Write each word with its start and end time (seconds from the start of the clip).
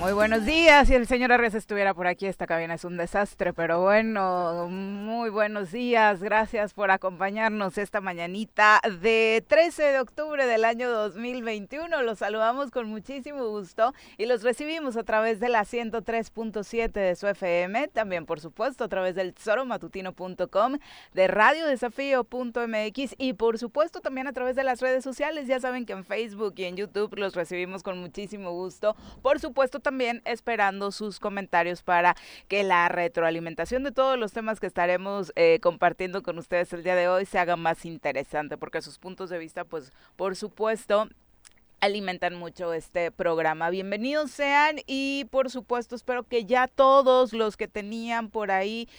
Muy 0.00 0.12
buenos 0.12 0.44
días. 0.44 0.86
Si 0.86 0.94
el 0.94 1.08
señor 1.08 1.32
Arres 1.32 1.54
estuviera 1.54 1.92
por 1.92 2.06
aquí, 2.06 2.26
esta 2.26 2.46
cabina 2.46 2.74
es 2.74 2.84
un 2.84 2.96
desastre, 2.96 3.52
pero 3.52 3.82
bueno, 3.82 4.68
muy 4.70 5.28
buenos 5.28 5.72
días. 5.72 6.22
Gracias 6.22 6.72
por 6.72 6.92
acompañarnos 6.92 7.76
esta 7.78 8.00
mañanita 8.00 8.80
de 9.02 9.44
13 9.48 9.82
de 9.82 9.98
octubre 9.98 10.46
del 10.46 10.64
año 10.64 10.88
2021. 10.88 12.02
Los 12.02 12.20
saludamos 12.20 12.70
con 12.70 12.88
muchísimo 12.88 13.48
gusto 13.48 13.92
y 14.18 14.26
los 14.26 14.44
recibimos 14.44 14.96
a 14.96 15.02
través 15.02 15.40
de 15.40 15.48
la 15.48 15.64
103.7 15.64 16.92
de 16.92 17.16
su 17.16 17.26
FM, 17.26 17.88
también 17.88 18.24
por 18.24 18.38
supuesto 18.38 18.84
a 18.84 18.88
través 18.88 19.16
del 19.16 19.34
tesoromatutino.com, 19.34 20.78
de 21.12 21.26
radiodesafío.mx 21.26 23.16
y 23.18 23.32
por 23.32 23.58
supuesto 23.58 24.00
también 24.00 24.28
a 24.28 24.32
través 24.32 24.54
de 24.54 24.62
las 24.62 24.80
redes 24.80 25.02
sociales. 25.02 25.48
Ya 25.48 25.58
saben 25.58 25.86
que 25.86 25.92
en 25.92 26.04
Facebook 26.04 26.54
y 26.56 26.66
en 26.66 26.76
YouTube 26.76 27.18
los 27.18 27.34
recibimos 27.34 27.82
con 27.82 27.98
muchísimo 27.98 28.52
gusto. 28.52 28.94
Por 29.22 29.40
supuesto, 29.40 29.80
también 29.88 30.20
esperando 30.26 30.92
sus 30.92 31.18
comentarios 31.18 31.82
para 31.82 32.14
que 32.46 32.62
la 32.62 32.90
retroalimentación 32.90 33.84
de 33.84 33.90
todos 33.90 34.18
los 34.18 34.34
temas 34.34 34.60
que 34.60 34.66
estaremos 34.66 35.32
eh, 35.34 35.60
compartiendo 35.62 36.22
con 36.22 36.36
ustedes 36.36 36.70
el 36.74 36.84
día 36.84 36.94
de 36.94 37.08
hoy 37.08 37.24
se 37.24 37.38
haga 37.38 37.56
más 37.56 37.86
interesante, 37.86 38.58
porque 38.58 38.82
sus 38.82 38.98
puntos 38.98 39.30
de 39.30 39.38
vista, 39.38 39.64
pues, 39.64 39.94
por 40.14 40.36
supuesto, 40.36 41.08
alimentan 41.80 42.34
mucho 42.34 42.74
este 42.74 43.10
programa. 43.10 43.70
Bienvenidos 43.70 44.30
sean 44.30 44.76
y 44.86 45.24
por 45.30 45.48
supuesto 45.48 45.96
espero 45.96 46.22
que 46.22 46.44
ya 46.44 46.68
todos 46.68 47.32
los 47.32 47.56
que 47.56 47.66
tenían 47.66 48.28
por 48.28 48.50
ahí 48.50 48.90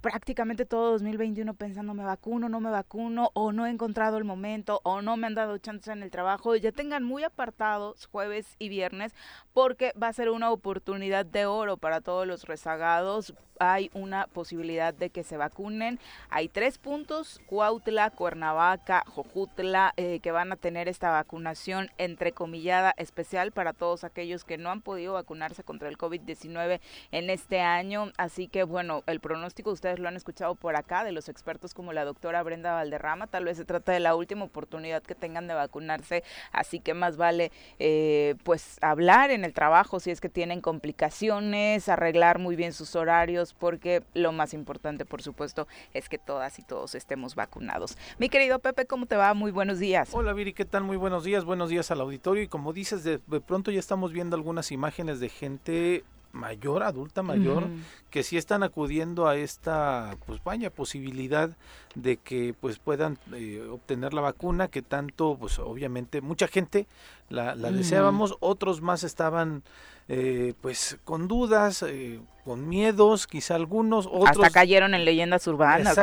prácticamente 0.00 0.64
todo 0.64 0.92
2021 0.92 1.54
pensando 1.54 1.94
me 1.94 2.04
vacuno, 2.04 2.48
no 2.48 2.60
me 2.60 2.70
vacuno, 2.70 3.30
o 3.34 3.52
no 3.52 3.66
he 3.66 3.70
encontrado 3.70 4.18
el 4.18 4.24
momento, 4.24 4.80
o 4.84 5.02
no 5.02 5.16
me 5.16 5.26
han 5.26 5.34
dado 5.34 5.58
chances 5.58 5.92
en 5.92 6.02
el 6.02 6.10
trabajo, 6.10 6.54
ya 6.56 6.72
tengan 6.72 7.04
muy 7.04 7.24
apartados 7.24 8.06
jueves 8.06 8.56
y 8.58 8.68
viernes, 8.68 9.14
porque 9.52 9.92
va 10.00 10.08
a 10.08 10.12
ser 10.12 10.30
una 10.30 10.50
oportunidad 10.50 11.26
de 11.26 11.46
oro 11.46 11.76
para 11.76 12.00
todos 12.00 12.26
los 12.26 12.44
rezagados. 12.44 13.34
Hay 13.60 13.90
una 13.92 14.28
posibilidad 14.28 14.94
de 14.94 15.10
que 15.10 15.24
se 15.24 15.36
vacunen. 15.36 15.98
Hay 16.30 16.48
tres 16.48 16.78
puntos, 16.78 17.40
Cuautla, 17.46 18.10
Cuernavaca, 18.10 19.02
Jojutla, 19.08 19.94
eh, 19.96 20.20
que 20.20 20.30
van 20.30 20.52
a 20.52 20.56
tener 20.56 20.86
esta 20.86 21.10
vacunación 21.10 21.90
entrecomillada 21.98 22.94
especial 22.96 23.50
para 23.50 23.72
todos 23.72 24.04
aquellos 24.04 24.44
que 24.44 24.58
no 24.58 24.70
han 24.70 24.80
podido 24.80 25.14
vacunarse 25.14 25.64
contra 25.64 25.88
el 25.88 25.98
COVID-19 25.98 26.80
en 27.10 27.30
este 27.30 27.60
año. 27.60 28.12
Así 28.16 28.46
que 28.46 28.62
bueno, 28.62 29.02
el 29.06 29.18
pronóstico 29.18 29.72
ustedes 29.78 30.00
lo 30.00 30.08
han 30.08 30.16
escuchado 30.16 30.56
por 30.56 30.74
acá, 30.74 31.04
de 31.04 31.12
los 31.12 31.28
expertos 31.28 31.72
como 31.72 31.92
la 31.92 32.04
doctora 32.04 32.42
Brenda 32.42 32.74
Valderrama, 32.74 33.28
tal 33.28 33.44
vez 33.44 33.56
se 33.56 33.64
trata 33.64 33.92
de 33.92 34.00
la 34.00 34.16
última 34.16 34.44
oportunidad 34.44 35.04
que 35.04 35.14
tengan 35.14 35.46
de 35.46 35.54
vacunarse, 35.54 36.24
así 36.50 36.80
que 36.80 36.94
más 36.94 37.16
vale 37.16 37.52
eh, 37.78 38.34
pues 38.42 38.78
hablar 38.82 39.30
en 39.30 39.44
el 39.44 39.52
trabajo 39.52 40.00
si 40.00 40.10
es 40.10 40.20
que 40.20 40.28
tienen 40.28 40.60
complicaciones, 40.60 41.88
arreglar 41.88 42.40
muy 42.40 42.56
bien 42.56 42.72
sus 42.72 42.96
horarios, 42.96 43.54
porque 43.54 44.02
lo 44.14 44.32
más 44.32 44.52
importante, 44.52 45.04
por 45.04 45.22
supuesto, 45.22 45.68
es 45.94 46.08
que 46.08 46.18
todas 46.18 46.58
y 46.58 46.62
todos 46.62 46.96
estemos 46.96 47.36
vacunados. 47.36 47.96
Mi 48.18 48.28
querido 48.28 48.58
Pepe, 48.58 48.84
¿cómo 48.86 49.06
te 49.06 49.14
va? 49.14 49.32
Muy 49.34 49.52
buenos 49.52 49.78
días. 49.78 50.10
Hola 50.12 50.32
Viri, 50.32 50.54
¿qué 50.54 50.64
tal? 50.64 50.82
Muy 50.82 50.96
buenos 50.96 51.22
días, 51.22 51.44
buenos 51.44 51.68
días 51.70 51.92
al 51.92 52.00
auditorio 52.00 52.42
y 52.42 52.48
como 52.48 52.72
dices, 52.72 53.04
de 53.04 53.20
pronto 53.46 53.70
ya 53.70 53.78
estamos 53.78 54.12
viendo 54.12 54.34
algunas 54.34 54.72
imágenes 54.72 55.20
de 55.20 55.28
gente 55.28 56.04
mayor, 56.32 56.82
adulta 56.82 57.22
mayor, 57.22 57.68
que 58.10 58.22
sí 58.22 58.36
están 58.36 58.62
acudiendo 58.62 59.26
a 59.26 59.36
esta, 59.36 60.16
pues 60.26 60.42
vaya, 60.42 60.70
posibilidad 60.70 61.56
de 61.94 62.16
que 62.16 62.54
pues 62.58 62.78
puedan 62.78 63.18
eh, 63.32 63.66
obtener 63.70 64.14
la 64.14 64.20
vacuna, 64.20 64.68
que 64.68 64.82
tanto, 64.82 65.36
pues 65.38 65.58
obviamente, 65.58 66.20
mucha 66.20 66.48
gente 66.48 66.86
la, 67.28 67.54
deseábamos, 67.54 68.36
otros 68.40 68.80
más 68.80 69.04
estaban 69.04 69.62
eh, 70.08 70.54
pues 70.62 70.98
con 71.04 71.28
dudas, 71.28 71.82
eh, 71.82 72.18
con 72.42 72.66
miedos, 72.66 73.26
quizá 73.26 73.56
algunos, 73.56 74.06
otros... 74.06 74.30
Hasta 74.30 74.48
cayeron 74.48 74.94
en 74.94 75.04
leyendas 75.04 75.46
urbanas, 75.46 75.98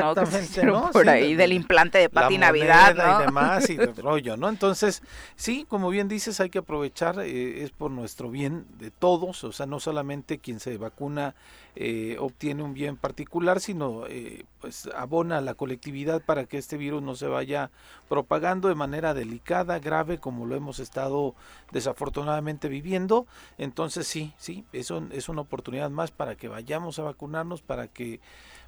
¿no? 0.64 0.92
Por 0.92 1.09
ahí 1.09 1.34
del 1.34 1.53
implante 1.53 1.97
de 1.97 2.09
Pati 2.09 2.38
Navidad, 2.38 2.94
¿no? 2.94 3.19
y 3.19 3.25
demás, 3.25 3.68
y 3.68 3.78
de 3.78 3.88
rollo, 3.97 4.38
¿no? 4.38 4.47
Entonces, 4.47 5.02
sí, 5.35 5.66
como 5.68 5.90
bien 5.90 6.07
dices, 6.07 6.40
hay 6.40 6.52
que 6.52 6.59
aprovechar, 6.59 7.19
eh, 7.19 7.63
es 7.63 7.72
por 7.72 7.90
nuestro 7.90 8.29
bien 8.29 8.68
de 8.78 8.91
todos, 8.91 9.44
o 9.44 9.52
sea, 9.52 9.66
no 9.66 9.79
solamente 9.79 10.38
quien 10.38 10.59
se 10.59 10.78
vacuna 10.78 11.34
eh, 11.75 12.18
obtiene 12.19 12.63
un 12.63 12.74
bien 12.74 12.97
particular, 12.97 13.59
sino 13.59 14.08
eh, 14.08 14.46
pues 14.62 14.90
abona 14.96 15.40
a 15.40 15.41
la 15.41 15.56
colectividad 15.56 16.22
para 16.22 16.46
que 16.46 16.58
este 16.58 16.78
virus 16.78 17.02
no 17.02 17.16
se 17.16 17.28
vaya 17.28 17.69
propagando 18.08 18.69
de 18.69 18.75
manera 18.75 19.13
delicada, 19.13 19.80
grave, 19.80 20.18
como 20.19 20.46
lo 20.46 20.56
hemos 20.56 20.80
estado 20.80 21.35
desafortunadamente 21.72 22.69
viviendo. 22.69 23.28
Entonces 23.58 24.08
sí, 24.08 24.34
sí, 24.38 24.64
eso 24.74 25.06
es 25.12 25.30
una 25.30 25.41
oportunidad 25.41 25.90
más 25.90 26.12
para 26.12 26.35
que 26.35 26.47
vayamos 26.47 27.00
a 27.00 27.03
vacunarnos, 27.03 27.62
para 27.62 27.88
que 27.88 28.19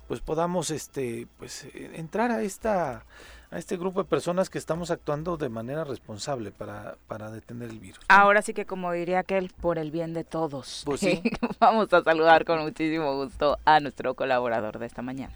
pues 0.07 0.21
podamos 0.21 0.69
este 0.71 1.27
pues 1.37 1.67
entrar 1.73 2.31
a 2.31 2.41
esta 2.41 3.05
a 3.51 3.57
este 3.57 3.77
grupo 3.77 4.03
de 4.03 4.09
personas 4.09 4.49
que 4.49 4.57
estamos 4.57 4.91
actuando 4.91 5.37
de 5.37 5.49
manera 5.49 5.83
responsable 5.83 6.51
para, 6.51 6.97
para 7.07 7.31
detener 7.31 7.69
el 7.69 7.79
virus. 7.79 7.99
Ahora 8.09 8.41
sí 8.41 8.53
que 8.53 8.65
como 8.65 8.91
diría 8.91 9.19
aquel, 9.19 9.51
por 9.61 9.77
el 9.77 9.91
bien 9.91 10.13
de 10.13 10.23
todos. 10.23 10.83
Pues 10.85 11.01
Vamos 11.59 11.91
a 11.93 12.03
saludar 12.03 12.45
con 12.45 12.61
muchísimo 12.61 13.15
gusto 13.15 13.57
a 13.65 13.79
nuestro 13.79 14.13
colaborador 14.15 14.79
de 14.79 14.85
esta 14.85 15.01
mañana. 15.01 15.33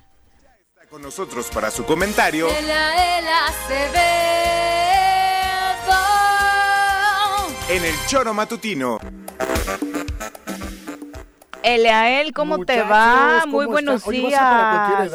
está 0.74 0.90
con 0.90 1.02
nosotros 1.02 1.50
para 1.54 1.72
su 1.72 1.86
comentario. 1.86 2.48
En 7.70 7.86
el 7.86 7.96
choro 8.08 8.34
matutino. 8.34 9.00
Eleael, 11.64 12.34
¿cómo 12.34 12.66
te 12.66 12.82
va? 12.82 13.46
Muy 13.48 13.66
buenos 13.66 14.08
días. 14.08 15.12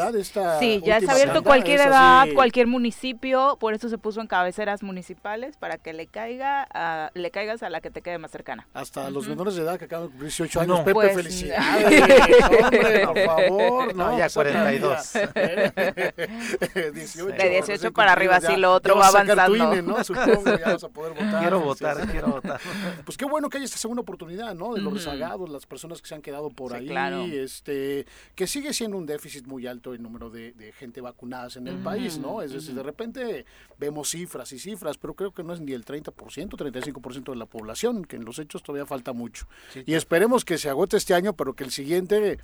sí, 0.58 0.80
ya 0.84 0.98
está 0.98 1.12
abierto 1.12 1.42
cualquier 1.42 1.80
edad, 1.80 2.26
cualquier 2.34 2.66
municipio, 2.66 3.56
por 3.58 3.74
eso 3.74 3.88
se 3.88 3.98
puso 3.98 4.20
en 4.20 4.26
cabeceras 4.26 4.82
municipales 4.82 5.56
para 5.56 5.78
que 5.78 5.92
le 5.92 6.06
caiga 6.06 6.66
a, 6.72 7.10
le 7.14 7.30
caigas 7.30 7.62
a 7.62 7.70
la 7.70 7.80
que 7.80 7.90
te 7.90 8.02
quede 8.02 8.18
más 8.18 8.30
cercana. 8.30 8.66
Hasta 8.74 9.10
los 9.10 9.26
menores 9.28 9.54
de 9.56 9.62
edad 9.62 9.78
que 9.78 9.86
acaban 9.86 10.06
de 10.06 10.10
cumplir 10.10 10.28
18 10.28 10.60
años, 10.60 10.78
Pepe, 10.80 10.92
pues, 10.92 11.14
felicidades. 11.14 12.02
hombre, 12.62 13.06
por 13.06 13.18
favor, 13.26 13.94
no, 13.94 14.18
ya 14.18 14.28
42. 14.28 15.12
18, 16.94 17.26
de 17.38 17.50
18 17.50 17.92
para 17.92 18.12
arriba, 18.12 18.40
si 18.40 18.56
lo 18.56 18.72
otro 18.72 18.96
va 18.96 19.08
avanzando. 19.08 19.82
¿no? 19.82 20.04
Supongo, 20.04 20.56
ya 20.56 20.72
vas 20.72 20.84
a 20.84 20.88
poder 20.88 21.12
votar. 21.12 21.40
Quiero 21.40 21.60
votar, 21.60 22.06
quiero 22.08 22.28
votar. 22.28 22.60
Pues 23.04 23.16
qué 23.16 23.24
bueno 23.24 23.48
que 23.48 23.58
haya 23.58 23.64
esta 23.64 23.78
segunda 23.78 24.02
oportunidad, 24.02 24.54
¿no? 24.54 24.74
De 24.74 24.80
los 24.80 24.92
rezagados, 24.92 25.50
las 25.50 25.66
personas 25.66 26.00
que 26.00 26.08
se 26.08 26.14
han 26.14 26.22
quedado 26.22 26.35
por 26.50 26.74
ahí, 26.74 27.36
este, 27.36 28.06
que 28.34 28.46
sigue 28.46 28.72
siendo 28.72 28.96
un 28.96 29.06
déficit 29.06 29.46
muy 29.46 29.66
alto 29.66 29.94
el 29.94 30.02
número 30.02 30.30
de, 30.30 30.54
gente 30.78 31.00
vacunadas 31.00 31.56
en 31.56 31.68
el 31.68 31.76
país, 31.76 32.18
¿no? 32.18 32.42
Es 32.42 32.52
decir, 32.52 32.74
de 32.74 32.82
repente 32.82 33.46
vemos 33.78 34.10
cifras 34.10 34.52
y 34.52 34.58
cifras, 34.58 34.98
pero 34.98 35.14
creo 35.14 35.32
que 35.32 35.42
no 35.42 35.52
es 35.54 35.60
ni 35.60 35.72
el 35.72 35.84
30%, 35.84 36.12
35% 36.12 37.30
de 37.30 37.36
la 37.36 37.46
población, 37.46 38.04
que 38.04 38.16
en 38.16 38.24
los 38.24 38.38
hechos 38.38 38.62
todavía 38.62 38.86
falta 38.86 39.12
mucho. 39.12 39.46
y 39.86 39.94
esperemos 39.94 40.44
que 40.44 40.58
se 40.58 40.68
agote 40.68 40.96
este 40.96 41.14
año, 41.14 41.34
pero 41.34 41.54
que 41.54 41.64
el 41.64 41.70
siguiente 41.70 42.38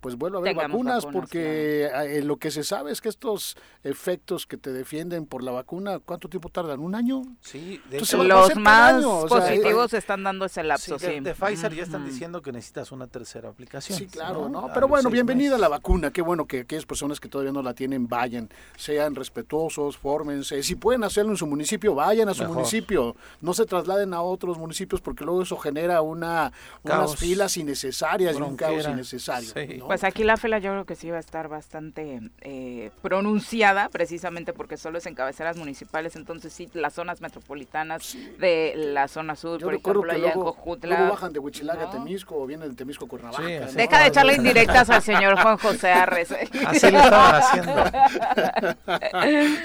pues 0.00 0.16
vuelva 0.16 0.38
a 0.38 0.40
haber 0.40 0.54
vacunas, 0.54 1.06
porque 1.06 1.90
eh, 1.92 2.22
lo 2.22 2.36
que 2.36 2.50
se 2.50 2.64
sabe 2.64 2.92
es 2.92 3.00
que 3.00 3.08
estos 3.08 3.56
efectos 3.82 4.46
que 4.46 4.56
te 4.56 4.72
defienden 4.72 5.26
por 5.26 5.42
la 5.42 5.52
vacuna, 5.52 5.98
¿cuánto 5.98 6.28
tiempo 6.28 6.48
tardan? 6.48 6.80
¿Un 6.80 6.94
año? 6.94 7.22
Sí, 7.40 7.80
de 7.90 8.00
los 8.24 8.56
más 8.56 9.04
positivos 9.28 9.92
están 9.94 10.22
dando 10.22 10.44
ese 10.44 10.62
lapso. 10.62 10.98
Sí, 10.98 11.20
de, 11.20 11.34
Pfizer 11.34 11.74
ya 11.74 11.82
están 11.82 12.04
diciendo 12.04 12.42
que 12.42 12.52
necesitas 12.52 12.92
una 12.92 13.06
tercera 13.06 13.35
aplicación. 13.44 13.98
Sí, 13.98 14.06
claro, 14.06 14.48
¿no? 14.48 14.70
Pero 14.72 14.88
bueno, 14.88 15.10
bienvenida 15.10 15.56
a 15.56 15.58
la 15.58 15.68
vacuna. 15.68 16.10
Qué 16.10 16.22
bueno 16.22 16.46
que 16.46 16.60
aquellas 16.60 16.86
personas 16.86 17.20
que 17.20 17.28
todavía 17.28 17.52
no 17.52 17.62
la 17.62 17.74
tienen 17.74 18.08
vayan, 18.08 18.48
sean 18.76 19.14
respetuosos, 19.14 19.96
fórmense. 19.96 20.62
Si 20.62 20.74
pueden 20.74 21.04
hacerlo 21.04 21.32
en 21.32 21.36
su 21.36 21.46
municipio, 21.46 21.94
vayan 21.94 22.28
a 22.28 22.34
su 22.34 22.44
municipio. 22.44 23.16
No 23.40 23.54
se 23.54 23.66
trasladen 23.66 24.14
a 24.14 24.22
otros 24.22 24.58
municipios 24.58 25.00
porque 25.00 25.24
luego 25.24 25.42
eso 25.42 25.56
genera 25.56 26.02
una, 26.02 26.52
unas 26.82 27.16
filas 27.16 27.56
innecesarias 27.56 28.36
y 28.38 28.42
un 28.42 28.56
caos 28.56 28.86
innecesario. 28.86 29.50
Pues 29.86 30.04
aquí 30.04 30.24
la 30.24 30.36
fila 30.36 30.58
yo 30.58 30.70
creo 30.72 30.84
que 30.84 30.94
sí 30.94 31.10
va 31.10 31.16
a 31.16 31.20
estar 31.20 31.48
bastante 31.48 32.20
eh, 32.40 32.90
pronunciada, 33.02 33.88
precisamente 33.88 34.52
porque 34.52 34.76
solo 34.76 34.98
es 34.98 35.06
en 35.06 35.14
cabeceras 35.14 35.56
municipales. 35.56 36.16
Entonces 36.16 36.52
sí, 36.52 36.68
las 36.72 36.94
zonas 36.94 37.20
metropolitanas 37.20 38.16
de 38.38 38.74
la 38.76 39.08
zona 39.08 39.36
sur, 39.36 39.60
por 39.60 39.74
ejemplo, 39.74 40.12
allá 40.12 40.32
en 40.32 40.40
Cojutla. 40.40 40.96
Luego 40.96 41.12
bajan 41.12 41.32
de 41.32 41.38
Huichilaga 41.38 41.88
a 41.88 41.90
Temisco 41.90 42.36
o 42.36 42.46
vienen 42.46 42.70
de 42.70 42.76
Temisco 42.76 43.04
a 43.04 43.08
Cuernavaca. 43.30 43.72
Deja 43.72 44.00
de 44.00 44.06
echarle 44.08 44.34
indirectas 44.34 44.90
al 44.90 45.02
señor 45.02 45.40
Juan 45.40 45.56
José 45.58 45.92
Arres. 45.92 46.32
Así 46.66 46.90
lo 46.90 46.98
estaban 46.98 47.34
haciendo. 47.34 47.84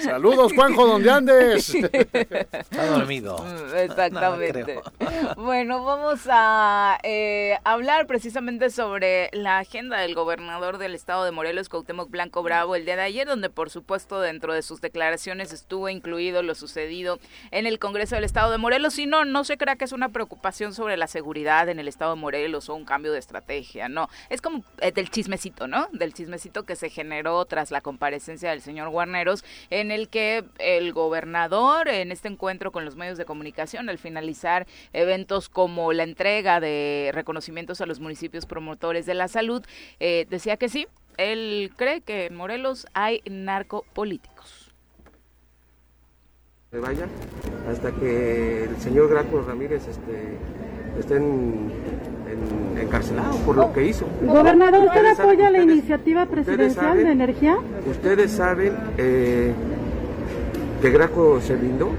Saludos, 0.02 0.52
Juanjo, 0.54 0.86
donde 0.86 1.10
andes. 1.10 1.74
Está 1.74 2.86
dormido. 2.86 3.38
Mm, 3.38 3.76
exactamente. 3.76 4.80
bueno, 5.36 5.84
vamos 5.84 6.20
a 6.30 6.98
eh, 7.02 7.58
hablar 7.64 8.06
precisamente 8.06 8.70
sobre 8.70 9.30
la 9.32 9.58
agenda 9.58 9.98
del 9.98 10.14
gobernador 10.14 10.78
del 10.78 10.94
estado 10.94 11.24
de 11.24 11.30
Morelos, 11.30 11.68
Cuauhtémoc 11.68 12.10
Blanco 12.10 12.42
Bravo, 12.42 12.76
el 12.76 12.84
día 12.84 12.96
de 12.96 13.02
ayer, 13.02 13.26
donde 13.26 13.50
por 13.50 13.70
supuesto 13.70 14.20
dentro 14.20 14.54
de 14.54 14.62
sus 14.62 14.80
declaraciones 14.80 15.52
estuvo 15.52 15.88
incluido 15.88 16.42
lo 16.42 16.54
sucedido 16.54 17.18
en 17.50 17.66
el 17.66 17.78
Congreso 17.78 18.14
del 18.14 18.24
estado 18.24 18.50
de 18.50 18.58
Morelos. 18.58 18.98
Y 18.98 19.06
no, 19.06 19.24
no 19.24 19.44
se 19.44 19.56
crea 19.56 19.76
que 19.76 19.84
es 19.84 19.92
una 19.92 20.10
preocupación 20.10 20.74
sobre 20.74 20.96
la 20.96 21.06
seguridad 21.06 21.68
en 21.68 21.78
el 21.78 21.88
estado 21.88 22.14
de 22.14 22.20
Morelos 22.20 22.68
o 22.68 22.74
un 22.74 22.84
cambio 22.84 23.12
de 23.12 23.18
estrategia, 23.18 23.51
no. 23.88 24.08
Es 24.30 24.40
como 24.40 24.64
eh, 24.80 24.92
del 24.92 25.10
chismecito, 25.10 25.66
¿no? 25.66 25.88
Del 25.92 26.12
chismecito 26.12 26.64
que 26.64 26.76
se 26.76 26.90
generó 26.90 27.44
tras 27.44 27.70
la 27.70 27.80
comparecencia 27.80 28.50
del 28.50 28.60
señor 28.60 28.90
Guarneros, 28.90 29.44
en 29.70 29.90
el 29.90 30.08
que 30.08 30.44
el 30.58 30.92
gobernador 30.92 31.88
en 31.88 32.12
este 32.12 32.28
encuentro 32.28 32.72
con 32.72 32.84
los 32.84 32.96
medios 32.96 33.18
de 33.18 33.24
comunicación, 33.24 33.88
al 33.88 33.98
finalizar 33.98 34.66
eventos 34.92 35.48
como 35.48 35.92
la 35.92 36.04
entrega 36.04 36.60
de 36.60 37.10
reconocimientos 37.12 37.80
a 37.80 37.86
los 37.86 38.00
municipios 38.00 38.46
promotores 38.46 39.06
de 39.06 39.14
la 39.14 39.28
salud, 39.28 39.62
eh, 40.00 40.26
decía 40.30 40.56
que 40.56 40.68
sí, 40.68 40.86
él 41.16 41.70
cree 41.76 42.00
que 42.00 42.26
en 42.26 42.36
Morelos 42.36 42.86
hay 42.94 43.22
narcopolíticos. 43.28 44.72
Vaya, 46.72 47.06
hasta 47.68 47.92
que 47.92 48.64
el 48.64 48.76
señor 48.78 49.10
Graco 49.10 49.42
Ramírez 49.42 49.86
este, 49.88 50.38
esté 50.98 51.20
encarcelado 52.80 53.36
por 53.38 53.56
lo 53.56 53.72
que 53.72 53.86
hizo. 53.86 54.06
Gobernador, 54.22 54.84
¿usted 54.86 55.06
apoya 55.06 55.50
la 55.50 55.62
iniciativa 55.62 56.26
presidencial 56.26 56.96
de 56.96 57.10
energía? 57.10 57.56
Ustedes 57.88 58.32
saben 58.32 58.72
eh, 58.98 59.52
que 60.80 60.90
Graco 60.90 61.40
se 61.40 61.56
blindó, 61.56 61.90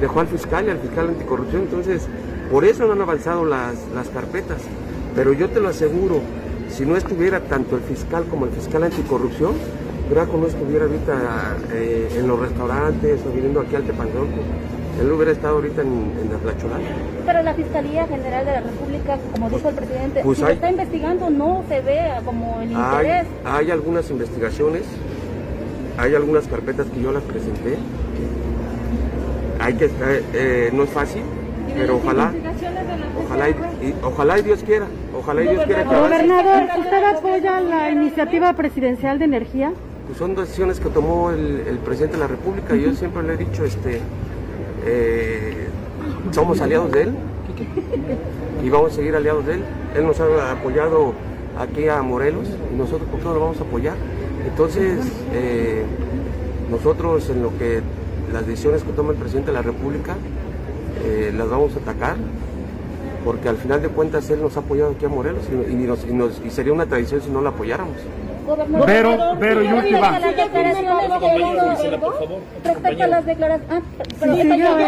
dejó 0.00 0.20
al 0.20 0.28
fiscal 0.28 0.66
y 0.66 0.70
al 0.70 0.78
fiscal 0.78 1.08
anticorrupción, 1.08 1.62
entonces 1.62 2.06
por 2.50 2.64
eso 2.64 2.86
no 2.86 2.92
han 2.92 3.02
avanzado 3.02 3.44
las, 3.44 3.76
las 3.94 4.08
carpetas. 4.08 4.62
Pero 5.14 5.32
yo 5.32 5.48
te 5.48 5.60
lo 5.60 5.68
aseguro, 5.68 6.20
si 6.68 6.84
no 6.84 6.96
estuviera 6.96 7.40
tanto 7.40 7.76
el 7.76 7.82
fiscal 7.82 8.24
como 8.24 8.46
el 8.46 8.52
fiscal 8.52 8.84
anticorrupción, 8.84 9.54
Graco 10.10 10.36
no 10.36 10.48
estuviera 10.48 10.86
ahorita 10.86 11.56
eh, 11.72 12.16
en 12.16 12.26
los 12.26 12.40
restaurantes 12.40 13.20
o 13.24 13.32
viniendo 13.32 13.60
aquí 13.60 13.76
al 13.76 13.84
Tepanzonco. 13.84 14.40
Él 15.00 15.10
hubiera 15.12 15.32
estado 15.32 15.56
ahorita 15.56 15.80
en, 15.82 16.12
en 16.22 16.30
la 16.30 16.38
Placholán. 16.38 16.82
Pero 17.24 17.42
la 17.42 17.54
Fiscalía 17.54 18.06
General 18.06 18.44
de 18.44 18.52
la 18.52 18.60
República, 18.60 19.18
como 19.32 19.48
dijo 19.48 19.68
el 19.70 19.74
presidente, 19.74 20.20
pues 20.22 20.38
si 20.38 20.44
lo 20.44 20.50
está 20.50 20.70
investigando 20.70 21.30
no 21.30 21.64
se 21.68 21.80
ve 21.80 22.00
como 22.24 22.60
el 22.60 22.72
interés. 22.72 23.26
Hay, 23.44 23.70
algunas 23.70 24.10
investigaciones, 24.10 24.82
hay 25.96 26.14
algunas 26.14 26.46
carpetas 26.48 26.86
que 26.88 27.00
yo 27.00 27.12
las 27.12 27.22
presenté. 27.22 27.78
Hay 29.58 29.74
que 29.74 29.90
eh, 30.34 30.70
no 30.72 30.84
es 30.84 30.90
fácil, 30.90 31.22
pero 31.74 31.96
ojalá, 31.96 32.32
ojalá 33.26 33.50
y, 33.50 33.54
ojalá 34.02 34.38
y 34.38 34.42
Dios 34.42 34.62
quiera, 34.64 34.86
ojalá 35.18 35.42
y 35.42 35.48
Dios 35.48 35.64
quiera 35.66 35.84
que 35.84 35.94
Gobernador, 35.96 36.62
¿usted 36.78 37.04
apoya 37.04 37.60
la 37.60 37.90
iniciativa 37.90 38.52
presidencial 38.54 39.18
de 39.18 39.26
energía? 39.26 39.72
Pues 40.06 40.18
son 40.18 40.34
decisiones 40.34 40.80
que 40.80 40.88
tomó 40.88 41.30
el, 41.30 41.62
el 41.68 41.78
presidente 41.78 42.16
de 42.16 42.20
la 42.20 42.26
República. 42.26 42.74
y 42.74 42.82
Yo 42.82 42.94
siempre 42.94 43.22
le 43.22 43.34
he 43.34 43.36
dicho, 43.36 43.64
este, 43.64 44.00
eh, 44.84 45.68
somos 46.30 46.60
aliados 46.60 46.90
de 46.92 47.02
él 47.02 47.14
y 48.64 48.68
vamos 48.70 48.92
a 48.92 48.96
seguir 48.96 49.14
aliados 49.14 49.46
de 49.46 49.54
él. 49.54 49.64
Él 49.96 50.06
nos 50.06 50.20
ha 50.20 50.52
apoyado 50.52 51.14
aquí 51.58 51.88
a 51.88 52.00
Morelos 52.02 52.48
y 52.72 52.76
nosotros 52.76 53.08
por 53.10 53.22
no 53.22 53.34
lo 53.34 53.40
vamos 53.40 53.60
a 53.60 53.62
apoyar. 53.64 53.96
Entonces, 54.46 55.00
eh, 55.32 55.82
nosotros 56.70 57.28
en 57.30 57.42
lo 57.42 57.56
que 57.58 57.80
las 58.32 58.46
decisiones 58.46 58.82
que 58.82 58.92
toma 58.92 59.12
el 59.12 59.18
presidente 59.18 59.50
de 59.50 59.56
la 59.56 59.62
República 59.62 60.16
eh, 61.04 61.32
las 61.36 61.48
vamos 61.48 61.72
a 61.76 61.80
atacar 61.80 62.16
porque 63.24 63.48
al 63.48 63.56
final 63.56 63.82
de 63.82 63.88
cuentas 63.88 64.30
él 64.30 64.40
nos 64.40 64.56
ha 64.56 64.60
apoyado 64.60 64.92
aquí 64.92 65.04
a 65.04 65.08
Morelos 65.08 65.42
y, 65.50 66.46
y 66.46 66.50
sería 66.50 66.72
una 66.72 66.86
tradición 66.86 67.20
si 67.20 67.30
no 67.30 67.40
lo 67.40 67.50
apoyáramos. 67.50 67.96
Pero, 68.86 69.36
pero 69.38 69.62
yo 69.62 69.82
te 69.82 70.00
va. 70.00 70.18
Respecto 72.64 73.04
a 73.04 73.06
las 73.06 73.26
declaraciones. 73.26 73.82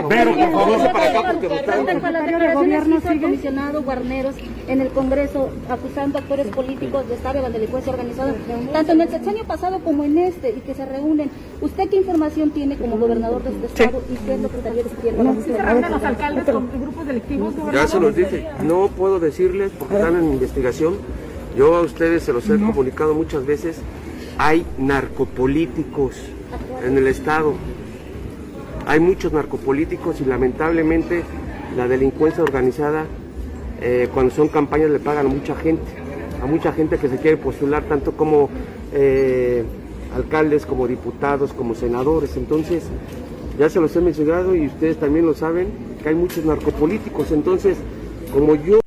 Pero, 0.08 0.34
por 0.34 0.52
favor, 0.52 0.92
para 0.92 1.10
acá 1.10 1.32
porque 1.32 1.48
Respecto 1.48 2.06
a 2.06 2.10
las 2.10 2.26
declaraciones 2.26 2.84
que 2.84 2.94
hizo 2.94 3.10
el 3.10 3.20
comisionado 3.20 3.82
Guarneros 3.82 4.34
en 4.68 4.80
el 4.80 4.88
Congreso 4.88 5.50
acusando 5.68 6.18
a 6.18 6.20
actores 6.20 6.46
políticos 6.48 7.08
de 7.08 7.14
estar 7.14 7.36
en 7.36 7.42
la 7.42 7.50
delincuencia 7.50 7.92
organizada, 7.92 8.34
tanto 8.72 8.92
en 8.92 9.00
el 9.00 9.08
sexenio 9.08 9.44
pasado 9.44 9.80
como 9.80 10.04
en 10.04 10.18
este, 10.18 10.50
y 10.50 10.60
que 10.60 10.74
se 10.74 10.84
reúnen. 10.86 11.30
¿Usted 11.60 11.88
qué 11.88 11.96
información 11.96 12.50
tiene 12.50 12.76
como 12.76 12.96
gobernador 12.98 13.42
de 13.42 13.50
este 13.50 13.66
estado 13.66 14.02
y 14.10 14.16
qué 14.26 14.34
es 14.34 14.40
lo 14.40 14.48
que 14.48 14.56
estaría 14.58 14.82
diciendo? 14.82 15.36
¿Se 15.44 15.62
reúnen 15.62 15.90
los 15.90 16.02
alcaldes 16.02 16.44
con 16.44 16.68
grupos 16.80 17.06
delictivos? 17.06 17.54
Ya 17.72 17.86
se 17.86 18.00
los 18.00 18.14
dije. 18.14 18.48
No 18.64 18.88
puedo 18.88 19.20
decirles 19.20 19.72
porque 19.78 19.96
están 19.96 20.16
en 20.16 20.32
investigación 20.32 20.96
yo 21.56 21.76
a 21.76 21.80
ustedes 21.82 22.22
se 22.22 22.32
los 22.32 22.48
he 22.48 22.58
comunicado 22.58 23.14
muchas 23.14 23.44
veces, 23.46 23.76
hay 24.38 24.64
narcopolíticos 24.78 26.16
en 26.84 26.98
el 26.98 27.06
Estado. 27.06 27.54
Hay 28.86 29.00
muchos 29.00 29.32
narcopolíticos 29.32 30.20
y 30.20 30.24
lamentablemente 30.24 31.22
la 31.76 31.86
delincuencia 31.88 32.42
organizada, 32.42 33.06
eh, 33.80 34.08
cuando 34.12 34.34
son 34.34 34.48
campañas 34.48 34.90
le 34.90 34.98
pagan 34.98 35.26
a 35.26 35.28
mucha 35.28 35.54
gente, 35.54 35.84
a 36.42 36.46
mucha 36.46 36.72
gente 36.72 36.98
que 36.98 37.08
se 37.08 37.18
quiere 37.18 37.36
postular, 37.36 37.84
tanto 37.84 38.12
como 38.12 38.48
eh, 38.92 39.64
alcaldes, 40.14 40.66
como 40.66 40.86
diputados, 40.88 41.52
como 41.52 41.74
senadores. 41.74 42.36
Entonces, 42.36 42.84
ya 43.58 43.68
se 43.68 43.80
los 43.80 43.94
he 43.94 44.00
mencionado 44.00 44.56
y 44.56 44.66
ustedes 44.66 44.96
también 44.98 45.26
lo 45.26 45.34
saben, 45.34 45.68
que 46.02 46.08
hay 46.08 46.14
muchos 46.14 46.44
narcopolíticos. 46.44 47.30
Entonces, 47.30 47.76
como 48.32 48.56
yo 48.56 48.81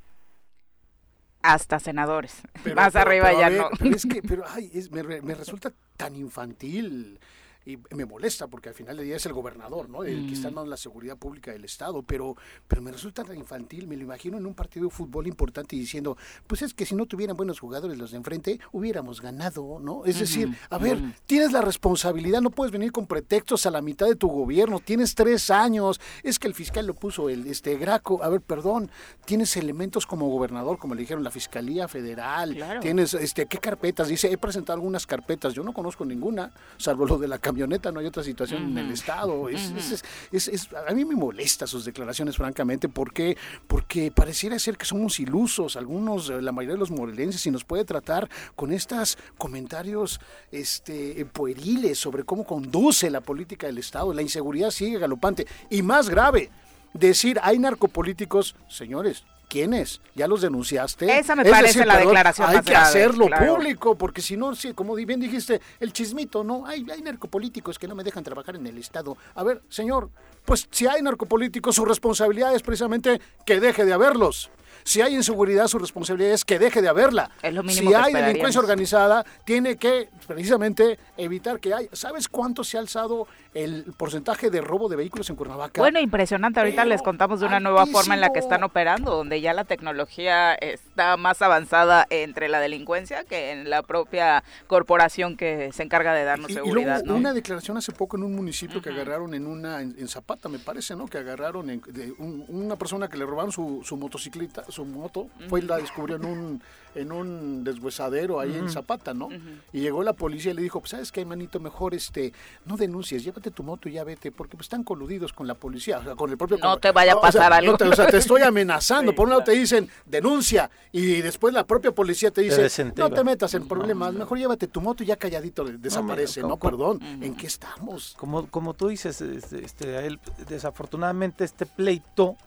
hasta 1.54 1.80
senadores. 1.80 2.42
Más 2.76 2.96
arriba 2.96 3.34
ya 3.34 3.50
no. 3.50 3.70
Pero 3.78 3.96
es 3.96 4.06
que, 4.06 4.22
pero 4.28 4.44
ay, 4.48 4.72
me, 4.92 5.04
me, 5.22 5.36
resulta 5.36 5.72
tan 5.98 6.16
infantil 6.16 7.20
y 7.66 7.78
me 7.96 8.06
molesta 8.06 8.48
porque 8.48 8.70
al 8.70 8.76
final 8.76 8.98
del 8.98 9.08
día 9.08 9.16
es 9.16 9.26
el 9.26 9.34
gobernador, 9.34 9.90
¿no? 9.90 10.04
El 10.04 10.28
que 10.28 10.34
está 10.34 10.50
en 10.50 10.70
la 10.70 10.78
seguridad 10.78 11.18
pública 11.18 11.52
del 11.52 11.66
Estado, 11.66 12.04
pero, 12.04 12.36
pero 12.68 12.82
me 12.82 12.92
resulta 12.92 13.24
tan 13.24 13.38
infantil, 13.38 13.88
me 13.88 13.98
lo 13.98 14.04
imagino 14.04 14.38
en 14.38 14.46
un 14.46 14.54
partido 14.54 14.86
de 14.86 14.92
fútbol 14.92 15.26
importante 15.28 15.76
diciendo, 15.76 16.16
pues 16.46 16.62
es 16.62 16.74
que 16.74 16.86
si 16.86 16.96
no 16.96 17.08
tuvieran 17.08 17.36
buenos 17.36 17.60
jugadores 17.60 17.98
los 17.98 18.12
de 18.12 18.18
enfrente, 18.18 18.60
hubiéramos 18.72 19.20
ganado, 19.20 19.80
¿no? 19.80 20.06
Es 20.06 20.20
decir, 20.20 20.56
a 20.70 20.78
ver, 20.78 21.00
tienes 21.26 21.52
la 21.52 21.62
responsabilidad, 21.62 22.42
no 22.42 22.52
puedes 22.52 22.72
venir 22.72 22.92
con 22.92 23.08
pretextos 23.08 23.66
a 23.66 23.72
la 23.72 23.82
mitad 23.82 24.08
de 24.08 24.16
tu 24.16 24.28
gobierno, 24.28 24.80
tienes 24.80 25.16
tres 25.16 25.50
años, 25.50 26.00
es 26.22 26.38
que 26.38 26.48
el 26.48 26.54
fiscal 26.54 26.86
lo 26.86 26.94
puso 26.94 27.30
el 27.30 27.48
este 27.48 27.78
Graco, 27.78 28.24
a 28.24 28.30
ver, 28.30 28.42
perdón, 28.42 28.92
tienes 29.26 29.58
elementos 29.58 30.06
como 30.06 30.30
gobernador, 30.30 30.78
como 30.78 30.94
le 30.94 31.02
dijeron, 31.02 31.24
la 31.24 31.32
Fiscalía 31.32 31.88
Federal, 31.88 32.80
tienes, 32.82 33.16
este, 33.16 33.48
¿qué 33.48 33.58
carpetas? 33.58 34.08
Dice, 34.08 34.32
he 34.32 34.38
presentado 34.38 34.78
algunas 34.78 35.08
carpetas, 35.08 35.54
yo 35.54 35.64
no 35.64 35.74
conozco 35.74 36.06
ninguna, 36.06 36.52
salvo 36.78 37.06
lo 37.06 37.18
de 37.18 37.28
la 37.28 37.40
camioneta, 37.56 37.90
no 37.90 38.02
hay 38.02 38.06
otra 38.06 38.22
situación 38.22 38.64
en 38.72 38.78
el 38.78 38.92
Estado. 38.92 39.48
Es, 39.48 40.70
a 40.88 40.94
mí 40.94 41.06
me 41.06 41.16
molesta 41.16 41.66
sus 41.66 41.86
declaraciones, 41.86 42.36
francamente, 42.36 42.90
porque, 42.90 43.38
porque 43.66 44.12
pareciera 44.12 44.60
ser 44.60 44.78
que 44.78 44.86
somos 44.86 45.22
ilusos, 45.22 45.78
algunos, 45.78 46.28
la 46.30 46.52
mayoría 46.52 46.74
de 46.74 46.80
los 46.80 46.92
morelenses, 46.92 47.46
y 47.46 47.52
nos 47.52 47.64
puede 47.64 47.86
tratar 47.86 48.30
con 48.58 48.74
estos 48.74 49.18
comentarios 49.38 50.20
este, 50.52 51.26
pueriles 51.32 51.98
sobre 51.98 52.24
cómo 52.24 52.46
conduce 52.46 53.10
la 53.10 53.22
política 53.22 53.68
del 53.68 53.78
Estado. 53.78 54.14
La 54.14 54.22
inseguridad 54.22 54.70
sigue 54.70 55.00
galopante. 55.00 55.48
Y 55.70 55.82
más 55.82 56.10
grave, 56.10 56.50
decir 56.94 57.40
hay 57.42 57.58
narcopolíticos, 57.58 58.56
señores, 58.68 59.24
¿Quiénes? 59.48 60.02
¿Ya 60.16 60.28
los 60.28 60.42
denunciaste? 60.42 61.18
Esa 61.18 61.36
me 61.36 61.46
parece 61.46 61.86
la 61.86 61.98
declaración 61.98 62.50
Hay 62.50 62.62
que 62.62 62.76
hacerlo 62.76 63.28
público, 63.30 63.96
porque 63.96 64.22
si 64.22 64.38
no, 64.38 64.56
sí, 64.56 64.74
como 64.74 64.96
bien 64.96 65.20
dijiste, 65.20 65.62
el 65.80 65.94
chismito, 65.94 66.44
no, 66.44 66.66
hay, 66.66 66.86
hay 66.92 67.02
narcopolíticos 67.02 67.78
que 67.78 67.88
no 67.88 67.96
me 67.96 68.04
dejan 68.04 68.24
trabajar 68.24 68.56
en 68.56 68.66
el 68.68 68.78
Estado. 68.78 69.18
A 69.36 69.44
ver, 69.44 69.62
señor, 69.70 70.10
pues 70.46 70.68
si 70.72 70.88
hay 70.88 71.02
narcopolíticos, 71.02 71.76
su 71.76 71.86
responsabilidad 71.86 72.54
es 72.56 72.62
precisamente 72.62 73.22
que 73.46 73.60
deje 73.60 73.86
de 73.86 73.94
haberlos. 73.94 74.50
Si 74.86 75.02
hay 75.02 75.16
inseguridad, 75.16 75.68
su 75.68 75.80
responsabilidad 75.80 76.34
es 76.34 76.46
que 76.46 76.60
deje 76.60 76.80
de 76.80 76.88
haberla. 76.88 77.32
si 77.70 77.92
hay 77.92 78.14
delincuencia 78.14 78.62
organizada, 78.62 79.26
tiene 79.44 79.78
que 79.78 80.10
precisamente 80.28 81.00
evitar 81.18 81.60
que 81.60 81.74
haya. 81.74 81.90
¿Sabes 81.92 82.28
cuánto 82.28 82.64
se 82.64 82.78
ha 82.78 82.82
alzado 82.82 83.28
el 83.56 83.86
porcentaje 83.98 84.52
de 84.52 84.62
robo 84.62 84.88
de 84.88 84.96
vehículos 84.96 85.28
en 85.32 85.38
Cuernavaca? 85.38 85.82
Bueno, 85.82 86.00
impresionante. 86.00 86.60
Ahorita 86.60 86.86
les 86.86 87.02
contamos 87.02 87.40
de 87.40 87.48
una 87.48 87.60
nueva 87.60 87.88
forma 87.88 88.14
en 88.14 88.22
la 88.22 88.30
que 88.30 88.38
están 88.38 88.64
operando, 88.64 89.10
donde 89.16 89.42
ya 89.42 89.54
la 89.54 89.64
tecnología 89.64 90.54
está 90.54 91.18
más 91.18 91.42
avanzada 91.42 92.06
entre 92.12 92.48
la 92.48 92.60
delincuencia 92.60 93.24
que 93.24 93.54
en 93.54 93.72
la 93.72 93.82
propia 93.82 94.44
corporación 94.68 95.36
que 95.36 95.72
se 95.74 95.82
encarga 95.82 96.14
de 96.14 96.26
darnos 96.26 96.52
seguridad. 96.52 97.02
Y 97.02 97.06
luego, 97.08 97.20
una 97.20 97.34
declaración 97.34 97.78
hace 97.78 97.92
poco 97.92 98.18
en 98.18 98.24
un 98.24 98.36
municipio 98.36 98.84
que 98.84 98.90
agarraron 98.90 99.34
en 99.34 99.48
una 99.48 99.82
en, 99.82 100.08
Zapata, 100.08 100.48
me 100.48 100.60
parece, 100.60 100.96
¿no? 100.96 101.08
Que 101.08 101.18
agarraron 101.18 101.66
de 101.66 102.14
una 102.20 102.76
persona 102.76 103.08
que 103.08 103.18
le 103.18 103.26
robaron 103.26 103.52
su, 103.52 103.82
su 103.84 103.98
motocicleta, 103.98 104.64
su 104.76 104.86
moto, 104.86 105.30
fue 105.50 105.60
y 105.60 105.64
la 105.64 105.78
descubrió 105.78 106.18
en 106.18 106.26
un 106.26 106.62
en 106.96 107.12
un 107.12 107.64
deshuesadero 107.64 108.40
ahí 108.40 108.56
en 108.56 108.70
Zapata, 108.70 109.14
¿no? 109.14 109.30
Y 109.74 109.82
llegó 109.82 110.02
la 110.02 110.14
policía 110.14 110.52
y 110.52 110.56
le 110.56 110.62
dijo, 110.62 110.80
pues 110.80 110.92
sabes 110.92 111.12
qué, 111.12 111.26
manito, 111.26 111.60
mejor 111.60 111.94
este, 111.94 112.34
no 112.66 112.78
denuncies, 112.78 113.24
llévate 113.24 113.52
tu 113.52 113.64
moto 113.64 113.90
y 113.90 113.94
ya 113.94 114.04
vete, 114.04 114.32
porque 114.32 114.56
pues 114.56 114.66
están 114.66 114.84
coludidos 114.84 115.34
con 115.34 115.46
la 115.46 115.56
policía, 115.56 116.00
o 116.00 116.04
sea, 116.04 116.16
con 116.16 116.32
el 116.32 116.38
propio... 116.38 116.58
No 116.58 116.78
te 116.78 116.92
vaya 116.92 117.14
a 117.14 117.22
pasar 117.22 117.52
algo. 117.52 117.76
o 117.76 117.96
sea, 117.96 118.08
te 118.08 118.18
estoy 118.18 118.42
amenazando, 118.42 119.14
por 119.16 119.26
un 119.26 119.32
lado 119.32 119.44
te 119.44 119.52
dicen, 119.52 119.90
denuncia, 120.06 120.72
y 120.92 121.22
después 121.22 121.54
la 121.54 121.66
propia 121.66 121.92
policía 121.92 122.32
te 122.32 122.42
dice, 122.42 122.94
no 122.96 123.10
te 123.10 123.24
metas 123.24 123.54
en 123.54 123.68
problemas, 123.68 124.14
mejor 124.14 124.38
llévate 124.38 124.68
tu 124.68 124.82
moto 124.82 125.04
y 125.04 125.08
ya 125.08 125.18
calladito 125.18 125.66
desaparece, 125.66 126.42
¿no? 126.42 126.58
Perdón, 126.58 127.00
¿en 127.22 127.36
qué 127.36 127.48
estamos? 127.48 128.16
Como, 128.18 128.48
como 128.48 128.74
tú 128.74 128.88
dices, 128.88 129.20
este, 129.20 129.66
este, 129.66 130.08
él, 130.08 130.20
desafortunadamente 130.48 131.44
este 131.44 131.66
pleito 131.66 132.38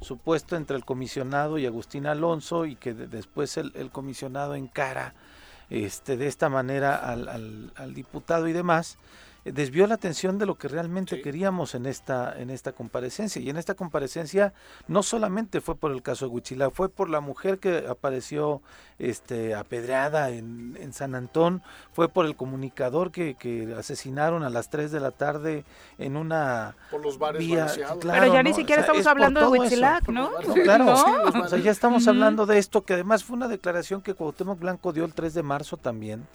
supuesto 0.00 0.56
entre 0.56 0.76
el 0.76 0.84
comisionado 0.84 1.58
y 1.58 1.66
Agustín 1.66 2.06
Alonso 2.06 2.66
y 2.66 2.76
que 2.76 2.94
después 2.94 3.56
el, 3.56 3.90
comisionado 3.90 4.54
encara 4.54 5.14
este, 5.70 6.16
de 6.16 6.26
esta 6.26 6.48
manera 6.48 6.96
al 6.96 7.94
diputado 7.94 8.48
y 8.48 8.52
demás, 8.52 8.98
desvió 9.44 9.86
la 9.86 9.94
atención 9.94 10.38
de 10.38 10.46
lo 10.46 10.56
que 10.56 10.68
realmente 10.68 11.20
queríamos 11.20 11.74
en 11.74 11.84
esta 11.86 12.34
en 12.38 12.50
esta 12.50 12.72
comparecencia 12.72 13.42
y 13.42 13.50
en 13.50 13.56
esta 13.56 13.74
comparecencia 13.74 14.54
no 14.88 15.02
solamente 15.02 15.60
fue 15.60 15.76
por 15.76 15.92
el 15.92 16.02
caso 16.02 16.26
de 16.26 16.34
Huichila, 16.34 16.70
fue 16.70 16.88
por 16.88 17.10
la 17.10 17.20
mujer 17.20 17.58
que 17.58 17.84
apareció 17.88 18.62
este 18.98 19.54
apedreada 19.54 20.30
en, 20.30 20.78
en 20.80 20.92
San 20.92 21.14
Antón, 21.14 21.62
fue 21.92 22.08
por 22.08 22.26
el 22.26 22.36
comunicador 22.36 23.10
que, 23.10 23.34
que, 23.34 23.74
asesinaron 23.76 24.44
a 24.44 24.50
las 24.50 24.70
3 24.70 24.92
de 24.92 25.00
la 25.00 25.10
tarde 25.10 25.64
en 25.98 26.16
una 26.16 26.76
por 26.90 27.02
los 27.02 27.18
bares 27.18 27.40
vía, 27.40 27.66
claro, 28.00 28.20
Pero 28.20 28.32
ya 28.32 28.42
¿no? 28.42 28.48
ni 28.48 28.54
siquiera 28.54 28.82
o 28.82 28.84
sea, 28.84 28.94
estamos 28.94 29.06
hablando 29.06 29.40
de 29.40 29.46
Huitzilac, 29.46 30.08
¿no? 30.08 30.30
¿no? 30.30 30.54
Claro, 30.54 30.84
¿no? 30.84 30.96
Sí, 30.96 31.10
o 31.42 31.48
sea, 31.48 31.58
ya 31.58 31.70
estamos 31.70 32.08
hablando 32.08 32.46
de 32.46 32.58
esto 32.58 32.84
que 32.84 32.94
además 32.94 33.24
fue 33.24 33.36
una 33.36 33.48
declaración 33.48 34.00
que 34.00 34.14
Cuauhtémoc 34.14 34.58
Blanco 34.58 34.92
dio 34.92 35.04
el 35.04 35.12
3 35.12 35.34
de 35.34 35.42
marzo 35.42 35.76
también 35.76 36.26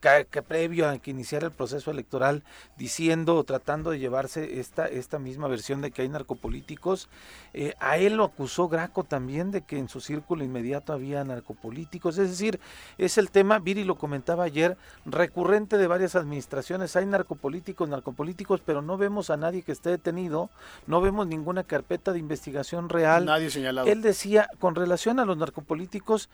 que, 0.00 0.26
que, 0.30 0.42
previo 0.42 0.88
a 0.88 0.98
que 0.98 1.10
iniciara 1.10 1.46
el 1.46 1.52
proceso 1.52 1.90
electoral 1.90 2.42
diciendo 2.76 3.36
o 3.36 3.44
tratando 3.44 3.90
de 3.90 3.98
llevarse 3.98 4.60
esta, 4.60 4.86
esta 4.86 5.18
misma 5.18 5.48
versión 5.48 5.80
de 5.80 5.90
que 5.90 6.02
hay 6.02 6.08
narcopolíticos. 6.08 7.08
Eh, 7.52 7.74
a 7.80 7.98
él 7.98 8.16
lo 8.16 8.24
acusó 8.24 8.68
Graco 8.68 9.04
también 9.04 9.50
de 9.50 9.62
que 9.62 9.78
en 9.78 9.88
su 9.88 10.00
círculo 10.00 10.44
inmediato 10.44 10.92
había 10.92 11.22
narcopolíticos. 11.24 12.18
Es 12.18 12.30
decir, 12.30 12.60
es 12.98 13.18
el 13.18 13.30
tema, 13.30 13.58
Viri 13.58 13.84
lo 13.84 13.96
comentaba 13.96 14.44
ayer, 14.44 14.76
recurrente 15.04 15.76
de 15.76 15.86
varias 15.86 16.16
administraciones. 16.16 16.96
Hay 16.96 17.06
narcopolíticos, 17.06 17.88
narcopolíticos, 17.88 18.60
pero 18.60 18.82
no 18.82 18.96
vemos 18.96 19.30
a 19.30 19.36
nadie 19.36 19.62
que 19.62 19.72
esté 19.72 19.90
detenido, 19.90 20.50
no 20.86 21.00
vemos 21.00 21.26
ninguna 21.26 21.64
carpeta 21.64 22.12
de 22.12 22.18
investigación 22.18 22.88
real. 22.88 23.24
Nadie 23.24 23.50
señalado. 23.50 23.86
Él 23.86 24.02
decía, 24.02 24.48
con 24.58 24.74
relación 24.74 25.18
a 25.20 25.24
los 25.24 25.36
narcopolíticos, 25.36 26.28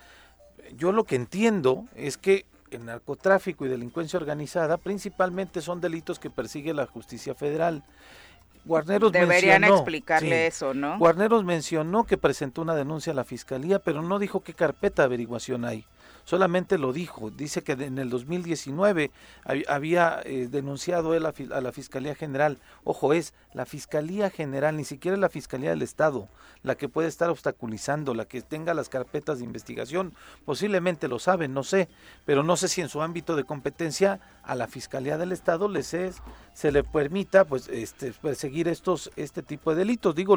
yo 0.77 0.93
lo 0.93 1.05
que 1.05 1.17
entiendo 1.17 1.85
es 1.95 2.17
que 2.17 2.45
el 2.71 2.85
narcotráfico 2.85 3.65
y 3.65 3.69
delincuencia 3.69 4.19
organizada 4.19 4.77
principalmente 4.77 5.61
son 5.61 5.81
delitos 5.81 6.19
que 6.19 6.31
persigue 6.31 6.75
la 6.75 6.87
justicia 6.87 7.35
federal. 7.35 7.85
Guarneros 8.65 9.13
Deberían 9.13 9.61
mencionó, 9.61 9.77
explicarle 9.77 10.29
sí, 10.29 10.57
eso, 10.57 10.75
¿no? 10.75 10.99
Guarneros 10.99 11.45
mencionó 11.45 12.05
que 12.05 12.19
presentó 12.19 12.63
una 12.63 12.75
denuncia 12.75 13.13
a 13.13 13.17
la 13.17 13.25
fiscalía, 13.25 13.79
pero 13.79 14.03
no 14.03 14.19
dijo 14.19 14.41
qué 14.41 14.55
carpeta 14.55 15.03
de 15.03 15.07
averiguación 15.07 15.65
hay. 15.65 15.85
Solamente 16.27 16.77
lo 16.77 16.93
dijo. 16.93 17.31
Dice 17.31 17.63
que 17.63 17.73
en 17.73 17.99
el 17.99 18.11
2019 18.11 19.13
había 19.69 20.21
eh, 20.25 20.49
denunciado 20.51 21.15
él 21.15 21.25
a, 21.25 21.61
la 21.61 21.71
Fiscalía 21.71 22.17
General. 22.17 22.59
Ojo, 22.83 23.13
es 23.13 23.33
la 23.55 23.65
Fiscalía 23.65 24.29
General, 24.29 24.77
ni 24.77 24.83
siquiera 24.83 25.17
la 25.17 25.29
Fiscalía 25.29 25.71
del 25.71 25.83
Estado, 25.83 26.29
la 26.65 26.75
que 26.75 26.89
puede 26.89 27.07
estar 27.07 27.31
obstaculizando, 27.31 28.13
la 28.13 28.25
que 28.25 28.43
tenga 28.43 28.75
las 28.75 28.89
carpetas 28.89 29.39
de 29.39 29.45
investigación. 29.45 30.15
Posiblemente 30.45 31.07
lo 31.07 31.21
saben, 31.21 31.55
no 31.55 31.63
sé, 31.63 31.89
pero 32.25 32.43
no 32.43 32.57
sé 32.57 32.67
si 32.67 32.81
en 32.81 32.89
su 32.89 33.03
ámbito 33.03 33.37
de 33.37 33.45
competencia 33.45 34.19
a 34.43 34.57
la 34.57 34.67
Fiscalía 34.67 35.19
del 35.19 35.31
Estado 35.31 35.69
les 35.69 35.95
es, 35.95 36.17
se 36.55 36.73
le 36.73 36.83
permita 36.83 37.45
pues 37.45 37.69
este 37.69 38.11
perseguir 38.11 38.67
estos 38.67 39.13
este 39.15 39.45
tipo 39.45 39.71
de 39.71 39.77
delitos. 39.77 40.17
Digo 40.17 40.37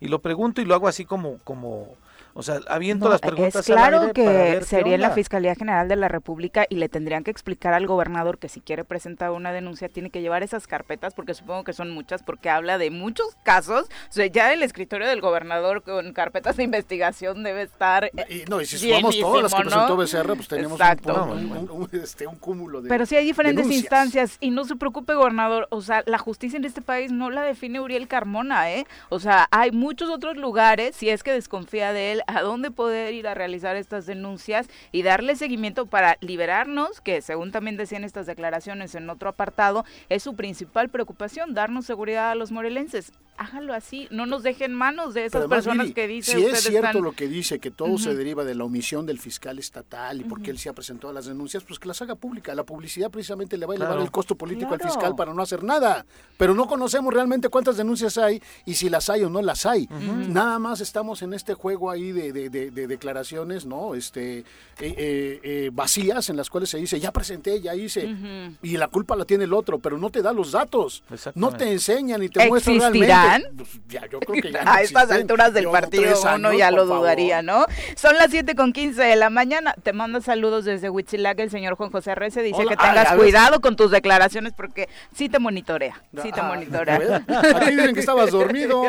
y 0.00 0.08
lo 0.08 0.18
pregunto 0.18 0.60
y 0.60 0.64
lo 0.64 0.74
hago 0.74 0.88
así 0.88 1.04
como 1.04 1.38
como 1.44 1.94
o 2.38 2.42
sea, 2.44 2.60
aviento 2.68 3.06
no, 3.06 3.10
las 3.10 3.20
preguntas. 3.20 3.56
Es 3.56 3.66
claro 3.66 4.12
que 4.12 4.60
sería 4.64 4.94
en 4.94 5.00
la 5.00 5.10
Fiscalía 5.10 5.56
General 5.56 5.88
de 5.88 5.96
la 5.96 6.06
República 6.06 6.66
y 6.68 6.76
le 6.76 6.88
tendrían 6.88 7.24
que 7.24 7.32
explicar 7.32 7.74
al 7.74 7.88
gobernador 7.88 8.38
que 8.38 8.48
si 8.48 8.60
quiere 8.60 8.84
presentar 8.84 9.32
una 9.32 9.50
denuncia 9.50 9.88
tiene 9.88 10.10
que 10.10 10.20
llevar 10.20 10.44
esas 10.44 10.68
carpetas, 10.68 11.14
porque 11.14 11.34
supongo 11.34 11.64
que 11.64 11.72
son 11.72 11.90
muchas, 11.90 12.22
porque 12.22 12.48
habla 12.48 12.78
de 12.78 12.92
muchos 12.92 13.36
casos. 13.42 13.88
O 14.08 14.12
sea, 14.12 14.26
ya 14.26 14.52
el 14.52 14.62
escritorio 14.62 15.08
del 15.08 15.20
gobernador 15.20 15.82
con 15.82 16.12
carpetas 16.12 16.56
de 16.56 16.62
investigación 16.62 17.42
debe 17.42 17.62
estar. 17.62 18.08
Y, 18.28 18.44
no, 18.48 18.60
y 18.60 18.66
si 18.66 18.78
sumamos 18.78 19.18
todas 19.18 19.42
las 19.42 19.54
que 19.54 19.62
presentó 19.62 19.88
¿no? 19.88 19.96
Becerra, 19.96 20.34
pues 20.36 20.46
tenemos 20.46 20.80
un, 20.80 21.10
un, 21.10 21.56
un, 21.56 21.70
un, 21.70 21.90
este, 22.00 22.28
un 22.28 22.36
cúmulo 22.36 22.82
de. 22.82 22.88
Pero 22.88 23.04
sí 23.04 23.16
hay 23.16 23.24
diferentes 23.24 23.64
denuncias. 23.64 23.82
instancias 23.82 24.36
y 24.38 24.52
no 24.52 24.64
se 24.64 24.76
preocupe, 24.76 25.14
gobernador. 25.14 25.66
O 25.70 25.82
sea, 25.82 26.04
la 26.06 26.18
justicia 26.18 26.56
en 26.56 26.64
este 26.64 26.82
país 26.82 27.10
no 27.10 27.30
la 27.30 27.42
define 27.42 27.80
Uriel 27.80 28.06
Carmona, 28.06 28.70
¿eh? 28.70 28.86
O 29.08 29.18
sea, 29.18 29.48
hay 29.50 29.72
muchos 29.72 30.08
otros 30.08 30.36
lugares, 30.36 30.94
si 30.94 31.10
es 31.10 31.24
que 31.24 31.32
desconfía 31.32 31.92
de 31.92 32.12
él, 32.12 32.22
a 32.28 32.42
dónde 32.42 32.70
poder 32.70 33.14
ir 33.14 33.26
a 33.26 33.34
realizar 33.34 33.74
estas 33.76 34.06
denuncias 34.06 34.68
y 34.92 35.02
darle 35.02 35.34
seguimiento 35.34 35.86
para 35.86 36.18
liberarnos, 36.20 37.00
que 37.00 37.22
según 37.22 37.52
también 37.52 37.76
decían 37.76 38.04
estas 38.04 38.26
declaraciones 38.26 38.94
en 38.94 39.08
otro 39.08 39.30
apartado, 39.30 39.84
es 40.10 40.22
su 40.22 40.36
principal 40.36 40.90
preocupación, 40.90 41.54
darnos 41.54 41.86
seguridad 41.86 42.30
a 42.30 42.34
los 42.34 42.52
morelenses. 42.52 43.12
Hágalo 43.38 43.72
así, 43.72 44.08
no 44.10 44.26
nos 44.26 44.42
dejen 44.42 44.74
manos 44.74 45.14
de 45.14 45.24
esas 45.24 45.36
además, 45.42 45.58
personas 45.58 45.84
Miri, 45.86 45.94
que 45.94 46.08
dicen 46.08 46.38
Si 46.40 46.44
es 46.44 46.60
cierto 46.60 46.88
están... 46.88 47.02
lo 47.02 47.12
que 47.12 47.28
dice, 47.28 47.60
que 47.60 47.70
todo 47.70 47.90
uh 47.90 47.94
-huh. 47.94 48.02
se 48.02 48.14
deriva 48.16 48.42
de 48.44 48.56
la 48.56 48.64
omisión 48.64 49.06
del 49.06 49.20
fiscal 49.20 49.60
estatal 49.60 50.20
y 50.20 50.24
porque 50.24 50.42
uh 50.42 50.46
-huh. 50.46 50.50
él 50.50 50.58
se 50.58 50.68
ha 50.68 50.72
presentado 50.72 51.10
a 51.10 51.14
las 51.14 51.26
denuncias, 51.26 51.62
pues 51.62 51.78
que 51.78 51.86
las 51.86 52.02
haga 52.02 52.16
pública. 52.16 52.52
La 52.56 52.64
publicidad 52.64 53.10
precisamente 53.12 53.56
le 53.56 53.64
va 53.64 53.74
a 53.74 53.76
elevar 53.76 53.92
claro. 53.94 54.04
el 54.04 54.10
costo 54.10 54.34
político 54.34 54.70
claro. 54.70 54.84
al 54.84 54.90
fiscal 54.90 55.14
para 55.14 55.32
no 55.32 55.40
hacer 55.40 55.62
nada. 55.62 56.04
Pero 56.36 56.52
no 56.52 56.66
conocemos 56.66 57.14
realmente 57.14 57.48
cuántas 57.48 57.76
denuncias 57.76 58.18
hay 58.18 58.42
y 58.66 58.74
si 58.74 58.88
las 58.88 59.08
hay 59.08 59.22
o 59.22 59.30
no 59.30 59.40
las 59.40 59.66
hay. 59.66 59.84
Uh 59.88 59.94
-huh. 59.94 60.28
Nada 60.28 60.58
más 60.58 60.80
estamos 60.80 61.22
en 61.22 61.32
este 61.32 61.54
juego 61.54 61.92
ahí 61.92 62.07
de, 62.12 62.32
de, 62.32 62.50
de, 62.50 62.70
de 62.70 62.86
declaraciones, 62.86 63.66
¿no? 63.66 63.94
Este, 63.94 64.38
eh, 64.38 64.44
eh, 64.80 65.40
eh, 65.42 65.70
vacías 65.72 66.28
en 66.30 66.36
las 66.36 66.50
cuales 66.50 66.70
se 66.70 66.78
dice, 66.78 67.00
ya 67.00 67.12
presenté, 67.12 67.60
ya 67.60 67.74
hice, 67.74 68.14
y 68.62 68.76
la 68.76 68.86
culpa 68.88 69.16
la 69.16 69.24
tiene 69.24 69.44
el 69.44 69.52
otro, 69.52 69.78
pero 69.78 69.98
no 69.98 70.10
te 70.10 70.22
da 70.22 70.32
los 70.32 70.52
datos, 70.52 71.02
no 71.34 71.50
te 71.50 71.72
enseñan 71.72 72.22
y 72.22 72.28
te 72.28 72.46
muestran 72.48 72.78
realmente. 72.78 73.50
Pues, 73.56 73.68
ya, 73.88 74.06
yo 74.06 74.20
creo 74.20 74.42
que 74.42 74.52
ya 74.52 74.62
no 74.62 74.70
A 74.78 74.82
estas 74.82 75.10
alturas 75.10 75.52
del 75.52 75.68
partido 75.68 76.14
uno 76.34 76.52
ya 76.52 76.70
lo 76.70 76.86
dudaría, 76.86 77.42
¿no? 77.42 77.66
Son 77.96 78.14
las 78.16 78.30
7 78.30 78.54
con 78.54 78.72
15 78.72 79.02
de 79.02 79.16
la 79.16 79.30
mañana. 79.30 79.74
Te 79.82 79.92
mando 79.92 80.20
saludos 80.20 80.64
desde 80.64 80.90
Huitzilac. 80.90 81.38
El 81.40 81.50
señor 81.50 81.74
Juan 81.74 81.90
José 81.90 82.14
Rece 82.14 82.42
dice 82.42 82.60
Hola. 82.60 82.70
que 82.70 82.76
tengas 82.76 83.10
Ay, 83.10 83.18
cuidado 83.18 83.60
con 83.60 83.76
tus 83.76 83.90
declaraciones 83.90 84.52
porque 84.52 84.88
sí 85.14 85.28
te 85.28 85.38
monitorea. 85.38 86.02
Sí 86.22 86.30
te 86.32 86.40
ah, 86.40 86.44
monitorea. 86.44 87.24
Aquí 87.54 87.70
dicen 87.70 87.94
que 87.94 88.00
estabas 88.00 88.30
dormido. 88.30 88.82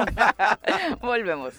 Volvemos. 1.02 1.54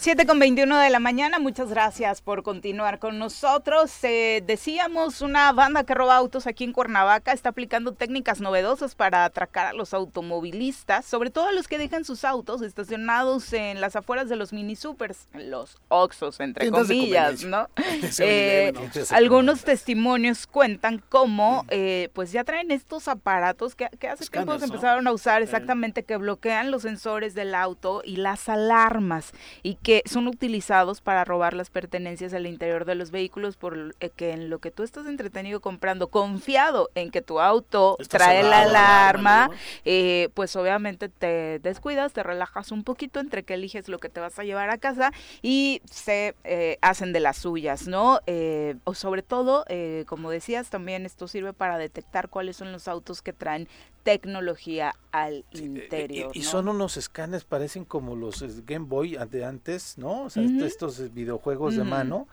7 0.00 0.24
con 0.24 0.38
21 0.38 0.78
de 0.78 0.88
la 0.88 0.98
mañana, 0.98 1.38
muchas 1.38 1.68
gracias 1.68 2.22
por 2.22 2.42
continuar 2.42 2.98
con 2.98 3.18
nosotros. 3.18 3.92
Eh, 4.02 4.42
decíamos, 4.46 5.20
una 5.20 5.52
banda 5.52 5.84
que 5.84 5.92
roba 5.92 6.16
autos 6.16 6.46
aquí 6.46 6.64
en 6.64 6.72
Cuernavaca 6.72 7.32
está 7.32 7.50
aplicando 7.50 7.92
técnicas 7.92 8.40
novedosas 8.40 8.94
para 8.94 9.26
atracar 9.26 9.66
a 9.66 9.72
los 9.74 9.92
automovilistas, 9.92 11.04
sobre 11.04 11.28
todo 11.28 11.48
a 11.48 11.52
los 11.52 11.68
que 11.68 11.76
dejan 11.76 12.06
sus 12.06 12.24
autos 12.24 12.62
estacionados 12.62 13.52
en 13.52 13.82
las 13.82 13.94
afueras 13.94 14.30
de 14.30 14.36
los 14.36 14.54
mini 14.54 14.74
supers, 14.74 15.28
los 15.34 15.76
Oxos, 15.88 16.40
entre 16.40 16.70
comillas, 16.70 17.44
¿no? 17.44 17.68
eh, 18.20 18.72
algunos 19.10 19.64
testimonios 19.64 20.46
cuentan 20.46 21.04
cómo, 21.10 21.66
eh, 21.68 22.08
pues 22.14 22.32
ya 22.32 22.44
traen 22.44 22.70
estos 22.70 23.06
aparatos 23.06 23.74
que, 23.74 23.90
que 23.98 24.08
hace 24.08 24.24
tiempo 24.24 24.58
se 24.58 24.64
empezaron 24.64 25.06
a 25.06 25.12
usar 25.12 25.42
exactamente, 25.42 26.04
que 26.04 26.16
bloquean 26.16 26.70
los 26.70 26.80
sensores 26.82 27.34
del 27.34 27.54
auto 27.54 28.00
y 28.02 28.16
las 28.16 28.48
alarmas 28.48 29.32
y 29.62 29.74
que 29.74 29.89
que 29.90 30.04
son 30.06 30.28
utilizados 30.28 31.00
para 31.00 31.24
robar 31.24 31.52
las 31.52 31.68
pertenencias 31.68 32.32
al 32.32 32.46
interior 32.46 32.84
de 32.84 32.94
los 32.94 33.10
vehículos 33.10 33.56
por 33.56 33.96
eh, 33.98 34.10
que 34.14 34.30
en 34.30 34.48
lo 34.48 34.60
que 34.60 34.70
tú 34.70 34.84
estás 34.84 35.04
entretenido 35.06 35.58
comprando, 35.58 36.06
confiado 36.06 36.90
en 36.94 37.10
que 37.10 37.22
tu 37.22 37.40
auto 37.40 37.96
Está 37.98 38.18
trae 38.18 38.42
cerrado, 38.42 38.50
la 38.50 38.70
alarma, 38.70 39.48
¿no? 39.48 39.54
eh, 39.84 40.28
pues 40.34 40.54
obviamente 40.54 41.08
te 41.08 41.58
descuidas, 41.58 42.12
te 42.12 42.22
relajas 42.22 42.70
un 42.70 42.84
poquito 42.84 43.18
entre 43.18 43.42
que 43.42 43.54
eliges 43.54 43.88
lo 43.88 43.98
que 43.98 44.08
te 44.08 44.20
vas 44.20 44.38
a 44.38 44.44
llevar 44.44 44.70
a 44.70 44.78
casa 44.78 45.10
y 45.42 45.82
se 45.90 46.36
eh, 46.44 46.78
hacen 46.82 47.12
de 47.12 47.18
las 47.18 47.38
suyas, 47.38 47.88
¿no? 47.88 48.20
Eh, 48.28 48.76
o 48.84 48.94
sobre 48.94 49.22
todo, 49.22 49.64
como 50.06 50.30
decías, 50.30 50.70
también 50.70 51.04
esto 51.04 51.26
sirve 51.26 51.52
para 51.52 51.78
detectar 51.78 52.28
cuáles 52.28 52.56
son 52.56 52.70
los 52.70 52.86
autos 52.86 53.22
que 53.22 53.32
traen 53.32 53.66
tecnología 54.02 54.94
al 55.12 55.44
sí, 55.52 55.64
interior. 55.64 56.32
Y, 56.34 56.40
y 56.40 56.42
¿no? 56.42 56.48
son 56.48 56.68
unos 56.68 56.96
escáneres, 56.96 57.44
parecen 57.44 57.84
como 57.84 58.16
los 58.16 58.42
Game 58.64 58.86
Boy 58.86 59.16
de 59.30 59.44
antes, 59.44 59.98
¿no? 59.98 60.24
O 60.24 60.30
sea, 60.30 60.42
uh 60.42 60.46
-huh. 60.46 60.64
estos 60.64 61.12
videojuegos 61.12 61.74
uh 61.74 61.76
-huh. 61.78 61.84
de 61.84 61.90
mano. 61.90 62.28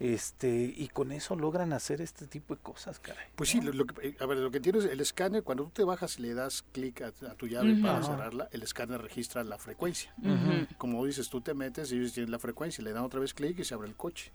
este 0.00 0.48
y 0.76 0.88
con 0.88 1.12
eso 1.12 1.36
logran 1.36 1.72
hacer 1.72 2.00
este 2.00 2.26
tipo 2.26 2.56
de 2.56 2.60
cosas, 2.60 2.98
caray. 2.98 3.26
Pues 3.36 3.50
sí, 3.50 3.60
lo, 3.60 3.84
que, 3.84 4.08
eh, 4.08 4.16
a 4.18 4.26
ver, 4.26 4.38
lo 4.38 4.50
que 4.50 4.58
tienes 4.58 4.84
el 4.84 5.00
escáner, 5.00 5.44
cuando 5.44 5.64
tú 5.64 5.70
te 5.70 5.84
bajas 5.84 6.18
y 6.18 6.22
le 6.22 6.34
das 6.34 6.64
clic 6.72 7.02
a, 7.02 7.12
tu 7.12 7.46
llave 7.46 7.76
para 7.80 8.02
cerrarla, 8.02 8.48
el 8.50 8.62
escáner 8.62 9.00
registra 9.00 9.44
la 9.44 9.58
frecuencia. 9.58 10.12
Como 10.76 11.06
dices, 11.06 11.28
tú 11.28 11.40
te 11.40 11.54
metes 11.54 11.92
y 11.92 11.98
ellos 11.98 12.14
tienen 12.14 12.32
la 12.32 12.40
frecuencia, 12.40 12.82
le 12.82 12.92
dan 12.92 13.04
otra 13.04 13.20
vez 13.20 13.32
clic 13.32 13.60
y 13.60 13.64
se 13.64 13.74
abre 13.74 13.86
el 13.86 13.94
coche 13.94 14.32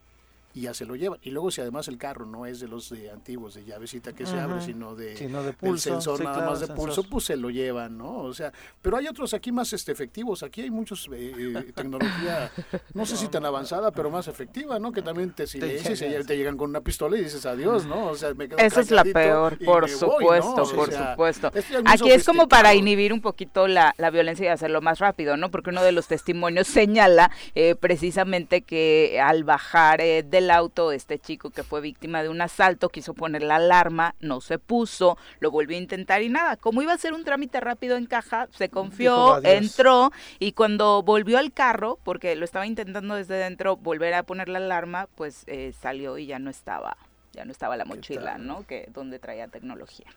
y 0.58 0.62
ya 0.62 0.74
se 0.74 0.86
lo 0.86 0.96
llevan. 0.96 1.20
Y 1.22 1.30
luego 1.30 1.52
si 1.52 1.62
además 1.62 1.88
el 1.88 2.00
carro 2.00 2.26
no 2.26 2.48
es 2.48 2.60
de 2.60 2.68
los 2.68 2.90
de 2.90 3.12
antiguos 3.12 3.54
de 3.54 3.64
llavecita 3.64 4.14
que 4.14 4.26
se 4.26 4.40
abre, 4.40 4.60
sino 4.62 4.96
de, 4.96 5.14
de 5.14 5.54
pulso, 5.54 5.92
sensor 5.92 6.24
nada 6.24 6.50
más 6.50 6.60
de 6.60 6.68
pulso, 6.68 7.04
pues 7.04 7.26
se 7.26 7.38
lo 7.38 7.52
llevan, 7.52 7.98
¿no? 7.98 8.18
O 8.18 8.34
sea, 8.34 8.52
pero 8.82 8.98
hay 8.98 9.08
otros 9.08 9.36
aquí 9.36 9.52
más 9.52 9.72
este, 9.74 9.92
efectivos. 9.92 10.42
Aquí 10.42 10.62
hay 10.62 10.72
muchos 10.72 11.08
eh, 11.14 11.32
eh, 11.38 11.72
tecnología, 11.76 12.52
no 12.96 13.06
sé 13.06 13.18
si 13.18 13.28
tan 13.28 13.46
avanzada, 13.46 13.92
pero 13.92 14.10
más 14.10 14.28
efectiva, 14.28 14.80
¿no? 14.80 14.92
Que 14.92 15.04
también 15.04 15.32
te 15.32 15.46
silencias 15.46 16.02
y 16.02 16.26
te 16.26 16.38
llegan 16.38 16.58
con 16.58 16.72
una 16.72 16.82
pistola 16.82 17.18
y 17.18 17.24
dices 17.24 17.46
adiós, 17.46 17.86
¿no? 17.86 18.08
O 18.08 18.16
sea, 18.16 18.34
me 18.34 18.50
quedo 18.50 18.58
Esa 18.58 18.82
es 18.82 18.90
la 18.90 19.04
peor, 19.04 19.60
por 19.64 19.88
supuesto, 19.88 20.56
por 20.76 20.92
supuesto. 20.92 21.52
Aquí 21.86 22.10
es 22.10 22.26
como 22.26 22.48
para 22.48 22.74
inhibir 22.74 23.14
un 23.14 23.22
poquito 23.22 23.68
la, 23.68 23.94
la, 24.00 24.10
violencia 24.10 24.46
y 24.46 24.50
hacerlo 24.50 24.82
más 24.82 24.98
rápido, 24.98 25.38
¿no? 25.38 25.52
Porque 25.52 25.70
uno 25.70 25.84
de 25.84 25.92
los 25.92 26.08
testimonios 26.08 26.66
señala 26.68 27.30
eh, 27.54 27.76
precisamente 27.76 28.64
que 28.64 29.22
al 29.24 29.44
bajar 29.44 30.02
del 30.02 30.47
auto, 30.52 30.92
este 30.92 31.20
chico 31.20 31.50
que 31.50 31.64
fue 31.64 31.82
víctima 31.82 32.24
de 32.24 32.30
un 32.30 32.42
asalto 32.42 32.90
quiso 32.90 33.14
poner 33.14 33.44
la 33.44 33.58
alarma, 33.58 34.16
no 34.20 34.42
se 34.42 34.60
puso, 34.60 35.18
lo 35.40 35.52
volvió 35.52 35.78
a 35.78 35.82
intentar 35.82 36.22
y 36.22 36.30
nada, 36.30 36.58
como 36.58 36.82
iba 36.82 36.94
a 36.94 36.98
ser 36.98 37.14
un 37.14 37.24
trámite 37.24 37.60
rápido 37.60 37.98
en 37.98 38.06
caja, 38.06 38.48
se 38.52 38.70
confió, 38.70 39.44
entró 39.44 40.12
y 40.40 40.54
cuando 40.54 41.04
volvió 41.04 41.38
al 41.38 41.52
carro, 41.52 42.00
porque 42.04 42.36
lo 42.36 42.46
estaba 42.46 42.66
intentando 42.66 43.16
desde 43.16 43.36
dentro 43.36 43.78
volver 43.78 44.14
a 44.14 44.24
poner 44.24 44.50
la 44.50 44.60
alarma, 44.60 45.08
pues 45.16 45.44
eh, 45.48 45.74
salió 45.80 46.18
y 46.18 46.26
ya 46.26 46.40
no 46.40 46.50
estaba, 46.50 46.98
ya 47.34 47.46
no 47.46 47.52
estaba 47.52 47.78
la 47.78 47.86
mochila, 47.86 48.38
¿no? 48.38 48.66
Que 48.66 48.90
donde 48.94 49.20
traía 49.20 49.48
tecnología 49.48 50.08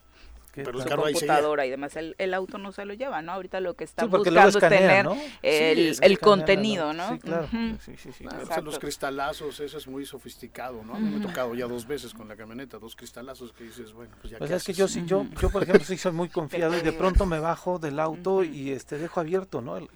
pero 0.53 0.81
el 0.81 0.89
computadora 0.89 1.65
y 1.65 1.69
demás, 1.69 1.95
el, 1.95 2.15
el, 2.17 2.33
auto 2.33 2.57
no 2.57 2.71
se 2.71 2.85
lo 2.85 2.93
lleva, 2.93 3.21
¿no? 3.21 3.31
Ahorita 3.33 3.59
lo 3.59 3.75
que 3.75 3.83
está 3.83 4.05
buscando 4.05 4.47
es 4.47 4.57
tener 4.57 5.07
el, 5.41 5.97
el 6.01 6.19
contenido, 6.19 6.93
¿no? 6.93 7.13
Sí, 7.13 7.19
claro. 7.19 7.47
sí, 7.79 7.95
sí, 7.97 8.11
sí. 8.11 8.25
los 8.63 8.79
cristalazos, 8.79 9.59
eso 9.59 9.77
es 9.77 9.87
muy 9.87 10.05
sofisticado, 10.05 10.83
¿no? 10.83 10.95
A 10.95 10.99
mí 10.99 11.09
me 11.09 11.23
ha 11.23 11.27
tocado 11.27 11.55
ya 11.55 11.67
dos 11.67 11.87
veces 11.87 12.13
con 12.13 12.27
la 12.27 12.35
camioneta, 12.35 12.79
dos 12.79 12.95
cristalazos 12.95 13.53
que 13.53 13.63
dices, 13.63 13.93
bueno, 13.93 14.15
pues 14.21 14.31
ya 14.31 14.37
Pues 14.37 14.51
es 14.51 14.63
que 14.63 14.73
yo 14.73 14.87
sí, 14.87 15.03
yo, 15.05 15.25
yo 15.39 15.49
por 15.49 15.63
ejemplo 15.63 15.85
sí 15.85 15.97
soy 15.97 16.11
muy 16.11 16.29
confiado 16.41 16.77
y 16.77 16.81
de 16.81 16.91
pronto 16.91 17.25
me 17.25 17.39
bajo 17.39 17.79
del 17.79 17.99
auto 17.99 18.43
y 18.43 18.71
este 18.71 18.97
dejo 18.97 19.19
abierto, 19.19 19.61
¿no? 19.61 19.77
El, 19.77 19.89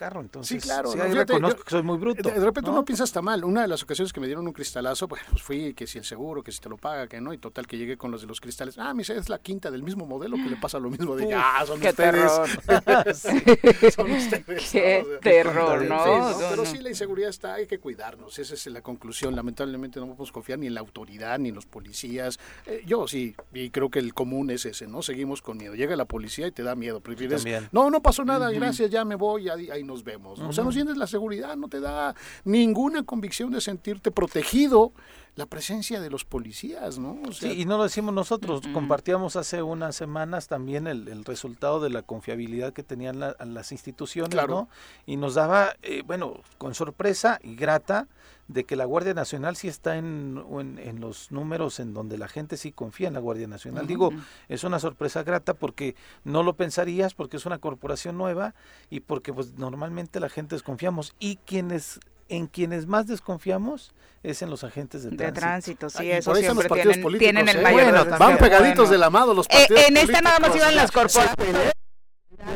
carro, 0.00 0.22
entonces 0.22 0.62
sí, 0.62 0.66
claro, 0.66 0.90
sí, 0.90 0.98
reconozco 0.98 1.62
que 1.62 1.70
soy 1.70 1.82
muy 1.82 1.98
bruto. 1.98 2.30
De, 2.30 2.40
repente 2.40 2.70
uno 2.70 2.86
piensa 2.86 3.04
está 3.04 3.20
mal. 3.20 3.44
Una 3.44 3.60
de 3.60 3.68
las 3.68 3.82
ocasiones 3.82 4.14
que 4.14 4.20
me 4.20 4.26
dieron 4.26 4.46
un 4.46 4.54
cristalazo, 4.54 5.06
pues, 5.06 5.20
pues 5.28 5.42
fui 5.42 5.74
que 5.74 5.86
si 5.86 5.98
el 5.98 6.04
seguro, 6.04 6.42
que 6.42 6.52
si 6.52 6.58
te 6.58 6.70
lo 6.70 6.78
paga, 6.78 7.06
que 7.06 7.20
no, 7.20 7.34
y 7.34 7.38
total 7.38 7.66
que 7.66 7.76
llegué 7.76 7.98
con 7.98 8.10
los 8.10 8.22
de 8.22 8.26
los 8.26 8.40
cristales. 8.40 8.78
Ah, 8.78 8.94
mi 8.94 9.02
es 9.02 9.28
la 9.28 9.38
quinta 9.38 9.70
del 9.70 9.82
mismo 9.82 10.06
modelo 10.06 10.36
que 10.36 10.48
le 10.48 10.56
pasa 10.56 10.78
lo 10.78 10.88
mismo 10.88 11.16
de 11.16 11.34
ah, 11.34 11.62
son 11.66 11.80
qué 11.80 11.90
ustedes. 11.90 12.12
Terror. 12.12 13.14
son 13.94 14.10
ustedes. 14.12 14.70
Qué 14.70 15.18
terror, 15.20 15.84
¿no? 15.84 16.34
Pero 16.48 16.64
sí, 16.64 16.78
la 16.78 16.88
inseguridad 16.88 17.28
está, 17.28 17.54
hay 17.54 17.66
que 17.66 17.78
cuidarnos. 17.78 18.38
Esa 18.38 18.54
es 18.54 18.66
la 18.68 18.80
conclusión. 18.80 19.36
Lamentablemente 19.36 20.00
no 20.00 20.06
podemos 20.06 20.32
confiar 20.32 20.58
ni 20.58 20.66
en 20.66 20.74
la 20.74 20.80
autoridad 20.80 21.38
ni 21.38 21.50
en 21.50 21.54
los 21.54 21.66
policías. 21.66 22.38
Eh, 22.66 22.82
yo 22.86 23.06
sí, 23.06 23.34
y 23.52 23.68
creo 23.68 23.90
que 23.90 23.98
el 23.98 24.14
común 24.14 24.50
es 24.50 24.64
ese, 24.64 24.86
¿no? 24.86 25.02
Seguimos 25.02 25.42
con 25.42 25.58
miedo. 25.58 25.74
Llega 25.74 25.94
la 25.96 26.06
policía 26.06 26.46
y 26.46 26.52
te 26.52 26.62
da 26.62 26.74
miedo. 26.74 27.00
Prefieres, 27.00 27.44
no, 27.72 27.90
no 27.90 28.00
pasó 28.00 28.24
nada, 28.24 28.50
gracias, 28.50 28.90
ya 28.90 29.04
me 29.04 29.16
voy, 29.16 29.48
ahí, 29.50 29.68
ahí 29.70 29.82
nos 29.90 30.04
vemos. 30.04 30.38
O 30.38 30.52
sea, 30.52 30.64
no 30.64 30.72
sientes 30.72 30.96
la 30.96 31.06
seguridad, 31.06 31.56
no 31.56 31.68
te 31.68 31.80
da 31.80 32.14
ninguna 32.44 33.02
convicción 33.02 33.50
de 33.50 33.60
sentirte 33.60 34.10
protegido 34.10 34.92
la 35.36 35.46
presencia 35.46 36.00
de 36.00 36.10
los 36.10 36.24
policías, 36.24 36.98
¿no? 36.98 37.18
sí, 37.32 37.48
y 37.48 37.64
no 37.64 37.76
lo 37.76 37.84
decimos 37.84 38.14
nosotros, 38.14 38.62
compartíamos 38.72 39.36
hace 39.36 39.62
unas 39.62 39.96
semanas 39.96 40.48
también 40.48 40.86
el, 40.86 41.24
resultado 41.24 41.80
de 41.80 41.90
la 41.90 42.02
confiabilidad 42.02 42.72
que 42.72 42.82
tenían 42.82 43.20
las 43.20 43.72
instituciones, 43.72 44.36
¿no? 44.48 44.68
Y 45.06 45.16
nos 45.16 45.34
daba, 45.34 45.74
eh, 45.82 46.02
bueno, 46.04 46.40
con 46.58 46.74
sorpresa 46.74 47.38
y 47.42 47.54
grata, 47.54 48.08
de 48.52 48.64
que 48.64 48.74
la 48.74 48.84
Guardia 48.84 49.14
Nacional 49.14 49.54
sí 49.54 49.68
está 49.68 49.96
en, 49.96 50.42
en, 50.78 51.00
los 51.00 51.30
números 51.30 51.78
en 51.78 51.94
donde 51.94 52.18
la 52.18 52.26
gente 52.26 52.56
sí 52.56 52.72
confía 52.72 53.06
en 53.06 53.14
la 53.14 53.20
Guardia 53.20 53.46
Nacional. 53.46 53.86
Digo, 53.86 54.10
es 54.48 54.64
una 54.64 54.80
sorpresa 54.80 55.22
grata 55.22 55.54
porque 55.54 55.94
no 56.24 56.42
lo 56.42 56.54
pensarías, 56.54 57.14
porque 57.14 57.36
es 57.36 57.46
una 57.46 57.58
corporación 57.58 58.18
nueva 58.18 58.54
y 58.90 59.00
porque 59.00 59.32
pues 59.32 59.54
normalmente 59.56 60.18
la 60.18 60.28
gente 60.28 60.56
desconfiamos. 60.56 61.14
Y 61.20 61.36
quienes 61.36 62.00
en 62.30 62.46
quienes 62.46 62.86
más 62.86 63.06
desconfiamos 63.06 63.92
es 64.22 64.42
en 64.42 64.50
los 64.50 64.64
agentes 64.64 65.02
de 65.02 65.10
tránsito. 65.10 65.26
De 65.26 65.40
tránsito, 65.40 65.90
sí, 65.90 66.10
eso 66.10 66.34
siempre 66.34 66.68
tienen, 66.68 67.18
tienen, 67.18 67.48
el 67.48 67.58
¿eh? 67.58 67.62
mayor 67.62 68.18
Van 68.18 68.38
pegaditos 68.38 68.88
de 68.90 68.98
la 68.98 69.10
mano 69.10 69.34
los 69.34 69.46
eh, 69.46 69.50
partidos 69.50 69.82
En 69.88 69.96
esta 69.96 70.20
nada 70.20 70.38
más 70.38 70.54
iban 70.54 70.76
las 70.76 70.90
corporaciones 70.90 71.72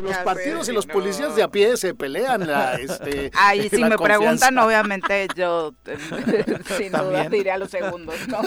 los 0.02 0.16
partidos 0.18 0.68
y 0.68 0.72
los 0.72 0.86
policías 0.86 1.36
de 1.36 1.42
a 1.42 1.48
pie 1.48 1.76
se 1.76 1.94
pelean. 1.94 2.46
La, 2.46 2.74
este, 2.74 3.30
Ahí 3.38 3.68
si 3.70 3.84
me 3.84 3.98
preguntan, 3.98 4.56
obviamente 4.58 5.28
yo 5.36 5.74
sin 6.76 6.92
duda 6.92 7.28
diría 7.28 7.58
los 7.58 7.70
segundos. 7.70 8.16
¿no? 8.28 8.40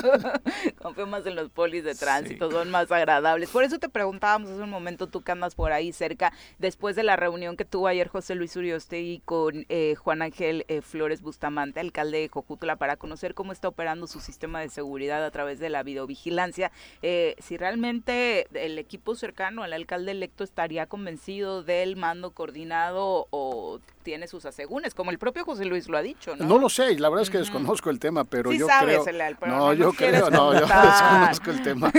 Confío 0.81 1.07
más 1.07 1.25
en 1.25 1.35
los 1.35 1.49
polis 1.49 1.83
de 1.83 1.95
tránsito, 1.95 2.51
son 2.51 2.71
más 2.71 2.91
agradables. 2.91 3.49
Por 3.49 3.63
eso 3.63 3.79
te 3.79 3.89
preguntábamos 3.89 4.49
hace 4.51 4.61
un 4.61 4.69
momento, 4.69 5.07
tú 5.07 5.21
que 5.21 5.31
andas 5.31 5.55
por 5.55 5.71
ahí 5.71 5.91
cerca, 5.91 6.33
después 6.57 6.95
de 6.95 7.03
la 7.03 7.15
reunión 7.15 7.57
que 7.57 7.65
tuvo 7.65 7.87
ayer 7.87 8.07
José 8.07 8.35
Luis 8.35 8.55
Uriostegui 8.55 9.21
con 9.25 9.65
eh, 9.69 9.95
Juan 9.95 10.21
Ángel 10.21 10.65
eh, 10.67 10.81
Flores 10.81 11.21
Bustamante, 11.21 11.79
alcalde 11.79 12.19
de 12.19 12.29
Cojutla, 12.29 12.75
para 12.77 12.97
conocer 12.97 13.33
cómo 13.33 13.51
está 13.51 13.67
operando 13.67 14.07
su 14.07 14.19
sistema 14.19 14.61
de 14.61 14.69
seguridad 14.69 15.23
a 15.23 15.31
través 15.31 15.59
de 15.59 15.69
la 15.69 15.83
videovigilancia. 15.83 16.71
Eh, 17.01 17.35
si 17.39 17.57
realmente 17.57 18.47
el 18.53 18.79
equipo 18.79 19.15
cercano 19.15 19.63
al 19.63 19.73
alcalde 19.73 20.11
electo 20.11 20.43
estaría 20.43 20.85
convencido 20.85 21.26
del 21.27 21.97
mando 21.97 22.31
coordinado 22.31 23.27
o 23.31 23.79
tiene 24.07 24.27
sus 24.27 24.45
asegúnes, 24.45 24.93
como 24.93 25.11
el 25.11 25.19
propio 25.19 25.43
José 25.43 25.65
Luis 25.65 25.89
lo 25.89 25.97
ha 25.97 26.01
dicho, 26.01 26.33
¿no? 26.37 26.45
No 26.45 26.57
lo 26.57 26.69
sé, 26.69 26.97
la 26.97 27.09
verdad 27.09 27.23
es 27.23 27.29
que 27.29 27.39
desconozco 27.39 27.89
el 27.89 27.99
tema, 27.99 28.23
pero 28.23 28.53
yo 28.53 28.65
creo... 28.65 29.03
no, 29.45 29.73
yo 29.73 29.91
creo, 29.91 30.29
no, 30.29 30.53
yo 30.53 30.61
desconozco 30.61 31.51
el 31.51 31.61
tema. 31.61 31.91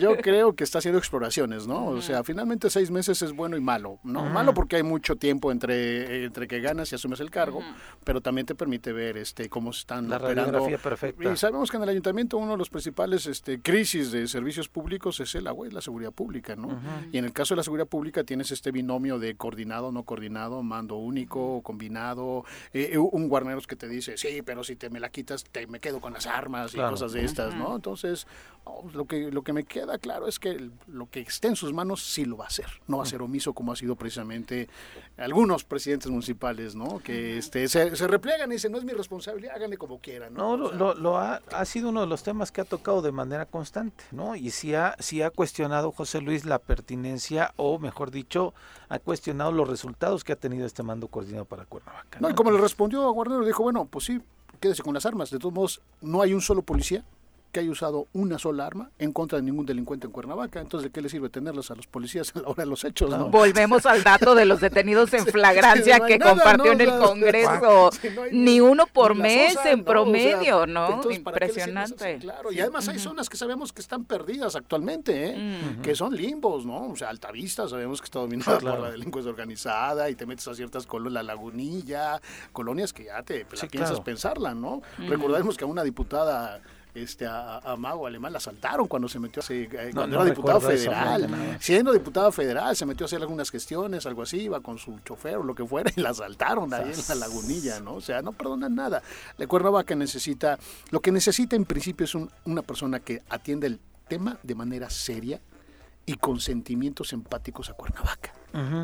yo 0.00 0.16
creo 0.22 0.54
que 0.54 0.64
está 0.64 0.78
haciendo 0.78 0.98
exploraciones, 0.98 1.66
¿no? 1.66 1.88
O 1.88 2.00
sea, 2.00 2.24
finalmente 2.24 2.70
seis 2.70 2.90
meses 2.90 3.20
es 3.20 3.32
bueno 3.32 3.58
y 3.58 3.60
malo, 3.60 3.98
¿no? 4.02 4.24
Malo 4.24 4.54
porque 4.54 4.76
hay 4.76 4.82
mucho 4.82 5.16
tiempo 5.16 5.52
entre, 5.52 6.24
entre 6.24 6.48
que 6.48 6.60
ganas 6.60 6.90
y 6.92 6.94
asumes 6.94 7.20
el 7.20 7.30
cargo, 7.30 7.62
pero 8.04 8.22
también 8.22 8.46
te 8.46 8.54
permite 8.54 8.94
ver 8.94 9.18
este 9.18 9.50
cómo 9.50 9.74
se 9.74 9.80
están 9.80 10.08
la 10.08 10.16
operando. 10.16 10.66
perfecta. 10.82 11.30
Y 11.30 11.36
sabemos 11.36 11.70
que 11.70 11.76
en 11.76 11.82
el 11.82 11.90
ayuntamiento 11.90 12.38
uno 12.38 12.52
de 12.52 12.58
los 12.58 12.70
principales 12.70 13.26
este, 13.26 13.60
crisis 13.60 14.10
de 14.10 14.26
servicios 14.26 14.70
públicos 14.70 15.20
es 15.20 15.34
el 15.34 15.46
agua 15.46 15.68
y 15.68 15.70
la 15.70 15.82
seguridad 15.82 16.12
pública, 16.12 16.56
¿no? 16.56 16.80
Y 17.12 17.18
en 17.18 17.26
el 17.26 17.34
caso 17.34 17.52
de 17.52 17.58
la 17.58 17.62
seguridad 17.62 17.86
pública 17.86 18.24
tienes 18.24 18.45
este 18.50 18.70
binomio 18.70 19.18
de 19.18 19.36
coordinado, 19.36 19.92
no 19.92 20.04
coordinado, 20.04 20.62
mando 20.62 20.96
único, 20.96 21.62
combinado, 21.62 22.44
eh, 22.72 22.90
eh, 22.92 22.98
un 22.98 23.28
guarneros 23.28 23.66
que 23.66 23.76
te 23.76 23.88
dice, 23.88 24.16
sí, 24.16 24.42
pero 24.42 24.64
si 24.64 24.76
te 24.76 24.90
me 24.90 25.00
la 25.00 25.10
quitas, 25.10 25.44
te 25.44 25.66
me 25.66 25.80
quedo 25.80 26.00
con 26.00 26.12
las 26.12 26.26
armas 26.26 26.74
y 26.74 26.78
cosas 26.78 27.12
de 27.12 27.24
estas, 27.24 27.54
¿no? 27.54 27.76
Entonces, 27.76 28.26
lo, 28.92 29.06
que, 29.06 29.30
lo 29.30 29.42
que 29.42 29.52
me 29.52 29.64
queda 29.64 29.98
claro 29.98 30.26
es 30.26 30.38
que 30.38 30.70
lo 30.86 31.08
que 31.08 31.20
esté 31.20 31.48
en 31.48 31.56
sus 31.56 31.72
manos 31.72 32.02
sí 32.02 32.24
lo 32.24 32.36
va 32.36 32.44
a 32.44 32.48
hacer, 32.48 32.66
no 32.86 32.98
va 32.98 33.04
a 33.04 33.06
ser 33.06 33.22
omiso 33.22 33.52
como 33.52 33.72
ha 33.72 33.76
sido 33.76 33.96
precisamente 33.96 34.68
algunos 35.16 35.64
presidentes 35.64 36.10
municipales, 36.10 36.74
¿no? 36.74 36.98
Que 36.98 37.38
este, 37.38 37.68
se, 37.68 37.90
repliegan 38.06 38.50
y 38.50 38.56
dicen, 38.56 38.72
no 38.72 38.78
es 38.78 38.84
mi 38.84 38.92
responsabilidad, 38.92 39.54
háganle 39.56 39.78
como 39.78 40.00
quieran, 40.00 40.34
¿no? 40.34 40.56
lo, 40.56 40.94
lo, 40.94 41.18
ha, 41.18 41.40
ha, 41.52 41.64
sido 41.64 41.90
uno 41.90 42.00
de 42.00 42.06
los 42.06 42.22
temas 42.22 42.52
que 42.52 42.60
ha 42.60 42.64
tocado 42.64 43.02
de 43.02 43.12
manera 43.12 43.46
constante, 43.46 44.04
¿no? 44.10 44.36
Y 44.36 44.50
sí 44.50 44.74
ha, 44.74 44.96
sí 44.98 45.22
ha 45.22 45.30
cuestionado 45.30 45.92
José 45.92 46.20
Luis 46.20 46.44
la 46.44 46.58
pertinencia, 46.58 47.52
o 47.56 47.78
mejor 47.78 48.10
dicho, 48.10 48.54
ha 48.88 48.98
cuestionado 48.98 49.52
los 49.52 49.68
resultados 49.68 50.24
que 50.24 50.32
ha 50.32 50.36
tenido 50.36 50.66
este 50.66 50.82
mando 50.82 51.08
coordinado 51.08 51.44
para 51.44 51.64
Cuernavaca. 51.64 52.18
No, 52.20 52.30
y 52.30 52.34
como 52.34 52.50
le 52.50 52.58
respondió 52.58 53.06
a 53.06 53.12
Guarnero, 53.12 53.44
dijo, 53.44 53.62
bueno, 53.62 53.86
pues 53.86 54.06
sí, 54.06 54.20
quédese 54.60 54.82
con 54.82 54.94
las 54.94 55.06
armas. 55.06 55.30
De 55.30 55.38
todos 55.38 55.54
modos, 55.54 55.80
no 56.00 56.22
hay 56.22 56.34
un 56.34 56.40
solo 56.40 56.62
policía 56.62 57.04
que 57.56 57.60
haya 57.60 57.70
usado 57.70 58.06
una 58.12 58.38
sola 58.38 58.66
arma 58.66 58.90
en 58.98 59.14
contra 59.14 59.38
de 59.38 59.42
ningún 59.42 59.64
delincuente 59.64 60.06
en 60.06 60.12
Cuernavaca. 60.12 60.60
Entonces, 60.60 60.90
¿de 60.90 60.92
qué 60.92 61.00
le 61.00 61.08
sirve 61.08 61.30
tenerlos 61.30 61.70
a 61.70 61.74
los 61.74 61.86
policías 61.86 62.36
a 62.36 62.40
la 62.40 62.48
hora 62.48 62.64
de 62.64 62.66
los 62.68 62.84
hechos? 62.84 63.08
¿no? 63.08 63.30
Volvemos 63.30 63.86
al 63.86 64.02
dato 64.02 64.34
de 64.34 64.44
los 64.44 64.60
detenidos 64.60 65.14
en 65.14 65.24
flagrancia 65.36 66.00
que 66.00 66.18
compartió 66.18 66.72
en 66.72 66.82
el 66.82 66.90
Congreso. 66.98 67.88
ni 68.30 68.60
uno 68.60 68.86
por 68.86 69.14
mes 69.14 69.56
en 69.64 69.84
promedio, 69.84 70.66
¿no? 70.66 71.00
Impresionante. 71.10 72.18
claro, 72.18 72.52
y 72.52 72.60
además 72.60 72.88
hay 72.88 72.98
zonas 72.98 73.30
que 73.30 73.38
sabemos 73.38 73.72
que 73.72 73.80
están 73.80 74.04
perdidas 74.04 74.54
actualmente, 74.54 75.30
¿eh? 75.30 75.78
que 75.82 75.94
son 75.94 76.14
limbos, 76.14 76.66
¿no? 76.66 76.90
O 76.90 76.96
sea, 76.96 77.08
Altavista 77.08 77.66
sabemos 77.68 78.02
que 78.02 78.04
está 78.04 78.18
dominada 78.18 78.58
por 78.58 78.80
la 78.80 78.90
delincuencia 78.90 79.30
organizada 79.30 80.10
y 80.10 80.14
te 80.14 80.26
metes 80.26 80.46
a 80.46 80.54
ciertas 80.54 80.86
colonias, 80.86 81.06
la 81.14 81.22
Lagunilla, 81.22 82.20
colonias 82.52 82.92
que 82.92 83.04
ya 83.04 83.22
te 83.22 83.46
la 83.50 83.68
piensas 83.68 84.00
pensarla, 84.00 84.52
¿no? 84.52 84.82
Recordemos 84.98 85.56
que 85.56 85.64
a 85.64 85.66
una 85.66 85.82
diputada 85.82 86.60
este, 86.96 87.26
a, 87.26 87.76
Mago 87.78 88.06
Alemán, 88.06 88.32
la 88.32 88.38
asaltaron 88.38 88.88
cuando 88.88 89.08
se 89.08 89.18
metió 89.18 89.42
a 89.42 89.46
eh, 89.52 89.90
cuando 89.92 90.16
era 90.16 90.24
diputado 90.24 90.60
federal. 90.60 91.58
Siendo 91.60 91.92
diputado 91.92 92.32
federal, 92.32 92.74
se 92.74 92.86
metió 92.86 93.04
a 93.04 93.06
hacer 93.06 93.20
algunas 93.20 93.50
gestiones, 93.50 94.06
algo 94.06 94.22
así, 94.22 94.42
iba 94.42 94.60
con 94.60 94.78
su 94.78 94.98
chofer 95.00 95.36
o 95.36 95.42
lo 95.42 95.54
que 95.54 95.66
fuera, 95.66 95.92
y 95.94 96.00
la 96.00 96.10
asaltaron 96.10 96.72
ahí 96.72 96.92
en 96.92 97.08
la 97.08 97.14
lagunilla, 97.26 97.80
¿no? 97.80 97.94
O 97.94 98.00
sea, 98.00 98.22
no 98.22 98.32
perdonan 98.32 98.74
nada. 98.74 99.02
La 99.36 99.46
Cuernavaca 99.46 99.94
necesita, 99.94 100.58
lo 100.90 101.00
que 101.00 101.12
necesita 101.12 101.56
en 101.56 101.64
principio 101.64 102.04
es 102.04 102.14
una 102.14 102.62
persona 102.62 103.00
que 103.00 103.22
atiende 103.28 103.66
el 103.66 103.80
tema 104.08 104.38
de 104.42 104.54
manera 104.54 104.88
seria 104.90 105.40
y 106.06 106.14
con 106.14 106.40
sentimientos 106.40 107.12
empáticos 107.12 107.68
a 107.70 107.74
Cuernavaca. 107.74 108.35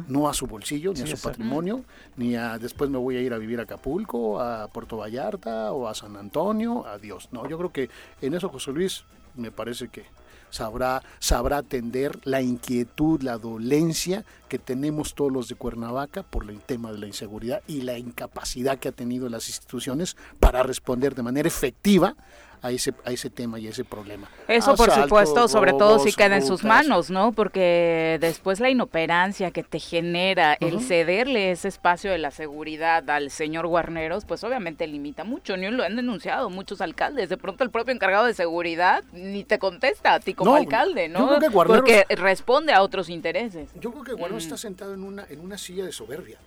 No 0.08 0.28
a 0.28 0.34
su 0.34 0.46
bolsillo, 0.46 0.92
ni 0.92 1.00
a 1.00 1.06
su 1.06 1.22
patrimonio, 1.22 1.84
ni 2.16 2.36
a 2.36 2.58
después 2.58 2.90
me 2.90 2.98
voy 2.98 3.16
a 3.16 3.20
ir 3.20 3.32
a 3.32 3.38
vivir 3.38 3.58
a 3.60 3.62
Acapulco, 3.62 4.40
a 4.40 4.68
Puerto 4.68 4.98
Vallarta 4.98 5.72
o 5.72 5.88
a 5.88 5.94
San 5.94 6.16
Antonio, 6.16 6.86
adiós. 6.86 7.28
No, 7.32 7.48
yo 7.48 7.56
creo 7.56 7.72
que 7.72 7.90
en 8.20 8.34
eso 8.34 8.48
José 8.48 8.72
Luis 8.72 9.04
me 9.34 9.50
parece 9.50 9.88
que 9.88 10.04
sabrá, 10.50 11.02
sabrá 11.18 11.58
atender 11.58 12.20
la 12.24 12.42
inquietud, 12.42 13.22
la 13.22 13.38
dolencia 13.38 14.24
que 14.48 14.58
tenemos 14.58 15.14
todos 15.14 15.32
los 15.32 15.48
de 15.48 15.54
Cuernavaca 15.54 16.22
por 16.22 16.48
el 16.48 16.60
tema 16.60 16.92
de 16.92 16.98
la 16.98 17.06
inseguridad 17.06 17.62
y 17.66 17.80
la 17.80 17.98
incapacidad 17.98 18.78
que 18.78 18.88
ha 18.88 18.92
tenido 18.92 19.28
las 19.28 19.48
instituciones 19.48 20.16
para 20.38 20.62
responder 20.62 21.14
de 21.14 21.22
manera 21.22 21.48
efectiva 21.48 22.14
a 22.62 22.70
ese, 22.70 22.94
a 23.04 23.10
ese 23.10 23.28
tema 23.28 23.58
y 23.58 23.66
a 23.66 23.70
ese 23.70 23.84
problema. 23.84 24.28
Eso, 24.46 24.76
por 24.76 24.90
supuesto, 24.90 25.48
sobre 25.48 25.72
todo 25.72 25.98
si 25.98 26.12
queda 26.12 26.36
en 26.36 26.46
sus 26.46 26.62
manos, 26.62 27.10
¿no? 27.10 27.32
Porque 27.32 28.18
después 28.20 28.60
la 28.60 28.70
inoperancia 28.70 29.50
que 29.50 29.64
te 29.64 29.80
genera 29.80 30.56
el 30.60 30.80
cederle 30.80 31.50
ese 31.50 31.68
espacio 31.68 32.12
de 32.12 32.18
la 32.18 32.30
seguridad 32.30 33.08
al 33.10 33.30
señor 33.30 33.66
Guarneros, 33.66 34.24
pues 34.24 34.44
obviamente 34.44 34.86
limita 34.86 35.24
mucho. 35.24 35.56
Ni 35.56 35.68
lo 35.70 35.82
han 35.82 35.96
denunciado 35.96 36.50
muchos 36.50 36.80
alcaldes. 36.80 37.28
De 37.28 37.36
pronto 37.36 37.64
el 37.64 37.70
propio 37.70 37.92
encargado 37.92 38.26
de 38.26 38.34
seguridad 38.34 39.02
ni 39.12 39.42
te 39.42 39.58
contesta 39.58 40.14
a 40.14 40.20
ti 40.20 40.34
como 40.34 40.54
alcalde, 40.54 41.08
¿no? 41.08 41.38
Porque 41.52 42.06
responde 42.10 42.72
a 42.72 42.82
otros 42.82 43.08
intereses. 43.08 43.70
Yo 43.80 43.90
creo 43.90 44.04
que 44.04 44.12
Guarneros 44.12 44.44
mm. 44.44 44.46
está 44.46 44.56
sentado 44.56 44.94
en 44.94 45.02
una, 45.02 45.26
en 45.28 45.40
una 45.40 45.58
silla 45.58 45.84
de 45.84 45.92
soberbia. 45.92 46.38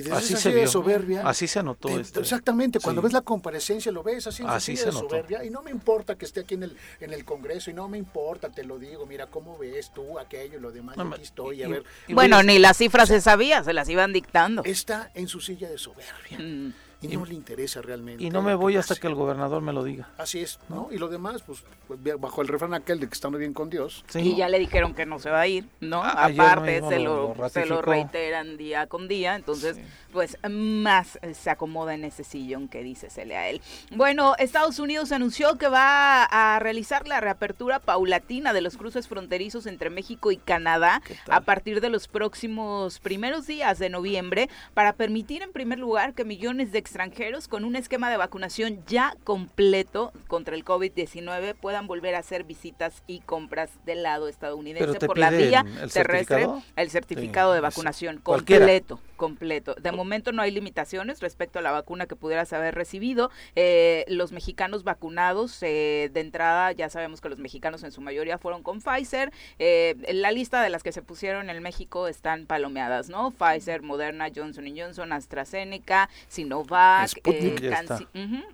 Y 0.00 0.02
desde 0.02 0.16
así 0.16 0.34
esa 0.34 0.50
se 0.50 0.66
soberbia. 0.66 1.22
Así 1.26 1.46
se 1.46 1.58
anotó 1.58 1.88
esto. 1.98 2.20
Exactamente, 2.20 2.80
cuando 2.80 3.02
ves 3.02 3.12
la 3.12 3.20
comparecencia 3.20 3.92
lo 3.92 4.02
ves 4.02 4.26
así 4.26 4.42
en 4.42 4.48
así 4.48 4.76
se 4.76 4.86
de 4.86 4.92
soberbia. 4.92 5.44
Y 5.44 5.50
no 5.50 5.62
me 5.62 5.70
importa 5.70 6.16
que 6.16 6.24
esté 6.24 6.40
aquí 6.40 6.54
en 6.54 6.64
el, 6.64 6.76
en 7.00 7.12
el 7.12 7.24
Congreso, 7.24 7.70
y 7.70 7.74
no 7.74 7.88
me 7.88 7.98
importa, 7.98 8.50
te 8.50 8.64
lo 8.64 8.78
digo, 8.78 9.06
mira 9.06 9.26
cómo 9.26 9.58
ves 9.58 9.92
tú 9.92 10.18
aquello 10.18 10.58
y 10.58 10.60
lo 10.60 10.70
demás, 10.72 10.98
aquí 10.98 11.22
estoy, 11.22 11.62
a 11.62 11.68
ver. 11.68 11.84
bueno, 12.08 12.42
ni 12.42 12.58
las 12.58 12.76
cifras 12.76 13.08
se 13.08 13.20
sabía, 13.20 13.62
se 13.62 13.72
las 13.72 13.88
iban 13.88 14.12
dictando. 14.12 14.62
Está 14.64 15.10
en 15.14 15.28
su 15.28 15.40
silla 15.40 15.68
de 15.68 15.78
soberbia. 15.78 16.38
Mm 16.38 16.72
y 17.02 17.08
no 17.08 17.24
le 17.24 17.34
interesa 17.34 17.80
realmente. 17.80 18.22
Y 18.22 18.30
no 18.30 18.42
me 18.42 18.54
voy 18.54 18.76
hasta 18.76 18.94
que 18.94 19.06
el 19.06 19.14
gobernador 19.14 19.62
me 19.62 19.72
lo 19.72 19.82
diga. 19.82 20.10
Así 20.18 20.40
es, 20.40 20.58
¿no? 20.68 20.88
Y 20.90 20.98
lo 20.98 21.08
demás, 21.08 21.42
pues, 21.42 21.64
pues 21.86 21.98
bajo 22.18 22.42
el 22.42 22.48
refrán 22.48 22.74
aquel 22.74 23.00
de 23.00 23.08
que 23.08 23.14
estamos 23.14 23.38
bien 23.38 23.54
con 23.54 23.70
Dios. 23.70 24.04
Y 24.14 24.36
ya 24.36 24.48
le 24.48 24.58
dijeron 24.58 24.94
que 24.94 25.06
no 25.06 25.18
se 25.18 25.30
va 25.30 25.40
a 25.40 25.46
ir, 25.46 25.64
¿no? 25.80 26.02
Ah, 26.02 26.26
Aparte, 26.26 26.82
se 26.88 26.98
lo, 26.98 27.34
se 27.48 27.66
lo 27.66 27.80
reiteran 27.80 28.56
día 28.56 28.86
con 28.86 29.08
día, 29.08 29.34
entonces, 29.34 29.78
pues 30.12 30.36
más 30.48 31.18
se 31.32 31.50
acomoda 31.50 31.94
en 31.94 32.04
ese 32.04 32.24
sillón 32.24 32.68
que 32.68 32.82
dice 32.82 33.10
Sele 33.10 33.36
a 33.36 33.48
él. 33.48 33.60
Bueno, 33.92 34.34
Estados 34.38 34.78
Unidos 34.78 35.12
anunció 35.12 35.56
que 35.56 35.68
va 35.68 36.24
a 36.24 36.58
realizar 36.58 37.06
la 37.08 37.20
reapertura 37.20 37.78
paulatina 37.78 38.52
de 38.52 38.60
los 38.60 38.76
cruces 38.76 39.08
fronterizos 39.08 39.66
entre 39.66 39.90
México 39.90 40.30
y 40.32 40.36
Canadá 40.36 41.02
a 41.28 41.40
partir 41.42 41.80
de 41.80 41.88
los 41.88 42.08
próximos 42.08 42.98
primeros 42.98 43.46
días 43.46 43.78
de 43.78 43.88
noviembre 43.88 44.48
para 44.74 44.94
permitir 44.94 45.42
en 45.42 45.52
primer 45.52 45.78
lugar 45.78 46.14
que 46.14 46.24
millones 46.24 46.72
de 46.72 46.78
extranjeros 46.90 47.46
con 47.46 47.64
un 47.64 47.76
esquema 47.76 48.10
de 48.10 48.16
vacunación 48.16 48.82
ya 48.88 49.14
completo 49.22 50.12
contra 50.26 50.56
el 50.56 50.64
COVID-19 50.64 51.54
puedan 51.54 51.86
volver 51.86 52.16
a 52.16 52.18
hacer 52.18 52.42
visitas 52.42 53.04
y 53.06 53.20
compras 53.20 53.70
del 53.86 54.02
lado 54.02 54.26
estadounidense 54.26 54.98
por 54.98 55.16
la 55.16 55.30
vía 55.30 55.64
terrestre. 55.92 56.48
El 56.74 56.90
certificado 56.90 57.52
de 57.52 57.60
vacunación 57.60 58.18
completo, 58.18 58.98
completo. 59.20 59.74
De 59.74 59.92
momento 59.92 60.32
no 60.32 60.40
hay 60.40 60.50
limitaciones 60.50 61.20
respecto 61.20 61.58
a 61.58 61.62
la 61.62 61.72
vacuna 61.72 62.06
que 62.06 62.16
pudieras 62.16 62.54
haber 62.54 62.74
recibido. 62.74 63.30
Eh, 63.54 64.06
los 64.08 64.32
mexicanos 64.32 64.82
vacunados, 64.82 65.62
eh, 65.62 66.08
de 66.10 66.20
entrada 66.20 66.72
ya 66.72 66.88
sabemos 66.88 67.20
que 67.20 67.28
los 67.28 67.38
mexicanos 67.38 67.84
en 67.84 67.92
su 67.92 68.00
mayoría 68.00 68.38
fueron 68.38 68.62
con 68.62 68.80
Pfizer. 68.80 69.30
Eh, 69.58 69.94
la 70.14 70.32
lista 70.32 70.62
de 70.62 70.70
las 70.70 70.82
que 70.82 70.90
se 70.90 71.02
pusieron 71.02 71.50
en 71.50 71.62
México 71.62 72.08
están 72.08 72.46
palomeadas, 72.46 73.10
¿no? 73.10 73.30
Pfizer, 73.30 73.82
Moderna, 73.82 74.28
Johnson 74.34 74.64
Johnson, 74.74 75.12
AstraZeneca, 75.12 76.08
Sinovac 76.28 77.10
eh, 77.26 77.56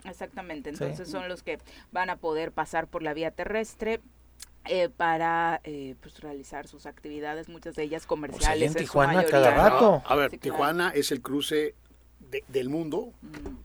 exactamente, 0.04 0.70
entonces 0.70 1.08
son 1.08 1.28
los 1.28 1.44
que 1.44 1.58
van 1.92 2.10
a 2.10 2.16
poder 2.16 2.50
pasar 2.50 2.88
por 2.88 3.04
la 3.04 3.14
vía 3.14 3.30
terrestre. 3.30 4.00
Eh, 4.68 4.88
para 4.88 5.60
eh, 5.64 5.94
pues, 6.00 6.20
realizar 6.20 6.66
sus 6.66 6.86
actividades, 6.86 7.48
muchas 7.48 7.74
de 7.74 7.84
ellas 7.84 8.06
comerciales. 8.06 8.68
en 8.68 8.74
Tijuana 8.74 9.24
cada 9.24 9.50
rato. 9.50 10.02
a 10.06 10.14
ver, 10.16 10.38
Tijuana 10.38 10.90
es 10.90 11.12
el 11.12 11.22
cruce 11.22 11.74
del 12.48 12.68
mundo 12.68 13.12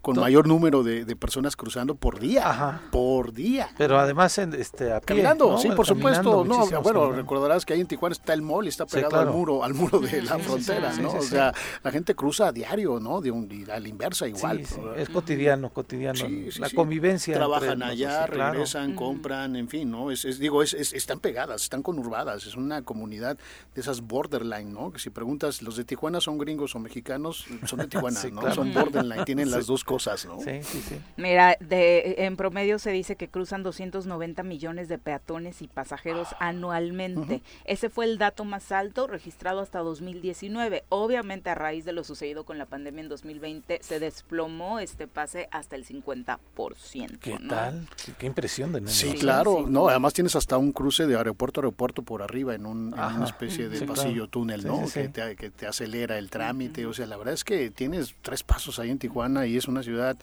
con 0.01 0.19
mayor 0.19 0.47
número 0.47 0.83
de, 0.83 1.15
personas 1.15 1.55
cruzando 1.55 1.95
por 1.95 2.19
día. 2.19 2.81
Por 2.91 3.33
día. 3.33 3.69
Pero 3.77 3.99
además 3.99 4.37
este, 4.37 4.91
caminando, 5.05 5.57
sí, 5.57 5.69
por 5.69 5.85
supuesto. 5.85 6.43
No, 6.43 6.65
bueno, 6.81 7.11
recordarás 7.11 7.65
que 7.65 7.73
ahí 7.73 7.81
en 7.81 7.87
Tijuana 7.87 8.13
está 8.13 8.33
el 8.33 8.41
mall 8.41 8.65
y 8.65 8.69
está 8.69 8.85
pegado 8.85 9.19
al 9.19 9.29
muro, 9.29 9.63
al 9.63 9.73
muro 9.73 9.99
de 9.99 10.21
la 10.21 10.39
frontera, 10.39 10.93
¿no? 10.93 11.11
o 11.11 11.21
sea, 11.21 11.53
la 11.83 11.91
gente 11.91 12.15
cruza 12.15 12.47
a 12.47 12.51
diario, 12.51 12.99
¿no? 12.99 13.21
De 13.21 13.31
un, 13.31 13.49
a 13.71 13.79
la 13.79 13.87
inversa 13.87 14.27
igual. 14.27 14.65
es 14.97 15.09
cotidiano, 15.09 15.69
cotidiano. 15.69 16.19
la 16.59 16.69
convivencia. 16.69 17.35
Trabajan 17.35 17.83
allá, 17.83 18.25
regresan, 18.25 18.95
compran, 18.95 19.55
en 19.55 19.67
fin, 19.67 19.91
¿no? 19.91 20.11
Es, 20.11 20.39
digo, 20.39 20.63
es, 20.63 20.73
están 20.73 21.19
pegadas, 21.19 21.63
están 21.63 21.83
conurbadas. 21.83 22.45
Es 22.45 22.55
una 22.55 22.81
comunidad 22.81 23.37
de 23.75 23.81
esas 23.81 24.01
borderline, 24.01 24.73
¿no? 24.73 24.91
Que 24.91 24.99
si 24.99 25.09
preguntas, 25.09 25.61
¿los 25.61 25.75
de 25.77 25.83
Tijuana 25.83 26.21
son 26.21 26.37
gringos 26.37 26.75
o 26.75 26.79
mexicanos? 26.79 27.45
Son 27.65 27.79
de 27.79 27.87
Tijuana, 27.91 28.19
¿no? 28.31 28.41
Son 28.53 28.73
borderline, 28.73 29.25
tienen 29.25 29.51
las 29.51 29.67
dos 29.67 29.83
cosas, 29.83 30.25
¿no? 30.25 30.39
Sí, 30.39 30.61
sí, 30.63 30.81
sí. 30.81 30.95
Mira, 31.17 31.57
de, 31.59 32.15
en 32.19 32.35
promedio 32.35 32.79
se 32.79 32.91
dice 32.91 33.15
que 33.15 33.27
cruzan 33.27 33.63
290 33.63 34.43
millones 34.43 34.87
de 34.87 34.97
peatones 34.97 35.61
y 35.61 35.67
pasajeros 35.67 36.29
ah, 36.33 36.49
anualmente. 36.49 37.41
Ese 37.65 37.89
fue 37.89 38.05
el 38.05 38.17
dato 38.17 38.45
más 38.45 38.71
alto 38.71 39.07
registrado 39.07 39.59
hasta 39.61 39.79
2019. 39.79 40.83
Obviamente 40.89 41.49
a 41.49 41.55
raíz 41.55 41.85
de 41.85 41.93
lo 41.93 42.03
sucedido 42.03 42.43
con 42.43 42.57
la 42.57 42.65
pandemia 42.65 43.03
en 43.03 43.09
2020 43.09 43.79
se 43.81 43.99
desplomó 43.99 44.79
este 44.79 45.07
pase 45.07 45.47
hasta 45.51 45.75
el 45.75 45.85
50%. 45.85 47.19
¿Qué 47.19 47.37
tal? 47.47 47.87
Qué, 48.17 48.25
impresión 48.25 48.71
de 48.73 48.87
Sí, 48.87 49.13
claro. 49.13 49.65
No, 49.67 49.89
además 49.89 50.13
tienes 50.13 50.35
hasta 50.35 50.57
un 50.57 50.71
cruce 50.71 51.07
de 51.07 51.15
aeropuerto 51.15 51.59
a 51.59 51.63
aeropuerto 51.63 52.01
por 52.03 52.21
arriba 52.21 52.55
en, 52.55 52.65
un, 52.65 52.93
una 52.93 53.25
especie 53.25 53.69
de 53.69 53.85
pasillo 53.85 54.27
túnel, 54.27 54.65
¿no? 54.65 54.85
Que 54.91 55.09
te, 55.09 55.35
que, 55.35 55.49
te, 55.49 55.67
acelera 55.67 56.17
el 56.17 56.29
trámite. 56.29 56.85
O 56.85 56.93
sea, 56.93 57.05
la 57.05 57.17
verdad 57.17 57.33
es 57.33 57.43
que 57.43 57.69
tienes 57.69 58.15
tres 58.21 58.40
pasos 58.43 58.79
ahí 58.79 58.89
en 58.89 58.99
Tijuana 58.99 59.45
y 59.45 59.57
es 59.57 59.67
una 59.67 59.83
ciudad 59.83 60.17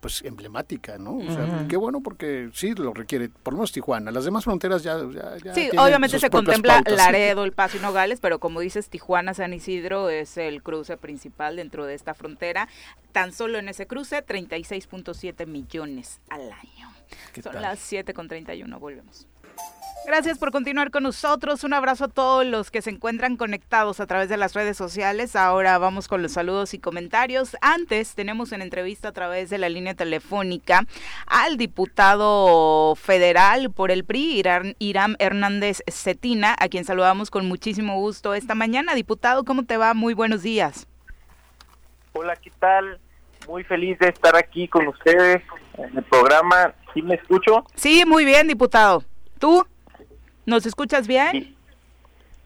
pues 0.00 0.22
emblemática, 0.24 0.96
¿no? 0.96 1.18
O 1.18 1.22
sea, 1.22 1.66
qué 1.68 1.76
bueno 1.76 2.00
porque 2.00 2.48
sí 2.54 2.74
lo 2.74 2.94
requiere, 2.94 3.28
por 3.28 3.52
lo 3.52 3.58
menos 3.58 3.70
Tijuana. 3.70 4.10
Las 4.10 4.24
demás 4.24 4.44
fronteras 4.44 4.82
ya... 4.82 4.98
ya, 5.44 5.54
sí, 5.54 5.70
obviamente 5.76 6.18
se 6.18 6.30
contempla 6.30 6.82
Laredo, 6.86 7.44
El 7.44 7.52
Paso 7.52 7.76
y 7.76 7.80
Nogales, 7.80 8.18
pero 8.20 8.38
como 8.38 8.60
dices, 8.60 8.88
Tijuana, 8.88 9.34
San 9.34 9.52
Isidro 9.52 10.08
es 10.08 10.38
el 10.38 10.62
cruce 10.62 10.96
principal 10.96 11.56
dentro 11.56 11.84
de 11.84 11.94
esta 11.94 12.14
frontera. 12.14 12.66
Tan 13.12 13.32
solo 13.32 13.58
en 13.58 13.68
ese 13.68 13.86
cruce, 13.86 14.24
36.7 14.24 15.46
millones 15.46 16.20
al 16.30 16.50
año. 16.50 16.90
Son 17.42 17.60
las 17.60 17.78
7 17.80 18.14
con 18.14 18.28
31, 18.28 18.80
volvemos. 18.80 19.26
Gracias 20.10 20.38
por 20.38 20.50
continuar 20.50 20.90
con 20.90 21.04
nosotros. 21.04 21.62
Un 21.62 21.72
abrazo 21.72 22.06
a 22.06 22.08
todos 22.08 22.44
los 22.44 22.72
que 22.72 22.82
se 22.82 22.90
encuentran 22.90 23.36
conectados 23.36 24.00
a 24.00 24.08
través 24.08 24.28
de 24.28 24.36
las 24.36 24.54
redes 24.54 24.76
sociales. 24.76 25.36
Ahora 25.36 25.78
vamos 25.78 26.08
con 26.08 26.20
los 26.20 26.32
saludos 26.32 26.74
y 26.74 26.80
comentarios. 26.80 27.56
Antes 27.60 28.16
tenemos 28.16 28.50
en 28.50 28.60
entrevista 28.60 29.10
a 29.10 29.12
través 29.12 29.50
de 29.50 29.58
la 29.58 29.68
línea 29.68 29.94
telefónica 29.94 30.84
al 31.28 31.56
diputado 31.56 32.96
federal 32.96 33.70
por 33.70 33.92
el 33.92 34.04
PRI, 34.04 34.42
Irán, 34.80 35.14
Hernández 35.20 35.84
Cetina, 35.88 36.56
a 36.58 36.68
quien 36.68 36.84
saludamos 36.84 37.30
con 37.30 37.46
muchísimo 37.46 37.94
gusto 38.00 38.34
esta 38.34 38.56
mañana. 38.56 38.96
Diputado, 38.96 39.44
¿cómo 39.44 39.64
te 39.64 39.76
va? 39.76 39.94
Muy 39.94 40.14
buenos 40.14 40.42
días. 40.42 40.88
Hola, 42.14 42.34
¿qué 42.34 42.50
tal? 42.58 42.98
Muy 43.46 43.62
feliz 43.62 43.96
de 44.00 44.08
estar 44.08 44.34
aquí 44.34 44.66
con 44.66 44.88
ustedes 44.88 45.40
en 45.78 45.96
el 45.96 46.02
programa. 46.02 46.74
¿Sí 46.94 47.00
me 47.00 47.14
escucho? 47.14 47.64
Sí, 47.76 48.02
muy 48.04 48.24
bien, 48.24 48.48
diputado. 48.48 49.04
¿Tú? 49.38 49.64
¿Nos 50.46 50.66
escuchas 50.66 51.06
bien? 51.06 51.56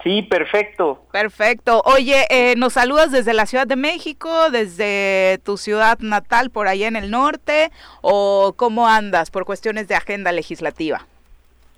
Sí. 0.02 0.22
perfecto. 0.22 1.02
Perfecto. 1.12 1.80
Oye, 1.86 2.26
eh, 2.28 2.54
¿nos 2.56 2.74
saludas 2.74 3.10
desde 3.10 3.32
la 3.32 3.46
Ciudad 3.46 3.66
de 3.66 3.76
México, 3.76 4.50
desde 4.50 5.38
tu 5.44 5.56
ciudad 5.56 5.98
natal 6.00 6.50
por 6.50 6.68
allá 6.68 6.88
en 6.88 6.96
el 6.96 7.10
norte? 7.10 7.70
¿O 8.02 8.52
cómo 8.56 8.86
andas 8.86 9.30
por 9.30 9.44
cuestiones 9.46 9.88
de 9.88 9.94
agenda 9.94 10.30
legislativa? 10.32 11.06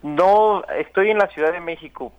No, 0.02 0.64
estoy 0.79 1.11
en 1.11 1.18
la 1.18 1.29
Ciudad 1.29 1.52
de 1.52 1.61
México, 1.61 2.12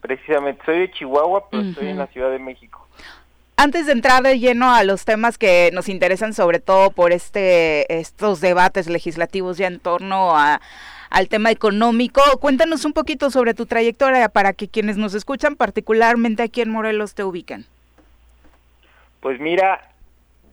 precisamente. 0.00 0.62
Soy 0.66 0.80
de 0.80 0.90
Chihuahua, 0.92 1.48
pero 1.50 1.62
estoy 1.62 1.88
en 1.88 1.98
la 1.98 2.06
Ciudad 2.08 2.30
de 2.30 2.38
México. 2.38 2.86
antes 3.56 3.86
de 3.86 3.92
entrar 3.92 4.22
de 4.22 4.38
lleno 4.38 4.72
a 4.72 4.84
los 4.84 5.04
temas 5.04 5.36
que 5.36 5.70
nos 5.72 5.88
interesan 5.88 6.32
sobre 6.32 6.60
todo 6.60 6.90
por 6.90 7.12
este 7.12 7.92
estos 8.00 8.40
debates 8.40 8.88
legislativos 8.88 9.58
ya 9.58 9.66
en 9.66 9.80
torno 9.80 10.36
a 10.38 10.60
al 11.10 11.28
tema 11.28 11.50
económico. 11.50 12.20
Cuéntanos 12.40 12.84
un 12.84 12.92
poquito 12.92 13.30
sobre 13.30 13.54
tu 13.54 13.66
trayectoria 13.66 14.28
para 14.28 14.52
que 14.52 14.68
quienes 14.68 14.96
nos 14.96 15.14
escuchan, 15.14 15.56
particularmente 15.56 16.42
aquí 16.42 16.60
en 16.60 16.70
Morelos, 16.70 17.14
te 17.14 17.24
ubiquen. 17.24 17.66
Pues 19.20 19.40
mira, 19.40 19.92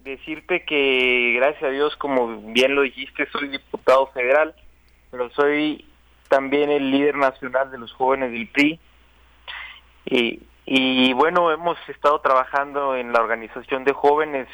decirte 0.04 0.64
que 0.64 1.34
gracias 1.38 1.64
a 1.64 1.70
Dios, 1.70 1.96
como 1.98 2.42
bien 2.54 2.76
lo 2.76 2.82
dijiste, 2.82 3.28
soy 3.32 3.50
diputado 3.50 4.08
federal, 4.08 4.56
pero 5.12 5.30
soy 5.32 5.86
también 6.30 6.70
el 6.70 6.92
líder 6.92 7.16
nacional 7.16 7.72
de 7.72 7.78
los 7.78 7.92
jóvenes 7.94 8.32
del 8.32 8.48
PRI. 8.48 8.80
Y, 10.06 10.42
y 10.66 11.14
bueno, 11.14 11.52
hemos 11.52 11.78
estado 11.88 12.20
trabajando 12.22 12.96
en 12.96 13.12
la 13.12 13.20
organización 13.22 13.84
de 13.84 13.94
jóvenes 13.94 14.48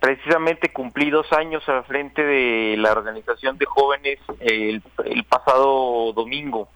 precisamente 0.00 0.72
cumplí 0.72 1.10
dos 1.10 1.32
años 1.32 1.68
al 1.68 1.84
frente 1.84 2.22
de 2.22 2.76
la 2.76 2.92
organización 2.92 3.58
de 3.58 3.66
jóvenes 3.66 4.18
el, 4.40 4.82
pasado 5.28 6.12
domingo. 6.12 6.68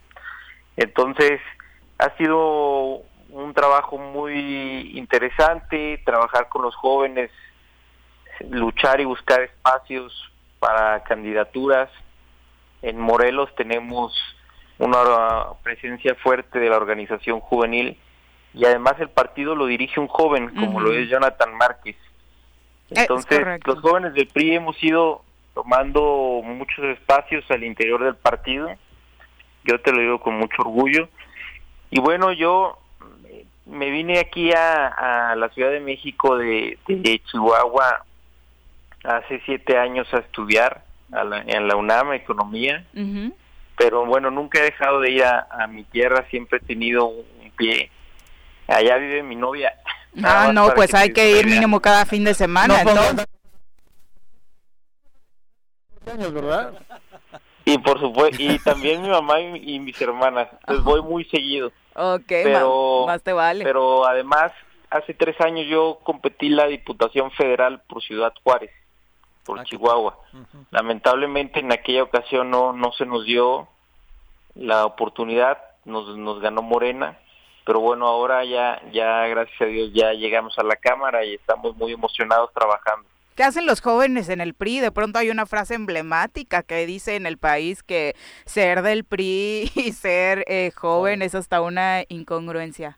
Entonces, 0.75 1.39
ha 1.97 2.15
sido 2.17 3.01
un 3.29 3.53
trabajo 3.53 3.97
muy 3.97 4.97
interesante, 4.97 6.01
trabajar 6.05 6.49
con 6.49 6.63
los 6.63 6.75
jóvenes, 6.75 7.31
luchar 8.49 9.01
y 9.01 9.05
buscar 9.05 9.41
espacios 9.41 10.13
para 10.59 11.03
candidaturas. 11.03 11.89
En 12.81 12.99
Morelos 12.99 13.53
tenemos 13.55 14.17
una 14.77 14.99
presencia 15.61 16.15
fuerte 16.15 16.59
de 16.59 16.69
la 16.69 16.77
organización 16.77 17.41
juvenil 17.41 17.99
y 18.53 18.65
además 18.65 18.95
el 18.99 19.09
partido 19.09 19.55
lo 19.55 19.65
dirige 19.65 19.99
un 19.99 20.07
joven, 20.07 20.55
como 20.55 20.79
lo 20.79 20.93
es 20.93 21.09
Jonathan 21.09 21.53
Márquez. 21.55 21.97
Entonces, 22.91 23.41
los 23.65 23.79
jóvenes 23.79 24.13
del 24.13 24.27
PRI 24.27 24.55
hemos 24.55 24.81
ido 24.83 25.23
tomando 25.53 26.41
muchos 26.43 26.83
espacios 26.85 27.43
al 27.49 27.63
interior 27.63 28.03
del 28.03 28.15
partido. 28.15 28.69
Yo 29.63 29.79
te 29.81 29.91
lo 29.91 29.99
digo 29.99 30.19
con 30.19 30.35
mucho 30.37 30.55
orgullo. 30.59 31.09
Y 31.91 31.99
bueno, 31.99 32.31
yo 32.31 32.79
me 33.65 33.89
vine 33.89 34.19
aquí 34.19 34.51
a, 34.51 35.35
la 35.35 35.49
Ciudad 35.49 35.71
de 35.71 35.79
México 35.79 36.37
de, 36.37 36.77
Chihuahua 37.25 38.05
hace 39.03 39.41
siete 39.45 39.77
años 39.77 40.11
a 40.13 40.19
estudiar 40.19 40.83
en 41.47 41.67
la 41.67 41.75
UNAM 41.75 42.13
Economía. 42.13 42.85
Pero 43.77 44.05
bueno, 44.05 44.29
nunca 44.29 44.59
he 44.59 44.63
dejado 44.63 44.99
de 44.99 45.11
ir 45.11 45.23
a, 45.23 45.67
mi 45.67 45.83
tierra, 45.83 46.25
siempre 46.29 46.59
he 46.59 46.65
tenido 46.65 47.05
un 47.07 47.51
pie. 47.55 47.89
Allá 48.67 48.97
vive 48.97 49.23
mi 49.23 49.35
novia. 49.35 49.73
Ah, 50.23 50.51
no, 50.53 50.73
pues 50.73 50.93
hay 50.93 51.13
que 51.13 51.39
ir 51.39 51.45
mínimo 51.45 51.79
cada 51.79 52.05
fin 52.05 52.23
de 52.23 52.33
semana. 52.33 52.83
¿verdad? 56.17 56.73
Y 57.65 57.77
por 57.77 57.99
supuesto, 57.99 58.41
y 58.41 58.57
también 58.59 59.01
mi 59.01 59.09
mamá 59.09 59.39
y, 59.39 59.79
mis 59.79 60.01
hermanas. 60.01 60.49
Pues 60.65 60.81
voy 60.81 61.01
muy 61.01 61.25
seguido. 61.25 61.71
Ok, 61.95 62.25
pero, 62.27 63.03
más 63.05 63.21
te 63.21 63.33
vale. 63.33 63.63
Pero 63.63 64.05
además, 64.05 64.51
hace 64.89 65.13
tres 65.13 65.39
años 65.41 65.67
yo 65.67 65.99
competí 66.03 66.49
la 66.49 66.65
Diputación 66.65 67.29
Federal 67.31 67.81
por 67.87 68.01
Ciudad 68.01 68.33
Juárez, 68.43 68.71
por 69.43 69.59
ah, 69.59 69.63
Chihuahua. 69.63 70.17
Lamentablemente 70.71 71.59
en 71.59 71.71
aquella 71.71 72.03
ocasión 72.03 72.49
no, 72.49 72.73
no 72.73 72.91
se 72.93 73.05
nos 73.05 73.25
dio 73.25 73.67
la 74.55 74.85
oportunidad, 74.85 75.59
nos, 75.85 76.17
nos 76.17 76.41
ganó 76.41 76.63
Morena 76.63 77.19
pero 77.69 77.81
bueno, 77.81 78.07
ahora 78.07 78.43
ya, 78.45 78.81
ya 78.91 79.27
gracias 79.27 79.61
a 79.61 79.65
Dios 79.65 79.91
ya 79.93 80.11
llegamos 80.13 80.57
a 80.57 80.63
la 80.63 80.75
Cámara 80.75 81.23
y 81.23 81.35
estamos 81.35 81.77
muy 81.77 81.91
emocionados 81.91 82.51
trabajando. 82.51 83.07
¿Qué 83.35 83.43
hacen 83.43 83.67
los 83.67 83.79
jóvenes 83.79 84.27
en 84.29 84.41
el 84.41 84.55
PRI? 84.55 84.79
De 84.79 84.91
pronto 84.91 85.19
hay 85.19 85.29
una 85.29 85.45
frase 85.45 85.75
emblemática 85.75 86.63
que 86.63 86.87
dice 86.87 87.15
en 87.15 87.27
el 87.27 87.37
país 87.37 87.83
que 87.83 88.15
ser 88.45 88.81
del 88.81 89.03
PRI 89.03 89.71
y 89.75 89.91
ser 89.91 90.45
eh, 90.47 90.71
joven 90.75 91.21
es 91.21 91.35
hasta 91.35 91.61
una 91.61 92.05
incongruencia. 92.09 92.97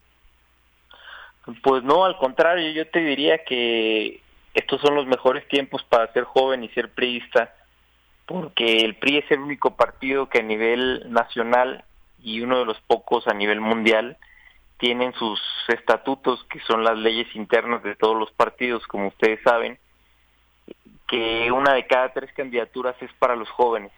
Pues 1.64 1.84
no, 1.84 2.06
al 2.06 2.16
contrario, 2.16 2.72
yo 2.72 2.88
te 2.88 3.00
diría 3.00 3.44
que 3.44 4.22
estos 4.54 4.80
son 4.80 4.96
los 4.96 5.06
mejores 5.06 5.46
tiempos 5.50 5.84
para 5.84 6.14
ser 6.14 6.24
joven 6.24 6.64
y 6.64 6.70
ser 6.70 6.94
priista, 6.94 7.54
porque 8.26 8.78
el 8.78 8.96
PRI 8.96 9.18
es 9.18 9.32
el 9.32 9.40
único 9.40 9.76
partido 9.76 10.30
que 10.30 10.40
a 10.40 10.44
nivel 10.44 11.12
nacional 11.12 11.84
y 12.24 12.40
uno 12.40 12.60
de 12.60 12.66
los 12.66 12.80
pocos 12.88 13.28
a 13.28 13.34
nivel 13.34 13.60
mundial 13.60 14.18
tienen 14.82 15.14
sus 15.14 15.40
estatutos, 15.68 16.44
que 16.46 16.60
son 16.62 16.84
las 16.84 16.98
leyes 16.98 17.28
internas 17.36 17.84
de 17.84 17.96
todos 17.96 18.18
los 18.18 18.32
partidos, 18.32 18.86
como 18.88 19.10
ustedes 19.10 19.40
saben, 19.44 19.78
que 21.08 21.52
una 21.52 21.76
de 21.76 21.86
cada 21.86 22.12
tres 22.14 22.34
candidaturas 22.34 22.96
es 23.00 23.14
para 23.20 23.36
los 23.36 23.48
jóvenes. 23.52 23.92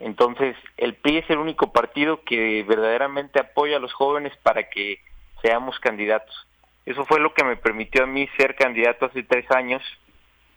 Entonces, 0.00 0.54
el 0.76 0.94
PRI 0.94 1.18
es 1.18 1.30
el 1.30 1.38
único 1.38 1.72
partido 1.72 2.22
que 2.22 2.62
verdaderamente 2.64 3.40
apoya 3.40 3.78
a 3.78 3.80
los 3.80 3.94
jóvenes 3.94 4.36
para 4.42 4.68
que 4.68 5.00
seamos 5.40 5.80
candidatos. 5.80 6.46
Eso 6.84 7.06
fue 7.06 7.18
lo 7.18 7.32
que 7.32 7.44
me 7.44 7.56
permitió 7.56 8.04
a 8.04 8.06
mí 8.06 8.28
ser 8.36 8.56
candidato 8.56 9.06
hace 9.06 9.22
tres 9.22 9.50
años 9.50 9.82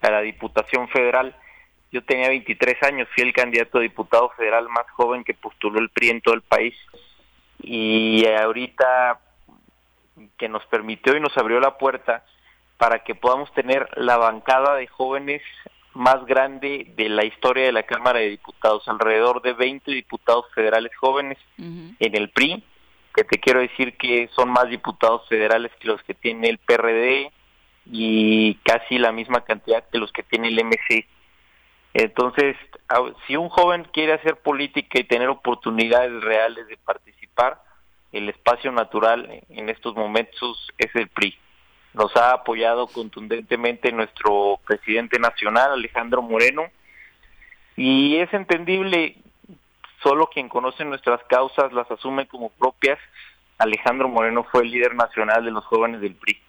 a 0.02 0.12
la 0.12 0.20
Diputación 0.20 0.90
Federal. 0.90 1.38
Yo 1.94 2.04
tenía 2.04 2.28
23 2.28 2.84
años, 2.84 3.08
fui 3.16 3.24
el 3.24 3.32
candidato 3.32 3.78
a 3.78 3.82
diputado 3.82 4.30
federal 4.32 4.68
más 4.68 4.90
joven 4.92 5.24
que 5.24 5.34
postuló 5.34 5.80
el 5.80 5.90
PRI 5.90 6.10
en 6.10 6.22
todo 6.22 6.36
el 6.36 6.42
país 6.42 6.76
y 7.62 8.26
ahorita 8.28 9.20
que 10.38 10.50
nos 10.50 10.66
permitió 10.66 11.16
y 11.16 11.20
nos 11.20 11.36
abrió 11.38 11.60
la 11.60 11.78
puerta 11.78 12.26
para 12.78 13.04
que 13.04 13.16
podamos 13.16 13.52
tener 13.54 13.88
la 13.96 14.18
bancada 14.18 14.76
de 14.76 14.88
jóvenes 14.88 15.42
más 15.94 16.26
grande 16.26 16.92
de 16.96 17.10
la 17.10 17.26
historia 17.26 17.66
de 17.66 17.72
la 17.72 17.84
Cámara 17.84 18.20
de 18.20 18.30
Diputados, 18.30 18.88
alrededor 18.88 19.42
de 19.42 19.54
20 19.54 19.92
diputados 19.92 20.46
federales 20.56 20.92
jóvenes 20.96 21.38
en 21.58 22.16
el 22.16 22.30
PRI, 22.30 22.64
que 23.14 23.24
te 23.24 23.40
quiero 23.40 23.60
decir 23.60 23.98
que 23.98 24.30
son 24.34 24.50
más 24.50 24.70
diputados 24.70 25.28
federales 25.28 25.72
que 25.80 25.88
los 25.88 26.02
que 26.04 26.14
tiene 26.14 26.50
el 26.50 26.58
PRD 26.60 27.32
y 27.86 28.56
casi 28.64 28.98
la 28.98 29.12
misma 29.12 29.42
cantidad 29.44 29.84
que 29.90 29.98
los 29.98 30.12
que 30.12 30.24
tiene 30.24 30.48
el 30.48 30.64
MC. 30.64 31.06
Entonces, 31.94 32.56
si 33.28 33.36
un 33.36 33.50
joven 33.50 33.86
quiere 33.92 34.14
hacer 34.14 34.38
política 34.38 34.98
y 35.00 35.04
tener 35.04 35.28
oportunidades 35.28 36.24
reales 36.24 36.68
de 36.68 36.78
participar, 36.78 37.21
el 38.12 38.30
espacio 38.30 38.72
natural 38.72 39.44
en 39.50 39.70
estos 39.70 39.96
momentos 39.96 40.70
es 40.78 40.94
el 40.96 41.08
PRI. 41.08 41.38
Nos 41.94 42.16
ha 42.16 42.32
apoyado 42.34 42.88
contundentemente 42.88 43.92
nuestro 43.92 44.60
presidente 44.66 45.20
nacional, 45.20 45.74
Alejandro 45.74 46.22
Moreno, 46.22 46.64
y 47.76 48.18
es 48.18 48.34
entendible, 48.34 49.18
solo 50.04 50.28
quien 50.28 50.50
conoce 50.50 50.84
nuestras 50.86 51.22
causas 51.26 51.74
las 51.74 51.90
asume 51.90 52.28
como 52.28 52.50
propias. 52.50 53.00
Alejandro 53.58 54.08
Moreno 54.08 54.44
fue 54.44 54.64
el 54.64 54.72
líder 54.72 54.96
nacional 54.96 55.46
de 55.46 55.52
los 55.52 55.66
jóvenes 55.66 56.02
del 56.02 56.16
PRI. 56.16 56.42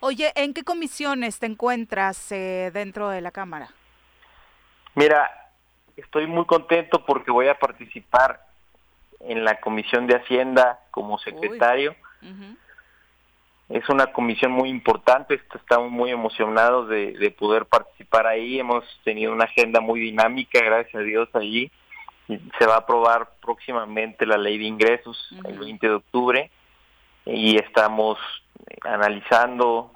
Oye, 0.00 0.32
¿en 0.34 0.54
qué 0.54 0.62
comisiones 0.64 1.38
te 1.38 1.46
encuentras 1.46 2.32
eh, 2.32 2.70
dentro 2.72 3.10
de 3.10 3.20
la 3.20 3.30
Cámara? 3.30 3.68
Mira, 4.94 5.30
estoy 5.96 6.26
muy 6.26 6.46
contento 6.46 7.04
porque 7.04 7.30
voy 7.30 7.48
a 7.48 7.58
participar 7.58 8.49
en 9.20 9.44
la 9.44 9.60
Comisión 9.60 10.06
de 10.06 10.16
Hacienda 10.16 10.80
como 10.90 11.18
secretario. 11.18 11.94
Es 13.68 13.88
una 13.88 14.06
comisión 14.08 14.50
muy 14.50 14.68
importante, 14.68 15.40
estamos 15.54 15.90
muy 15.92 16.10
emocionados 16.10 16.88
de, 16.88 17.34
poder 17.38 17.66
participar 17.66 18.26
ahí. 18.26 18.58
Hemos 18.58 18.84
tenido 19.04 19.32
una 19.32 19.44
agenda 19.44 19.80
muy 19.80 20.00
dinámica, 20.00 20.60
gracias 20.60 20.96
a 20.96 21.04
Dios, 21.04 21.28
allí. 21.34 21.70
Se 22.58 22.66
va 22.66 22.74
a 22.74 22.78
aprobar 22.78 23.30
próximamente 23.40 24.26
la 24.26 24.38
ley 24.38 24.58
de 24.58 24.64
ingresos 24.64 25.16
el 25.44 25.58
20 25.58 25.88
de 25.88 25.94
octubre 25.94 26.50
y 27.26 27.56
estamos 27.56 28.18
analizando 28.82 29.92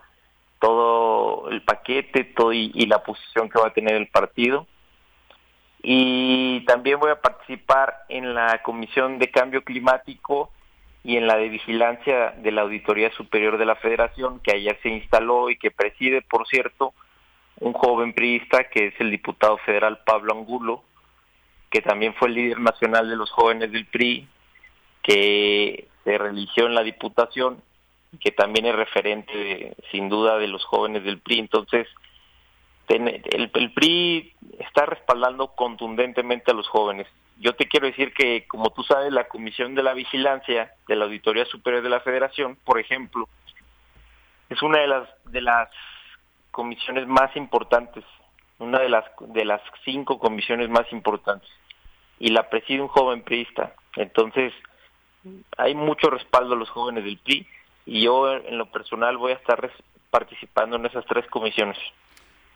todo 0.61 1.49
el 1.51 1.63
paquete 1.63 2.25
todo 2.25 2.53
y 2.53 2.87
la 2.87 3.03
posición 3.03 3.49
que 3.49 3.61
va 3.61 3.69
a 3.69 3.73
tener 3.73 3.95
el 3.95 4.09
partido 4.09 4.67
y 5.87 6.65
también 6.65 6.99
voy 6.99 7.11
a 7.11 7.21
participar 7.21 8.07
en 8.09 8.35
la 8.35 8.63
Comisión 8.63 9.19
de 9.19 9.31
Cambio 9.31 9.63
Climático 9.63 10.51
y 11.03 11.19
en 11.19 11.27
la 11.27 11.37
de 11.37 11.51
Vigilancia 11.51 12.31
de 12.39 12.53
la 12.53 12.63
Auditoría 12.63 13.13
Superior 13.13 13.59
de 13.59 13.67
la 13.67 13.77
Federación, 13.77 14.41
que 14.41 14.53
ayer 14.53 14.79
se 14.83 14.89
instaló 14.89 15.51
y 15.51 15.59
que 15.59 15.71
preside, 15.71 16.23
por 16.23 16.47
cierto, 16.49 16.95
un 17.61 17.75
joven 17.75 18.15
priista 18.15 18.65
que 18.65 18.87
es 18.87 18.95
el 18.99 19.11
diputado 19.11 19.59
federal 19.59 20.01
Pablo 20.07 20.33
Angulo, 20.33 20.83
que 21.69 21.83
también 21.83 22.15
fue 22.15 22.29
el 22.29 22.35
líder 22.35 22.61
nacional 22.61 23.11
de 23.11 23.17
los 23.17 23.31
jóvenes 23.31 23.71
del 23.71 23.85
PRI, 23.85 24.27
que 25.03 25.87
se 26.03 26.17
religió 26.17 26.65
en 26.65 26.75
la 26.75 26.83
diputación, 26.83 27.63
que 28.21 28.33
también 28.33 28.65
es 28.65 28.75
referente 28.75 29.77
sin 29.91 30.09
duda 30.09 30.39
de 30.39 30.49
los 30.49 30.65
jóvenes 30.65 31.05
del 31.05 31.19
PRI. 31.19 31.41
Entonces, 31.41 31.87
el, 32.89 33.73
PRI 33.73 34.35
está 34.59 34.87
respaldando 34.87 35.49
contundentemente 35.49 36.51
a 36.51 36.55
los 36.55 36.69
jóvenes. 36.69 37.07
Yo 37.39 37.55
te 37.55 37.67
quiero 37.67 37.87
decir 37.87 38.13
que, 38.13 38.47
como 38.47 38.71
tú 38.71 38.83
sabes, 38.85 39.13
la 39.13 39.25
Comisión 39.25 39.75
de 39.75 39.83
la 39.83 39.95
Vigilancia 39.95 40.73
de 40.87 40.97
la 40.97 41.05
Auditoría 41.05 41.45
Superior 41.47 41.83
de 41.83 41.89
la 41.89 42.01
Federación, 42.01 42.57
por 42.65 42.79
ejemplo, 42.79 43.29
es 44.51 44.63
una 44.63 44.81
de 44.81 44.87
las 44.87 45.09
de 45.25 45.41
las 45.41 45.69
comisiones 46.51 47.07
más 47.07 47.35
importantes, 47.37 48.05
una 48.59 48.79
de 48.79 48.89
las 48.89 49.05
de 49.21 49.45
las 49.45 49.61
cinco 49.85 50.19
comisiones 50.19 50.69
más 50.69 50.91
importantes 50.93 51.49
y 52.19 52.29
la 52.29 52.49
preside 52.49 52.83
un 52.83 52.89
joven 52.89 53.23
priista. 53.23 53.75
Entonces, 53.97 54.53
hay 55.57 55.75
mucho 55.75 56.11
respaldo 56.11 56.55
a 56.55 56.59
los 56.59 56.71
jóvenes 56.71 57.05
del 57.05 57.19
PRI 57.19 57.47
y 57.87 58.03
yo 58.03 58.33
en 58.33 58.59
lo 58.59 58.67
personal 58.67 59.17
voy 59.17 59.33
a 59.33 59.37
estar 59.37 59.71
participando 60.11 60.77
en 60.77 60.87
esas 60.87 61.05
tres 61.07 61.27
comisiones. 61.27 61.79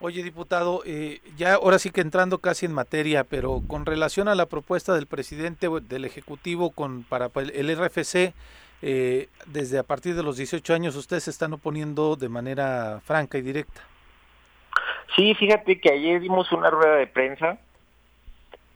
Oye, 0.01 0.23
diputado, 0.23 0.83
eh, 0.87 1.21
ya 1.37 1.55
ahora 1.55 1.81
sí 1.81 1.91
que 1.91 2.01
entrando 2.01 2.39
casi 2.39 2.67
en 2.67 2.73
materia, 2.73 3.25
pero 3.25 3.63
con 3.67 3.85
relación 3.85 4.29
a 4.29 4.37
la 4.37 4.47
propuesta 4.47 4.95
del 4.95 5.07
presidente 5.07 5.69
del 5.69 6.05
Ejecutivo 6.05 6.71
con 6.71 7.03
para 7.03 7.31
el 7.35 7.77
RFC, 7.77 8.33
eh, 8.81 9.29
desde 9.47 9.77
a 9.77 9.83
partir 9.83 10.15
de 10.15 10.23
los 10.23 10.37
18 10.37 10.73
años 10.73 10.95
ustedes 10.95 11.25
se 11.25 11.31
están 11.31 11.53
oponiendo 11.53 12.15
de 12.15 12.29
manera 12.29 13.01
franca 13.05 13.39
y 13.39 13.43
directa. 13.43 13.81
Sí, 15.17 15.35
fíjate 15.35 15.81
que 15.81 15.91
ayer 15.91 16.21
dimos 16.21 16.53
una 16.53 16.71
rueda 16.71 16.95
de 16.95 17.09
prensa 17.09 17.59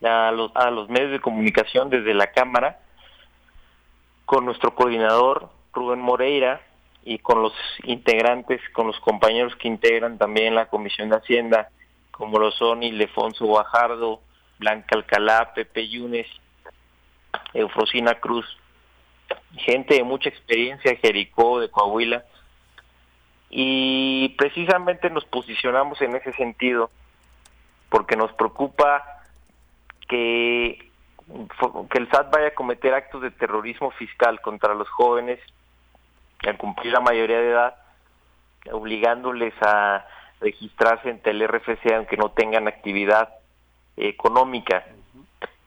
a 0.03 0.33
los, 0.33 0.51
a 0.57 0.73
los 0.73 0.89
medios 0.89 1.13
de 1.13 1.21
comunicación 1.21 1.89
desde 1.89 2.15
la 2.15 2.33
Cámara 2.33 2.81
con 4.25 4.45
nuestro 4.45 4.75
coordinador 4.75 5.51
Rubén 5.73 6.01
Moreira 6.01 6.61
y 7.05 7.19
con 7.19 7.43
los 7.43 7.53
integrantes, 7.85 8.61
con 8.73 8.87
los 8.87 8.99
compañeros 9.01 9.57
que 9.57 9.69
integran 9.69 10.19
también 10.19 10.55
la 10.55 10.67
Comisión 10.67 11.09
de 11.11 11.17
Hacienda, 11.17 11.71
como 12.11 12.39
lo 12.39 12.53
son 12.53 12.83
Ildefonso 12.83 13.47
Guajardo, 13.47 14.21
Blanca 14.59 14.97
Alcalá, 14.97 15.53
Pepe 15.55 15.89
Yunes, 15.89 16.29
Eufrosina 17.55 18.15
Cruz, 18.15 18.47
gente 19.57 19.95
de 19.95 20.05
mucha 20.05 20.29
experiencia, 20.29 20.97
Jericó, 20.97 21.61
de 21.61 21.71
Coahuila, 21.71 22.25
y 23.51 24.31
precisamente 24.39 25.11
nos 25.11 25.25
posicionamos 25.25 26.01
en 26.01 26.15
ese 26.15 26.33
sentido, 26.35 26.91
porque 27.89 28.17
nos 28.17 28.33
preocupa 28.35 29.05
que, 30.09 30.91
que 31.91 31.99
el 31.99 32.09
SAT 32.11 32.31
vaya 32.33 32.49
a 32.49 32.55
cometer 32.55 32.95
actos 32.95 33.23
de 33.23 33.31
terrorismo 33.31 33.91
fiscal 33.91 34.41
contra 34.41 34.75
los 34.75 34.89
jóvenes 34.89 35.41
al 36.49 36.57
cumplir 36.57 36.93
la 36.93 37.01
mayoría 37.01 37.39
de 37.39 37.51
edad, 37.51 37.77
obligándoles 38.71 39.55
a 39.63 40.07
registrarse 40.41 41.11
ante 41.11 41.31
el 41.31 41.47
RFC 41.47 41.93
aunque 41.95 42.17
no 42.17 42.31
tengan 42.31 42.69
actividad 42.69 43.29
económica. 43.97 44.85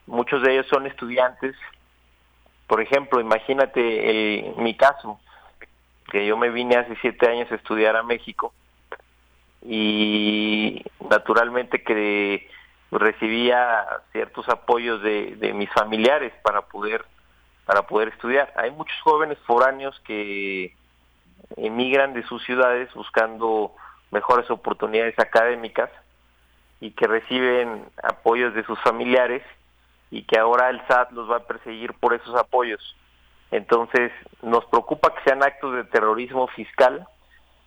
Muchos 0.07 0.41
de 0.43 0.53
ellos 0.53 0.67
son 0.67 0.85
estudiantes. 0.85 1.55
Por 2.67 2.81
ejemplo, 2.81 3.19
imagínate 3.19 4.53
mi 4.57 4.75
caso, 4.75 5.19
que 6.11 6.25
yo 6.25 6.37
me 6.37 6.49
vine 6.49 6.75
hace 6.75 6.95
siete 7.01 7.29
años 7.29 7.51
a 7.51 7.55
estudiar 7.55 7.95
a 7.95 8.03
México 8.03 8.53
y 9.61 10.83
naturalmente 11.09 11.83
que 11.83 12.47
recibía 12.91 13.85
ciertos 14.11 14.47
apoyos 14.49 15.01
de, 15.01 15.35
de 15.37 15.53
mis 15.53 15.69
familiares 15.71 16.33
para 16.43 16.61
poder 16.61 17.05
para 17.65 17.83
poder 17.83 18.09
estudiar. 18.09 18.53
Hay 18.55 18.71
muchos 18.71 18.99
jóvenes 19.01 19.37
foráneos 19.45 19.99
que 20.05 20.75
emigran 21.57 22.13
de 22.13 22.23
sus 22.23 22.43
ciudades 22.43 22.93
buscando 22.93 23.73
mejores 24.11 24.49
oportunidades 24.49 25.17
académicas 25.19 25.89
y 26.79 26.91
que 26.91 27.07
reciben 27.07 27.85
apoyos 28.03 28.53
de 28.53 28.63
sus 28.63 28.79
familiares 28.81 29.43
y 30.11 30.23
que 30.23 30.37
ahora 30.37 30.69
el 30.69 30.81
SAT 30.87 31.11
los 31.11 31.29
va 31.29 31.37
a 31.37 31.47
perseguir 31.47 31.93
por 31.93 32.13
esos 32.13 32.35
apoyos. 32.35 32.95
Entonces 33.51 34.11
nos 34.41 34.65
preocupa 34.65 35.13
que 35.13 35.23
sean 35.23 35.43
actos 35.43 35.75
de 35.75 35.83
terrorismo 35.85 36.47
fiscal 36.47 37.07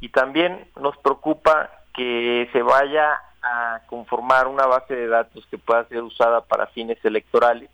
y 0.01 0.11
también 0.11 0.69
nos 0.81 0.97
preocupa 0.99 1.71
que 1.95 2.49
se 2.53 2.63
vaya 2.63 3.21
a 3.43 3.81
conformar 3.87 4.47
una 4.47 4.67
base 4.67 4.95
de 4.95 5.09
datos 5.09 5.47
que 5.51 5.59
pueda 5.59 5.85
ser 5.89 6.03
usada 6.03 6.43
para 6.43 6.67
fines 6.69 7.03
electorales 7.05 7.71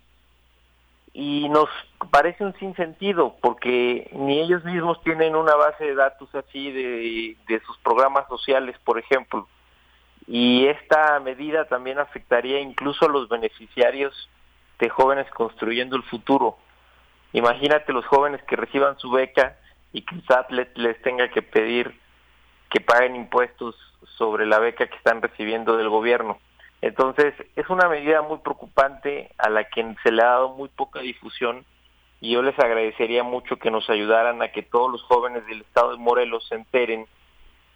y 1.17 1.47
nos 1.47 1.69
parece 2.11 2.43
un 2.43 2.53
sinsentido 2.59 3.37
porque 3.41 4.09
ni 4.11 4.41
ellos 4.41 4.65
mismos 4.65 5.01
tienen 5.01 5.33
una 5.33 5.55
base 5.55 5.85
de 5.85 5.95
datos 5.95 6.27
así 6.35 6.73
de, 6.73 7.37
de 7.47 7.61
sus 7.61 7.77
programas 7.77 8.27
sociales, 8.27 8.75
por 8.83 8.99
ejemplo. 8.99 9.47
Y 10.27 10.67
esta 10.67 11.17
medida 11.21 11.69
también 11.69 11.99
afectaría 11.99 12.59
incluso 12.59 13.05
a 13.05 13.09
los 13.09 13.29
beneficiarios 13.29 14.29
de 14.77 14.89
jóvenes 14.89 15.25
construyendo 15.31 15.95
el 15.95 16.03
futuro. 16.03 16.57
Imagínate 17.31 17.93
los 17.93 18.05
jóvenes 18.07 18.43
que 18.43 18.57
reciban 18.57 18.99
su 18.99 19.09
beca 19.09 19.55
y 19.93 20.01
que 20.01 20.15
el 20.15 20.25
SAT 20.25 20.51
les 20.51 21.01
tenga 21.01 21.29
que 21.29 21.41
pedir 21.41 21.97
que 22.69 22.81
paguen 22.81 23.15
impuestos 23.15 23.73
sobre 24.17 24.45
la 24.45 24.59
beca 24.59 24.87
que 24.87 24.97
están 24.97 25.21
recibiendo 25.21 25.77
del 25.77 25.87
gobierno. 25.87 26.39
Entonces, 26.85 27.33
es 27.55 27.67
una 27.71 27.89
medida 27.89 28.21
muy 28.21 28.37
preocupante 28.37 29.31
a 29.39 29.49
la 29.49 29.63
que 29.63 29.95
se 30.03 30.11
le 30.11 30.21
ha 30.21 30.27
dado 30.27 30.49
muy 30.49 30.69
poca 30.69 30.99
difusión 30.99 31.65
y 32.21 32.33
yo 32.33 32.43
les 32.43 32.59
agradecería 32.59 33.23
mucho 33.23 33.57
que 33.57 33.71
nos 33.71 33.89
ayudaran 33.89 34.43
a 34.43 34.49
que 34.49 34.61
todos 34.61 34.91
los 34.91 35.01
jóvenes 35.01 35.47
del 35.47 35.61
estado 35.61 35.93
de 35.93 35.97
Morelos 35.97 36.47
se 36.47 36.53
enteren 36.53 37.07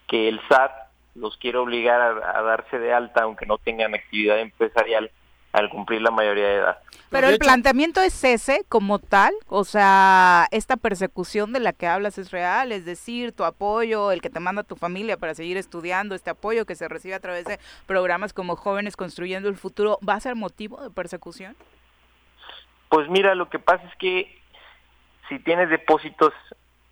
que 0.08 0.30
el 0.30 0.40
SAT 0.48 0.72
los 1.16 1.36
quiere 1.38 1.58
obligar 1.58 2.00
a, 2.00 2.38
a 2.38 2.44
darse 2.44 2.78
de 2.78 2.94
alta 2.94 3.24
aunque 3.24 3.48
no 3.48 3.58
tengan 3.58 3.96
actividad 3.96 4.40
empresarial 4.42 5.10
al 5.52 5.70
cumplir 5.70 6.02
la 6.02 6.12
mayoría 6.12 6.48
de 6.48 6.56
edad. 6.56 6.80
Pero 7.10 7.28
el 7.28 7.40
planteamiento 7.40 8.02
es 8.02 8.24
ese 8.24 8.64
como 8.70 9.00
tal, 9.00 9.34
o 9.48 9.64
sea, 9.64 10.48
esta 10.52 10.78
persecución 10.78 11.54
de 11.54 11.60
la 11.60 11.74
que 11.74 11.88
hablas 11.88 12.20
es 12.20 12.30
real, 12.30 12.72
es 12.72 12.86
decir, 12.86 13.32
tu 13.32 13.44
apoyo, 13.44 14.12
el 14.12 14.22
que 14.22 14.30
te 14.30 14.40
manda 14.40 14.62
tu 14.62 14.76
familia 14.76 15.18
para 15.18 15.34
seguir 15.34 15.58
estudiando, 15.58 16.14
este 16.14 16.30
apoyo 16.30 16.66
que 16.66 16.76
se 16.76 16.88
recibe 16.88 17.16
a 17.16 17.20
través 17.20 17.46
de 17.46 17.60
programas 17.88 18.32
como 18.32 18.56
Jóvenes 18.56 18.96
Construyendo 18.96 19.50
el 19.50 19.56
Futuro, 19.56 19.98
¿va 20.08 20.14
a 20.14 20.20
ser 20.20 20.36
motivo 20.36 20.82
de 20.84 20.92
persecución? 20.92 21.56
Pues 22.90 23.10
mira, 23.10 23.34
lo 23.34 23.50
que 23.50 23.58
pasa 23.58 23.84
es 23.88 23.96
que 23.96 24.40
si 25.30 25.40
tienes 25.40 25.70
depósitos 25.70 26.34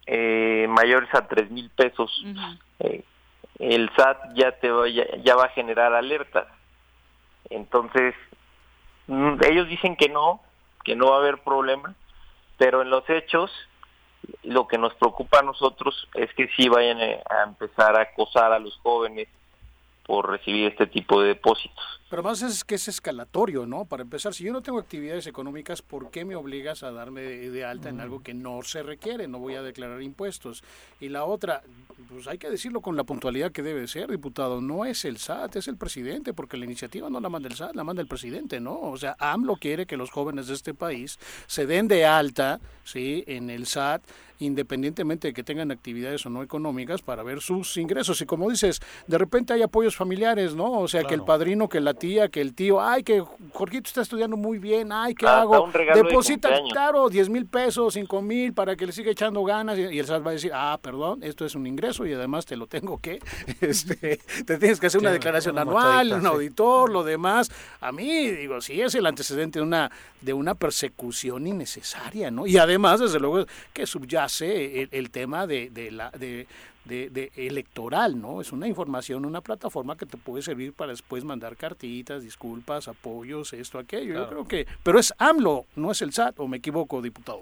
eh, 0.08 0.66
mayores 0.70 1.14
a 1.14 1.28
tres 1.28 1.52
mil 1.52 1.70
pesos, 1.70 2.24
eh, 2.80 3.04
el 3.60 3.90
SAT 3.96 4.34
ya 4.36 4.52
te 4.54 4.72
va, 4.72 4.88
ya 4.88 5.36
va 5.36 5.46
a 5.46 5.50
generar 5.50 5.94
alertas. 5.94 6.48
Entonces, 7.50 8.16
ellos 9.08 9.68
dicen 9.68 9.96
que 9.96 10.10
no, 10.10 10.42
que 10.84 10.96
no 10.96 11.10
va 11.12 11.16
a 11.16 11.20
haber 11.20 11.40
problema, 11.40 11.96
pero 12.58 12.82
en 12.82 12.90
los 12.90 13.10
hechos 13.10 13.52
lo 14.44 14.68
que 14.68 14.78
nos 14.78 14.94
preocupa 14.96 15.40
a 15.40 15.44
nosotros 15.44 16.08
es 16.14 16.34
que 16.34 16.50
sí 16.50 16.68
vayan 16.68 17.00
a 17.02 17.44
empezar 17.44 17.96
a 17.98 18.02
acosar 18.02 18.52
a 18.52 18.60
los 18.60 18.78
jóvenes 18.78 19.28
por 20.06 20.30
recibir 20.30 20.72
este 20.72 20.88
tipo 20.88 21.22
de 21.22 21.30
depósitos. 21.30 22.02
Pero 22.10 22.24
más 22.24 22.42
es 22.42 22.64
que 22.64 22.76
es 22.76 22.88
escalatorio, 22.88 23.66
¿no? 23.66 23.84
Para 23.84 24.04
empezar, 24.04 24.34
si 24.34 24.46
yo 24.46 24.54
no 24.54 24.62
tengo 24.62 24.80
actividades 24.80 25.28
económicas, 25.28 25.82
¿por 25.82 26.10
qué 26.10 26.24
me 26.24 26.36
obligas 26.36 26.84
a 26.84 26.92
darme 26.92 27.22
de, 27.22 27.66
alta 27.66 27.90
en 27.90 28.00
algo 28.00 28.24
que 28.24 28.34
no 28.34 28.62
se 28.64 28.82
requiere? 28.82 29.28
No 29.28 29.40
voy 29.40 29.56
a 29.56 29.62
declarar 29.62 30.02
impuestos. 30.02 30.64
Y 31.02 31.10
la 31.10 31.26
otra, 31.26 31.64
pues 32.10 32.28
hay 32.28 32.38
que 32.38 32.50
decirlo 32.50 32.80
con 32.80 32.96
la 32.96 33.04
puntualidad 33.04 33.52
que 33.52 33.62
debe 33.62 33.88
ser, 33.90 34.10
diputado, 34.10 34.62
no 34.62 34.86
es 34.86 35.04
el 35.04 35.18
SAT, 35.18 35.58
es 35.58 35.68
el 35.68 35.76
presidente, 35.76 36.34
porque 36.34 36.56
la 36.56 36.64
iniciativa 36.64 37.10
no 37.10 37.20
la 37.20 37.28
manda 37.28 37.50
el 37.50 37.56
SAT, 37.56 37.76
la 37.76 37.84
manda 37.84 38.02
el 38.02 38.08
presidente, 38.08 38.62
¿no? 38.62 38.80
O 38.80 38.96
sea, 38.96 39.18
AMLO 39.20 39.58
quiere 39.58 39.86
que 39.86 39.98
los 39.98 40.10
jóvenes 40.10 40.48
de 40.48 40.54
este 40.54 40.74
país 40.74 41.20
se 41.46 41.66
den 41.66 41.90
de 41.90 42.06
alta, 42.06 42.62
¿sí? 42.86 43.26
En 43.28 43.50
el 43.50 43.66
SAT 43.66 44.02
independientemente 44.40 45.30
de 45.30 45.34
que 45.34 45.44
tengan 45.44 45.72
actividades 45.72 46.26
o 46.26 46.30
no 46.30 46.44
económicas, 46.44 47.02
para 47.02 47.24
ver 47.24 47.42
sus 47.42 47.78
ingresos. 47.78 48.22
Y 48.22 48.26
como 48.26 48.50
dices, 48.50 48.82
de 49.08 49.18
repente 49.18 49.54
hay 49.54 49.62
apoyos 49.62 49.96
familiares, 49.96 50.56
¿no? 50.56 50.72
O 50.74 50.88
sea, 50.88 51.04
que 51.04 51.16
el 51.16 51.24
padrino, 51.24 51.70
que 51.70 51.80
la 51.80 51.94
tía, 51.98 52.30
que 52.30 52.42
el 52.42 52.54
tío, 52.54 52.82
ay, 52.82 53.04
que 53.04 53.24
Jorgito 53.54 53.88
está 53.88 54.02
estudiando 54.02 54.38
muy 54.38 54.58
bien, 54.58 54.92
ay, 54.92 55.16
¿qué 55.16 55.28
hago? 55.28 55.70
Deposita, 55.94 56.50
claro, 56.72 57.10
10 57.10 57.30
mil 57.30 57.46
pesos, 57.46 57.94
5 57.94 58.22
mil, 58.22 58.54
para 58.54 58.76
que 58.76 58.86
le 58.86 58.92
siga 58.92 59.12
echando 59.12 59.44
ganas. 59.44 59.78
Y 59.78 60.00
el 60.00 60.06
SAT 60.06 60.26
va 60.26 60.32
a 60.32 60.34
decir, 60.34 60.52
ah, 60.54 60.80
perdón, 60.82 61.24
esto 61.24 61.46
es 61.46 61.56
un 61.56 61.68
ingreso 61.68 62.06
y 62.06 62.14
además 62.14 62.46
te 62.46 62.56
lo 62.56 62.68
tengo 62.68 63.00
que, 63.00 63.20
este, 63.62 64.20
te 64.46 64.58
tienes 64.58 64.80
que 64.80 64.88
hacer 64.88 65.02
una 65.02 65.12
declaración 65.12 65.58
anual, 65.58 66.14
un 66.14 66.26
auditor, 66.26 66.90
lo 66.90 67.04
demás. 67.04 67.52
A 67.82 67.92
mí, 67.92 68.30
digo, 68.30 68.62
sí 68.62 68.82
es 68.82 68.96
el 68.96 69.06
antecedente 69.06 69.60
de 69.60 69.64
una, 69.64 69.92
de 70.22 70.34
una 70.34 70.56
persecución 70.56 71.48
innecesaria, 71.48 72.32
¿no? 72.32 72.48
Y 72.48 72.58
además, 72.58 73.00
desde 73.00 73.20
luego, 73.20 73.46
que 73.74 73.86
subyace 73.86 74.88
el, 74.92 75.12
tema 75.12 75.48
de, 75.48 75.70
de 75.70 75.92
la... 75.92 76.12
De, 76.12 76.48
de, 76.88 77.32
electoral, 77.36 78.20
¿no? 78.20 78.42
Es 78.42 78.52
una 78.52 78.68
información, 78.68 79.26
una 79.26 79.42
plataforma 79.42 79.98
que 79.98 80.06
te 80.06 80.18
puede 80.18 80.42
servir 80.42 80.74
para 80.74 80.92
después 80.92 81.24
mandar 81.24 81.56
cartitas, 81.58 82.24
disculpas, 82.24 82.88
apoyos, 82.88 83.54
esto, 83.54 83.80
aquello. 83.80 84.14
Yo 84.14 84.30
creo 84.30 84.48
que, 84.48 84.66
pero 84.84 85.00
es 85.00 85.14
AMLO, 85.18 85.66
no 85.76 85.92
es 85.92 86.02
el 86.02 86.14
SAT, 86.14 86.40
o 86.40 86.48
me 86.48 86.58
equivoco, 86.58 87.02
diputado. 87.02 87.42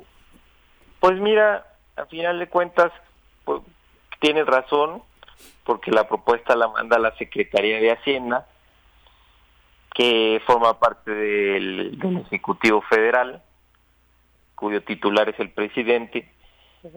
Pues 1.00 1.20
mira, 1.20 1.66
a 1.96 2.06
final 2.06 2.40
de 2.40 2.48
cuentas, 2.48 2.92
pues, 3.44 3.62
tienes 4.20 4.46
razón, 4.46 5.04
porque 5.64 5.92
la 5.92 6.08
propuesta 6.08 6.56
la 6.56 6.68
manda 6.68 6.98
la 7.00 7.16
Secretaría 7.18 7.80
de 7.80 7.92
Hacienda, 7.92 8.48
que 9.94 10.42
forma 10.46 10.80
parte 10.80 11.12
del, 11.12 11.98
Ejecutivo 12.26 12.82
Federal, 12.82 13.42
cuyo 14.56 14.84
titular 14.84 15.30
es 15.30 15.40
el 15.40 15.52
presidente, 15.52 16.30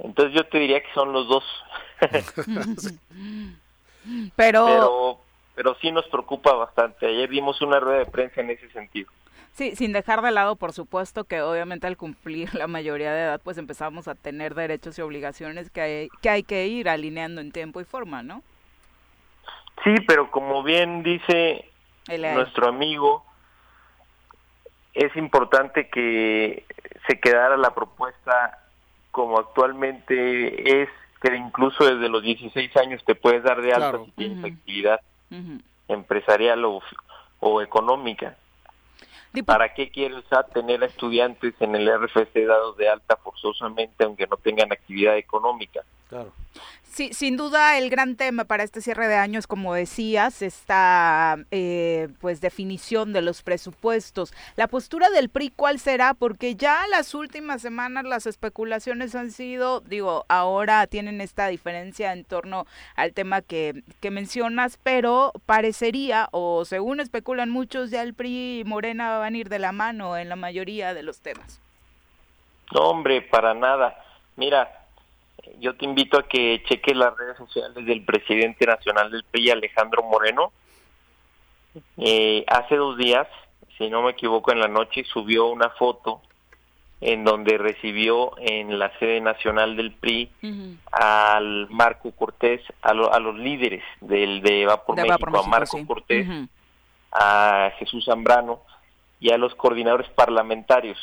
Entonces 0.04 0.34
yo 0.34 0.44
te 0.46 0.58
diría 0.58 0.80
que 0.80 0.92
son 0.94 1.12
los 1.12 1.28
dos. 1.28 1.44
pero... 4.36 4.66
pero 4.66 5.28
pero 5.58 5.74
sí 5.80 5.90
nos 5.90 6.06
preocupa 6.06 6.52
bastante. 6.52 7.04
Ayer 7.04 7.28
vimos 7.28 7.60
una 7.62 7.80
rueda 7.80 7.98
de 7.98 8.06
prensa 8.06 8.42
en 8.42 8.50
ese 8.50 8.70
sentido. 8.70 9.10
Sí, 9.54 9.74
sin 9.74 9.92
dejar 9.92 10.22
de 10.22 10.30
lado, 10.30 10.54
por 10.54 10.72
supuesto, 10.72 11.24
que 11.24 11.42
obviamente 11.42 11.88
al 11.88 11.96
cumplir 11.96 12.54
la 12.54 12.68
mayoría 12.68 13.12
de 13.12 13.22
edad, 13.22 13.40
pues 13.42 13.58
empezamos 13.58 14.06
a 14.06 14.14
tener 14.14 14.54
derechos 14.54 14.96
y 14.96 15.02
obligaciones 15.02 15.68
que 15.68 15.80
hay 15.80 16.08
que, 16.22 16.30
hay 16.30 16.42
que 16.44 16.68
ir 16.68 16.88
alineando 16.88 17.40
en 17.40 17.50
tiempo 17.50 17.80
y 17.80 17.84
forma, 17.84 18.22
¿no? 18.22 18.44
Sí, 19.82 19.96
pero 20.06 20.30
como 20.30 20.62
bien 20.62 21.02
dice 21.02 21.68
nuestro 22.06 22.68
amigo, 22.68 23.24
es 24.94 25.16
importante 25.16 25.88
que 25.88 26.66
se 27.08 27.18
quedara 27.18 27.56
la 27.56 27.74
propuesta 27.74 28.67
como 29.10 29.38
actualmente 29.38 30.82
es, 30.82 30.88
que 31.20 31.34
incluso 31.36 31.84
desde 31.84 32.08
los 32.08 32.22
16 32.22 32.76
años 32.76 33.02
te 33.04 33.14
puedes 33.14 33.42
dar 33.42 33.60
de 33.60 33.72
alta 33.72 33.98
si 34.04 34.10
tienes 34.12 34.44
actividad 34.44 35.00
empresarial 35.88 36.64
o, 36.64 36.80
o 37.40 37.60
económica. 37.60 38.36
¿Para 39.44 39.74
qué 39.74 39.90
quiere 39.90 40.16
el 40.16 40.24
SAT 40.24 40.52
tener 40.52 40.82
a 40.82 40.86
estudiantes 40.86 41.54
en 41.60 41.74
el 41.76 41.86
RFC 41.86 42.34
dados 42.46 42.76
de 42.76 42.88
alta 42.88 43.16
forzosamente 43.16 44.04
aunque 44.04 44.26
no 44.26 44.36
tengan 44.36 44.72
actividad 44.72 45.16
económica? 45.16 45.82
Claro. 46.08 46.32
Sí, 46.82 47.12
sin 47.12 47.36
duda 47.36 47.78
el 47.78 47.90
gran 47.90 48.16
tema 48.16 48.44
para 48.44 48.64
este 48.64 48.80
cierre 48.80 49.06
de 49.06 49.14
años, 49.14 49.46
como 49.46 49.72
decías, 49.72 50.42
esta 50.42 51.36
eh, 51.52 52.08
pues 52.20 52.40
definición 52.40 53.12
de 53.12 53.22
los 53.22 53.42
presupuestos. 53.42 54.34
La 54.56 54.66
postura 54.66 55.08
del 55.10 55.28
PRI, 55.28 55.50
¿cuál 55.54 55.78
será? 55.78 56.14
Porque 56.14 56.56
ya 56.56 56.88
las 56.90 57.14
últimas 57.14 57.62
semanas 57.62 58.04
las 58.04 58.26
especulaciones 58.26 59.14
han 59.14 59.30
sido, 59.30 59.80
digo, 59.82 60.24
ahora 60.28 60.86
tienen 60.88 61.20
esta 61.20 61.46
diferencia 61.46 62.12
en 62.12 62.24
torno 62.24 62.66
al 62.96 63.12
tema 63.12 63.42
que, 63.42 63.84
que 64.00 64.10
mencionas, 64.10 64.78
pero 64.82 65.32
parecería, 65.46 66.28
o 66.32 66.64
según 66.64 66.98
especulan 66.98 67.50
muchos, 67.50 67.90
ya 67.90 68.02
el 68.02 68.14
PRI 68.14 68.60
y 68.60 68.64
Morena 68.64 69.18
van 69.18 69.34
a 69.34 69.38
ir 69.38 69.50
de 69.50 69.60
la 69.60 69.70
mano 69.70 70.16
en 70.16 70.28
la 70.28 70.36
mayoría 70.36 70.94
de 70.94 71.04
los 71.04 71.20
temas. 71.20 71.60
No, 72.72 72.88
hombre, 72.88 73.22
para 73.22 73.54
nada. 73.54 74.02
Mira, 74.34 74.77
yo 75.60 75.76
te 75.76 75.84
invito 75.84 76.18
a 76.18 76.28
que 76.28 76.62
cheques 76.68 76.96
las 76.96 77.16
redes 77.16 77.36
sociales 77.36 77.84
del 77.84 78.04
presidente 78.04 78.66
nacional 78.66 79.10
del 79.10 79.24
PRI, 79.24 79.50
Alejandro 79.50 80.02
Moreno. 80.02 80.52
Eh, 81.96 82.44
hace 82.48 82.76
dos 82.76 82.96
días, 82.96 83.26
si 83.76 83.88
no 83.88 84.02
me 84.02 84.12
equivoco, 84.12 84.52
en 84.52 84.60
la 84.60 84.68
noche 84.68 85.04
subió 85.04 85.46
una 85.46 85.70
foto 85.70 86.20
en 87.00 87.24
donde 87.24 87.58
recibió 87.58 88.32
en 88.38 88.78
la 88.78 88.96
sede 88.98 89.20
nacional 89.20 89.76
del 89.76 89.92
PRI 89.92 90.30
al 90.90 91.68
Marco 91.70 92.10
Cortés, 92.10 92.60
a, 92.82 92.92
los 92.92 93.38
líderes 93.38 93.84
del 94.00 94.42
de 94.42 94.66
Va 94.66 94.84
por, 94.84 94.96
México, 94.96 95.38
a 95.38 95.46
Marco 95.46 95.78
Cortés, 95.86 96.26
a 97.12 97.72
Jesús 97.78 98.04
Zambrano 98.04 98.62
y 99.20 99.30
a 99.30 99.38
los 99.38 99.54
coordinadores 99.54 100.08
parlamentarios 100.10 100.98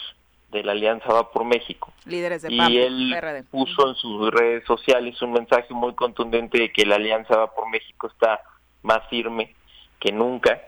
de 0.55 0.63
la 0.63 0.71
Alianza 0.71 1.13
Va 1.13 1.31
por 1.31 1.45
México. 1.45 1.93
Líderes 2.05 2.41
de 2.41 2.51
y 2.51 2.77
él 2.77 3.45
puso 3.51 3.89
en 3.89 3.95
sus 3.95 4.31
redes 4.31 4.63
sociales 4.65 5.21
un 5.21 5.33
mensaje 5.33 5.73
muy 5.73 5.93
contundente 5.93 6.59
de 6.59 6.71
que 6.71 6.85
la 6.85 6.95
Alianza 6.95 7.35
Va 7.35 7.53
por 7.53 7.69
México 7.69 8.07
está 8.07 8.41
más 8.81 9.07
firme 9.09 9.53
que 9.99 10.11
nunca. 10.11 10.61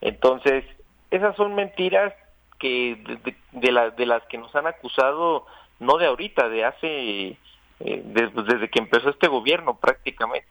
Entonces, 0.00 0.64
esas 1.10 1.36
son 1.36 1.54
mentiras 1.54 2.12
que 2.58 2.96
de, 3.22 3.34
de, 3.52 3.90
de 3.96 4.06
las 4.06 4.22
que 4.24 4.38
nos 4.38 4.54
han 4.54 4.66
acusado 4.66 5.46
no 5.78 5.96
de 5.96 6.06
ahorita, 6.06 6.48
de 6.48 6.64
hace 6.64 7.38
eh, 7.80 8.02
desde 8.04 8.68
que 8.68 8.78
empezó 8.78 9.08
este 9.08 9.28
gobierno 9.28 9.78
prácticamente. 9.78 10.48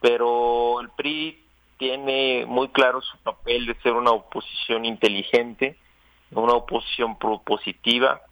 Pero 0.00 0.80
el 0.80 0.90
PRI 0.90 1.42
tiene 1.76 2.44
muy 2.46 2.68
claro 2.68 3.02
su 3.02 3.18
papel 3.18 3.66
de 3.66 3.74
ser 3.82 3.92
una 3.92 4.12
oposición 4.12 4.84
inteligente, 4.84 5.76
una 6.30 6.54
oposición 6.54 7.18
propositiva, 7.18 8.22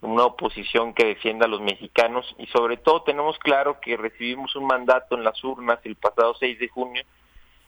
una 0.00 0.24
oposición 0.24 0.94
que 0.94 1.06
defienda 1.06 1.46
a 1.46 1.48
los 1.48 1.60
mexicanos 1.60 2.34
y 2.38 2.46
sobre 2.46 2.76
todo 2.76 3.02
tenemos 3.02 3.38
claro 3.38 3.80
que 3.80 3.96
recibimos 3.96 4.54
un 4.54 4.66
mandato 4.66 5.16
en 5.16 5.24
las 5.24 5.42
urnas 5.42 5.80
el 5.84 5.96
pasado 5.96 6.34
6 6.38 6.58
de 6.58 6.68
junio 6.68 7.02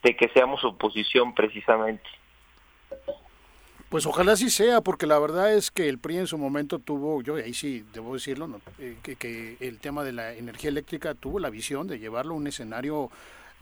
de 0.02 0.16
que 0.16 0.28
seamos 0.28 0.64
oposición 0.64 1.34
precisamente. 1.34 2.08
Pues 3.88 4.06
ojalá 4.06 4.36
sí 4.36 4.50
sea, 4.50 4.82
porque 4.82 5.06
la 5.06 5.18
verdad 5.18 5.52
es 5.52 5.72
que 5.72 5.88
el 5.88 5.98
PRI 5.98 6.18
en 6.18 6.26
su 6.28 6.38
momento 6.38 6.78
tuvo, 6.78 7.22
yo 7.22 7.34
ahí 7.34 7.52
sí 7.52 7.84
debo 7.92 8.14
decirlo, 8.14 8.60
eh, 8.78 8.96
que, 9.02 9.16
que 9.16 9.56
el 9.58 9.80
tema 9.80 10.04
de 10.04 10.12
la 10.12 10.32
energía 10.32 10.70
eléctrica 10.70 11.14
tuvo 11.14 11.40
la 11.40 11.50
visión 11.50 11.88
de 11.88 11.98
llevarlo 11.98 12.34
a 12.34 12.36
un 12.36 12.46
escenario 12.46 13.10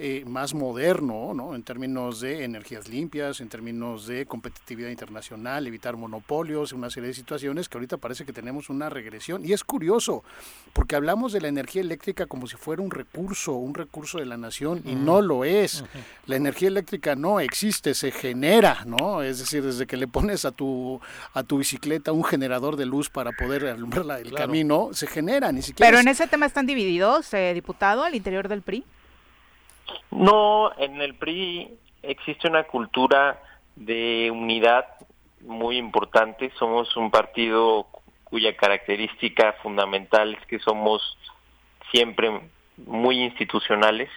eh, 0.00 0.22
más 0.26 0.54
moderno, 0.54 1.34
¿no? 1.34 1.56
En 1.56 1.64
términos 1.64 2.20
de 2.20 2.44
energías 2.44 2.88
limpias, 2.88 3.40
en 3.40 3.48
términos 3.48 4.06
de 4.06 4.26
competitividad 4.26 4.90
internacional, 4.90 5.66
evitar 5.66 5.96
monopolios, 5.96 6.72
una 6.72 6.88
serie 6.88 7.08
de 7.08 7.14
situaciones 7.14 7.68
que 7.68 7.78
ahorita 7.78 7.96
parece 7.96 8.24
que 8.24 8.32
tenemos 8.32 8.70
una 8.70 8.88
regresión. 8.90 9.44
Y 9.44 9.52
es 9.52 9.64
curioso, 9.64 10.22
porque 10.72 10.94
hablamos 10.94 11.32
de 11.32 11.40
la 11.40 11.48
energía 11.48 11.82
eléctrica 11.82 12.26
como 12.26 12.46
si 12.46 12.56
fuera 12.56 12.80
un 12.80 12.92
recurso, 12.92 13.54
un 13.54 13.74
recurso 13.74 14.18
de 14.18 14.26
la 14.26 14.36
nación, 14.36 14.82
y 14.84 14.94
no 14.94 15.20
lo 15.20 15.44
es. 15.44 15.84
La 16.26 16.36
energía 16.36 16.68
eléctrica 16.68 17.16
no 17.16 17.40
existe, 17.40 17.92
se 17.94 18.12
genera, 18.12 18.84
¿no? 18.86 19.22
Es 19.22 19.40
decir, 19.40 19.64
desde 19.64 19.88
que 19.88 19.96
le 19.96 20.06
pones 20.06 20.44
a 20.44 20.52
tu, 20.52 21.00
a 21.34 21.42
tu 21.42 21.58
bicicleta 21.58 22.12
un 22.12 22.22
generador 22.22 22.76
de 22.76 22.86
luz 22.86 23.10
para 23.10 23.32
poder 23.32 23.66
alumbrar 23.66 24.20
el 24.20 24.32
camino, 24.32 24.90
se 24.92 25.08
genera, 25.08 25.50
ni 25.50 25.62
siquiera. 25.62 25.90
Pero 25.90 26.00
en 26.00 26.06
ese 26.06 26.28
tema 26.28 26.46
están 26.46 26.66
divididos, 26.66 27.34
eh, 27.34 27.52
diputado, 27.52 28.04
al 28.04 28.14
interior 28.14 28.46
del 28.46 28.62
PRI. 28.62 28.84
No, 30.10 30.72
en 30.78 31.00
el 31.00 31.14
PRI 31.14 31.78
existe 32.02 32.48
una 32.48 32.64
cultura 32.64 33.40
de 33.76 34.30
unidad 34.30 34.86
muy 35.40 35.76
importante. 35.76 36.50
Somos 36.58 36.96
un 36.96 37.10
partido 37.10 37.86
cuya 38.24 38.56
característica 38.56 39.54
fundamental 39.62 40.34
es 40.34 40.46
que 40.46 40.58
somos 40.58 41.16
siempre 41.90 42.40
muy 42.76 43.22
institucionales. 43.22 44.10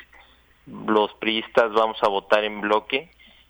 Los 0.65 1.13
priistas 1.15 1.72
vamos 1.74 1.97
a 2.03 2.09
votar 2.09 2.43
en 2.43 2.61
bloque 2.61 3.09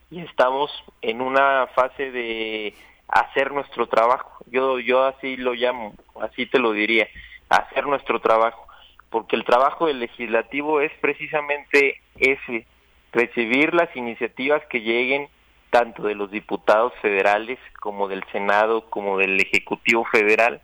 y 0.09 0.21
estamos 0.21 0.71
en 1.01 1.21
una 1.21 1.67
fase 1.75 2.11
de 2.11 2.75
hacer 3.07 3.51
nuestro 3.51 3.87
trabajo. 3.87 4.43
Yo 4.47 4.79
yo 4.79 5.05
así 5.05 5.37
lo 5.37 5.53
llamo, 5.53 5.93
así 6.21 6.45
te 6.45 6.59
lo 6.59 6.71
diría, 6.71 7.07
hacer 7.49 7.85
nuestro 7.85 8.19
trabajo 8.21 8.67
porque 9.11 9.35
el 9.35 9.43
trabajo 9.43 9.87
del 9.87 9.99
legislativo 9.99 10.81
es 10.81 10.91
precisamente 11.01 12.01
ese, 12.17 12.65
recibir 13.11 13.73
las 13.73 13.93
iniciativas 13.95 14.63
que 14.69 14.81
lleguen 14.81 15.27
tanto 15.69 16.03
de 16.03 16.15
los 16.15 16.31
diputados 16.31 16.93
federales 17.01 17.59
como 17.81 18.07
del 18.07 18.23
Senado 18.31 18.89
como 18.89 19.17
del 19.17 19.39
Ejecutivo 19.39 20.05
Federal 20.05 20.61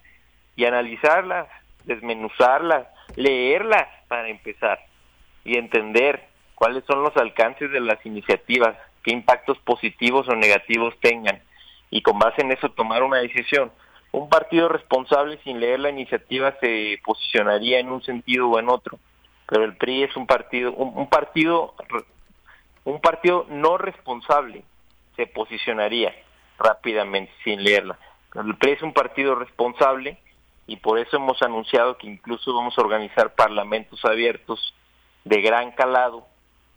y 0.55 0.65
analizarlas, 0.65 1.47
desmenuzarlas, 1.83 2.87
leerlas 3.15 3.87
para 4.07 4.29
empezar 4.29 4.79
y 5.43 5.57
entender 5.57 6.23
cuáles 6.55 6.83
son 6.85 7.03
los 7.03 7.15
alcances 7.17 7.69
de 7.71 7.81
las 7.81 8.03
iniciativas, 8.05 8.75
qué 9.03 9.11
impactos 9.11 9.57
positivos 9.59 10.27
o 10.29 10.35
negativos 10.35 10.95
tengan 11.01 11.41
y 11.89 12.01
con 12.01 12.17
base 12.17 12.41
en 12.41 12.51
eso 12.53 12.69
tomar 12.69 13.03
una 13.03 13.17
decisión 13.17 13.71
un 14.17 14.29
partido 14.29 14.67
responsable 14.67 15.39
sin 15.43 15.59
leer 15.59 15.79
la 15.79 15.91
iniciativa 15.91 16.55
se 16.59 16.99
posicionaría 17.05 17.79
en 17.79 17.91
un 17.91 18.01
sentido 18.01 18.49
o 18.49 18.59
en 18.59 18.69
otro. 18.69 18.97
Pero 19.47 19.63
el 19.63 19.77
PRI 19.77 20.03
es 20.03 20.17
un 20.17 20.25
partido 20.25 20.73
un, 20.73 21.07
partido 21.07 21.75
un 22.83 22.99
partido 22.99 23.45
no 23.49 23.77
responsable 23.77 24.63
se 25.15 25.27
posicionaría 25.27 26.13
rápidamente 26.57 27.31
sin 27.43 27.63
leerla. 27.63 27.97
El 28.33 28.57
PRI 28.57 28.71
es 28.71 28.81
un 28.81 28.93
partido 28.93 29.35
responsable 29.35 30.17
y 30.65 30.77
por 30.77 30.97
eso 30.97 31.17
hemos 31.17 31.41
anunciado 31.43 31.97
que 31.97 32.07
incluso 32.07 32.53
vamos 32.53 32.77
a 32.77 32.81
organizar 32.81 33.35
parlamentos 33.35 34.03
abiertos 34.03 34.73
de 35.25 35.41
gran 35.41 35.71
calado 35.71 36.25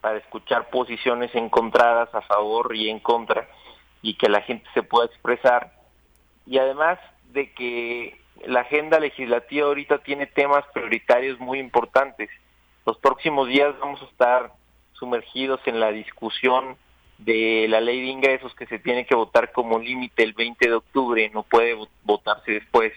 para 0.00 0.18
escuchar 0.18 0.68
posiciones 0.70 1.34
encontradas 1.34 2.14
a 2.14 2.20
favor 2.22 2.76
y 2.76 2.90
en 2.90 3.00
contra 3.00 3.48
y 4.02 4.14
que 4.14 4.28
la 4.28 4.42
gente 4.42 4.68
se 4.74 4.82
pueda 4.82 5.06
expresar. 5.06 5.72
Y 6.46 6.58
además 6.58 6.98
de 7.32 7.52
que 7.52 8.18
la 8.46 8.60
agenda 8.60 8.98
legislativa 8.98 9.66
ahorita 9.66 9.98
tiene 9.98 10.26
temas 10.26 10.64
prioritarios 10.72 11.38
muy 11.38 11.58
importantes. 11.58 12.30
Los 12.86 12.98
próximos 12.98 13.48
días 13.48 13.78
vamos 13.78 14.00
a 14.02 14.06
estar 14.06 14.52
sumergidos 14.92 15.60
en 15.66 15.80
la 15.80 15.92
discusión 15.92 16.76
de 17.18 17.66
la 17.68 17.80
ley 17.80 18.00
de 18.00 18.06
ingresos 18.06 18.54
que 18.54 18.66
se 18.66 18.78
tiene 18.78 19.04
que 19.04 19.14
votar 19.14 19.52
como 19.52 19.78
límite 19.78 20.22
el 20.22 20.32
20 20.32 20.68
de 20.68 20.74
octubre, 20.74 21.30
no 21.34 21.42
puede 21.42 21.76
votarse 22.02 22.52
después. 22.52 22.92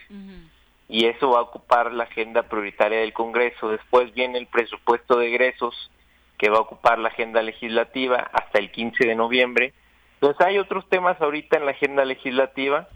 Y 0.87 1.05
eso 1.05 1.31
va 1.31 1.39
a 1.39 1.43
ocupar 1.43 1.91
la 1.91 2.05
agenda 2.05 2.43
prioritaria 2.43 2.99
del 2.99 3.13
Congreso. 3.13 3.69
Después 3.69 4.13
viene 4.13 4.37
el 4.37 4.47
presupuesto 4.47 5.17
de 5.17 5.27
egresos 5.27 5.91
que 6.37 6.49
va 6.49 6.57
a 6.57 6.61
ocupar 6.61 6.99
la 6.99 7.09
agenda 7.09 7.41
legislativa 7.41 8.29
hasta 8.31 8.59
el 8.59 8.71
15 8.71 9.07
de 9.07 9.15
noviembre. 9.15 9.73
Entonces 10.15 10.45
hay 10.45 10.57
otros 10.57 10.87
temas 10.87 11.19
ahorita 11.21 11.57
en 11.57 11.65
la 11.65 11.71
agenda 11.71 12.05
legislativa 12.05 12.87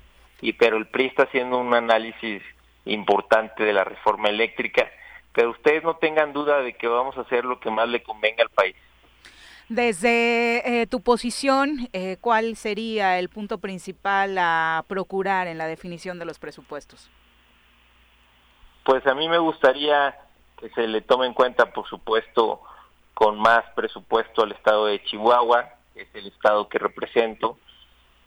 y 0.42 0.54
pero 0.54 0.78
el 0.78 0.88
PRI 0.88 1.08
está 1.08 1.24
haciendo 1.24 1.58
un 1.58 1.74
análisis 1.74 2.42
importante 2.86 3.64
de 3.64 3.74
la 3.74 3.84
reforma 3.84 4.30
eléctrica, 4.30 4.90
pero 5.34 5.52
ustedes 5.52 5.84
no 5.84 5.98
tengan 5.98 6.34
duda 6.34 6.62
de 6.62 6.74
que 6.74 6.88
vamos 6.88 7.18
a 7.18 7.22
hacer 7.22 7.46
lo 7.46 7.60
que 7.60 7.70
más 7.70 7.88
le 7.90 8.02
convenga 8.02 8.44
al 8.44 8.50
país. 8.50 8.76
Desde 9.70 10.82
eh, 10.82 10.88
tu 10.88 11.02
posición, 11.02 11.90
eh, 11.92 12.18
¿cuál 12.22 12.56
sería 12.56 13.20
el 13.20 13.28
punto 13.28 13.58
principal 13.58 14.38
a 14.38 14.86
procurar 14.88 15.48
en 15.48 15.58
la 15.58 15.68
definición 15.68 16.20
de 16.20 16.26
los 16.26 16.40
presupuestos? 16.40 17.10
Pues 18.86 19.06
a 19.06 19.14
mí 19.14 19.28
me 19.28 19.38
gustaría 19.38 20.18
que 20.58 20.70
se 20.70 20.88
le 20.88 21.02
tome 21.02 21.26
en 21.26 21.34
cuenta, 21.34 21.74
por 21.74 21.86
supuesto, 21.88 22.62
con 23.14 23.38
más 23.38 23.66
presupuesto 23.76 24.44
al 24.44 24.54
estado 24.54 24.86
de 24.86 25.04
Chihuahua, 25.04 25.74
que 25.94 26.04
es 26.04 26.16
el 26.16 26.28
estado 26.28 26.70
que 26.70 26.80
represento. 26.80 27.58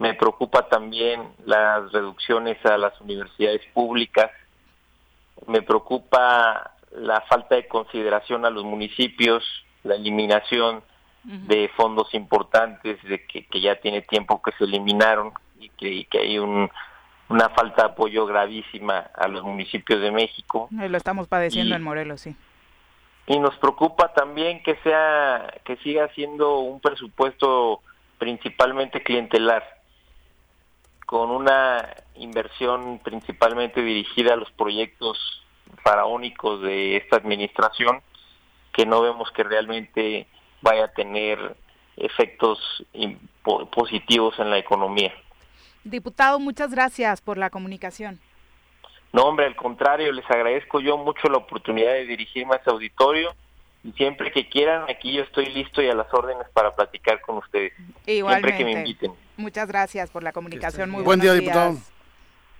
Me 0.00 0.14
preocupa 0.14 0.66
también 0.66 1.28
las 1.44 1.92
reducciones 1.92 2.56
a 2.64 2.78
las 2.78 2.98
universidades 3.02 3.60
públicas. 3.74 4.30
Me 5.46 5.60
preocupa 5.60 6.72
la 6.92 7.20
falta 7.28 7.56
de 7.56 7.68
consideración 7.68 8.46
a 8.46 8.50
los 8.50 8.64
municipios, 8.64 9.44
la 9.84 9.96
eliminación 9.96 10.82
de 11.22 11.68
fondos 11.76 12.14
importantes 12.14 12.96
de 13.02 13.26
que, 13.26 13.60
ya 13.60 13.76
tiene 13.76 14.00
tiempo 14.00 14.40
que 14.40 14.52
se 14.52 14.64
eliminaron 14.64 15.34
y 15.58 15.68
que, 16.04 16.18
hay 16.18 16.38
un, 16.38 16.70
una 17.28 17.50
falta 17.50 17.82
de 17.82 17.88
apoyo 17.90 18.24
gravísima 18.24 19.10
a 19.14 19.28
los 19.28 19.44
municipios 19.44 20.00
de 20.00 20.10
México. 20.10 20.68
lo 20.70 20.96
estamos 20.96 21.28
padeciendo 21.28 21.76
en 21.76 21.82
Morelos, 21.82 22.22
sí. 22.22 22.34
Y 23.26 23.38
nos 23.38 23.54
preocupa 23.58 24.14
también 24.14 24.62
que 24.62 24.76
sea 24.76 25.52
que 25.62 25.76
siga 25.76 26.08
siendo 26.14 26.60
un 26.60 26.80
presupuesto 26.80 27.82
principalmente 28.16 29.02
clientelar 29.02 29.79
con 31.10 31.32
una 31.32 31.92
inversión 32.14 33.00
principalmente 33.02 33.82
dirigida 33.82 34.34
a 34.34 34.36
los 34.36 34.48
proyectos 34.52 35.18
faraónicos 35.82 36.62
de 36.62 36.98
esta 36.98 37.16
administración 37.16 38.00
que 38.72 38.86
no 38.86 39.02
vemos 39.02 39.28
que 39.32 39.42
realmente 39.42 40.28
vaya 40.62 40.84
a 40.84 40.92
tener 40.92 41.56
efectos 41.96 42.60
positivos 43.72 44.38
en 44.38 44.50
la 44.50 44.58
economía. 44.58 45.12
Diputado, 45.82 46.38
muchas 46.38 46.70
gracias 46.70 47.20
por 47.20 47.38
la 47.38 47.50
comunicación. 47.50 48.20
No, 49.12 49.22
hombre, 49.22 49.46
al 49.46 49.56
contrario, 49.56 50.12
les 50.12 50.30
agradezco 50.30 50.78
yo 50.78 50.96
mucho 50.96 51.26
la 51.28 51.38
oportunidad 51.38 51.94
de 51.94 52.06
dirigirme 52.06 52.54
a 52.54 52.58
ese 52.58 52.70
auditorio 52.70 53.34
y 53.82 53.92
siempre 53.92 54.30
que 54.30 54.48
quieran, 54.48 54.84
aquí 54.90 55.12
yo 55.14 55.22
estoy 55.22 55.46
listo 55.46 55.80
y 55.82 55.88
a 55.88 55.94
las 55.94 56.12
órdenes 56.12 56.46
para 56.52 56.74
platicar 56.74 57.20
con 57.22 57.38
ustedes. 57.38 57.72
Igualmente. 58.06 58.48
Siempre 58.48 58.58
que 58.58 58.64
me 58.64 58.78
inviten. 58.80 59.12
Muchas 59.36 59.68
gracias 59.68 60.10
por 60.10 60.22
la 60.22 60.32
comunicación. 60.32 60.90
Muy 60.90 61.02
Buen 61.02 61.20
día, 61.20 61.32
diputado. 61.32 61.76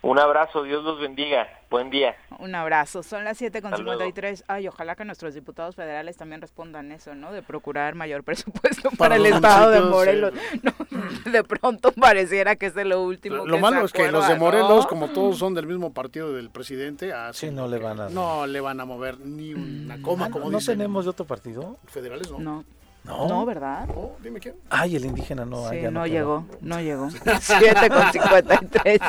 Un 0.03 0.18
abrazo, 0.18 0.62
Dios 0.62 0.82
los 0.82 0.98
bendiga. 0.98 1.46
Buen 1.68 1.90
día. 1.90 2.16
Un 2.38 2.55
abrazo. 2.55 3.03
Son 3.03 3.22
las 3.22 3.40
7.53. 3.40 4.44
Ay, 4.48 4.66
ojalá 4.66 4.96
que 4.96 5.05
nuestros 5.05 5.34
diputados 5.34 5.76
federales 5.76 6.16
también 6.16 6.40
respondan 6.40 6.90
eso, 6.90 7.14
¿no? 7.14 7.32
De 7.32 7.42
procurar 7.42 7.94
mayor 7.94 8.24
presupuesto 8.24 8.90
para, 8.98 9.16
el 9.16 9.26
Estado 9.26 9.70
de 9.70 9.80
Morelos. 9.82 10.32
de 11.30 11.44
pronto 11.44 11.92
pareciera 11.92 12.57
que 12.57 12.66
es 12.66 12.74
lo 12.74 13.03
último. 13.03 13.46
Lo, 13.46 13.59
malo 13.59 13.84
es 13.84 13.92
que 13.92 14.11
los 14.11 14.26
de 14.26 14.36
Morelos, 14.36 14.86
como 14.86 15.09
todos 15.11 15.38
son 15.38 15.55
del 15.55 15.66
mismo 15.66 15.92
partido 15.92 16.32
del 16.32 16.51
presidente, 16.51 17.12
sí, 17.32 17.51
no 17.51 17.68
le 17.68 17.78
van 17.78 18.01
a 18.01 18.09
no 18.09 18.46
le 18.46 18.61
van 18.61 18.80
a 18.80 18.86
mover 18.86 19.20
ni 19.20 19.53
una 19.53 20.01
coma, 20.01 20.26
ah, 20.26 20.30
como 20.30 20.51
¿No 20.51 20.59
tenemos 20.59 21.05
de 21.05 21.11
otro 21.11 21.26
partido? 21.26 21.76
Federales 21.86 22.30
no. 22.30 22.38
No. 22.38 22.64
No, 23.05 23.46
¿verdad? 23.46 23.88
Oh, 23.96 24.16
dime 24.22 24.40
quién. 24.40 24.55
Ay, 24.68 24.96
el 24.96 25.05
indígena 25.05 25.44
no. 25.44 25.68
Sí, 25.70 25.78
no, 25.90 26.07
llegó, 26.07 26.44
no 26.61 26.80
llegó. 26.80 27.09
7 27.40 27.88
con 27.88 28.12
53. 28.12 29.01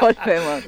Volvemos. 0.00 0.64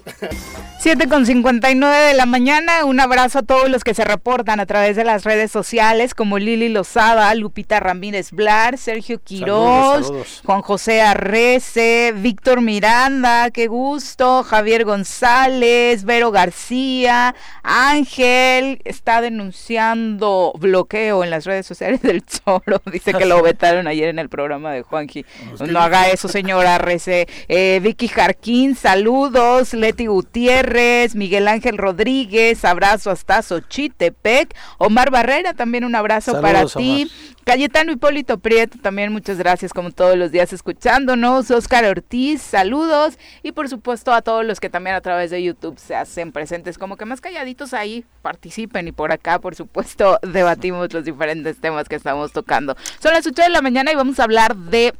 7 0.79 1.09
con 1.09 1.27
59 1.27 1.97
de 1.97 2.15
la 2.15 2.27
mañana. 2.27 2.85
Un 2.85 3.01
abrazo 3.01 3.41
a 3.41 3.43
todos 3.43 3.69
los 3.71 3.83
que 3.83 3.95
se 3.95 4.05
reportan 4.05 4.61
a 4.61 4.67
través 4.67 4.95
de 4.95 5.05
las 5.05 5.25
redes 5.25 5.51
sociales, 5.51 6.15
como 6.15 6.39
Lili 6.39 6.69
Lozada, 6.69 7.35
Lupita 7.35 7.81
Ramírez 7.81 8.31
Blar, 8.31 8.79
Sergio 8.79 9.21
Quiroz, 9.21 10.13
Juan 10.45 10.63
José 10.63 11.03
Arrece, 11.03 12.13
Víctor 12.15 12.61
Miranda, 12.61 13.51
qué 13.51 13.67
gusto, 13.67 14.45
Javier 14.45 14.85
González, 14.85 16.05
Vero 16.05 16.31
García, 16.31 17.35
Ángel, 17.63 18.81
está 18.85 19.21
denunciando 19.21 20.53
bloqueo 20.59 21.25
en 21.25 21.31
las 21.31 21.47
redes 21.47 21.67
sociales 21.67 22.03
del 22.03 22.23
Sol 22.29 22.63
Dice 22.93 23.13
que 23.15 23.27
lo 23.27 23.43
vetaron 23.43 23.87
ayer 23.87 24.09
en 24.09 24.19
el 24.19 24.29
programa 24.29 24.73
de 24.73 24.83
Juanji. 24.83 25.25
No, 25.69 25.81
haga 25.81 26.09
eso, 26.09 26.29
señora 26.29 26.79
Rece. 26.79 27.29
Eh, 27.49 27.81
Vicky 27.83 28.09
Jarquín, 28.09 28.75
saludos. 28.75 29.73
Leti 29.75 30.07
Gutiérrez, 30.07 31.15
Miguel 31.15 31.49
Ángel 31.49 31.79
Rodríguez, 31.79 32.65
abrazo 32.65 33.11
hasta 33.11 33.43
Xochitepec. 33.43 34.55
Omar 34.79 35.11
Barrera, 35.11 35.55
también 35.55 35.85
un 35.85 35.95
abrazo 35.95 36.41
para 36.41 36.65
ti. 36.67 37.11
Cayetano 37.45 37.93
Hipólito 37.93 38.39
Prieto, 38.39 38.77
también 38.83 39.13
muchas 39.13 39.39
gracias 39.39 39.73
como 39.73 39.93
todos 39.93 40.17
los 40.17 40.33
días 40.33 40.53
escuchándonos. 40.53 41.49
Oscar 41.53 41.85
Ortiz, 41.85 42.43
saludos. 42.43 43.21
Y 43.45 43.53
por 43.53 43.69
supuesto 43.69 44.13
a 44.13 44.21
todos 44.23 44.45
los 44.45 44.59
que 44.59 44.69
también 44.69 44.97
a 44.97 45.01
través 45.01 45.31
de 45.31 45.41
YouTube 45.41 45.79
se 45.79 45.95
hacen 45.95 46.33
presentes, 46.33 46.77
como 46.77 46.97
que 46.97 47.05
más 47.05 47.21
calladitos 47.21 47.73
ahí, 47.73 48.05
participen 48.23 48.89
y 48.89 48.93
por 48.93 49.13
acá, 49.13 49.39
por 49.39 49.55
supuesto, 49.55 50.19
debatimos 50.23 50.93
los 50.93 51.05
diferentes 51.05 51.61
temas 51.61 51.89
que 51.89 51.95
estamos 51.95 52.33
tocando. 52.33 52.56
Son 53.03 53.13
las 53.13 53.27
8 53.27 53.43
de 53.43 53.49
la 53.51 53.63
mañana 53.63 53.93
y 53.93 53.95
vamos 53.95 54.19
a 54.21 54.25
hablar 54.25 54.57
de 54.57 54.95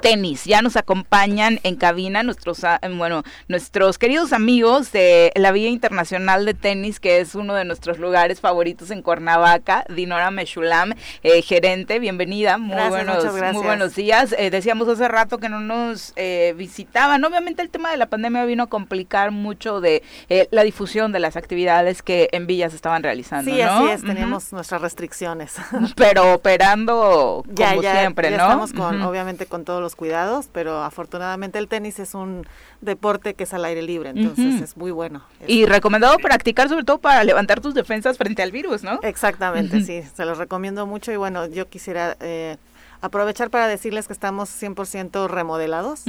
tenis. 0.00 0.44
Ya 0.44 0.62
nos 0.62 0.76
acompañan 0.76 1.60
en 1.62 1.76
cabina 1.76 2.22
nuestros, 2.22 2.64
ah, 2.64 2.80
bueno, 2.96 3.22
nuestros 3.48 3.98
queridos 3.98 4.32
amigos 4.32 4.92
de 4.92 5.32
la 5.34 5.52
Vía 5.52 5.68
Internacional 5.68 6.44
de 6.44 6.54
Tenis, 6.54 7.00
que 7.00 7.20
es 7.20 7.34
uno 7.34 7.54
de 7.54 7.64
nuestros 7.64 7.98
lugares 7.98 8.40
favoritos 8.40 8.90
en 8.90 9.02
Cuernavaca, 9.02 9.84
Dinora 9.88 10.30
Meshulam, 10.30 10.94
eh, 11.22 11.42
gerente, 11.42 11.98
bienvenida, 11.98 12.58
muy 12.58 12.88
buenos, 12.88 13.24
muy 13.52 13.62
buenos 13.62 13.94
días. 13.94 14.34
Eh, 14.38 14.50
decíamos 14.50 14.88
hace 14.88 15.08
rato 15.08 15.38
que 15.38 15.48
no 15.48 15.60
nos 15.60 16.12
eh, 16.16 16.54
visitaban. 16.56 17.24
Obviamente 17.24 17.62
el 17.62 17.70
tema 17.70 17.90
de 17.90 17.96
la 17.96 18.06
pandemia 18.06 18.44
vino 18.44 18.64
a 18.64 18.66
complicar 18.68 19.30
mucho 19.30 19.80
de 19.80 20.02
la 20.50 20.62
difusión 20.62 21.12
de 21.12 21.20
las 21.20 21.36
actividades 21.36 22.02
que 22.02 22.28
en 22.32 22.46
Villa 22.46 22.70
se 22.70 22.76
estaban 22.76 23.02
realizando. 23.02 23.50
Sí, 23.50 23.60
así 23.60 23.88
es, 23.88 24.02
tenemos 24.02 24.52
nuestras 24.52 24.80
restricciones. 24.80 25.56
Pero 25.96 26.34
operando 26.34 27.44
como 27.54 27.80
siempre, 27.82 28.30
¿no? 28.30 28.36
Estamos 28.36 28.72
con, 28.72 29.02
obviamente 29.02 29.46
con 29.46 29.64
todos 29.70 29.80
los 29.80 29.94
cuidados, 29.94 30.48
pero 30.52 30.82
afortunadamente 30.82 31.56
el 31.60 31.68
tenis 31.68 32.00
es 32.00 32.14
un 32.14 32.44
deporte 32.80 33.34
que 33.34 33.44
es 33.44 33.54
al 33.54 33.64
aire 33.64 33.82
libre, 33.82 34.10
entonces 34.10 34.60
es 34.60 34.76
muy 34.76 34.90
bueno. 34.90 35.22
Y 35.46 35.64
recomendado 35.64 36.16
practicar 36.18 36.68
sobre 36.68 36.82
todo 36.82 36.98
para 36.98 37.22
levantar 37.22 37.60
tus 37.60 37.72
defensas 37.72 38.18
frente 38.18 38.42
al 38.42 38.50
virus, 38.50 38.82
¿no? 38.82 38.98
Exactamente, 39.04 39.80
sí, 39.84 40.02
se 40.12 40.24
los 40.24 40.38
recomiendo 40.38 40.86
mucho 40.86 41.12
y 41.12 41.16
bueno, 41.16 41.46
yo 41.46 41.68
quisiera 41.68 42.16
eh, 42.18 42.56
aprovechar 43.00 43.50
para 43.50 43.66
decirles 43.66 44.06
que 44.06 44.12
estamos 44.12 44.50
100% 44.50 45.28
remodelados. 45.28 46.04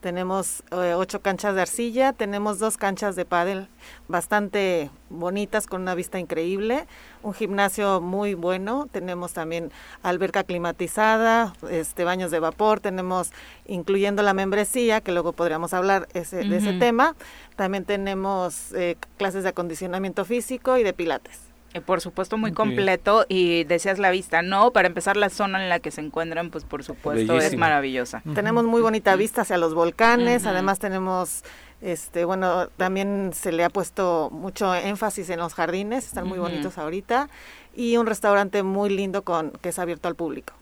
Tenemos 0.00 0.62
eh, 0.70 0.94
ocho 0.94 1.20
canchas 1.20 1.54
de 1.54 1.62
arcilla, 1.62 2.12
tenemos 2.12 2.58
dos 2.58 2.76
canchas 2.76 3.16
de 3.16 3.24
pádel 3.24 3.68
bastante 4.08 4.90
bonitas 5.10 5.66
con 5.66 5.82
una 5.82 5.94
vista 5.94 6.18
increíble, 6.18 6.86
un 7.22 7.32
gimnasio 7.32 8.00
muy 8.00 8.34
bueno, 8.34 8.88
tenemos 8.90 9.32
también 9.32 9.70
alberca 10.02 10.44
climatizada, 10.44 11.54
este 11.70 12.04
baños 12.04 12.30
de 12.30 12.40
vapor, 12.40 12.80
tenemos 12.80 13.30
incluyendo 13.66 14.22
la 14.22 14.34
membresía, 14.34 15.00
que 15.00 15.12
luego 15.12 15.32
podríamos 15.32 15.72
hablar 15.74 16.08
de 16.08 16.20
ese 16.20 16.72
tema, 16.74 17.14
también 17.56 17.84
tenemos 17.84 18.72
eh, 18.72 18.96
clases 19.16 19.42
de 19.44 19.50
acondicionamiento 19.50 20.24
físico 20.24 20.76
y 20.76 20.82
de 20.82 20.92
pilates. 20.92 21.45
Eh, 21.76 21.80
por 21.80 22.00
supuesto 22.00 22.38
muy 22.38 22.52
completo 22.52 23.26
y 23.28 23.64
deseas 23.64 23.98
la 23.98 24.10
vista, 24.10 24.42
¿no? 24.42 24.72
Para 24.72 24.88
empezar 24.88 25.16
la 25.16 25.28
zona 25.28 25.62
en 25.62 25.68
la 25.68 25.78
que 25.78 25.90
se 25.90 26.00
encuentran, 26.00 26.50
pues 26.50 26.64
por 26.64 26.82
supuesto 26.82 27.38
es 27.38 27.56
maravillosa. 27.56 28.22
Tenemos 28.34 28.64
muy 28.64 28.80
bonita 28.80 29.14
vista 29.16 29.42
hacia 29.42 29.58
los 29.58 29.74
volcanes, 29.74 30.46
además 30.46 30.78
tenemos 30.78 31.44
este, 31.82 32.24
bueno, 32.24 32.68
también 32.76 33.32
se 33.34 33.52
le 33.52 33.62
ha 33.62 33.68
puesto 33.68 34.30
mucho 34.32 34.74
énfasis 34.74 35.28
en 35.28 35.40
los 35.40 35.52
jardines, 35.54 36.06
están 36.06 36.26
muy 36.26 36.38
bonitos 36.38 36.78
ahorita, 36.78 37.28
y 37.74 37.98
un 37.98 38.06
restaurante 38.06 38.62
muy 38.62 38.88
lindo 38.88 39.22
con 39.22 39.50
que 39.50 39.68
es 39.68 39.78
abierto 39.78 40.08
al 40.08 40.14
público. 40.14 40.54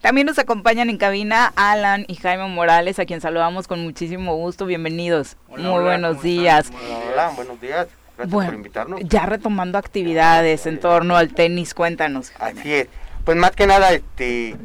También 0.00 0.26
nos 0.26 0.38
acompañan 0.38 0.90
en 0.90 0.98
cabina 0.98 1.52
Alan 1.56 2.04
y 2.08 2.16
Jaime 2.16 2.46
Morales, 2.48 2.98
a 2.98 3.06
quien 3.06 3.20
saludamos 3.20 3.68
con 3.68 3.82
muchísimo 3.82 4.36
gusto. 4.36 4.66
Bienvenidos. 4.66 5.36
muy 5.48 5.82
buenos 5.82 6.22
días. 6.22 6.70
Hola, 7.12 7.32
buenos 7.36 7.60
días. 7.60 7.88
Gracias 8.16 8.44
por 8.44 8.54
invitarnos. 8.54 9.00
Ya 9.04 9.26
retomando 9.26 9.78
actividades 9.78 10.66
en 10.66 10.78
torno 10.78 11.16
al 11.16 11.34
tenis, 11.34 11.74
cuéntanos. 11.74 12.32
Así 12.38 12.72
es. 12.72 12.88
Pues 13.24 13.36
más 13.36 13.52
que 13.52 13.66
nada, 13.66 13.92
este, 13.92 14.56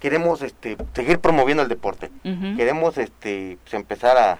queremos 0.00 0.42
este, 0.42 0.76
seguir 0.94 1.20
promoviendo 1.20 1.62
el 1.62 1.68
deporte. 1.68 2.10
Queremos 2.56 2.98
este, 2.98 3.58
pues, 3.62 3.74
empezar 3.74 4.16
a, 4.16 4.38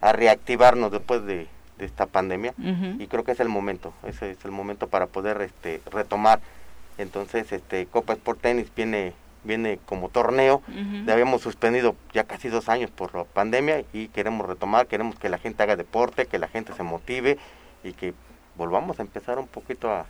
a, 0.00 0.12
reactivarnos 0.12 0.92
después 0.92 1.24
de, 1.24 1.48
esta 1.78 2.06
pandemia 2.06 2.54
y 2.98 3.06
creo 3.06 3.22
que 3.22 3.30
es 3.30 3.38
el 3.38 3.48
momento, 3.48 3.92
ese 4.04 4.32
es 4.32 4.44
el 4.44 4.50
momento 4.50 4.88
para 4.88 5.06
poder 5.06 5.40
este, 5.42 5.80
retomar. 5.92 6.40
Entonces, 6.98 7.52
este, 7.52 7.86
Copa 7.86 8.14
Sport 8.14 8.40
Tenis 8.40 8.66
viene 8.74 9.14
viene 9.44 9.78
como 9.86 10.08
torneo. 10.08 10.62
habíamos 11.10 11.42
suspendido 11.42 11.96
ya 12.12 12.24
casi 12.24 12.48
dos 12.48 12.68
años 12.68 12.90
por 12.90 13.14
la 13.14 13.24
pandemia 13.24 13.84
y 13.92 14.08
queremos 14.08 14.46
retomar, 14.46 14.86
queremos 14.86 15.18
que 15.18 15.28
la 15.28 15.38
gente 15.38 15.62
haga 15.62 15.76
deporte, 15.76 16.26
que 16.26 16.38
la 16.38 16.48
gente 16.48 16.72
se 16.74 16.82
motive 16.82 17.38
y 17.84 17.92
que 17.92 18.14
volvamos 18.56 18.98
a 18.98 19.02
empezar 19.02 19.38
un 19.38 19.46
poquito 19.46 19.90
a, 19.90 20.06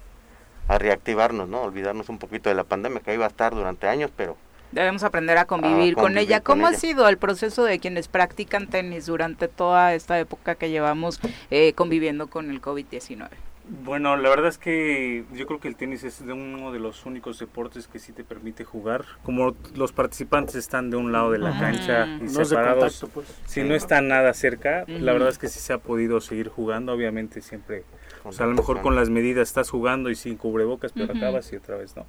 a 0.69 0.79
reactivarnos, 0.79 1.49
¿no? 1.49 1.63
Olvidarnos 1.63 2.09
un 2.09 2.19
poquito 2.19 2.49
de 2.49 2.55
la 2.55 2.65
pandemia 2.65 3.01
que 3.01 3.15
iba 3.15 3.25
a 3.25 3.29
estar 3.29 3.55
durante 3.55 3.89
años, 3.89 4.11
pero 4.17 4.37
Debemos 4.71 5.03
aprender 5.03 5.39
a 5.39 5.47
convivir, 5.47 5.95
con 5.95 6.19
ella. 6.19 6.41
¿Cómo 6.41 6.67
ha 6.67 6.75
sido 6.75 7.09
el 7.09 7.17
proceso 7.17 7.65
de 7.65 7.79
quienes 7.79 8.09
practican 8.09 8.67
tenis 8.67 9.07
durante 9.07 9.49
toda 9.49 9.95
esta 9.95 10.19
época 10.19 10.57
que 10.57 10.69
llevamos 10.69 11.21
eh, 11.51 11.73
conviviendo 11.73 12.27
con 12.27 12.51
el 12.51 12.61
COVID-19? 12.61 13.29
Bueno, 13.69 14.17
la 14.17 14.29
verdad 14.31 14.49
es 14.49 14.59
que 14.59 15.25
yo 15.35 15.47
creo 15.47 15.61
que 15.61 15.69
el 15.69 15.77
tenis 15.77 16.03
es 16.03 16.25
de 16.25 16.33
uno 16.33 16.73
de 16.73 16.79
los 16.79 17.05
únicos 17.05 17.39
deportes 17.39 17.87
que 17.87 17.99
sí 17.99 18.13
te 18.13 18.25
permite 18.25 18.65
jugar. 18.65 19.05
Como 19.23 19.55
los 19.75 19.93
participantes 19.93 20.55
están 20.55 20.91
de 20.91 20.97
un 20.97 21.13
lado 21.13 21.31
de 21.31 21.39
la 21.39 21.59
cancha 21.59 22.07
y 22.23 22.29
separados, 22.29 23.07
pues. 23.13 23.27
si 23.47 23.63
no 23.63 23.75
están 23.75 24.09
nada 24.09 24.33
cerca, 24.33 24.85
la 24.87 25.13
verdad 25.13 25.29
es 25.29 25.39
que 25.39 25.49
sí 25.49 25.59
se 25.61 25.73
ha 25.73 25.79
podido 25.79 26.21
seguir 26.21 26.49
jugando. 26.49 26.93
Obviamente 26.93 27.43
siempre, 27.43 27.85
o 28.25 28.33
sea, 28.33 28.47
a 28.47 28.49
lo 28.49 28.55
mejor 28.55 28.81
con 28.81 28.97
las 28.97 29.11
medidas 29.11 29.49
estás 29.49 29.69
jugando 29.69 30.09
y 30.11 30.15
sin 30.15 30.37
cubrebocas, 30.37 30.93
pero 30.93 31.13
acabas 31.13 31.53
y 31.53 31.57
otra 31.57 31.77
vez 31.77 31.95
no 31.95 32.07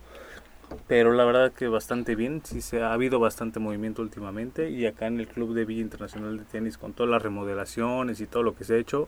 pero 0.87 1.13
la 1.13 1.23
verdad 1.23 1.51
que 1.51 1.67
bastante 1.67 2.15
bien, 2.15 2.41
sí 2.43 2.61
se 2.61 2.81
ha 2.81 2.93
habido 2.93 3.19
bastante 3.19 3.59
movimiento 3.59 4.01
últimamente 4.01 4.69
y 4.69 4.85
acá 4.85 5.07
en 5.07 5.19
el 5.19 5.27
Club 5.27 5.53
de 5.53 5.65
Villa 5.65 5.81
Internacional 5.81 6.37
de 6.37 6.45
Tenis 6.45 6.77
con 6.77 6.93
todas 6.93 7.11
las 7.11 7.21
remodelaciones 7.21 8.21
y 8.21 8.25
todo 8.25 8.43
lo 8.43 8.55
que 8.55 8.63
se 8.63 8.75
ha 8.75 8.77
hecho, 8.77 9.07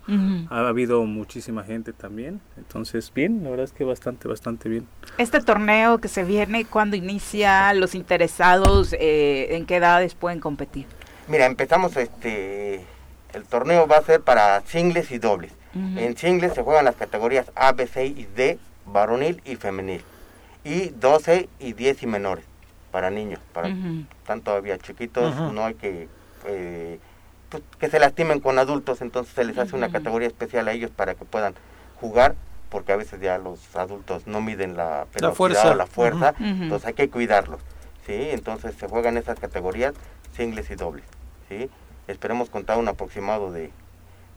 ha 0.49 0.67
habido 0.67 1.03
muchísima 1.05 1.63
gente 1.63 1.93
también, 1.93 2.41
entonces 2.57 3.11
bien, 3.13 3.43
la 3.43 3.49
verdad 3.49 3.65
es 3.65 3.73
que 3.73 3.83
bastante, 3.83 4.27
bastante 4.27 4.69
bien. 4.69 4.87
Este 5.17 5.41
torneo 5.41 5.99
que 5.99 6.07
se 6.07 6.23
viene, 6.23 6.65
¿cuándo 6.65 6.95
inicia? 6.95 7.73
¿Los 7.73 7.95
interesados 7.95 8.93
eh, 8.93 9.55
en 9.55 9.65
qué 9.65 9.77
edades 9.77 10.15
pueden 10.15 10.39
competir? 10.39 10.85
Mira, 11.27 11.45
empezamos 11.45 11.95
este, 11.97 12.85
el 13.33 13.43
torneo 13.49 13.87
va 13.87 13.97
a 13.97 14.01
ser 14.03 14.21
para 14.21 14.61
singles 14.61 15.11
y 15.11 15.17
dobles. 15.17 15.53
En 15.73 16.17
singles 16.17 16.53
se 16.53 16.63
juegan 16.63 16.83
las 16.83 16.97
categorías 16.97 17.49
A, 17.55 17.71
B, 17.71 17.87
C 17.87 18.05
y 18.05 18.27
D, 18.35 18.59
varonil 18.85 19.41
y 19.45 19.55
femenil 19.55 20.03
y 20.63 20.89
12 20.89 21.49
y 21.59 21.73
10 21.73 22.03
y 22.03 22.07
menores 22.07 22.45
para 22.91 23.09
niños, 23.09 23.39
para 23.53 23.69
están 24.19 24.41
todavía 24.41 24.77
chiquitos, 24.77 25.33
no 25.53 25.65
hay 25.65 25.75
que 25.75 26.07
eh, 26.45 26.99
pues, 27.49 27.63
que 27.79 27.89
se 27.89 27.99
lastimen 27.99 28.39
con 28.39 28.59
adultos, 28.59 29.01
entonces 29.01 29.33
se 29.33 29.43
les 29.43 29.57
hace 29.57 29.75
una 29.75 29.91
categoría 29.91 30.27
especial 30.27 30.67
a 30.67 30.73
ellos 30.73 30.91
para 30.91 31.15
que 31.15 31.25
puedan 31.25 31.53
jugar, 31.99 32.35
porque 32.69 32.91
a 32.91 32.97
veces 32.97 33.19
ya 33.21 33.37
los 33.37 33.75
adultos 33.75 34.27
no 34.27 34.41
miden 34.41 34.75
la 34.75 35.07
la 35.29 35.31
fuerza, 35.31 35.71
o 35.71 35.75
la 35.75 35.87
fuerza 35.87 36.33
entonces 36.63 36.87
hay 36.87 36.93
que 36.93 37.09
cuidarlos, 37.09 37.61
sí, 38.05 38.29
entonces 38.31 38.75
se 38.75 38.87
juegan 38.87 39.17
esas 39.17 39.39
categorías 39.39 39.93
singles 40.35 40.69
y 40.71 40.75
dobles, 40.75 41.05
sí, 41.49 41.69
esperemos 42.07 42.49
contar 42.49 42.77
un 42.77 42.87
aproximado 42.87 43.51
de 43.51 43.71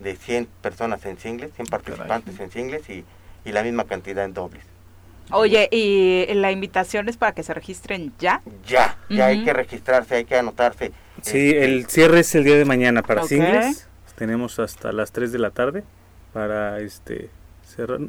de 0.01 0.17
100 0.17 0.47
personas 0.61 1.05
en 1.07 1.19
singles, 1.19 1.53
100 1.55 1.69
participantes 1.69 2.39
en 2.41 2.51
singles 2.51 2.89
y, 2.91 3.05
y 3.45 3.53
la 3.53 3.63
misma 3.63 3.85
cantidad 3.85 4.25
en 4.25 4.35
dobles. 4.35 4.65
Oye, 5.31 5.69
¿y 5.71 6.27
la 6.35 6.53
invitación 6.53 7.09
es 7.09 7.17
para 7.17 7.33
que 7.33 7.43
se 7.43 7.55
registren 7.55 8.13
ya? 8.19 8.43
Ya, 8.67 8.99
ya 9.09 9.27
hay 9.27 9.45
que 9.45 9.53
registrarse, 9.53 10.17
hay 10.17 10.25
que 10.25 10.37
anotarse. 10.37 10.93
Sí, 11.23 11.49
este, 11.49 11.65
el 11.65 11.87
cierre 11.87 12.21
es 12.21 12.35
el 12.35 12.45
día 12.45 12.57
de 12.57 12.65
mañana 12.65 13.03
para 13.03 13.25
singles. 13.25 13.89
Tenemos 14.17 14.59
hasta 14.59 14.93
las 14.93 15.11
3 15.13 15.33
de 15.33 15.39
la 15.39 15.51
tarde 15.51 15.83
para 16.33 16.79
este 16.81 17.31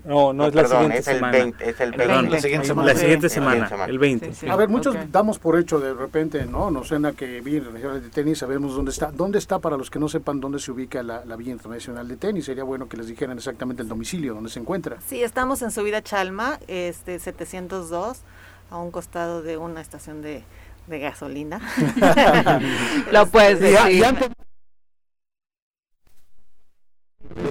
no, 0.03 0.33
no, 0.33 0.47
es 0.47 0.55
la 0.55 0.67
siguiente 0.67 1.01
semana. 1.01 1.37
es 1.59 1.79
el 1.79 1.91
20. 1.91 2.29
la 2.29 2.39
siguiente 2.39 2.67
semana. 2.67 2.93
La 2.93 2.99
siguiente 2.99 3.29
semana, 3.29 3.69
el 3.87 3.99
20. 3.99 4.49
A 4.49 4.55
ver, 4.55 4.69
muchos 4.69 4.95
damos 5.11 5.39
por 5.39 5.59
hecho 5.59 5.79
de 5.79 5.93
repente, 5.93 6.45
¿no? 6.45 6.71
Nos 6.71 6.87
suena 6.87 7.13
que 7.13 7.41
Villa 7.41 7.57
Internacional 7.57 8.01
de 8.01 8.09
Tenis, 8.09 8.37
sabemos 8.39 8.75
dónde 8.75 8.91
está. 8.91 9.11
¿Dónde 9.11 9.39
está 9.39 9.59
para 9.59 9.77
los 9.77 9.89
que 9.89 9.99
no 9.99 10.07
sepan 10.07 10.39
dónde 10.39 10.59
se 10.59 10.71
ubica 10.71 11.03
la, 11.03 11.25
la 11.25 11.35
Villa 11.35 11.51
Internacional 11.51 12.07
de 12.07 12.17
Tenis? 12.17 12.45
Sería 12.45 12.63
bueno 12.63 12.87
que 12.87 12.97
les 12.97 13.07
dijeran 13.07 13.37
exactamente 13.37 13.81
el 13.81 13.87
domicilio, 13.87 14.33
donde 14.33 14.49
se 14.49 14.59
encuentra. 14.59 14.97
Sí, 15.05 15.23
estamos 15.23 15.61
en 15.61 15.71
Subida 15.71 16.01
Chalma, 16.01 16.59
este 16.67 17.19
702, 17.19 18.21
a 18.69 18.77
un 18.77 18.91
costado 18.91 19.41
de 19.41 19.57
una 19.57 19.81
estación 19.81 20.21
de, 20.21 20.43
de 20.87 20.99
gasolina. 20.99 21.61
Lo 23.11 23.25
puedes 23.27 23.59
decir. 23.59 24.05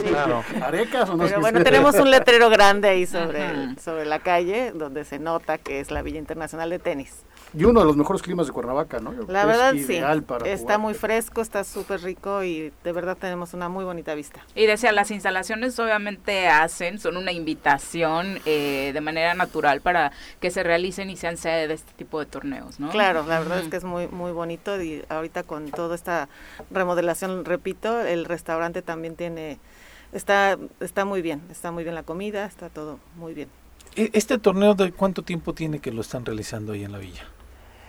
Claro. 0.08 0.44
¿Arecas 0.62 1.08
o 1.10 1.16
no 1.16 1.24
Pero 1.24 1.40
bueno, 1.40 1.62
tenemos 1.62 1.94
un 1.96 2.10
letrero 2.10 2.48
grande 2.50 2.88
ahí 2.88 3.06
sobre, 3.06 3.76
sobre 3.80 4.04
la 4.04 4.18
calle 4.20 4.72
donde 4.72 5.04
se 5.04 5.18
nota 5.18 5.58
que 5.58 5.80
es 5.80 5.90
la 5.90 6.02
Villa 6.02 6.18
Internacional 6.18 6.70
de 6.70 6.78
Tenis. 6.78 7.24
Y 7.56 7.64
uno 7.64 7.80
de 7.80 7.86
los 7.86 7.96
mejores 7.96 8.20
climas 8.20 8.46
de 8.46 8.52
Cuernavaca, 8.52 8.98
¿no? 8.98 9.12
la 9.28 9.46
verdad 9.46 9.74
sí. 9.74 10.00
está 10.44 10.78
muy 10.78 10.94
fresco, 10.94 11.40
está 11.40 11.62
súper 11.62 12.02
rico 12.02 12.42
y 12.42 12.72
de 12.82 12.92
verdad 12.92 13.16
tenemos 13.16 13.54
una 13.54 13.68
muy 13.68 13.84
bonita 13.84 14.14
vista. 14.14 14.40
Y 14.54 14.66
decía, 14.66 14.90
las 14.92 15.10
instalaciones 15.10 15.78
obviamente 15.78 16.48
hacen, 16.48 16.98
son 16.98 17.16
una 17.16 17.32
invitación 17.32 18.38
eh, 18.44 18.90
de 18.92 19.00
manera 19.00 19.34
natural 19.34 19.80
para 19.80 20.12
que 20.40 20.50
se 20.50 20.62
realicen 20.62 21.10
y 21.10 21.16
sean 21.16 21.36
sede 21.36 21.68
de 21.68 21.74
este 21.74 21.92
tipo 21.92 22.18
de 22.18 22.26
torneos, 22.26 22.80
¿no? 22.80 22.90
Claro, 22.90 23.24
la 23.26 23.38
verdad 23.38 23.60
es 23.60 23.68
que 23.68 23.76
es 23.76 23.84
muy, 23.84 24.08
muy 24.08 24.32
bonito 24.32 24.82
y 24.82 25.04
ahorita 25.08 25.44
con 25.44 25.70
toda 25.70 25.94
esta 25.94 26.28
remodelación, 26.70 27.44
repito, 27.44 28.00
el 28.00 28.24
restaurante 28.24 28.82
también 28.82 29.14
tiene 29.14 29.58
está, 30.14 30.58
está 30.80 31.04
muy 31.04 31.20
bien, 31.20 31.42
está 31.50 31.70
muy 31.70 31.84
bien 31.84 31.94
la 31.94 32.02
comida, 32.02 32.46
está 32.46 32.70
todo 32.70 32.98
muy 33.16 33.34
bien. 33.34 33.48
¿E-, 33.96 34.10
¿Este 34.12 34.38
torneo 34.38 34.74
de 34.74 34.92
cuánto 34.92 35.22
tiempo 35.22 35.52
tiene 35.52 35.80
que 35.80 35.92
lo 35.92 36.00
están 36.00 36.24
realizando 36.24 36.72
ahí 36.72 36.84
en 36.84 36.92
la 36.92 36.98
villa? 36.98 37.24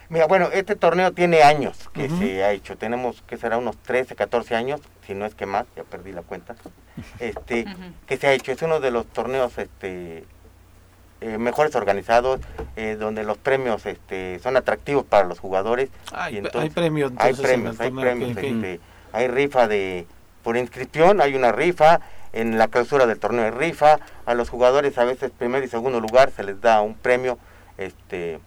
Mira, 0.09 0.27
bueno, 0.27 0.49
este 0.53 0.75
torneo 0.75 1.11
tiene 1.13 1.43
años 1.43 1.89
que 1.93 2.09
se 2.09 2.43
ha 2.43 2.51
hecho. 2.51 2.77
Tenemos 2.77 3.21
que 3.23 3.37
será 3.37 3.57
unos 3.57 3.77
13, 3.77 4.15
14 4.15 4.55
años, 4.55 4.81
si 5.05 5.13
no 5.13 5.25
es 5.25 5.35
que 5.35 5.45
más, 5.45 5.65
ya 5.75 5.83
perdí 5.83 6.11
la 6.11 6.21
cuenta. 6.21 6.55
Este, 7.19 7.65
que 8.07 8.15
se 8.15 8.27
ha 8.27 8.31
hecho. 8.31 8.53
Es 8.53 8.61
uno 8.61 8.79
de 8.79 8.89
los 8.89 9.05
torneos 9.07 9.57
este 9.57 10.23
eh, 11.21 11.37
mejores 11.37 11.75
organizados, 11.75 12.39
eh, 12.75 12.95
donde 12.97 13.23
los 13.23 13.37
premios 13.37 13.85
este, 13.85 14.39
son 14.39 14.55
atractivos 14.57 15.05
para 15.05 15.27
los 15.27 15.39
jugadores. 15.39 15.89
Hay, 16.13 16.41
hay 16.53 16.69
premios, 16.69 17.11
hay 17.17 17.33
premios, 17.33 17.79
hay 17.79 17.91
premios. 17.91 18.37
Este, 18.37 18.79
hay 19.11 19.27
rifa 19.27 19.67
de 19.67 20.07
por 20.43 20.57
inscripción, 20.57 21.21
hay 21.21 21.33
una 21.35 21.51
rifa, 21.51 22.01
en 22.31 22.59
la 22.59 22.67
clausura 22.67 23.07
del 23.07 23.17
torneo 23.17 23.45
de 23.45 23.51
rifa, 23.51 23.97
a 24.27 24.35
los 24.35 24.49
jugadores 24.49 24.97
a 24.99 25.05
veces 25.05 25.31
primer 25.31 25.63
y 25.63 25.67
segundo 25.67 25.99
lugar 25.99 26.29
se 26.29 26.43
les 26.43 26.61
da 26.61 26.81
un 26.81 26.93
premio, 26.93 27.39
este, 27.79 28.39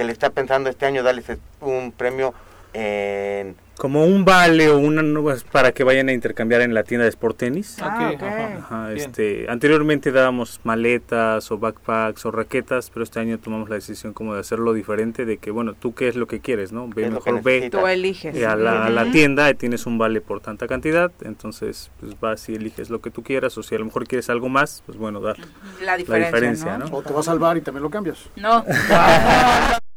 se 0.00 0.04
les 0.04 0.14
está 0.14 0.30
pensando 0.30 0.70
este 0.70 0.86
año 0.86 1.02
darles 1.02 1.26
un 1.60 1.92
premio 1.92 2.32
en 2.72 3.54
como 3.76 4.04
un 4.04 4.26
vale 4.26 4.68
o 4.68 4.78
una 4.78 5.02
para 5.50 5.72
que 5.72 5.84
vayan 5.84 6.10
a 6.10 6.12
intercambiar 6.12 6.60
en 6.60 6.74
la 6.74 6.84
tienda 6.84 7.04
de 7.04 7.08
Sport 7.08 7.38
Tennis. 7.38 7.78
Ah, 7.80 8.92
este, 8.94 9.46
anteriormente 9.48 10.12
dábamos 10.12 10.60
maletas 10.64 11.50
o 11.50 11.56
backpacks 11.56 12.26
o 12.26 12.30
raquetas, 12.30 12.90
pero 12.90 13.04
este 13.04 13.20
año 13.20 13.38
tomamos 13.38 13.70
la 13.70 13.76
decisión 13.76 14.12
como 14.12 14.34
de 14.34 14.40
hacerlo 14.40 14.74
diferente, 14.74 15.24
de 15.24 15.38
que 15.38 15.50
bueno, 15.50 15.72
tú 15.72 15.94
qué 15.94 16.08
es 16.08 16.16
lo 16.16 16.26
que 16.26 16.40
quieres, 16.40 16.72
¿no? 16.72 16.88
Ve 16.88 17.08
mejor 17.08 17.42
ve 17.42 17.70
tú 17.70 17.86
eliges. 17.86 18.36
a, 18.44 18.54
la, 18.54 19.10
tienda 19.12 19.48
y 19.48 19.54
tienes 19.54 19.86
un 19.86 19.96
vale 19.96 20.20
por 20.20 20.40
tanta 20.40 20.68
cantidad, 20.68 21.10
entonces 21.22 21.90
pues 22.00 22.20
vas 22.20 22.46
y 22.50 22.56
eliges 22.56 22.90
lo 22.90 23.00
que 23.00 23.10
tú 23.10 23.22
quieras 23.22 23.56
o 23.56 23.62
si 23.62 23.74
a 23.74 23.78
lo 23.78 23.86
mejor 23.86 24.06
quieres 24.06 24.28
algo 24.28 24.50
más, 24.50 24.82
pues 24.84 24.98
bueno, 24.98 25.22
dar 25.22 25.38
la 25.82 25.96
diferencia, 25.96 26.76
¿no? 26.76 26.84
O 26.94 27.00
te 27.02 27.14
vas 27.14 27.28
al 27.28 27.38
bar 27.38 27.56
y 27.56 27.62
también 27.62 27.82
lo 27.82 27.88
cambias. 27.88 28.28
No. 28.36 28.62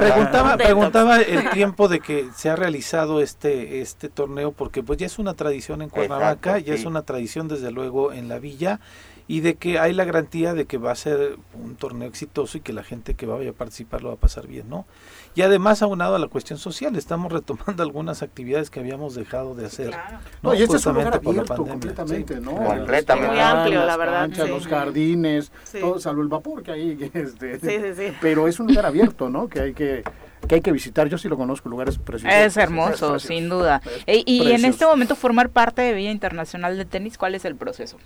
preguntaba, 0.00 0.56
preguntaba 0.56 1.20
el 1.20 1.50
tiempo 1.50 1.88
de 1.88 2.00
que 2.00 2.28
se 2.34 2.50
ha 2.50 2.56
realizado 2.56 3.20
este 3.20 3.80
este 3.80 4.08
torneo 4.08 4.52
porque 4.52 4.82
pues 4.82 4.98
ya 4.98 5.06
es 5.06 5.18
una 5.18 5.34
tradición 5.34 5.82
en 5.82 5.88
Cuernavaca, 5.88 6.58
ya 6.58 6.74
es 6.74 6.84
una 6.84 7.02
tradición 7.02 7.48
desde 7.48 7.70
luego 7.70 8.12
en 8.12 8.28
la 8.28 8.38
villa 8.38 8.80
y 9.28 9.40
de 9.40 9.56
que 9.56 9.78
hay 9.78 9.92
la 9.92 10.04
garantía 10.04 10.54
de 10.54 10.64
que 10.64 10.78
va 10.78 10.90
a 10.90 10.94
ser 10.94 11.36
un 11.52 11.76
torneo 11.76 12.08
exitoso 12.08 12.56
y 12.56 12.62
que 12.62 12.72
la 12.72 12.82
gente 12.82 13.12
que 13.12 13.26
vaya 13.26 13.50
a 13.50 13.52
participar 13.52 14.02
lo 14.02 14.08
va 14.08 14.14
a 14.14 14.18
pasar 14.18 14.46
bien, 14.46 14.70
¿no? 14.70 14.86
Y 15.34 15.42
además 15.42 15.82
aunado 15.82 16.16
a 16.16 16.18
la 16.18 16.28
cuestión 16.28 16.58
social, 16.58 16.96
estamos 16.96 17.30
retomando 17.30 17.82
algunas 17.82 18.22
actividades 18.22 18.70
que 18.70 18.80
habíamos 18.80 19.14
dejado 19.14 19.54
de 19.54 19.66
hacer. 19.66 19.94
No, 20.42 20.54
y 20.54 20.62
este 20.62 20.78
es 20.78 20.86
un 20.86 20.94
lugar 20.94 21.14
abierto 21.14 21.56
completamente, 21.56 22.40
¿no? 22.40 22.54
Completamente. 22.56 23.30
Muy 23.30 23.38
amplio, 23.38 23.84
la 23.84 23.96
verdad. 23.98 24.30
Los 24.48 24.66
jardines, 24.66 25.52
todo, 25.78 26.00
salvo 26.00 26.22
el 26.22 26.28
vapor 26.28 26.62
que 26.62 26.72
hay. 26.72 26.88
Este, 27.18 28.14
pero 28.20 28.48
es 28.48 28.60
un 28.60 28.68
lugar 28.68 28.86
abierto, 28.86 29.28
¿no? 29.28 29.48
Que 29.48 29.60
hay 29.60 29.74
que 29.74 30.04
que 30.46 30.54
hay 30.54 30.60
que 30.60 30.72
visitar. 30.72 31.08
Yo 31.08 31.18
sí 31.18 31.28
lo 31.28 31.36
conozco, 31.36 31.68
lugares 31.68 31.98
preciosos. 31.98 32.38
Es 32.38 32.56
hermoso, 32.56 33.18
sin 33.18 33.48
duda. 33.48 33.82
E, 34.06 34.22
y 34.24 34.52
en 34.52 34.64
este 34.64 34.86
momento 34.86 35.16
formar 35.16 35.50
parte 35.50 35.82
de 35.82 35.92
Villa 35.92 36.10
Internacional 36.10 36.76
de 36.76 36.84
Tenis, 36.84 37.18
¿cuál 37.18 37.34
es 37.34 37.44
el 37.44 37.56
proceso? 37.56 37.98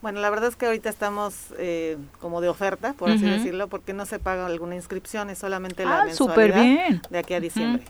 Bueno, 0.00 0.20
la 0.20 0.30
verdad 0.30 0.48
es 0.48 0.56
que 0.56 0.66
ahorita 0.66 0.88
estamos 0.88 1.52
eh, 1.58 1.96
como 2.20 2.40
de 2.40 2.48
oferta, 2.48 2.92
por 2.92 3.10
así 3.10 3.24
decirlo, 3.24 3.66
porque 3.68 3.94
no 3.94 4.06
se 4.06 4.20
paga 4.20 4.46
alguna 4.46 4.76
inscripción, 4.76 5.28
es 5.28 5.38
solamente 5.38 5.84
la 5.84 6.02
ah, 6.02 6.04
mensualidad 6.04 7.02
de 7.10 7.18
aquí 7.18 7.34
a 7.34 7.40
diciembre. 7.40 7.82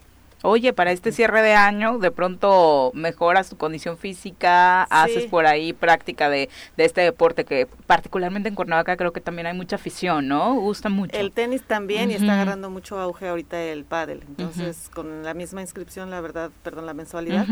oye, 0.43 0.73
para 0.73 0.91
este 0.91 1.13
cierre 1.13 1.43
de 1.43 1.53
año, 1.53 1.99
de 1.99 2.11
pronto 2.11 2.93
mejoras 2.95 3.51
tu 3.51 3.59
condición 3.59 3.99
física, 3.99 4.85
haces 4.85 5.27
por 5.27 5.45
ahí 5.45 5.75
práctica 5.75 6.31
de, 6.31 6.49
de 6.79 6.85
este 6.87 7.03
deporte 7.03 7.45
que 7.45 7.67
particularmente 7.87 8.49
en 8.49 8.55
Cuernavaca 8.55 8.97
creo 8.97 9.13
que 9.13 9.21
también 9.21 9.47
hay 9.47 9.55
mucha 9.55 9.77
afición, 9.77 10.29
¿no? 10.29 10.55
Gusta 10.55 10.89
mucho. 10.89 11.15
El 11.15 11.33
tenis 11.33 11.63
también 11.63 12.11
y 12.11 12.15
está 12.15 12.33
agarrando 12.33 12.71
mucho 12.71 12.99
auge 12.99 13.29
ahorita 13.29 13.61
el 13.61 13.85
pádel. 13.85 14.23
Entonces, 14.29 14.91
con 14.95 15.25
la 15.25 15.35
misma 15.35 15.61
inscripción, 15.61 16.09
la 16.09 16.23
verdad, 16.23 16.51
perdón, 16.63 16.87
la 16.87 16.95
mensualidad, 16.95 17.47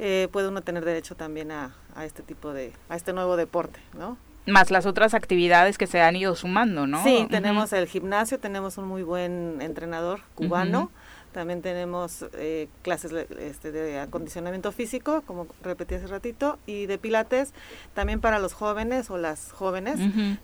eh, 0.00 0.28
puede 0.32 0.48
uno 0.48 0.62
tener 0.62 0.84
derecho 0.84 1.14
también 1.14 1.52
a, 1.52 1.74
a 1.94 2.04
este 2.04 2.22
tipo 2.22 2.52
de, 2.52 2.72
a 2.88 2.96
este 2.96 3.12
nuevo 3.12 3.36
deporte, 3.36 3.80
¿no? 3.96 4.16
más 4.46 4.70
las 4.70 4.86
otras 4.86 5.14
actividades 5.14 5.78
que 5.78 5.86
se 5.86 6.00
han 6.00 6.16
ido 6.16 6.34
sumando, 6.34 6.86
¿no? 6.86 7.02
Sí, 7.04 7.26
tenemos 7.30 7.72
el 7.72 7.86
gimnasio, 7.86 8.38
tenemos 8.38 8.78
un 8.78 8.86
muy 8.86 9.02
buen 9.02 9.60
entrenador 9.60 10.20
cubano, 10.34 10.90
también 11.32 11.62
tenemos 11.62 12.24
eh, 12.34 12.68
clases 12.82 13.12
este, 13.12 13.72
de 13.72 14.00
acondicionamiento 14.00 14.72
físico, 14.72 15.22
como 15.26 15.46
repetí 15.62 15.94
hace 15.94 16.06
ratito, 16.06 16.58
y 16.66 16.86
de 16.86 16.98
pilates, 16.98 17.52
también 17.94 18.20
para 18.20 18.38
los 18.38 18.52
jóvenes 18.52 19.10
o 19.10 19.18
las 19.18 19.52
jóvenes. 19.52 19.98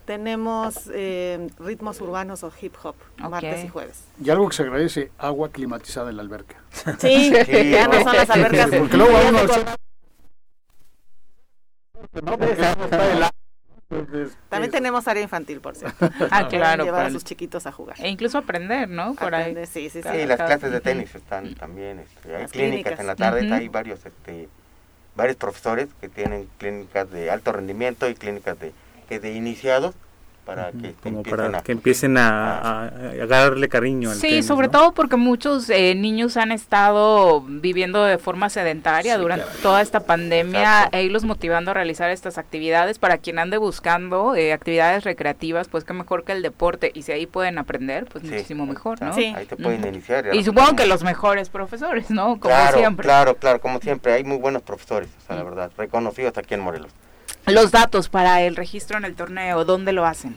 Tenemos 0.05 0.91
eh, 0.93 1.49
ritmos 1.59 2.01
urbanos 2.01 2.45
o 2.45 2.53
hip 2.61 2.75
hop, 2.83 2.95
martes 3.19 3.65
y 3.65 3.69
jueves. 3.69 4.05
Y 4.23 4.31
algo 4.31 4.49
que 4.49 4.57
se 4.57 4.63
agradece, 4.63 5.11
agua 5.19 5.51
climatizada 5.51 6.11
en 6.11 6.17
la 6.17 6.23
alberca. 6.23 6.57
Sí, 6.99 7.33
ya 7.71 7.89
no 7.89 8.03
son 8.03 8.17
las 8.17 8.31
albercas. 8.31 8.71
Porque 8.71 8.97
luego 8.97 9.19
uno... 9.29 9.41
No, 12.23 12.37
también 14.49 14.73
tenemos 14.73 15.07
área 15.07 15.23
infantil, 15.23 15.61
por 15.61 15.77
cierto. 15.77 16.11
ah, 16.31 16.49
claro. 16.49 16.85
Llevar 16.85 17.07
a 17.07 17.11
sus 17.11 17.25
chiquitos 17.25 17.67
a 17.67 17.73
jugar. 17.73 17.97
E 18.01 18.09
incluso 18.09 18.39
aprender, 18.39 18.89
¿no? 18.89 19.15
Por 19.15 19.35
ahí. 19.35 19.55
Sí, 19.67 19.91
sí, 19.91 20.03
sí. 20.03 20.27
las 20.27 20.37
clases 20.37 20.73
de 20.73 20.81
tenis 20.81 21.15
están 21.15 21.55
también. 21.55 22.01
Este, 22.01 22.37
hay 22.37 22.47
clínicas, 22.47 22.99
en 22.99 23.07
la 23.07 23.15
tarde, 23.15 23.53
hay 23.53 23.69
varios, 23.69 24.05
este, 24.05 24.49
varios 25.15 25.37
profesores 25.37 25.89
que 26.01 26.09
tienen 26.09 26.49
clínicas 26.59 27.11
de 27.11 27.31
alto 27.31 27.53
rendimiento 27.53 28.09
y 28.09 28.15
clínicas 28.15 28.59
de, 28.59 28.73
que 29.09 29.21
de 29.21 29.35
iniciados 29.35 29.95
para 30.47 30.71
que 30.71 30.95
como 31.03 31.25
para 31.25 31.61
que 31.63 31.73
empiecen 31.73 32.17
a, 32.17 32.87
agarrarle 32.87 33.69
cariño 33.69 34.11
al 34.11 34.17
sí 34.17 34.45
sobre 34.45 34.69
todo 34.69 34.93
porque 34.93 35.17
muchos 35.17 35.69
eh, 35.69 35.95
niños 35.97 36.37
han 36.37 36.53
estado 36.53 37.43
viviendo 37.43 38.05
de 38.05 38.17
forma 38.17 38.49
sedentaria 38.49 39.19
durante 39.19 39.45
toda 39.61 39.83
esta 39.83 40.01
pandemia 40.01 40.89
e 40.93 41.03
irlos 41.03 41.25
motivando 41.25 41.73
a 41.73 41.75
realizar 41.75 42.11
estas 42.11 42.39
actividades. 42.39 42.99
Para 42.99 43.19
quien 43.19 43.39
ande 43.39 43.59
buscando 43.59 44.37
eh, 44.37 44.53
actividades 44.53 45.03
recreativas 45.05 45.69
pues 45.69 45.83
qué 45.85 45.93
mejor 45.93 46.25
que 46.25 46.33
el 46.33 46.43
deporte 46.43 46.93
y 46.95 47.03
si 47.03 47.13
ahí 47.13 47.27
pueden 47.27 47.59
aprender 47.59 48.07
pues 48.07 48.23
muchísimo 48.23 48.67
mejor 48.67 49.03
no 49.03 49.13
sí. 49.13 49.35
ahí 49.37 49.47
te 49.47 49.57
pueden 49.57 49.85
iniciar 49.87 50.33
y 50.33 50.45
supongo 50.45 50.77
que 50.77 50.87
los 50.87 51.03
mejores 51.03 51.49
profesores 51.49 52.11
no 52.11 52.39
como 52.39 52.55
claro, 52.55 52.79
siempre. 52.79 53.05
claro 53.05 53.35
claro 53.37 53.61
como 53.61 53.81
siempre 53.81 54.13
hay 54.13 54.23
muy 54.23 54.39
buenos 54.39 54.63
profesores 54.63 55.09
o 55.25 55.27
sea, 55.27 55.37
la 55.37 55.43
verdad 55.43 55.73
reconocidos 55.77 56.39
aquí 56.39 56.55
en 56.55 56.61
Morelos 56.61 56.93
los 57.47 57.71
datos 57.71 58.09
para 58.09 58.43
el 58.43 58.57
registro 58.57 58.99
en 58.99 59.05
el 59.05 59.15
torneo, 59.15 59.65
¿dónde 59.65 59.93
lo 59.93 60.05
hacen? 60.05 60.37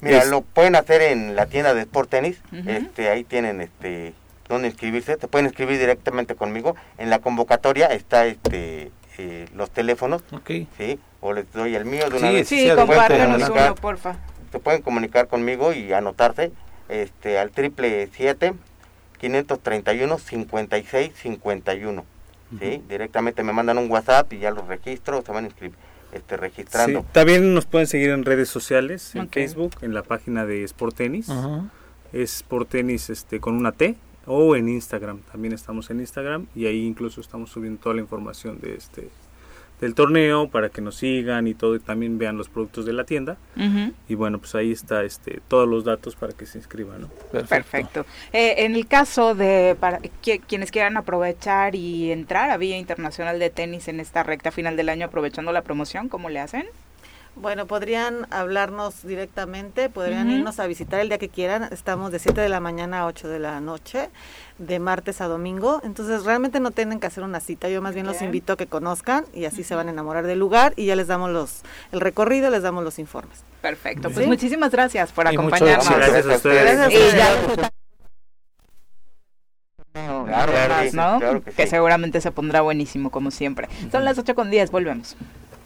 Mira, 0.00 0.24
lo 0.24 0.42
pueden 0.42 0.74
hacer 0.74 1.00
en 1.00 1.36
la 1.36 1.46
tienda 1.46 1.74
de 1.74 1.82
Sport 1.82 2.10
Tennis, 2.10 2.40
este, 2.66 3.08
ahí 3.08 3.24
tienen 3.24 3.60
este 3.60 4.14
donde 4.48 4.68
inscribirse, 4.68 5.16
te 5.16 5.28
pueden 5.28 5.46
inscribir 5.46 5.78
directamente 5.78 6.34
conmigo. 6.34 6.76
En 6.98 7.08
la 7.08 7.20
convocatoria 7.20 7.86
está 7.86 8.26
este 8.26 8.90
eh, 9.16 9.46
los 9.54 9.70
teléfonos, 9.70 10.22
sí, 10.76 10.98
o 11.20 11.32
les 11.32 11.50
doy 11.52 11.74
el 11.74 11.84
mío 11.84 12.10
de 12.10 12.16
una 12.16 12.30
vez. 12.32 12.48
Sí, 12.48 12.68
compártenos 12.74 13.48
uno, 13.48 13.74
porfa. 13.76 14.16
Se 14.50 14.58
pueden 14.58 14.82
comunicar 14.82 15.28
conmigo 15.28 15.72
y 15.72 15.92
anotarse 15.92 16.52
este 16.88 17.38
al 17.38 17.50
triple 17.50 18.08
siete 18.12 18.54
531 19.20 20.18
56 20.18 21.12
51. 21.14 22.04
¿sí? 22.58 22.82
Directamente 22.88 23.42
me 23.42 23.52
mandan 23.52 23.78
un 23.78 23.90
WhatsApp 23.90 24.30
y 24.32 24.40
ya 24.40 24.50
los 24.50 24.66
registro, 24.66 25.22
se 25.22 25.32
van 25.32 25.44
a 25.44 25.46
inscribir 25.46 25.78
este, 26.12 26.36
registrando. 26.36 27.04
también 27.12 27.54
nos 27.54 27.66
pueden 27.66 27.86
seguir 27.86 28.10
en 28.10 28.24
redes 28.24 28.48
sociales, 28.48 29.14
en 29.14 29.28
Facebook, 29.28 29.72
en 29.80 29.94
la 29.94 30.02
página 30.02 30.46
de 30.46 30.64
Sport 30.64 30.96
Tennis. 30.96 31.28
Es 32.12 32.36
Sport 32.36 32.68
Tennis 32.68 33.10
este, 33.10 33.40
con 33.40 33.54
una 33.54 33.72
T 33.72 33.96
o 34.26 34.54
en 34.56 34.68
Instagram. 34.68 35.20
También 35.30 35.54
estamos 35.54 35.90
en 35.90 36.00
Instagram 36.00 36.46
y 36.54 36.66
ahí 36.66 36.86
incluso 36.86 37.20
estamos 37.20 37.50
subiendo 37.50 37.80
toda 37.80 37.94
la 37.94 38.02
información 38.02 38.60
de 38.60 38.74
este 38.74 39.08
del 39.82 39.96
torneo 39.96 40.48
para 40.48 40.68
que 40.68 40.80
nos 40.80 40.94
sigan 40.94 41.48
y 41.48 41.54
todo 41.54 41.74
y 41.74 41.80
también 41.80 42.16
vean 42.16 42.38
los 42.38 42.48
productos 42.48 42.86
de 42.86 42.92
la 42.92 43.04
tienda. 43.04 43.36
Y 44.08 44.14
bueno 44.14 44.38
pues 44.38 44.54
ahí 44.54 44.70
está 44.70 45.02
este 45.02 45.40
todos 45.48 45.68
los 45.68 45.84
datos 45.84 46.14
para 46.14 46.32
que 46.32 46.46
se 46.46 46.58
inscriban 46.58 47.02
¿no? 47.02 47.08
perfecto, 47.48 48.06
eh, 48.32 48.54
en 48.58 48.76
el 48.76 48.86
caso 48.86 49.34
de 49.34 49.76
para 49.78 49.98
que, 50.22 50.38
quienes 50.38 50.70
quieran 50.70 50.96
aprovechar 50.96 51.74
y 51.74 52.12
entrar 52.12 52.50
a 52.50 52.56
Vía 52.56 52.78
Internacional 52.78 53.40
de 53.40 53.50
Tenis 53.50 53.88
en 53.88 53.98
esta 53.98 54.22
recta 54.22 54.52
final 54.52 54.76
del 54.76 54.88
año 54.88 55.06
aprovechando 55.06 55.50
la 55.52 55.62
promoción 55.62 56.08
cómo 56.08 56.28
le 56.28 56.38
hacen 56.38 56.66
bueno, 57.34 57.66
podrían 57.66 58.26
hablarnos 58.30 59.02
directamente, 59.02 59.88
podrían 59.88 60.30
irnos 60.30 60.60
a 60.60 60.66
visitar 60.66 61.00
el 61.00 61.08
día 61.08 61.18
que 61.18 61.28
quieran. 61.28 61.68
Estamos 61.72 62.12
de 62.12 62.18
7 62.18 62.40
de 62.40 62.48
la 62.48 62.60
mañana 62.60 63.00
a 63.00 63.06
8 63.06 63.28
de 63.28 63.38
la 63.38 63.60
noche, 63.60 64.10
de 64.58 64.78
martes 64.78 65.20
a 65.20 65.26
domingo. 65.26 65.80
Entonces, 65.82 66.24
realmente 66.24 66.60
no 66.60 66.70
tienen 66.70 67.00
que 67.00 67.06
hacer 67.06 67.24
una 67.24 67.40
cita. 67.40 67.68
Yo 67.68 67.80
más 67.80 67.94
bien 67.94 68.06
los 68.06 68.20
invito 68.20 68.52
a 68.52 68.56
que 68.56 68.66
conozcan 68.66 69.24
y 69.32 69.46
así 69.46 69.64
se 69.64 69.74
van 69.74 69.88
a 69.88 69.92
enamorar 69.92 70.26
del 70.26 70.38
lugar 70.38 70.74
y 70.76 70.86
ya 70.86 70.96
les 70.96 71.06
damos 71.06 71.30
los 71.30 71.62
el 71.90 72.00
recorrido, 72.00 72.50
les 72.50 72.62
damos 72.62 72.84
los 72.84 72.98
informes. 72.98 73.44
Perfecto. 73.62 74.10
Pues 74.10 74.26
muchísimas 74.26 74.70
gracias 74.70 75.12
por 75.12 75.26
acompañarnos. 75.26 75.88
Gracias 75.88 76.26
a 76.26 76.36
ustedes. 76.36 76.90
Claro, 80.92 81.42
que, 81.42 81.66
seguramente 81.66 82.20
se 82.20 82.30
pondrá 82.30 82.60
buenísimo 82.60 83.10
como 83.10 83.30
siempre. 83.30 83.68
Son 83.90 84.04
las 84.04 84.18
8 84.18 84.34
con 84.34 84.50
10, 84.50 84.70
volvemos. 84.70 85.16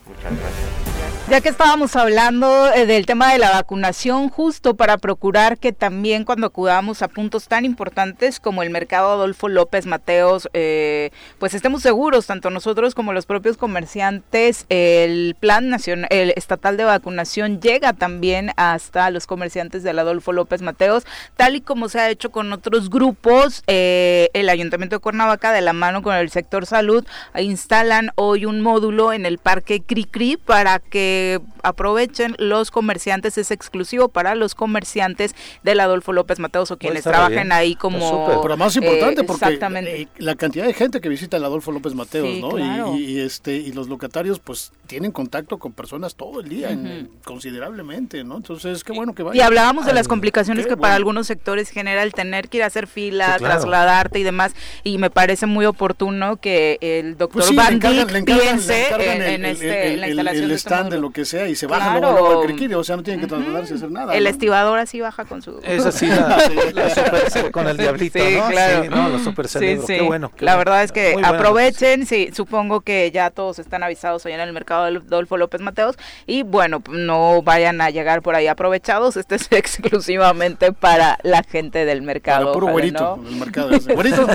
Muchas 0.06 0.24
gracias. 0.24 0.95
Ya 1.28 1.40
que 1.40 1.48
estábamos 1.48 1.96
hablando 1.96 2.72
eh, 2.72 2.86
del 2.86 3.04
tema 3.04 3.32
de 3.32 3.40
la 3.40 3.50
vacunación, 3.50 4.28
justo 4.28 4.76
para 4.76 4.96
procurar 4.96 5.58
que 5.58 5.72
también 5.72 6.24
cuando 6.24 6.46
acudamos 6.46 7.02
a 7.02 7.08
puntos 7.08 7.48
tan 7.48 7.64
importantes 7.64 8.38
como 8.38 8.62
el 8.62 8.70
mercado 8.70 9.10
Adolfo 9.10 9.48
López 9.48 9.86
Mateos, 9.86 10.48
eh, 10.52 11.10
pues 11.40 11.52
estemos 11.54 11.82
seguros, 11.82 12.26
tanto 12.26 12.50
nosotros 12.50 12.94
como 12.94 13.12
los 13.12 13.26
propios 13.26 13.56
comerciantes, 13.56 14.66
el 14.68 15.34
plan 15.40 15.68
nacional, 15.68 16.06
el 16.10 16.32
estatal 16.36 16.76
de 16.76 16.84
vacunación 16.84 17.60
llega 17.60 17.92
también 17.92 18.52
hasta 18.56 19.10
los 19.10 19.26
comerciantes 19.26 19.82
del 19.82 19.98
Adolfo 19.98 20.32
López 20.32 20.62
Mateos, 20.62 21.06
tal 21.36 21.56
y 21.56 21.60
como 21.60 21.88
se 21.88 21.98
ha 21.98 22.08
hecho 22.08 22.30
con 22.30 22.52
otros 22.52 22.88
grupos. 22.88 23.64
Eh, 23.66 24.30
el 24.32 24.48
Ayuntamiento 24.48 24.94
de 24.94 25.00
Cuernavaca, 25.00 25.50
de 25.50 25.60
la 25.60 25.72
mano 25.72 26.02
con 26.02 26.14
el 26.14 26.30
sector 26.30 26.66
salud, 26.66 27.04
instalan 27.36 28.12
hoy 28.14 28.44
un 28.44 28.60
módulo 28.60 29.12
en 29.12 29.26
el 29.26 29.38
Parque 29.38 29.82
Cricri 29.82 30.36
para 30.36 30.78
que 30.78 31.15
aprovechen 31.62 32.34
los 32.38 32.70
comerciantes, 32.70 33.38
es 33.38 33.50
exclusivo 33.50 34.08
para 34.08 34.34
los 34.34 34.54
comerciantes 34.54 35.34
del 35.62 35.80
Adolfo 35.80 36.12
López 36.12 36.38
Mateos 36.38 36.70
o 36.70 36.78
quienes 36.78 37.04
trabajen 37.04 37.52
ahí 37.52 37.74
como... 37.74 38.40
Pero 38.42 38.56
más 38.56 38.76
importante 38.76 39.22
eh, 39.22 39.24
porque 39.24 39.58
eh, 39.60 40.08
la 40.18 40.34
cantidad 40.34 40.66
de 40.66 40.74
gente 40.74 41.00
que 41.00 41.08
visita 41.08 41.36
el 41.36 41.44
Adolfo 41.44 41.72
López 41.72 41.94
Mateos, 41.94 42.38
¿no? 42.40 42.96
Y, 42.96 43.20
este, 43.20 43.56
y 43.56 43.72
los 43.72 43.88
locatarios 43.88 44.38
pues 44.38 44.72
tienen 44.86 45.12
contacto 45.12 45.58
con 45.58 45.72
personas 45.72 46.14
todo 46.14 46.40
el 46.40 46.48
día, 46.48 46.76
considerablemente, 47.24 48.24
¿no? 48.24 48.36
Entonces, 48.36 48.84
qué 48.84 48.92
bueno 48.92 49.14
que 49.14 49.22
vayan. 49.22 49.36
Y 49.36 49.40
hablábamos 49.40 49.86
de 49.86 49.92
las 49.92 50.08
complicaciones 50.08 50.66
que 50.66 50.76
para 50.76 50.94
algunos 50.94 51.26
sectores 51.26 51.70
genera 51.70 52.02
el 52.02 52.12
tener 52.12 52.48
que 52.48 52.58
ir 52.58 52.62
a 52.62 52.66
hacer 52.66 52.86
fila, 52.86 53.36
trasladarte 53.38 54.18
y 54.18 54.22
demás, 54.22 54.54
y 54.84 54.98
me 54.98 55.10
parece 55.10 55.46
muy 55.46 55.66
oportuno 55.66 56.36
que 56.36 56.78
el 56.80 57.16
doctor 57.16 57.42
pues 57.42 58.24
piense 58.24 58.88
en, 58.98 59.44
este, 59.44 59.96
la 59.96 60.08
instalación 60.08 60.48
de 60.48 60.54
este 60.54 60.74
lo 61.06 61.12
que 61.12 61.24
sea 61.24 61.48
y 61.48 61.54
se 61.54 61.66
baja 61.66 62.00
luego, 62.00 62.44
luego 62.44 62.78
o 62.80 62.84
sea, 62.84 62.96
no 62.96 63.02
tienen 63.02 63.20
que 63.20 63.26
trasladarse 63.28 63.74
a 63.74 63.76
hacer 63.76 63.90
nada. 63.90 64.14
El 64.14 64.26
estibador 64.26 64.78
así 64.78 65.00
baja 65.00 65.24
con 65.24 65.40
su... 65.40 65.60
Es 65.62 65.84
así, 65.86 66.06
la, 66.06 66.16
la 66.74 67.50
con 67.52 67.68
el 67.68 67.76
diablito, 67.76 68.18
sí, 68.18 68.36
¿no? 68.36 68.48
Claro. 68.48 68.82
Sí, 68.82 68.88
no, 68.88 69.08
los 69.08 69.22
super 69.22 69.48
sí, 69.48 69.58
qué 69.86 70.02
bueno. 70.02 70.32
la 70.38 70.56
verdad 70.56 70.82
es 70.82 70.92
que 70.92 71.16
aprovechen, 71.22 72.06
sí, 72.06 72.30
supongo 72.34 72.80
que 72.80 73.10
ya 73.12 73.30
todos 73.30 73.58
están 73.58 73.82
avisados 73.82 74.26
allá 74.26 74.36
en 74.36 74.40
el 74.40 74.52
mercado 74.52 74.84
del 74.86 74.96
Adolfo 74.98 75.36
López 75.36 75.60
Mateos 75.60 75.96
y 76.26 76.42
bueno, 76.42 76.82
no 76.88 77.42
vayan 77.42 77.80
a 77.80 77.90
llegar 77.90 78.22
por 78.22 78.34
ahí 78.34 78.48
aprovechados, 78.48 79.16
este 79.16 79.36
es 79.36 79.46
exclusivamente 79.50 80.72
para 80.72 81.18
la 81.22 81.42
gente 81.44 81.84
del 81.84 82.02
mercado. 82.02 82.46
Para 82.46 82.52
puro 82.52 82.66
güerito, 82.68 83.20
¿no? 83.22 83.28
el 83.28 83.36
mercado. 83.36 83.70
Güerito, 83.96 84.26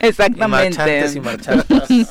Exactamente. 0.00 1.10
Y 1.14 1.20
marchantes 1.20 1.90
y 1.90 2.04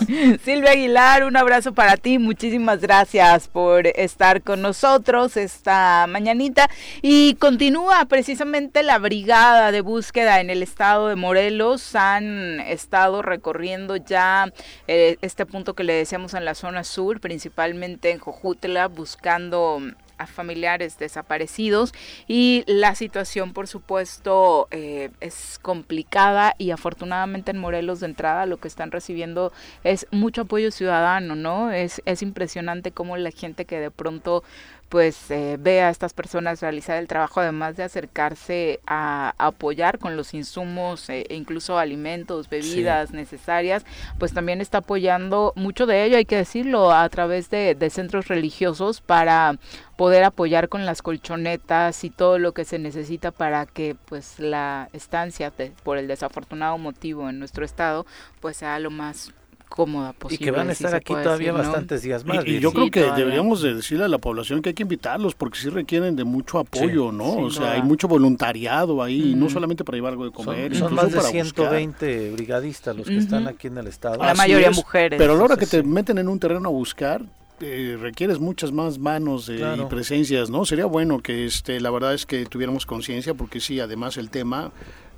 Silvia 0.44 0.72
Aguilar, 0.72 1.24
un 1.24 1.36
abrazo 1.36 1.74
para 1.74 1.98
ti, 1.98 2.20
muchísimas 2.20 2.80
gracias 2.82 3.23
por 3.52 3.88
estar 3.88 4.42
con 4.42 4.62
nosotros 4.62 5.38
esta 5.38 6.06
mañanita. 6.08 6.70
Y 7.02 7.36
continúa 7.36 8.06
precisamente 8.06 8.84
la 8.84 8.98
brigada 8.98 9.72
de 9.72 9.82
búsqueda 9.82 10.42
en 10.42 10.50
el 10.50 10.62
estado 10.62 11.08
de 11.08 11.16
Morelos. 11.16 11.96
Han 11.96 12.60
estado 12.60 13.22
recorriendo 13.22 13.96
ya 13.96 14.52
eh, 14.88 15.18
este 15.22 15.46
punto 15.46 15.74
que 15.74 15.84
le 15.84 15.94
decíamos 15.94 16.34
en 16.34 16.46
la 16.46 16.56
zona 16.56 16.84
sur, 16.84 17.20
principalmente 17.20 18.12
en 18.12 18.20
Jojutla, 18.20 18.88
buscando 18.88 19.82
familiares 20.30 20.98
desaparecidos 20.98 21.94
y 22.28 22.64
la 22.68 22.96
situación 22.96 23.54
por 23.54 23.68
supuesto 23.68 24.68
eh, 24.72 25.10
es 25.20 25.60
complicada 25.62 26.56
y 26.58 26.72
afortunadamente 26.72 27.52
en 27.52 27.58
Morelos 27.58 28.00
de 28.00 28.08
entrada 28.08 28.46
lo 28.46 28.58
que 28.58 28.68
están 28.68 28.92
recibiendo 28.92 29.52
es 29.84 30.08
mucho 30.12 30.42
apoyo 30.42 30.72
ciudadano, 30.72 31.36
¿no? 31.36 31.72
Es, 31.72 32.02
es 32.06 32.22
impresionante 32.22 32.92
cómo 32.92 33.18
la 33.18 33.32
gente 33.32 33.66
que 33.66 33.80
de 33.80 33.92
pronto 33.92 34.44
pues 34.90 35.32
eh, 35.32 35.58
ve 35.60 35.82
a 35.82 35.90
estas 35.90 36.14
personas 36.14 36.62
realizar 36.62 36.98
el 36.98 37.08
trabajo, 37.08 37.40
además 37.40 37.76
de 37.76 37.84
acercarse 37.84 38.80
a, 38.86 39.34
apoyar 39.38 39.98
con 39.98 40.16
los 40.16 40.34
insumos 40.34 41.10
eh, 41.10 41.26
e 41.30 41.36
incluso 41.36 41.80
alimentos, 41.80 42.50
bebidas 42.50 43.12
necesarias, 43.12 43.86
pues 44.20 44.34
también 44.34 44.62
está 44.62 44.80
apoyando 44.80 45.54
mucho 45.56 45.86
de 45.86 46.06
ello, 46.06 46.18
hay 46.18 46.26
que 46.26 46.38
decirlo, 46.38 46.92
a 46.92 47.10
través 47.10 47.50
de, 47.50 47.76
centros 47.90 48.28
religiosos 48.28 49.02
para 49.02 49.58
poder 49.98 50.24
apoyar 50.24 50.70
con 50.70 50.86
las 50.86 51.02
colchonetas 51.02 52.04
y 52.04 52.10
todo 52.10 52.40
lo 52.40 52.54
que 52.54 52.66
se 52.66 52.80
necesita 52.80 53.32
para 53.32 53.66
que 53.66 53.96
pues 54.06 54.40
la 54.40 54.90
estancia 54.94 55.52
por 55.84 55.98
el 55.98 56.08
desafortunado 56.08 56.78
motivo 56.78 57.30
en 57.30 57.40
nuestro 57.40 57.66
estado 57.66 58.06
pues 58.40 58.58
sea 58.58 58.80
lo 58.80 58.90
más 58.90 59.34
cómoda 59.74 60.14
posible. 60.14 60.36
Y 60.36 60.46
que 60.46 60.52
van 60.52 60.70
a 60.70 60.72
estar 60.72 60.94
aquí 60.94 61.14
todavía 61.14 61.52
bastantes 61.52 62.04
días 62.04 62.24
más. 62.26 62.46
Y, 62.46 62.60
yo 62.60 62.72
creo 62.72 62.92
que 62.92 63.02
deberíamos 63.02 63.64
de 63.64 63.74
decirle 63.74 64.06
a 64.06 64.08
la 64.08 64.20
población 64.20 64.62
que 64.62 64.70
hay 64.70 64.76
que 64.76 64.84
invitarlos 64.84 65.34
porque 65.34 65.58
sí 65.58 65.70
requieren 65.70 66.16
de 66.16 66.24
mucho 66.24 66.60
apoyo, 66.60 67.12
¿no? 67.12 67.38
o 67.38 67.50
sea, 67.50 67.72
hay 67.72 67.82
mucho 67.82 68.08
voluntariado 68.08 69.02
ahí, 69.02 69.34
no 69.36 69.50
solamente 69.50 69.84
para 69.84 69.98
llevar 69.98 70.12
algo 70.12 70.26
de 70.26 70.32
comer. 70.32 70.76
Son, 70.76 70.94
más 70.94 71.12
de 71.12 71.20
120 71.20 72.32
brigadistas 72.32 72.96
los 72.96 73.08
que 73.08 73.18
están 73.18 73.48
aquí 73.48 73.66
en 73.66 73.80
el 73.80 73.88
estado. 73.88 74.18
La 74.24 74.36
mayoría 74.36 74.70
mujeres. 74.70 75.18
Pero 75.18 75.34
a 75.34 75.38
la 75.38 75.44
hora 75.44 75.58
que 75.58 75.66
te 75.66 75.82
meten 75.82 76.20
en 76.20 76.28
un 76.28 76.40
terreno 76.40 76.70
a 76.70 76.72
buscar, 76.72 77.24
eh, 77.60 77.98
requieres 78.00 78.40
muchas 78.40 78.72
más 78.72 79.00
manos 79.00 79.50
y 79.50 79.60
presencias, 79.90 80.52
¿no? 80.52 80.66
Sería 80.66 80.86
bueno 80.86 81.20
que 81.20 81.46
este, 81.46 81.80
la 81.80 81.90
verdad 81.90 82.14
es 82.14 82.28
que 82.28 82.46
tuviéramos 82.46 82.86
conciencia 82.86 83.34
porque 83.34 83.60
sí, 83.60 83.80
además 83.80 84.18
el 84.18 84.30
tema 84.30 84.72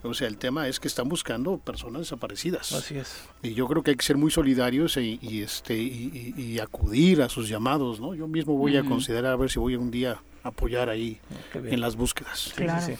o 0.05 0.13
sea, 0.13 0.27
el 0.27 0.37
tema 0.37 0.67
es 0.67 0.79
que 0.79 0.87
están 0.87 1.09
buscando 1.09 1.57
personas 1.57 2.01
desaparecidas. 2.01 2.71
Así 2.73 2.97
es. 2.97 3.23
Y 3.41 3.53
yo 3.53 3.67
creo 3.67 3.83
que 3.83 3.91
hay 3.91 3.97
que 3.97 4.05
ser 4.05 4.17
muy 4.17 4.31
solidarios 4.31 4.97
y, 4.97 5.41
este 5.41 5.75
y, 5.77 6.59
acudir 6.59 7.21
a 7.21 7.29
sus 7.29 7.49
llamados, 7.49 7.99
¿no? 7.99 8.15
Yo 8.15 8.27
mismo 8.27 8.55
voy 8.57 8.77
a 8.77 8.83
considerar 8.83 9.33
a 9.33 9.35
ver 9.35 9.49
si 9.49 9.59
voy 9.59 9.75
un 9.75 9.91
día 9.91 10.21
a 10.43 10.49
apoyar 10.49 10.89
ahí 10.89 11.19
en 11.53 11.81
las 11.81 11.95
búsquedas. 11.95 12.53
Claro. 12.55 12.95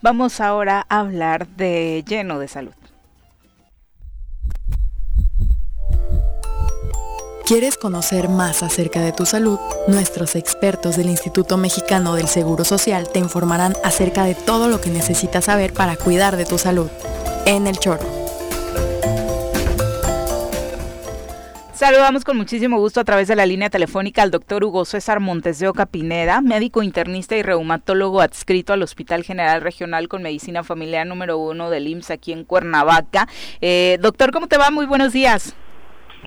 Vamos 0.00 0.40
ahora 0.40 0.86
a 0.88 1.00
hablar 1.00 1.48
de 1.48 2.04
lleno 2.06 2.38
de 2.38 2.48
salud. 2.48 2.72
¿Quieres 7.52 7.76
conocer 7.76 8.30
más 8.30 8.62
acerca 8.62 9.02
de 9.02 9.12
tu 9.12 9.26
salud? 9.26 9.58
Nuestros 9.86 10.36
expertos 10.36 10.96
del 10.96 11.10
Instituto 11.10 11.58
Mexicano 11.58 12.14
del 12.14 12.26
Seguro 12.26 12.64
Social 12.64 13.10
te 13.12 13.18
informarán 13.18 13.74
acerca 13.84 14.24
de 14.24 14.34
todo 14.34 14.68
lo 14.68 14.80
que 14.80 14.88
necesitas 14.88 15.44
saber 15.44 15.74
para 15.74 15.96
cuidar 15.96 16.38
de 16.38 16.46
tu 16.46 16.56
salud. 16.56 16.88
En 17.44 17.66
el 17.66 17.76
choro. 17.76 18.00
Saludamos 21.74 22.24
con 22.24 22.38
muchísimo 22.38 22.78
gusto 22.78 23.00
a 23.00 23.04
través 23.04 23.28
de 23.28 23.36
la 23.36 23.44
línea 23.44 23.68
telefónica 23.68 24.22
al 24.22 24.30
doctor 24.30 24.64
Hugo 24.64 24.86
César 24.86 25.20
Montes 25.20 25.58
de 25.58 25.68
Oca 25.68 25.84
Pineda, 25.84 26.40
médico 26.40 26.82
internista 26.82 27.36
y 27.36 27.42
reumatólogo 27.42 28.22
adscrito 28.22 28.72
al 28.72 28.82
Hospital 28.82 29.24
General 29.24 29.60
Regional 29.60 30.08
con 30.08 30.22
Medicina 30.22 30.64
Familiar 30.64 31.06
número 31.06 31.36
uno 31.36 31.68
del 31.68 31.86
IMSS 31.86 32.12
aquí 32.12 32.32
en 32.32 32.44
Cuernavaca. 32.44 33.28
Eh, 33.60 33.98
doctor, 34.00 34.32
¿cómo 34.32 34.46
te 34.46 34.56
va? 34.56 34.70
Muy 34.70 34.86
buenos 34.86 35.12
días. 35.12 35.54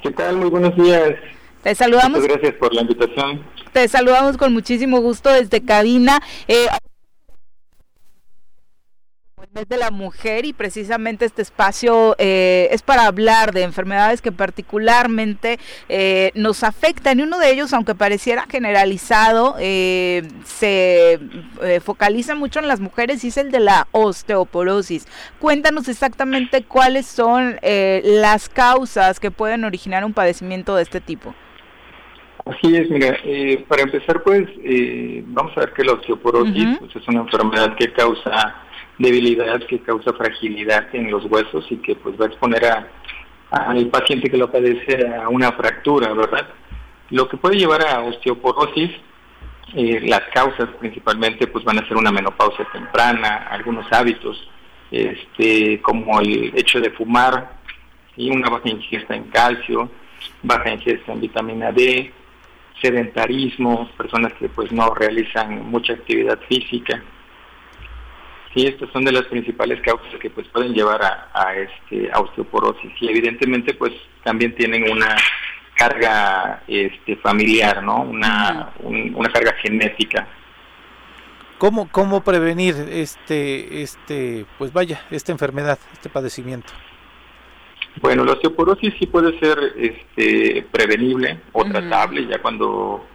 ¿Qué 0.01 0.11
tal? 0.11 0.37
Muy 0.37 0.49
buenos 0.49 0.75
días. 0.75 1.15
Te 1.63 1.73
saludamos. 1.73 2.19
Muchas 2.19 2.37
gracias 2.37 2.55
por 2.55 2.73
la 2.73 2.81
invitación. 2.81 3.43
Te 3.73 3.87
saludamos 3.87 4.37
con 4.37 4.53
muchísimo 4.53 4.99
gusto 5.01 5.29
desde 5.29 5.63
cabina. 5.63 6.19
Eh, 6.47 6.67
mes 9.55 9.69
de 9.69 9.77
la 9.77 9.89
mujer 9.89 10.43
y 10.43 10.51
precisamente 10.51 11.23
este 11.23 11.41
espacio 11.41 12.15
eh, 12.19 12.67
es 12.71 12.81
para 12.81 13.05
hablar 13.05 13.53
de 13.53 13.63
enfermedades 13.63 14.21
que 14.21 14.33
particularmente 14.33 15.59
eh, 15.87 16.31
nos 16.35 16.63
afectan 16.63 17.19
y 17.19 17.23
uno 17.23 17.39
de 17.39 17.51
ellos, 17.51 17.71
aunque 17.71 17.95
pareciera 17.95 18.47
generalizado, 18.49 19.55
eh, 19.57 20.23
se 20.43 21.21
focaliza 21.81 22.35
mucho 22.35 22.59
en 22.59 22.67
las 22.67 22.81
mujeres 22.81 23.23
y 23.23 23.29
es 23.29 23.37
el 23.37 23.49
de 23.49 23.61
la 23.61 23.87
osteoporosis. 23.93 25.07
Cuéntanos 25.39 25.87
exactamente 25.87 26.63
cuáles 26.63 27.05
son 27.05 27.57
las 27.61 28.49
causas 28.49 29.21
que 29.21 29.31
pueden 29.31 29.63
originar 29.63 30.03
un 30.03 30.13
padecimiento 30.13 30.75
de 30.75 30.83
este 30.83 30.99
tipo. 30.99 31.33
Así 32.45 32.75
es, 32.75 32.89
mira, 32.89 33.17
para 33.69 33.83
empezar 33.83 34.21
pues 34.21 34.49
vamos 35.27 35.53
a 35.55 35.61
ver 35.61 35.73
que 35.73 35.85
la 35.85 35.93
osteoporosis 35.93 36.77
pues, 36.79 36.95
es 36.95 37.07
una 37.07 37.21
enfermedad 37.21 37.73
que 37.77 37.93
causa 37.93 38.64
debilidad 38.97 39.61
que 39.63 39.79
causa 39.79 40.13
fragilidad 40.13 40.87
en 40.93 41.11
los 41.11 41.25
huesos 41.25 41.65
y 41.69 41.77
que 41.77 41.95
pues 41.95 42.19
va 42.19 42.25
a 42.25 42.27
exponer 42.27 42.65
a, 42.65 42.87
al 43.51 43.87
paciente 43.87 44.29
que 44.29 44.37
lo 44.37 44.51
padece 44.51 45.07
a 45.07 45.29
una 45.29 45.51
fractura, 45.51 46.13
¿verdad? 46.13 46.47
Lo 47.09 47.27
que 47.27 47.37
puede 47.37 47.57
llevar 47.57 47.85
a 47.85 48.01
osteoporosis, 48.01 48.91
eh, 49.73 50.01
las 50.05 50.21
causas 50.33 50.69
principalmente 50.79 51.47
pues 51.47 51.63
van 51.63 51.79
a 51.79 51.87
ser 51.87 51.97
una 51.97 52.11
menopausia 52.11 52.65
temprana, 52.71 53.47
algunos 53.49 53.91
hábitos, 53.91 54.49
este, 54.91 55.81
como 55.81 56.19
el 56.21 56.53
hecho 56.55 56.79
de 56.79 56.91
fumar, 56.91 57.55
y 58.17 58.31
una 58.31 58.49
baja 58.49 58.69
ingesta 58.69 59.15
en 59.15 59.25
calcio, 59.25 59.89
baja 60.41 60.71
ingesta 60.71 61.11
en 61.11 61.21
vitamina 61.21 61.71
D, 61.71 62.11
sedentarismo, 62.81 63.89
personas 63.97 64.33
que 64.33 64.49
pues 64.49 64.71
no 64.71 64.93
realizan 64.93 65.69
mucha 65.69 65.93
actividad 65.93 66.39
física, 66.47 67.03
Sí, 68.55 68.65
estas 68.65 68.89
son 68.91 69.03
de 69.03 69.11
las 69.11 69.25
principales 69.25 69.81
causas 69.81 70.07
que 70.21 70.29
pues 70.29 70.47
pueden 70.47 70.73
llevar 70.73 71.01
a, 71.03 71.55
este 71.55 72.09
osteoporosis 72.15 72.93
y 73.01 73.09
evidentemente 73.09 73.73
pues 73.73 73.91
también 74.23 74.55
tienen 74.55 74.89
una 74.89 75.17
carga 75.75 76.63
este 76.65 77.17
familiar, 77.17 77.83
¿no? 77.83 78.03
Una, 78.03 78.71
una 78.81 79.29
carga 79.29 79.53
genética. 79.61 80.25
¿Cómo, 81.57 81.89
¿Cómo 81.91 82.23
prevenir 82.23 82.75
este, 82.89 83.81
este, 83.81 84.45
pues 84.57 84.71
vaya, 84.71 85.01
esta 85.11 85.33
enfermedad, 85.33 85.77
este 85.91 86.07
padecimiento? 86.07 86.71
Bueno, 88.01 88.23
la 88.23 88.33
osteoporosis 88.33 88.93
sí 88.97 89.07
puede 89.07 89.37
ser 89.39 89.57
este, 89.77 90.65
prevenible 90.71 91.41
o 91.51 91.65
tratable 91.65 92.25
ya 92.25 92.41
cuando, 92.41 93.05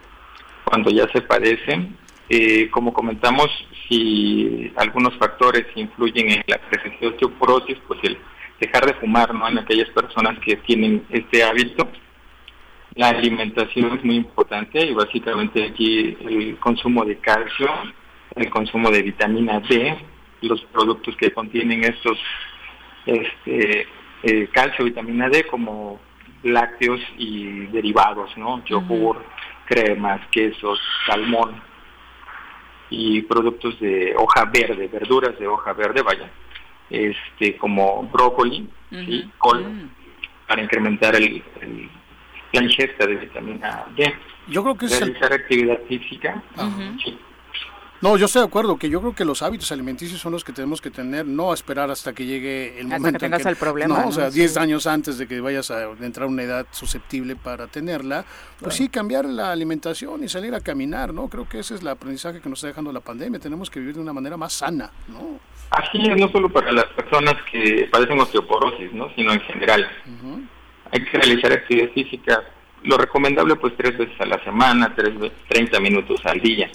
cuando 0.65 0.91
ya 0.91 1.07
se 1.11 1.21
padece. 1.21 1.87
Eh, 2.29 2.69
como 2.71 2.93
comentamos, 2.93 3.47
si 3.91 4.71
algunos 4.77 5.13
factores 5.17 5.65
influyen 5.75 6.31
en 6.31 6.43
la 6.47 6.57
presencia 6.59 6.99
de 7.01 7.07
osteoporosis, 7.07 7.77
pues 7.87 7.99
el 8.03 8.17
dejar 8.59 8.85
de 8.85 8.93
fumar, 8.93 9.33
¿no? 9.33 9.47
En 9.49 9.57
aquellas 9.57 9.89
personas 9.89 10.39
que 10.39 10.55
tienen 10.57 11.05
este 11.09 11.43
hábito. 11.43 11.89
La 12.95 13.09
alimentación 13.09 13.97
es 13.97 14.03
muy 14.05 14.15
importante 14.15 14.85
y 14.85 14.93
básicamente 14.93 15.65
aquí 15.65 16.15
el 16.21 16.57
consumo 16.59 17.03
de 17.03 17.17
calcio, 17.17 17.69
el 18.35 18.49
consumo 18.49 18.89
de 18.91 19.01
vitamina 19.01 19.59
D, 19.59 19.97
los 20.41 20.61
productos 20.65 21.15
que 21.17 21.31
contienen 21.31 21.83
estos 21.83 22.17
este, 23.05 23.87
eh, 24.23 24.47
calcio, 24.53 24.85
vitamina 24.85 25.27
D 25.27 25.45
como 25.47 25.99
lácteos 26.43 27.01
y 27.17 27.65
derivados, 27.67 28.37
¿no? 28.37 28.63
Yogur, 28.65 29.21
cremas, 29.67 30.21
quesos, 30.31 30.79
salmón 31.05 31.70
y 32.91 33.21
productos 33.21 33.79
de 33.79 34.13
hoja 34.17 34.45
verde, 34.45 34.87
verduras 34.87 35.39
de 35.39 35.47
hoja 35.47 35.73
verde, 35.73 36.01
vaya, 36.01 36.29
este 36.89 37.57
como 37.57 38.03
brócoli, 38.03 38.69
y 38.91 39.23
col, 39.37 39.63
mm. 39.63 39.89
para 40.47 40.61
incrementar 40.61 41.15
el, 41.15 41.41
la 42.51 42.63
ingesta 42.63 43.07
de 43.07 43.15
vitamina 43.15 43.85
D. 43.95 44.13
Yo 44.47 44.61
creo 44.61 44.77
que 44.77 44.85
es 44.87 44.99
realizar 44.99 45.31
actividad 45.31 45.79
física, 45.87 46.43
no, 48.01 48.17
yo 48.17 48.25
estoy 48.25 48.41
de 48.41 48.47
acuerdo 48.47 48.77
que 48.77 48.89
yo 48.89 48.99
creo 48.99 49.13
que 49.13 49.25
los 49.25 49.41
hábitos 49.41 49.71
alimenticios 49.71 50.19
son 50.19 50.31
los 50.31 50.43
que 50.43 50.53
tenemos 50.53 50.81
que 50.81 50.89
tener, 50.89 51.25
no 51.25 51.53
esperar 51.53 51.91
hasta 51.91 52.13
que 52.13 52.25
llegue 52.25 52.79
el 52.79 52.87
momento. 52.87 53.11
que 53.11 53.19
tengas 53.19 53.45
el 53.45 53.55
problema. 53.55 54.01
No, 54.01 54.07
o 54.07 54.11
sea, 54.11 54.29
10 54.29 54.57
años 54.57 54.87
antes 54.87 55.17
de 55.17 55.27
que 55.27 55.39
vayas 55.39 55.69
a 55.71 55.83
entrar 56.01 56.25
a 56.25 56.29
una 56.29 56.43
edad 56.43 56.65
susceptible 56.71 57.35
para 57.35 57.67
tenerla. 57.67 58.25
Pues 58.59 58.75
sí, 58.75 58.89
cambiar 58.89 59.25
la 59.25 59.51
alimentación 59.51 60.23
y 60.23 60.29
salir 60.29 60.53
a 60.55 60.61
caminar, 60.61 61.13
¿no? 61.13 61.27
Creo 61.27 61.47
que 61.47 61.59
ese 61.59 61.75
es 61.75 61.81
el 61.81 61.87
aprendizaje 61.89 62.41
que 62.41 62.49
nos 62.49 62.59
está 62.59 62.67
dejando 62.67 62.91
la 62.91 63.01
pandemia. 63.01 63.39
Tenemos 63.39 63.69
que 63.69 63.79
vivir 63.79 63.95
de 63.95 64.01
una 64.01 64.13
manera 64.13 64.35
más 64.35 64.53
sana, 64.53 64.91
¿no? 65.07 65.39
Así 65.69 66.01
es, 66.01 66.17
no 66.17 66.27
solo 66.29 66.49
para 66.49 66.71
las 66.71 66.85
personas 66.87 67.35
que 67.49 67.87
padecen 67.91 68.19
osteoporosis, 68.19 68.91
¿no? 68.93 69.09
Sino 69.15 69.31
en 69.31 69.39
general. 69.41 69.87
Hay 70.91 71.05
que 71.05 71.17
realizar 71.17 71.53
actividad 71.53 71.89
física. 71.91 72.43
Lo 72.83 72.97
recomendable, 72.97 73.55
pues, 73.55 73.73
tres 73.77 73.97
veces 73.97 74.19
a 74.19 74.25
la 74.25 74.43
semana, 74.43 74.93
tres, 74.95 75.13
30 75.47 75.79
minutos 75.79 76.19
al 76.25 76.41
día. 76.41 76.69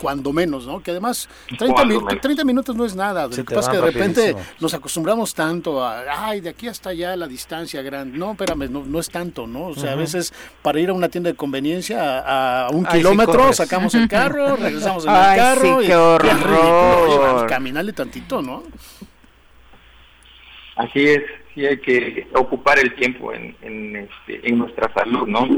Cuando 0.00 0.32
menos, 0.32 0.66
¿no? 0.66 0.82
Que 0.82 0.92
además 0.92 1.28
30, 1.58 2.44
minutos 2.44 2.74
no 2.74 2.84
es 2.84 2.94
nada. 2.94 3.28
Lo 3.28 3.36
que 3.36 3.44
pasa 3.44 3.70
que 3.70 3.76
de 3.76 3.82
repente 3.82 4.36
nos 4.58 4.72
acostumbramos 4.74 5.34
tanto 5.34 5.84
a, 5.84 6.28
ay, 6.28 6.40
de 6.40 6.50
aquí 6.50 6.68
hasta 6.68 6.90
allá 6.90 7.14
la 7.16 7.26
distancia 7.26 7.82
grande. 7.82 8.18
No, 8.18 8.32
espérame, 8.32 8.70
no, 8.70 8.98
es 8.98 9.10
tanto, 9.10 9.46
¿no? 9.46 9.68
O 9.68 9.74
sea, 9.74 9.92
a 9.92 9.96
veces 9.96 10.32
para 10.62 10.80
ir 10.80 10.90
a 10.90 10.92
una 10.92 11.08
tienda 11.08 11.30
de 11.30 11.36
conveniencia 11.36 12.64
a, 12.66 12.70
un 12.70 12.84
kilómetro 12.86 13.52
sacamos 13.52 13.94
el 13.94 14.08
carro, 14.08 14.56
regresamos 14.60 15.04
en 15.04 15.10
el 15.10 15.16
carro 15.16 15.82
y, 15.82 15.86
qué 15.86 15.96
horror. 15.96 17.46
caminarle 17.46 17.92
tantito, 17.92 18.40
¿no? 18.42 18.62
Así 20.76 21.04
es 21.04 21.39
sí 21.54 21.66
hay 21.66 21.78
que 21.78 22.28
ocupar 22.34 22.78
el 22.78 22.94
tiempo 22.94 23.32
en, 23.32 23.56
en, 23.62 23.96
este, 23.96 24.48
en 24.48 24.58
nuestra 24.58 24.92
salud, 24.94 25.26
¿no? 25.26 25.48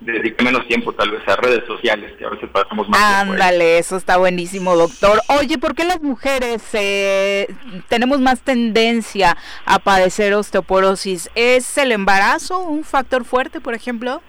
Dedique 0.00 0.42
menos 0.42 0.66
tiempo 0.68 0.92
tal 0.92 1.10
vez 1.10 1.26
a 1.26 1.36
redes 1.36 1.64
sociales, 1.66 2.12
que 2.18 2.24
a 2.24 2.30
veces 2.30 2.48
pasamos 2.50 2.88
más 2.88 3.00
Ándale, 3.00 3.78
eso 3.78 3.96
está 3.96 4.16
buenísimo, 4.16 4.76
doctor. 4.76 5.20
Oye, 5.40 5.58
¿por 5.58 5.74
qué 5.74 5.84
las 5.84 6.02
mujeres 6.02 6.62
eh, 6.72 7.46
tenemos 7.88 8.20
más 8.20 8.40
tendencia 8.40 9.36
a 9.64 9.78
padecer 9.78 10.34
osteoporosis? 10.34 11.30
¿Es 11.34 11.78
el 11.78 11.92
embarazo 11.92 12.58
un 12.58 12.84
factor 12.84 13.24
fuerte, 13.24 13.60
por 13.60 13.74
ejemplo? 13.74 14.22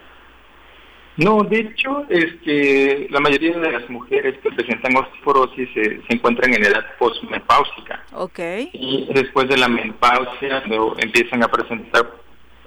No, 1.19 1.43
de 1.43 1.59
hecho, 1.59 2.05
este, 2.07 3.07
la 3.09 3.19
mayoría 3.19 3.57
de 3.57 3.71
las 3.71 3.89
mujeres 3.89 4.37
que 4.41 4.51
presentan 4.51 4.95
osteoporosis 4.95 5.69
se 5.73 6.01
encuentran 6.07 6.53
en 6.53 6.63
edad 6.63 6.85
postmenopáusica. 6.97 8.01
Ok. 8.13 8.39
Y 8.71 9.09
después 9.13 9.49
de 9.49 9.57
la 9.57 9.67
menopausia 9.67 10.63
empiezan 10.97 11.43
a 11.43 11.49
presentar 11.49 12.09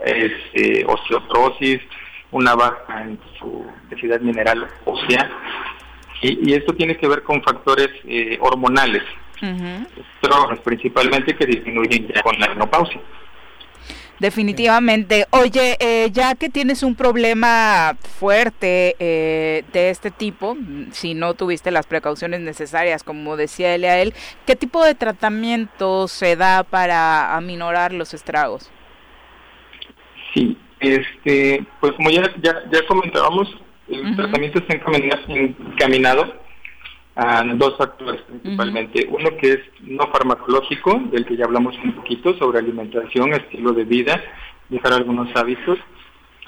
este, 0.05 0.85
osteoporosis, 0.87 1.81
una 2.31 2.55
baja 2.55 3.03
en 3.03 3.19
su 3.39 3.65
densidad 3.89 4.21
mineral 4.21 4.69
ósea. 4.85 5.31
Y, 6.21 6.53
esto 6.53 6.75
tiene 6.75 6.97
que 6.99 7.09
ver 7.09 7.23
con 7.23 7.43
factores 7.43 7.89
eh, 8.05 8.37
hormonales, 8.41 9.03
principalmente 10.63 11.35
que 11.35 11.47
disminuyen 11.47 12.07
ya 12.09 12.23
con 12.23 12.39
la 12.39 12.49
menopausia. 12.49 13.01
Definitivamente. 14.19 15.27
Oye, 15.31 15.77
eh, 15.81 16.11
ya 16.13 16.35
que 16.35 16.49
tienes 16.49 16.83
un 16.83 16.95
problema 16.95 17.97
fuerte 18.19 18.95
eh, 18.99 19.65
de 19.73 19.91
este 19.91 20.11
tipo, 20.11 20.57
si 20.93 21.15
no 21.15 21.35
tuviste 21.35 21.71
las 21.71 21.87
precauciones 21.87 22.41
necesarias, 22.41 23.03
como 23.03 23.37
decía 23.37 23.75
él 23.75 23.85
a 23.85 23.99
él, 23.99 24.15
¿qué 24.47 24.55
tipo 24.55 24.85
de 24.85 24.95
tratamiento 24.95 26.07
se 26.07 26.37
da 26.37 26.63
para 26.63 27.37
aminorar 27.37 27.93
los 27.93 28.15
estragos? 28.15 28.71
Sí, 30.35 30.57
este, 30.81 31.65
pues 31.81 31.93
como 31.93 32.11
ya, 32.11 32.23
ya, 32.43 32.63
ya 32.71 32.87
comentábamos, 32.87 33.49
el 33.89 34.17
tratamiento 34.17 34.61
está 34.61 34.75
encaminado 34.75 36.43
a 37.15 37.43
dos 37.45 37.77
factores 37.77 38.21
principalmente. 38.23 39.07
Uno 39.11 39.37
que 39.37 39.53
es 39.53 39.61
no 39.83 40.07
farmacológico, 40.09 41.01
del 41.11 41.27
que 41.27 41.37
ya 41.37 41.45
hablamos 41.45 41.77
un 41.85 41.93
poquito, 41.93 42.37
sobre 42.39 42.59
alimentación, 42.59 43.33
estilo 43.35 43.73
de 43.73 43.85
vida, 43.85 44.23
dejar 44.69 44.95
algunos 44.95 45.35
hábitos. 45.37 45.79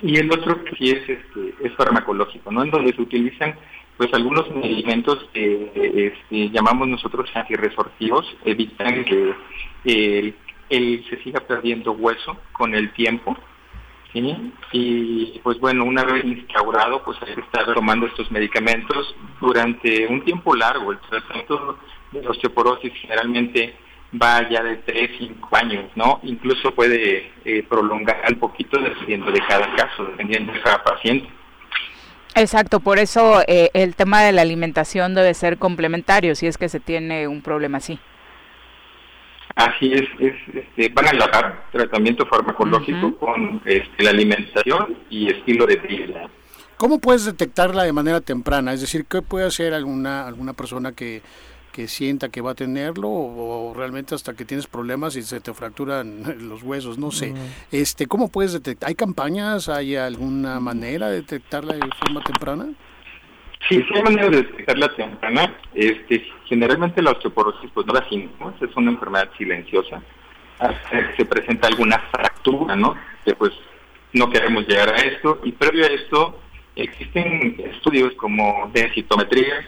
Y 0.03 0.17
el 0.17 0.33
otro 0.33 0.65
que 0.65 0.77
sí 0.77 0.91
es, 0.91 1.09
este, 1.09 1.55
es 1.62 1.73
farmacológico, 1.75 2.51
¿no? 2.51 2.62
En 2.62 2.71
donde 2.71 2.93
se 2.93 3.03
utilizan 3.03 3.55
pues 3.97 4.12
algunos 4.12 4.51
medicamentos 4.51 5.25
que 5.33 5.71
este, 6.09 6.51
llamamos 6.51 6.89
nosotros 6.89 7.31
antirresortivos, 7.33 8.27
evitan 8.45 9.05
que 9.05 9.35
el, 9.85 10.35
el 10.69 11.05
se 11.09 11.23
siga 11.23 11.41
perdiendo 11.41 11.93
hueso 11.93 12.37
con 12.53 12.75
el 12.75 12.93
tiempo 12.93 13.37
y 14.15 15.41
pues 15.43 15.59
bueno, 15.59 15.85
una 15.85 16.05
vez 16.05 16.25
instaurado, 16.25 17.03
pues 17.05 17.19
hay 17.23 17.35
que 17.35 17.41
estar 17.41 17.75
tomando 17.75 18.07
estos 18.07 18.31
medicamentos 18.31 19.15
durante 19.41 20.07
un 20.07 20.25
tiempo 20.25 20.55
largo. 20.55 20.93
El 20.93 21.01
tratamiento 21.01 21.79
de 22.12 22.27
osteoporosis 22.29 22.93
generalmente 23.01 23.75
va 24.21 24.49
ya 24.49 24.62
de 24.62 24.77
3, 24.77 25.11
5 25.19 25.57
años, 25.57 25.91
¿no? 25.97 26.21
Incluso 26.23 26.73
puede 26.75 27.33
eh, 27.45 27.65
prolongar 27.69 28.23
un 28.31 28.39
poquito 28.39 28.81
dependiendo 28.81 29.33
de 29.33 29.41
cada 29.49 29.75
caso, 29.75 30.05
dependiendo 30.05 30.53
de 30.53 30.61
cada 30.62 30.83
paciente. 30.85 31.29
Exacto, 32.37 32.81
por 32.81 32.99
eso 32.99 33.43
eh, 33.47 33.71
el 33.75 33.95
tema 33.95 34.23
de 34.23 34.33
la 34.33 34.43
alimentación 34.43 35.15
debe 35.15 35.35
ser 35.35 35.59
complementario 35.59 36.35
si 36.35 36.47
es 36.47 36.59
que 36.59 36.69
se 36.69 36.81
tiene 36.81 37.29
un 37.29 37.43
problema 37.43 37.79
así. 37.79 37.99
Así 39.57 39.93
es, 39.93 40.09
es 40.19 40.35
este, 40.53 40.89
van 40.89 41.07
a 41.07 41.11
enlazar 41.11 41.67
tratamiento 41.71 42.27
farmacológico 42.27 43.17
con 43.17 43.63
este, 43.65 44.03
la 44.03 44.11
alimentación 44.11 44.99
y 45.11 45.31
estilo 45.31 45.67
de 45.67 45.77
vida. 45.77 46.29
¿Cómo 46.77 46.99
puedes 46.99 47.25
detectarla 47.25 47.85
de 47.85 47.93
manera 47.93 48.21
temprana? 48.21 48.73
Es 48.73 48.81
decir, 48.81 49.05
¿qué 49.07 49.23
puede 49.23 49.47
hacer 49.47 49.73
alguna, 49.73 50.27
alguna 50.27 50.55
persona 50.55 50.91
que, 50.91 51.23
que 51.71 51.87
sienta 51.87 52.31
que 52.31 52.41
va 52.41 52.51
a 52.51 52.55
tenerlo 52.55 53.09
o, 53.09 53.73
realmente 53.77 54.17
hasta 54.17 54.35
que 54.35 54.45
tienes 54.45 54.67
problemas 54.67 55.15
y 55.15 55.23
se 55.23 55.41
te 55.41 55.55
fracturan 55.55 56.37
los 56.49 56.65
huesos? 56.65 56.99
No 56.99 57.13
sé. 57.13 57.33
este 57.71 58.07
¿Cómo 58.07 58.29
puedes 58.29 58.53
detectar? 58.55 58.89
¿Hay 58.89 58.97
campañas? 58.97 59.69
¿Hay 59.69 59.95
alguna 59.95 60.59
manera 60.59 61.11
de 61.11 61.17
detectarla 61.17 61.75
de 61.75 61.81
forma 62.01 62.23
temprana? 62.25 62.67
Sí, 63.69 63.77
sí 63.77 63.95
hay 63.95 64.03
manera 64.03 64.29
de 64.29 64.43
detectarla 64.43 64.95
temprana. 64.95 65.55
Este, 65.75 66.27
generalmente 66.47 67.01
la 67.01 67.12
osteoporosis 67.12 67.71
pues 67.73 67.87
no 67.87 67.95
da 67.95 68.07
síntomas, 68.09 68.61
es 68.61 68.77
una 68.77 68.91
enfermedad 68.91 69.31
silenciosa. 69.39 70.03
Se 71.17 71.25
presenta 71.25 71.69
alguna 71.69 71.99
fractura, 72.11 72.77
¿no? 72.77 72.95
Que 73.25 73.35
pues 73.35 73.53
no 74.12 74.31
queremos 74.31 74.67
llegar 74.69 74.91
a 74.91 74.97
esto. 74.97 75.41
Y 75.45 75.53
previo 75.53 75.85
a 75.85 75.89
esto 75.89 76.41
existen 76.77 77.57
estudios 77.73 78.15
como 78.15 78.71
densitometría, 78.73 79.65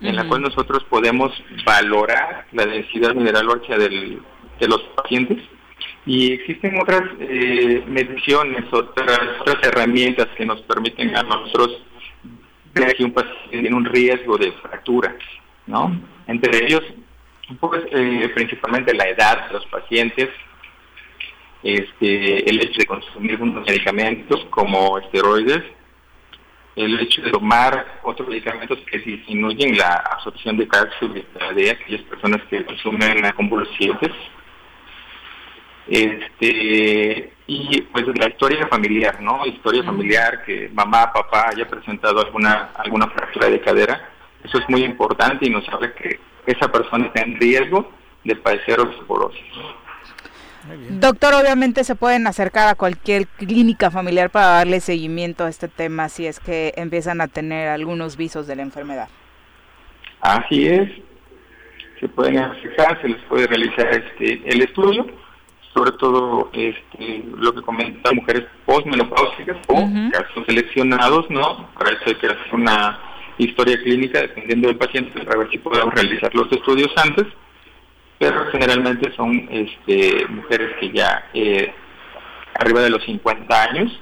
en 0.00 0.14
la 0.14 0.28
cual 0.28 0.42
nosotros 0.42 0.84
podemos 0.84 1.32
valorar 1.64 2.46
la 2.52 2.66
densidad 2.66 3.14
mineral 3.14 3.48
ósea 3.48 3.78
del, 3.78 4.20
de 4.60 4.68
los 4.68 4.82
pacientes. 4.94 5.38
Y 6.04 6.34
existen 6.34 6.78
otras 6.80 7.02
eh, 7.18 7.82
mediciones, 7.88 8.64
otras, 8.72 9.18
otras 9.40 9.56
herramientas 9.62 10.28
que 10.36 10.46
nos 10.46 10.60
permiten 10.62 11.16
a 11.16 11.22
nosotros 11.22 11.82
que 12.84 13.04
un 13.04 13.12
paciente 13.12 13.48
tiene 13.50 13.74
un 13.74 13.84
riesgo 13.84 14.36
de 14.36 14.52
fractura, 14.52 15.14
¿no? 15.66 15.98
Entre 16.26 16.64
ellos, 16.64 16.82
pues, 17.60 17.84
principalmente 18.34 18.94
la 18.94 19.08
edad 19.08 19.46
de 19.46 19.54
los 19.54 19.66
pacientes, 19.66 20.28
este, 21.62 22.48
el 22.48 22.60
hecho 22.60 22.78
de 22.78 22.86
consumir 22.86 23.40
unos 23.40 23.66
medicamentos 23.66 24.44
como 24.50 24.98
esteroides, 24.98 25.62
el 26.76 27.00
hecho 27.00 27.22
de 27.22 27.30
tomar 27.30 28.00
otros 28.02 28.28
medicamentos 28.28 28.78
que 28.90 28.98
disminuyen 28.98 29.78
la 29.78 29.94
absorción 30.12 30.58
de 30.58 30.68
calcio 30.68 31.08
de 31.08 31.70
aquellas 31.70 32.02
personas 32.02 32.42
que 32.50 32.64
consumen 32.64 33.24
convulsivos, 33.34 34.12
este 35.88 37.32
y 37.46 37.80
pues 37.92 38.04
la 38.18 38.28
historia 38.28 38.66
familiar, 38.66 39.20
¿no? 39.22 39.46
Historia 39.46 39.84
familiar 39.84 40.44
que 40.44 40.68
mamá, 40.74 41.12
papá 41.12 41.50
haya 41.50 41.66
presentado 41.66 42.20
alguna 42.20 42.70
alguna 42.74 43.06
fractura 43.08 43.48
de 43.48 43.60
cadera, 43.60 44.10
eso 44.42 44.58
es 44.58 44.68
muy 44.68 44.82
importante 44.84 45.46
y 45.46 45.50
nos 45.50 45.64
sabe 45.66 45.92
que 45.94 46.18
esa 46.46 46.68
persona 46.68 47.06
está 47.06 47.22
en 47.22 47.38
riesgo 47.38 47.90
de 48.24 48.36
padecer 48.36 48.80
osteoporosis. 48.80 49.40
Doctor, 50.90 51.34
obviamente 51.34 51.84
se 51.84 51.94
pueden 51.94 52.26
acercar 52.26 52.66
a 52.66 52.74
cualquier 52.74 53.28
clínica 53.28 53.92
familiar 53.92 54.30
para 54.30 54.46
darle 54.46 54.80
seguimiento 54.80 55.44
a 55.44 55.48
este 55.48 55.68
tema 55.68 56.08
si 56.08 56.26
es 56.26 56.40
que 56.40 56.72
empiezan 56.76 57.20
a 57.20 57.28
tener 57.28 57.68
algunos 57.68 58.16
visos 58.16 58.48
de 58.48 58.56
la 58.56 58.62
enfermedad. 58.62 59.08
Así 60.20 60.66
es, 60.66 60.90
se 62.00 62.08
pueden 62.08 62.38
acercar, 62.38 63.00
se 63.00 63.08
les 63.08 63.22
puede 63.24 63.46
realizar 63.46 63.86
este 63.86 64.42
el 64.44 64.62
estudio 64.62 65.06
sobre 65.76 65.92
todo 65.92 66.48
este, 66.54 67.22
lo 67.36 67.54
que 67.54 67.60
comentan 67.60 68.16
mujeres 68.16 68.46
postmenopáusicas 68.64 69.58
o 69.66 69.86
casos 70.10 70.46
seleccionados, 70.46 71.28
¿no? 71.28 71.68
Para 71.78 71.90
eso 71.90 72.02
hay 72.06 72.14
que 72.14 72.28
hacer 72.28 72.54
una 72.54 72.98
historia 73.36 73.76
clínica 73.82 74.22
dependiendo 74.22 74.68
del 74.68 74.78
paciente 74.78 75.22
para 75.22 75.40
ver 75.40 75.50
si 75.50 75.58
podemos 75.58 75.92
realizar 75.92 76.34
los 76.34 76.50
estudios 76.50 76.90
antes, 76.96 77.26
pero 78.18 78.46
generalmente 78.52 79.12
son 79.14 79.46
este, 79.50 80.26
mujeres 80.30 80.76
que 80.80 80.90
ya 80.92 81.28
eh, 81.34 81.70
arriba 82.58 82.80
de 82.80 82.90
los 82.90 83.04
50 83.04 83.62
años, 83.62 84.00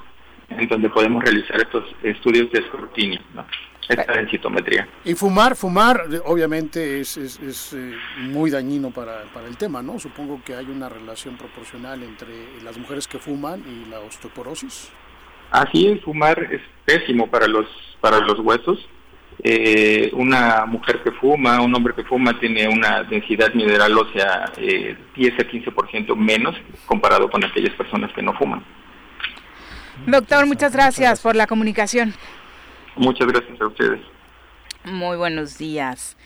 en 0.50 0.68
donde 0.68 0.88
podemos 0.90 1.24
realizar 1.24 1.56
estos 1.56 1.84
estudios 2.04 2.52
de 2.52 2.60
escrutinio, 2.60 3.18
¿no? 3.34 3.44
Esta 3.88 4.12
densitometría. 4.12 4.88
Y 5.04 5.14
fumar, 5.14 5.56
fumar 5.56 6.04
obviamente 6.24 7.00
es, 7.00 7.16
es, 7.16 7.72
eh, 7.72 7.92
muy 8.18 8.50
dañino 8.50 8.90
para, 8.90 9.22
para, 9.32 9.46
el 9.46 9.56
tema, 9.56 9.82
¿no? 9.82 9.98
Supongo 9.98 10.40
que 10.44 10.54
hay 10.54 10.66
una 10.66 10.88
relación 10.88 11.36
proporcional 11.36 12.02
entre 12.02 12.62
las 12.62 12.78
mujeres 12.78 13.06
que 13.06 13.18
fuman 13.18 13.62
y 13.68 13.90
la 13.90 14.00
osteoporosis. 14.00 14.90
Así 15.50 15.86
es, 15.86 16.02
fumar 16.02 16.38
es 16.50 16.60
pésimo 16.84 17.28
para 17.28 17.46
los, 17.46 17.66
para 18.00 18.18
los 18.20 18.38
huesos. 18.40 18.88
Eh, 19.42 20.10
una 20.14 20.64
mujer 20.64 21.02
que 21.02 21.10
fuma, 21.12 21.60
un 21.60 21.74
hombre 21.74 21.92
que 21.94 22.04
fuma 22.04 22.38
tiene 22.38 22.68
una 22.68 23.02
densidad 23.02 23.52
mineral 23.52 23.96
ósea 23.98 24.52
eh, 24.56 24.96
10 25.16 25.34
a 25.34 25.42
15% 25.42 26.16
menos 26.16 26.54
comparado 26.86 27.28
con 27.28 27.44
aquellas 27.44 27.74
personas 27.74 28.12
que 28.14 28.22
no 28.22 28.32
fuman. 28.34 28.64
Doctor, 30.06 30.46
muchas 30.46 30.72
gracias 30.72 31.20
por 31.20 31.36
la 31.36 31.46
comunicación. 31.46 32.14
Muchas 32.96 33.26
gracias 33.26 33.60
a 33.60 33.66
ustedes. 33.66 34.00
Muy 34.84 35.16
buenos 35.16 35.58
días. 35.58 36.16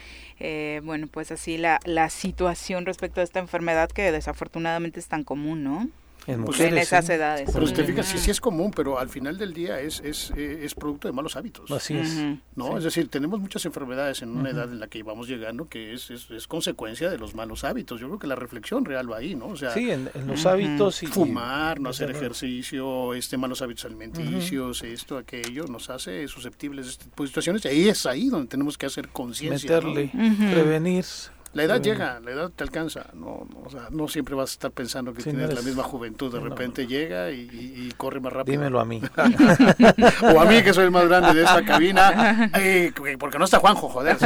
Eh, 0.40 0.80
bueno, 0.84 1.06
pues 1.10 1.32
así 1.32 1.58
la, 1.58 1.80
la 1.84 2.10
situación 2.10 2.86
respecto 2.86 3.20
a 3.20 3.24
esta 3.24 3.40
enfermedad 3.40 3.90
que 3.90 4.12
desafortunadamente 4.12 5.00
es 5.00 5.08
tan 5.08 5.24
común, 5.24 5.64
¿no? 5.64 5.88
En, 6.29 6.45
pues 6.45 6.61
esas 6.61 7.09
edades. 7.09 7.49
Pero 7.51 7.64
usted 7.64 7.87
fija, 7.87 8.03
sí, 8.03 8.18
sí 8.18 8.31
es 8.31 8.41
común, 8.41 8.70
pero 8.70 8.99
al 8.99 9.09
final 9.09 9.39
del 9.39 9.55
día 9.55 9.81
es, 9.81 10.01
es, 10.01 10.31
eh, 10.37 10.61
es 10.62 10.74
producto 10.74 11.09
de 11.09 11.12
malos 11.12 11.37
hábitos. 11.37 11.70
Así 11.70 11.97
es. 11.97 12.18
¿no? 12.55 12.76
Es 12.76 12.85
decir, 12.85 13.09
tenemos 13.09 13.41
muchas 13.41 13.64
enfermedades 13.64 14.20
en 14.20 14.37
una 14.37 14.51
edad 14.51 14.70
en 14.70 14.79
la 14.79 14.89
que 14.89 15.03
vamos 15.03 15.26
llegando 15.26 15.68
que 15.68 15.95
es, 15.95 16.11
es, 16.11 16.47
consecuencia 16.47 17.09
de 17.09 17.16
los 17.16 17.35
malos 17.35 17.64
hábitos. 17.64 17.99
Yo 17.99 18.09
creo 18.09 18.18
que 18.18 18.26
la 18.26 18.35
reflexión 18.35 18.85
real 18.85 19.11
va 19.11 19.16
ahí, 19.16 19.35
¿no? 19.35 19.47
O 19.47 19.57
sea, 19.57 19.72
sí, 19.72 19.91
en, 19.91 20.11
los 20.26 20.45
hábitos. 20.45 21.03
Y, 21.03 21.07
fumar, 21.07 21.81
no 21.81 21.89
hacer 21.89 22.11
ejercicio, 22.11 23.14
este 23.14 23.39
malos 23.39 23.62
hábitos 23.62 23.87
alimenticios, 23.87 24.83
esto, 24.83 25.16
aquello, 25.16 25.64
nos 25.66 25.89
hace 25.89 26.29
susceptibles 26.29 26.85
de 26.85 26.93
este 26.93 27.05
tipo 27.05 27.22
de 27.22 27.29
situaciones. 27.29 27.64
Y 27.64 27.68
ahí 27.68 27.89
es 27.89 28.05
ahí 28.05 28.29
donde 28.29 28.49
tenemos 28.49 28.76
que 28.76 28.85
hacer 28.85 29.09
conciencia. 29.09 29.81
Meterle, 29.81 30.11
prevenir. 30.53 31.07
La 31.55 31.62
edad 31.62 31.80
llega, 31.80 32.20
la 32.20 32.30
edad 32.30 32.51
te 32.55 32.62
alcanza, 32.62 33.07
no, 33.14 33.46
no, 33.51 33.61
o 33.64 33.70
sea, 33.70 33.88
no 33.90 34.07
siempre 34.07 34.34
vas 34.34 34.51
a 34.51 34.53
estar 34.53 34.70
pensando 34.70 35.14
que 35.14 35.22
tienes 35.22 35.53
la 35.55 35.62
misma 35.62 35.82
juventud, 35.82 36.32
de 36.32 36.40
repente 36.40 36.86
llega 36.86 37.30
y, 37.30 37.92
corre 37.96 38.20
más 38.20 38.32
rápido. 38.32 38.53
Dímelo 38.59 38.80
a 38.80 38.84
mí. 38.84 39.01
o 40.34 40.40
a 40.40 40.44
mí 40.44 40.62
que 40.62 40.74
soy 40.74 40.84
el 40.84 40.90
más 40.90 41.09
grande 41.09 41.34
de 41.34 41.44
esta 41.44 41.64
cabina, 41.64 42.51
porque 43.18 43.38
no 43.38 43.46
está 43.46 43.59
Juanjo, 43.59 43.88
joder. 43.88 44.16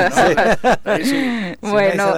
Bueno, 1.61 2.13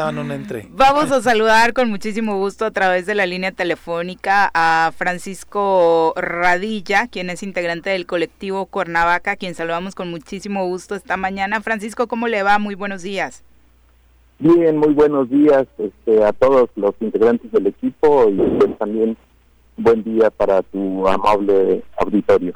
vamos 0.70 1.12
a 1.12 1.20
saludar 1.22 1.74
con 1.74 1.90
muchísimo 1.90 2.38
gusto 2.38 2.64
a 2.64 2.70
través 2.70 3.06
de 3.06 3.14
la 3.14 3.26
línea 3.26 3.52
telefónica 3.52 4.50
a 4.54 4.90
Francisco 4.96 6.14
Radilla, 6.16 7.08
quien 7.08 7.30
es 7.30 7.42
integrante 7.42 7.90
del 7.90 8.06
colectivo 8.06 8.66
Cuernavaca, 8.66 9.36
quien 9.36 9.54
saludamos 9.54 9.94
con 9.94 10.10
muchísimo 10.10 10.66
gusto 10.66 10.94
esta 10.94 11.16
mañana. 11.16 11.60
Francisco, 11.60 12.08
¿cómo 12.08 12.26
le 12.26 12.42
va? 12.42 12.58
Muy 12.58 12.74
buenos 12.74 13.02
días. 13.02 13.44
Bien, 14.38 14.76
muy 14.76 14.92
buenos 14.92 15.30
días 15.30 15.66
este, 15.78 16.24
a 16.24 16.32
todos 16.32 16.68
los 16.76 16.94
integrantes 17.00 17.50
del 17.52 17.68
equipo 17.68 18.28
y 18.28 18.36
pues, 18.36 18.76
también 18.78 19.16
buen 19.76 20.02
día 20.02 20.30
para 20.30 20.62
tu 20.62 21.06
amable 21.06 21.82
auditorio. 21.96 22.54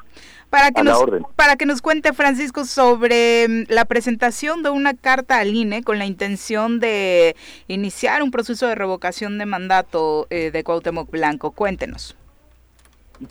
Para 0.51 0.70
que, 0.70 0.83
nos, 0.83 1.05
para 1.37 1.57
que 1.57 1.66
nos 1.66 1.83
cuente, 1.83 2.14
Francisco, 2.14 2.64
sobre 2.64 3.47
mm, 3.49 3.64
la 3.68 3.85
presentación 3.85 4.62
de 4.62 4.70
una 4.70 4.95
carta 4.95 5.39
al 5.39 5.55
INE 5.55 5.83
con 5.83 5.99
la 5.99 6.07
intención 6.07 6.81
de 6.81 7.37
iniciar 7.68 8.22
un 8.22 8.31
proceso 8.31 8.66
de 8.66 8.74
revocación 8.74 9.37
de 9.37 9.45
mandato 9.45 10.26
eh, 10.31 10.51
de 10.51 10.64
Cuauhtémoc 10.64 11.11
Blanco. 11.11 11.51
Cuéntenos. 11.51 12.16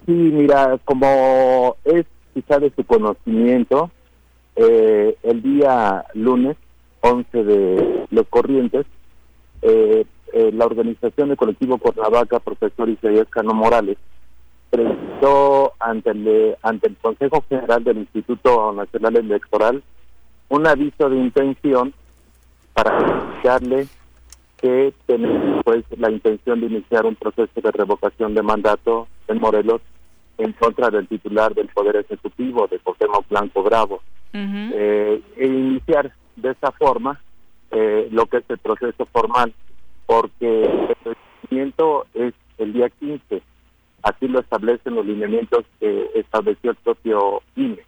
Sí, 0.06 0.12
mira, 0.12 0.78
como 0.86 1.76
es 1.86 2.06
quizá 2.36 2.60
de 2.60 2.72
su 2.76 2.84
conocimiento, 2.84 3.90
eh, 4.56 5.18
el 5.24 5.42
día 5.42 6.06
lunes 6.14 6.56
11 7.02 7.44
de 7.44 8.06
los 8.12 8.28
corrientes, 8.28 8.86
eh, 9.62 10.06
eh, 10.34 10.52
la 10.54 10.66
organización 10.66 11.30
de 11.30 11.38
colectivo 11.38 11.78
Cuernavaca, 11.78 12.40
profesor 12.40 12.90
Isaías 12.90 13.28
Cano 13.30 13.54
Morales, 13.54 13.98
presentó 14.70 15.74
ante 15.80 16.12
el, 16.12 16.56
ante 16.62 16.88
el 16.88 16.96
Consejo 16.98 17.44
General 17.48 17.84
del 17.84 18.00
Instituto 18.00 18.74
Nacional 18.74 19.16
Electoral 19.16 19.82
un 20.50 20.68
aviso 20.68 21.10
de 21.10 21.18
intención 21.18 21.94
para 22.74 22.98
explicarle 23.00 23.88
que 24.58 24.94
tenemos 25.06 25.64
pues 25.64 25.84
la 25.98 26.12
intención 26.12 26.60
de 26.60 26.68
iniciar 26.68 27.06
un 27.06 27.16
proceso 27.16 27.62
de 27.62 27.72
revocación 27.72 28.34
de 28.34 28.42
mandato 28.42 29.08
en 29.28 29.40
Morelos 29.40 29.82
en 30.38 30.54
contra 30.54 30.90
del 30.90 31.08
titular 31.08 31.54
del 31.54 31.68
Poder 31.68 31.98
Ejecutivo, 31.98 32.68
de 32.68 32.80
Cuauhtémoc 32.80 33.28
Blanco 33.30 33.64
Bravo, 33.64 34.02
eh, 34.34 35.22
e 35.36 35.46
iniciar 35.46 36.12
de 36.38 36.52
esta 36.52 36.72
forma 36.72 37.20
eh, 37.72 38.08
lo 38.12 38.26
que 38.28 38.38
es 38.38 38.44
el 38.50 38.58
proceso 38.60 39.06
formal, 39.08 39.54
porque 40.06 40.64
el 40.64 40.96
procedimiento 41.04 42.06
es 42.14 42.34
el 42.58 42.74
día 42.74 42.90
15, 42.90 43.42
así 44.04 44.28
lo 44.28 44.40
establecen 44.40 44.96
los 44.96 45.06
lineamientos 45.06 45.66
que 45.80 46.10
estableció 46.16 46.72
el 46.72 46.78
propio 46.78 47.42
INE. 47.56 47.84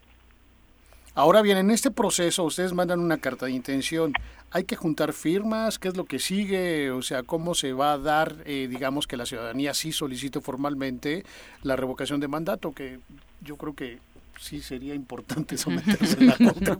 Ahora 1.16 1.42
bien, 1.42 1.58
en 1.58 1.72
este 1.72 1.92
proceso 1.92 2.44
ustedes 2.44 2.74
mandan 2.74 3.00
una 3.00 3.18
carta 3.18 3.48
de 3.48 3.52
intención. 3.52 4.14
¿Hay 4.52 4.64
que 4.64 4.76
juntar 4.76 5.12
firmas? 5.14 5.78
¿Qué 5.78 5.90
es 5.90 5.98
lo 5.98 6.06
que 6.06 6.20
sigue? 6.20 6.92
O 6.92 7.02
sea, 7.02 7.24
¿cómo 7.24 7.56
se 7.56 7.74
va 7.74 7.94
a 7.94 7.98
dar, 7.98 8.36
eh, 8.46 8.68
digamos, 8.70 9.06
que 9.06 9.18
la 9.18 9.26
ciudadanía 9.26 9.74
sí 9.74 9.92
solicite 9.92 10.40
formalmente 10.40 11.24
la 11.64 11.76
revocación 11.76 12.20
de 12.20 12.28
mandato? 12.28 12.72
Que 12.72 13.00
yo 13.42 13.58
creo 13.58 13.76
que 13.76 14.00
sí 14.40 14.62
sería 14.62 14.96
importante 14.96 15.58
someterse 15.58 16.18
a 16.22 16.24
la 16.24 16.38
contra. 16.38 16.78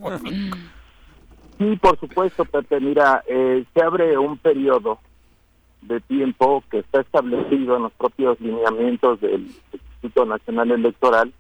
Sí, 1.60 1.76
por 1.76 2.00
supuesto, 2.00 2.46
Pepe. 2.46 2.80
Mira, 2.80 3.22
eh, 3.28 3.66
se 3.74 3.84
abre 3.84 4.18
un 4.18 4.38
periodo 4.38 5.00
de 5.82 6.00
tiempo 6.00 6.64
que 6.72 6.80
está 6.80 7.02
establecido 7.02 7.76
en 7.76 7.84
los 7.84 7.92
propios 7.92 8.40
lineamientos 8.40 9.20
del 9.20 9.42
Instituto 9.74 10.26
Nacional 10.26 10.72
Electoral, 10.72 11.34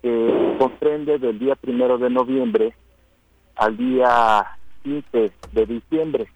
que 0.00 0.56
comprende 0.58 1.18
del 1.18 1.38
día 1.38 1.56
primero 1.56 1.98
de 1.98 2.08
noviembre 2.08 2.74
al 3.56 3.76
día 3.76 4.46
15 4.82 5.32
de 5.52 5.66
diciembre. 5.66 6.26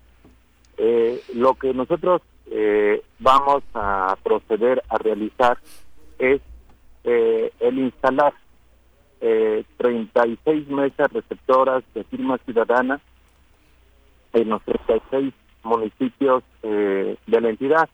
Eh, 0.76 1.22
lo 1.34 1.54
que 1.54 1.72
nosotros 1.72 2.20
eh, 2.50 3.02
vamos 3.20 3.62
a 3.72 4.18
proceder 4.22 4.82
a 4.90 4.98
realizar 4.98 5.58
es 6.18 6.42
el 7.04 7.78
instalar 7.78 8.34
eh, 9.20 9.64
36 9.76 10.68
mesas 10.68 11.12
receptoras 11.12 11.82
de 11.94 12.04
firmas 12.04 12.40
ciudadanas 12.44 13.00
en 14.32 14.48
los 14.48 14.62
36 14.62 15.34
municipios 15.64 16.42
eh, 16.62 17.16
de 17.26 17.40
la 17.40 17.50
entidad, 17.50 17.88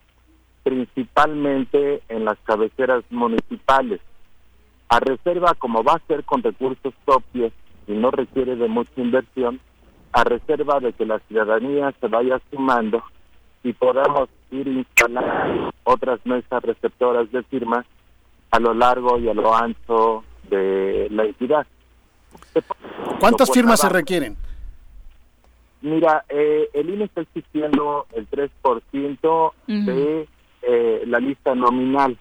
principalmente 0.62 2.02
en 2.08 2.24
las 2.24 2.38
cabeceras 2.40 3.04
municipales. 3.10 4.00
A 4.88 5.00
reserva, 5.00 5.54
como 5.54 5.82
va 5.82 5.94
a 5.94 6.06
ser 6.06 6.24
con 6.24 6.42
recursos 6.42 6.94
propios 7.04 7.52
y 7.86 7.92
no 7.92 8.10
requiere 8.10 8.56
de 8.56 8.68
mucha 8.68 8.92
inversión, 8.96 9.60
a 10.12 10.24
reserva 10.24 10.78
de 10.80 10.92
que 10.92 11.06
la 11.06 11.18
ciudadanía 11.20 11.92
se 12.00 12.06
vaya 12.06 12.40
sumando 12.50 13.02
y 13.64 13.72
podamos 13.72 14.28
ir 14.50 14.68
instalando 14.68 15.72
otras 15.84 16.24
mesas 16.24 16.62
receptoras 16.62 17.30
de 17.32 17.42
firmas 17.44 17.84
a 18.50 18.60
lo 18.60 18.74
largo 18.74 19.18
y 19.18 19.28
a 19.28 19.34
lo 19.34 19.54
ancho 19.54 20.22
de 20.50 21.08
la 21.10 21.24
entidad. 21.24 21.66
¿Cuántas 23.20 23.50
firmas 23.50 23.80
se 23.80 23.88
requieren? 23.88 24.36
Mira, 25.82 26.24
eh, 26.28 26.70
el 26.72 26.88
INE 26.88 27.04
está 27.04 27.20
existiendo 27.20 28.06
el 28.14 28.28
3% 28.30 29.52
de 29.66 30.28
eh, 30.62 31.02
la 31.06 31.20
lista 31.20 31.54
nominal. 31.54 32.16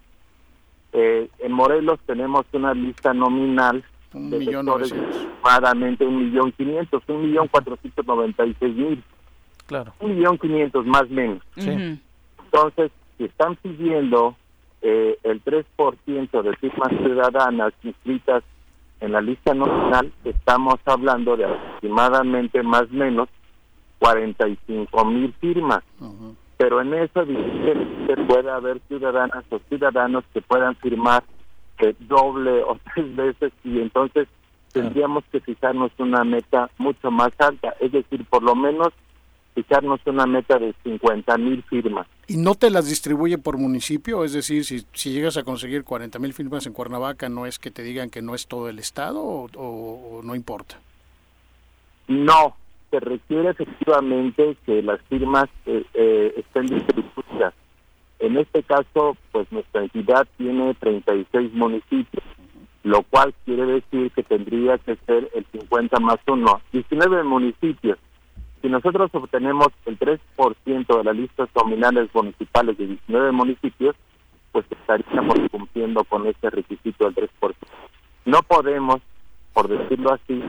Eh, 0.91 1.29
en 1.39 1.51
Morelos 1.51 1.99
tenemos 2.05 2.45
una 2.51 2.73
lista 2.73 3.13
nominal 3.13 3.83
un 4.13 4.29
de 4.29 4.39
millón 4.39 4.69
aproximadamente 4.69 6.05
un 6.05 6.25
millón 6.25 6.51
quinientos, 6.51 7.01
un 7.07 7.23
millón 7.23 7.47
cuatrocientos 7.47 8.05
noventa 8.05 8.45
y 8.45 8.55
seis 8.59 8.75
mil. 8.75 9.03
Claro. 9.65 9.93
Un 9.99 10.17
millón 10.17 10.37
quinientos 10.37 10.85
más 10.85 11.03
o 11.03 11.13
menos. 11.13 11.41
Entonces, 11.55 12.91
si 13.17 13.23
están 13.23 13.55
pidiendo 13.55 14.35
eh, 14.83 15.17
el 15.23 15.41
3% 15.43 16.41
de 16.41 16.57
firmas 16.57 16.89
ciudadanas 16.89 17.73
inscritas 17.83 18.43
en 18.99 19.13
la 19.13 19.21
lista 19.21 19.53
nacional, 19.53 20.11
estamos 20.25 20.75
hablando 20.85 21.37
de 21.37 21.45
aproximadamente 21.45 22.61
más 22.63 22.83
o 22.83 22.93
menos 22.93 23.29
45 23.99 25.05
mil 25.05 25.33
firmas. 25.39 25.83
Pero 26.57 26.81
en 26.81 26.93
eso 26.93 27.25
se 27.25 28.17
puede 28.27 28.51
haber 28.51 28.81
ciudadanas 28.89 29.45
o 29.49 29.59
ciudadanos 29.69 30.25
que 30.33 30.41
puedan 30.41 30.75
firmar 30.75 31.23
eh, 31.79 31.95
doble 31.99 32.61
o 32.63 32.77
tres 32.93 33.15
veces 33.15 33.53
y 33.63 33.79
entonces 33.79 34.27
tendríamos 34.73 35.23
que 35.31 35.39
fijarnos 35.39 35.91
una 35.97 36.25
meta 36.25 36.69
mucho 36.77 37.09
más 37.09 37.31
alta, 37.39 37.75
es 37.79 37.91
decir, 37.91 38.25
por 38.25 38.43
lo 38.43 38.55
menos 38.55 38.89
fijarnos 39.53 39.99
una 40.05 40.25
meta 40.25 40.57
de 40.57 40.73
50 40.83 41.37
mil 41.37 41.63
firmas. 41.63 42.07
¿Y 42.27 42.37
no 42.37 42.55
te 42.55 42.69
las 42.69 42.87
distribuye 42.87 43.37
por 43.37 43.57
municipio? 43.57 44.23
Es 44.23 44.33
decir, 44.33 44.65
si, 44.65 44.85
si 44.93 45.11
llegas 45.11 45.37
a 45.37 45.43
conseguir 45.43 45.83
40 45.83 46.19
mil 46.19 46.33
firmas 46.33 46.65
en 46.65 46.73
Cuernavaca, 46.73 47.29
¿no 47.29 47.45
es 47.45 47.59
que 47.59 47.71
te 47.71 47.83
digan 47.83 48.09
que 48.09 48.21
no 48.21 48.35
es 48.35 48.47
todo 48.47 48.69
el 48.69 48.79
Estado 48.79 49.21
o, 49.23 50.21
no 50.23 50.35
importa? 50.35 50.79
No, 52.07 52.55
se 52.91 52.99
requiere 52.99 53.49
efectivamente 53.49 54.57
que 54.65 54.81
las 54.81 55.01
firmas 55.03 55.45
eh, 55.65 55.85
eh, 55.93 56.33
estén 56.37 56.67
distribuidas. 56.67 57.53
En 58.19 58.37
este 58.37 58.63
caso, 58.63 59.17
pues 59.31 59.51
nuestra 59.51 59.83
entidad 59.83 60.27
tiene 60.37 60.73
36 60.75 61.53
municipios, 61.53 62.23
lo 62.83 63.03
cual 63.03 63.33
quiere 63.45 63.65
decir 63.65 64.11
que 64.11 64.23
tendría 64.23 64.77
que 64.77 64.95
ser 65.05 65.29
el 65.33 65.45
50 65.51 65.99
más 65.99 66.19
1, 66.25 66.61
19 66.71 67.23
municipios 67.23 67.97
si 68.63 68.69
nosotros 68.69 69.11
obtenemos 69.13 69.67
el 69.85 69.99
3% 69.99 70.97
de 70.97 71.03
las 71.03 71.15
listas 71.15 71.49
nominales 71.53 72.09
municipales 72.13 72.77
de 72.77 72.87
19 72.87 73.33
municipios, 73.33 73.93
pues 74.53 74.65
estaríamos 74.71 75.35
cumpliendo 75.51 76.05
con 76.05 76.25
ese 76.27 76.49
requisito 76.49 77.11
del 77.11 77.29
3%. 77.29 77.29
No 78.23 78.41
podemos, 78.43 79.01
por 79.51 79.67
decirlo 79.67 80.13
así, 80.13 80.41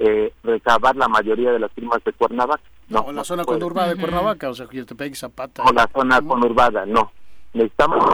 eh, 0.00 0.32
recabar 0.42 0.96
la 0.96 1.06
mayoría 1.06 1.52
de 1.52 1.60
las 1.60 1.70
firmas 1.70 2.02
de 2.02 2.12
Cuernavaca. 2.12 2.64
No, 2.88 3.12
la 3.12 3.22
zona 3.22 3.44
conurbada 3.44 3.94
de 3.94 4.00
Cuernavaca, 4.00 4.50
o 4.50 4.54
sea, 4.54 4.66
y 4.72 5.14
Zapata. 5.14 5.62
O 5.62 5.72
la 5.72 5.88
zona 5.94 6.20
conurbada, 6.20 6.84
no. 6.84 7.12
Necesitamos 7.54 8.04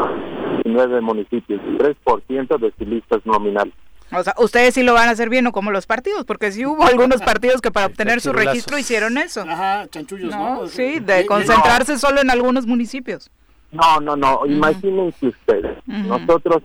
19 0.65 1.01
municipios, 1.01 1.63
3% 1.63 2.59
de 2.59 2.87
listas 2.87 3.25
nominales. 3.25 3.73
O 4.11 4.23
sea, 4.23 4.35
ustedes 4.39 4.75
sí 4.75 4.83
lo 4.83 4.95
van 4.95 5.09
a 5.09 5.13
hacer 5.13 5.29
bien, 5.29 5.47
o 5.47 5.53
como 5.53 5.71
los 5.71 5.87
partidos, 5.87 6.25
porque 6.25 6.51
sí 6.51 6.65
hubo 6.65 6.85
algunos 6.85 7.21
partidos 7.21 7.61
que 7.61 7.71
para 7.71 7.87
obtener 7.87 8.21
su 8.21 8.33
registro 8.33 8.79
hicieron 8.79 9.19
eso. 9.19 9.43
Ajá, 9.43 9.87
chanchullos, 9.89 10.35
¿no? 10.35 10.67
Sí, 10.67 11.01
de 11.01 11.27
concentrarse 11.27 11.99
solo 11.99 12.21
en 12.21 12.31
algunos 12.31 12.67
municipios. 12.67 13.31
No, 13.71 14.01
no, 14.01 14.17
no, 14.17 14.47
imagínense 14.47 15.29
ustedes, 15.29 15.77
nosotros 15.87 16.63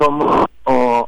somos 0.00 0.46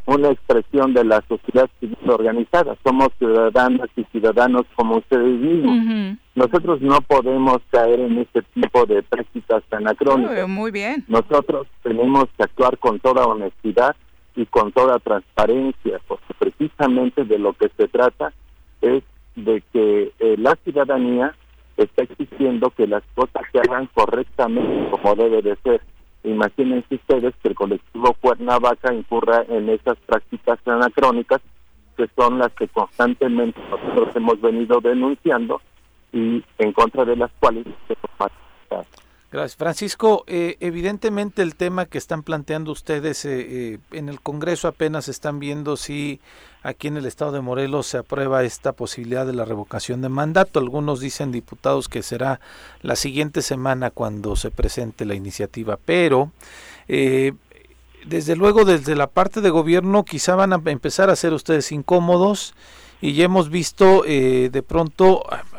una 0.04 0.28
expresión 0.28 0.92
de 0.92 1.02
la 1.04 1.24
sociedad 1.26 1.68
civil 1.80 1.96
organizada, 2.06 2.76
somos 2.84 3.08
ciudadanas 3.18 3.88
y 3.96 4.04
ciudadanos 4.12 4.64
como 4.76 4.98
ustedes 4.98 5.40
mismos. 5.40 6.18
Nosotros 6.34 6.82
no 6.82 7.00
podemos 7.00 7.58
caer 7.70 8.00
en 8.00 8.18
este 8.18 8.42
tipo 8.54 8.84
de 8.84 9.02
prácticas 9.02 9.62
anacrónicas. 9.70 10.46
Muy 10.46 10.70
bien. 10.70 11.04
Nosotros 11.08 11.66
tenemos 11.82 12.26
que 12.36 12.42
actuar 12.42 12.76
con 12.78 13.00
toda 13.00 13.24
honestidad 13.24 13.96
y 14.36 14.46
con 14.46 14.72
toda 14.72 14.98
transparencia, 14.98 16.00
porque 16.06 16.34
precisamente 16.38 17.24
de 17.24 17.38
lo 17.38 17.52
que 17.52 17.68
se 17.76 17.88
trata 17.88 18.32
es 18.80 19.02
de 19.36 19.62
que 19.72 20.12
eh, 20.18 20.36
la 20.38 20.56
ciudadanía 20.56 21.34
está 21.76 22.04
exigiendo 22.04 22.70
que 22.70 22.86
las 22.86 23.02
cosas 23.14 23.42
se 23.52 23.58
hagan 23.58 23.88
correctamente 23.94 24.90
como 24.90 25.14
debe 25.14 25.42
de 25.42 25.56
ser. 25.56 25.80
Imagínense 26.22 26.94
ustedes 26.94 27.34
que 27.42 27.48
el 27.48 27.54
colectivo 27.54 28.14
Cuernavaca 28.20 28.94
incurra 28.94 29.44
en 29.48 29.68
esas 29.68 29.98
prácticas 30.06 30.58
anacrónicas 30.66 31.40
que 31.96 32.08
son 32.16 32.38
las 32.38 32.52
que 32.52 32.66
constantemente 32.68 33.60
nosotros 33.70 34.16
hemos 34.16 34.40
venido 34.40 34.80
denunciando 34.80 35.60
y 36.12 36.42
en 36.58 36.72
contra 36.72 37.04
de 37.04 37.16
las 37.16 37.30
cuales 37.38 37.64
se 37.86 37.94
Gracias. 39.34 39.56
Francisco, 39.56 40.22
eh, 40.28 40.56
evidentemente 40.60 41.42
el 41.42 41.56
tema 41.56 41.86
que 41.86 41.98
están 41.98 42.22
planteando 42.22 42.70
ustedes 42.70 43.24
eh, 43.24 43.40
eh, 43.40 43.78
en 43.90 44.08
el 44.08 44.20
Congreso 44.20 44.68
apenas 44.68 45.08
están 45.08 45.40
viendo 45.40 45.76
si 45.76 46.20
aquí 46.62 46.86
en 46.86 46.98
el 46.98 47.04
estado 47.04 47.32
de 47.32 47.40
Morelos 47.40 47.88
se 47.88 47.98
aprueba 47.98 48.44
esta 48.44 48.70
posibilidad 48.70 49.26
de 49.26 49.32
la 49.32 49.44
revocación 49.44 50.02
de 50.02 50.08
mandato. 50.08 50.60
Algunos 50.60 51.00
dicen 51.00 51.32
diputados 51.32 51.88
que 51.88 52.04
será 52.04 52.38
la 52.80 52.94
siguiente 52.94 53.42
semana 53.42 53.90
cuando 53.90 54.36
se 54.36 54.52
presente 54.52 55.04
la 55.04 55.16
iniciativa, 55.16 55.80
pero 55.84 56.30
desde 56.86 58.36
luego 58.36 58.64
desde 58.64 58.94
la 58.94 59.08
parte 59.08 59.40
de 59.40 59.50
gobierno 59.50 60.04
quizá 60.04 60.36
van 60.36 60.52
a 60.52 60.62
empezar 60.66 61.10
a 61.10 61.16
ser 61.16 61.32
ustedes 61.32 61.72
incómodos 61.72 62.54
y 63.00 63.14
ya 63.14 63.24
hemos 63.24 63.50
visto 63.50 64.02
de 64.04 64.64
pronto 64.64 65.24
eh, 65.32 65.53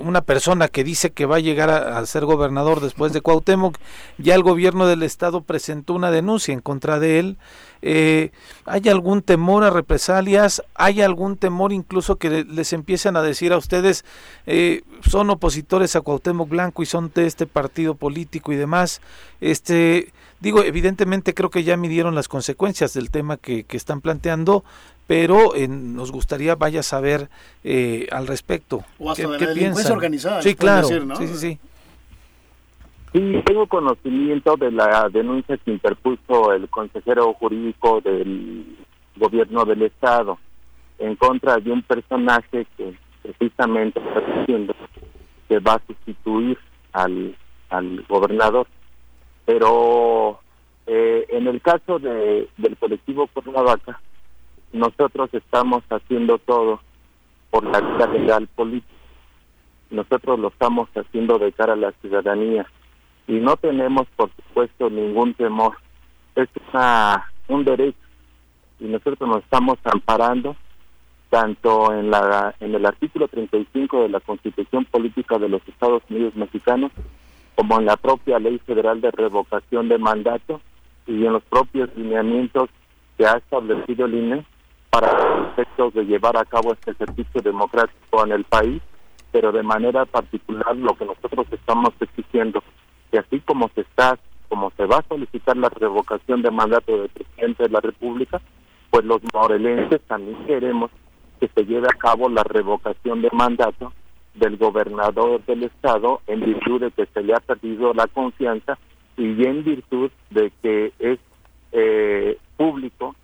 una 0.00 0.20
persona 0.20 0.68
que 0.68 0.84
dice 0.84 1.10
que 1.10 1.26
va 1.26 1.36
a 1.36 1.40
llegar 1.40 1.70
a, 1.70 2.04
ser 2.06 2.24
gobernador 2.24 2.80
después 2.80 3.12
de 3.12 3.20
Cuauhtémoc, 3.20 3.76
ya 4.18 4.34
el 4.34 4.42
gobierno 4.42 4.86
del 4.86 5.02
estado 5.02 5.42
presentó 5.42 5.94
una 5.94 6.10
denuncia 6.10 6.52
en 6.52 6.60
contra 6.60 6.98
de 6.98 7.18
él. 7.18 7.36
Eh, 7.82 8.30
¿Hay 8.64 8.88
algún 8.88 9.22
temor 9.22 9.64
a 9.64 9.70
represalias? 9.70 10.62
¿Hay 10.74 11.02
algún 11.02 11.36
temor 11.36 11.72
incluso 11.72 12.16
que 12.16 12.44
les 12.44 12.72
empiecen 12.72 13.16
a 13.16 13.22
decir 13.22 13.52
a 13.52 13.58
ustedes 13.58 14.04
eh, 14.46 14.82
son 15.02 15.30
opositores 15.30 15.94
a 15.94 16.00
Cuauhtémoc 16.00 16.48
Blanco 16.48 16.82
y 16.82 16.86
son 16.86 17.12
de 17.14 17.26
este 17.26 17.46
partido 17.46 17.94
político 17.94 18.52
y 18.52 18.56
demás? 18.56 19.00
Este, 19.40 20.12
digo, 20.40 20.62
evidentemente 20.62 21.34
creo 21.34 21.50
que 21.50 21.64
ya 21.64 21.76
midieron 21.76 22.14
las 22.14 22.28
consecuencias 22.28 22.94
del 22.94 23.10
tema 23.10 23.36
que, 23.36 23.64
que 23.64 23.76
están 23.76 24.00
planteando, 24.00 24.64
pero 25.06 25.54
eh, 25.54 25.68
nos 25.68 26.10
gustaría 26.10 26.54
vaya 26.56 26.80
a 26.80 26.82
saber 26.82 27.28
eh, 27.62 28.06
al 28.10 28.26
respecto. 28.26 28.84
O 28.98 29.10
hasta 29.10 29.38
¿Qué, 29.38 29.46
de 29.46 29.70
la 29.70 29.92
organizada. 29.92 30.42
Sí, 30.42 30.54
claro. 30.54 30.88
Sí, 30.88 31.26
sí, 31.28 31.34
sí. 31.34 31.58
Sí, 33.12 33.42
tengo 33.46 33.66
conocimiento 33.66 34.56
de 34.56 34.72
la 34.72 35.08
denuncia 35.08 35.56
que 35.56 35.70
interpuso 35.70 36.52
el 36.52 36.68
consejero 36.68 37.32
jurídico 37.34 38.00
del 38.00 38.76
gobierno 39.16 39.64
del 39.64 39.82
estado 39.82 40.38
en 40.98 41.16
contra 41.16 41.56
de 41.56 41.70
un 41.70 41.82
personaje 41.82 42.66
que 42.76 42.94
precisamente 43.22 44.00
está 44.00 44.20
diciendo 44.20 44.74
que 45.48 45.58
va 45.60 45.74
a 45.74 45.82
sustituir 45.86 46.58
al, 46.92 47.36
al 47.70 48.04
gobernador. 48.08 48.66
Pero 49.44 50.40
eh, 50.86 51.26
en 51.30 51.46
el 51.46 51.62
caso 51.62 51.98
de, 51.98 52.48
del 52.56 52.76
colectivo 52.76 53.28
Cuernavaca, 53.28 54.00
nosotros 54.72 55.30
estamos 55.32 55.82
haciendo 55.90 56.38
todo 56.38 56.80
por 57.50 57.64
la 57.64 57.80
vida 57.80 58.06
legal 58.08 58.48
política. 58.48 58.92
Nosotros 59.90 60.38
lo 60.38 60.48
estamos 60.48 60.88
haciendo 60.94 61.38
de 61.38 61.52
cara 61.52 61.74
a 61.74 61.76
la 61.76 61.92
ciudadanía 61.92 62.66
y 63.26 63.34
no 63.34 63.56
tenemos, 63.56 64.06
por 64.16 64.30
supuesto, 64.34 64.90
ningún 64.90 65.34
temor. 65.34 65.76
Es 66.34 66.48
una, 66.72 67.30
un 67.48 67.64
derecho 67.64 67.98
y 68.80 68.84
nosotros 68.84 69.28
nos 69.28 69.42
estamos 69.42 69.78
amparando 69.84 70.56
tanto 71.30 71.92
en 71.92 72.10
la 72.10 72.54
en 72.60 72.74
el 72.74 72.86
artículo 72.86 73.26
35 73.26 74.02
de 74.02 74.08
la 74.10 74.20
Constitución 74.20 74.84
Política 74.84 75.38
de 75.38 75.48
los 75.48 75.66
Estados 75.66 76.02
Unidos 76.08 76.36
Mexicanos 76.36 76.92
como 77.54 77.78
en 77.80 77.86
la 77.86 77.96
propia 77.96 78.38
Ley 78.38 78.58
Federal 78.58 79.00
de 79.00 79.10
Revocación 79.10 79.88
de 79.88 79.98
Mandato 79.98 80.60
y 81.06 81.24
en 81.24 81.32
los 81.32 81.42
propios 81.44 81.88
lineamientos 81.96 82.68
que 83.16 83.26
ha 83.26 83.32
establecido 83.32 84.06
el 84.06 84.14
INE 84.14 84.44
para 84.90 85.50
efectos 85.52 85.94
de 85.94 86.04
llevar 86.04 86.36
a 86.36 86.44
cabo 86.44 86.72
este 86.72 86.92
ejercicio 86.92 87.42
democrático 87.42 88.24
en 88.24 88.32
el 88.32 88.44
país, 88.44 88.82
pero 89.32 89.52
de 89.52 89.62
manera 89.62 90.04
particular 90.06 90.76
lo 90.76 90.94
que 90.94 91.04
nosotros 91.04 91.46
estamos 91.50 91.90
exigiendo, 92.00 92.62
que 93.10 93.18
así 93.18 93.40
como 93.40 93.68
se 93.74 93.82
está, 93.82 94.18
como 94.48 94.70
se 94.76 94.86
va 94.86 94.98
a 94.98 95.08
solicitar 95.08 95.56
la 95.56 95.68
revocación 95.68 96.42
de 96.42 96.50
mandato 96.50 96.96
del 96.96 97.08
presidente 97.10 97.64
de 97.64 97.68
la 97.70 97.80
República, 97.80 98.40
pues 98.90 99.04
los 99.04 99.20
morelenses 99.34 100.00
también 100.02 100.44
queremos 100.46 100.90
que 101.40 101.48
se 101.48 101.64
lleve 101.64 101.88
a 101.88 101.98
cabo 101.98 102.28
la 102.28 102.42
revocación 102.44 103.20
de 103.20 103.30
mandato 103.32 103.92
del 104.34 104.56
gobernador 104.56 105.44
del 105.44 105.64
estado 105.64 106.20
en 106.26 106.40
virtud 106.40 106.80
de 106.80 106.90
que 106.90 107.06
se 107.06 107.22
le 107.22 107.34
ha 107.34 107.40
perdido 107.40 107.92
la 107.94 108.06
confianza 108.06 108.78
y 109.16 109.44
en 109.44 109.64
virtud 109.64 110.10
de 110.30 110.52
que 110.62 110.92
es 110.98 111.18
eh, 111.72 112.38
público 112.56 113.14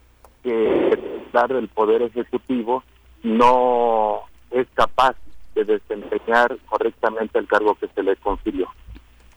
que 0.42 1.21
el 1.34 1.68
Poder 1.68 2.02
Ejecutivo 2.02 2.82
no 3.22 4.20
es 4.50 4.66
capaz 4.74 5.16
de 5.54 5.64
desempeñar 5.64 6.56
correctamente 6.68 7.38
el 7.38 7.46
cargo 7.46 7.74
que 7.74 7.88
se 7.88 8.02
le 8.02 8.16
confirió. 8.16 8.68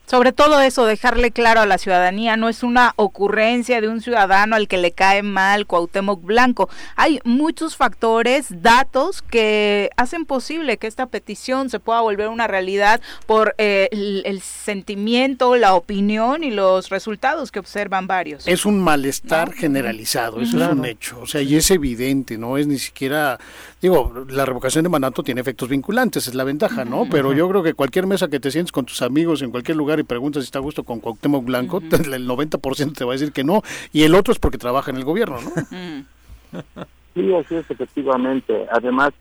Sobre 0.06 0.32
todo 0.32 0.62
eso, 0.62 0.86
dejarle 0.86 1.32
claro 1.32 1.62
a 1.62 1.66
la 1.66 1.78
ciudadanía, 1.78 2.38
no 2.38 2.48
es 2.48 2.62
una 2.62 2.94
ocurrencia 2.96 3.82
de 3.82 3.88
un 3.88 4.02
ciudadano 4.02 4.56
al 4.56 4.68
que 4.68 4.78
le 4.78 4.92
cae 4.92 5.24
mal 5.24 5.66
Cuauhtémoc 5.66 6.22
Blanco. 6.24 6.70
Hay 6.96 7.20
muchos 7.24 7.76
factores, 7.76 8.48
datos 8.62 9.24
que 9.24 9.90
hacen 9.98 10.26
posible 10.26 10.78
que 10.78 10.88
esta 10.88 11.08
petición 11.08 11.70
se 11.70 11.80
pueda 11.80 12.02
volver 12.02 12.30
una 12.30 12.48
realidad 12.48 13.02
por 13.26 13.56
eh, 13.58 13.90
el, 13.92 14.42
sentimiento, 14.42 15.56
la 15.56 15.74
opinión 15.74 16.44
y 16.44 16.52
los 16.52 16.90
resultados 16.90 17.52
que 17.52 17.60
observan 17.60 18.06
varios. 18.06 18.48
Es 18.48 18.66
un 18.66 18.80
malestar 18.80 19.54
generalizado, 19.54 20.40
eso 20.40 20.62
es 20.62 20.72
un 20.72 20.86
hecho, 20.86 21.20
o 21.22 21.26
sea, 21.26 21.42
y 21.42 21.56
es 21.56 21.72
evidente, 21.72 22.38
no 22.38 22.58
es 22.58 22.68
ni 22.68 22.78
siquiera, 22.78 23.40
digo, 23.82 24.26
la 24.30 24.46
revocación 24.46 24.84
de 24.84 24.90
mandato 24.90 25.24
tiene 25.24 25.42
efectos 25.42 25.70
vinculantes, 25.70 26.28
es 26.28 26.36
la 26.36 26.44
ventaja, 26.44 26.86
¿no? 26.86 27.08
Pero 27.10 27.34
yo 27.34 27.50
creo 27.50 27.64
que 27.64 27.74
cualquier 27.74 28.06
mesa 28.06 28.28
que 28.28 28.40
te 28.40 28.52
sientes 28.52 28.72
con 28.72 28.86
tus 28.86 29.02
amigos 29.02 29.42
en 29.42 29.52
cualquier 29.52 29.78
lugar 29.78 29.95
y 30.00 30.04
preguntas 30.04 30.44
si 30.44 30.48
está 30.48 30.60
a 30.60 30.62
gusto 30.62 30.84
con 30.84 31.00
Cuauhtémoc 31.00 31.46
Blanco, 31.46 31.78
el 31.78 32.28
90% 32.28 32.98
te 32.98 33.06
va 33.06 33.12
a 33.12 33.18
decir 33.18 33.32
que 33.32 33.44
no, 33.44 33.62
y 33.92 34.04
el 34.04 34.16
otro 34.16 34.32
es 34.32 34.40
porque 34.40 34.58
trabaja 34.58 34.92
en 34.92 34.98
el 34.98 35.04
gobierno, 35.04 35.38
¿no? 35.42 35.52
sí, 37.14 37.34
así 37.34 37.56
es, 37.56 37.70
efectivamente. 37.70 38.66
Además, 38.72 39.12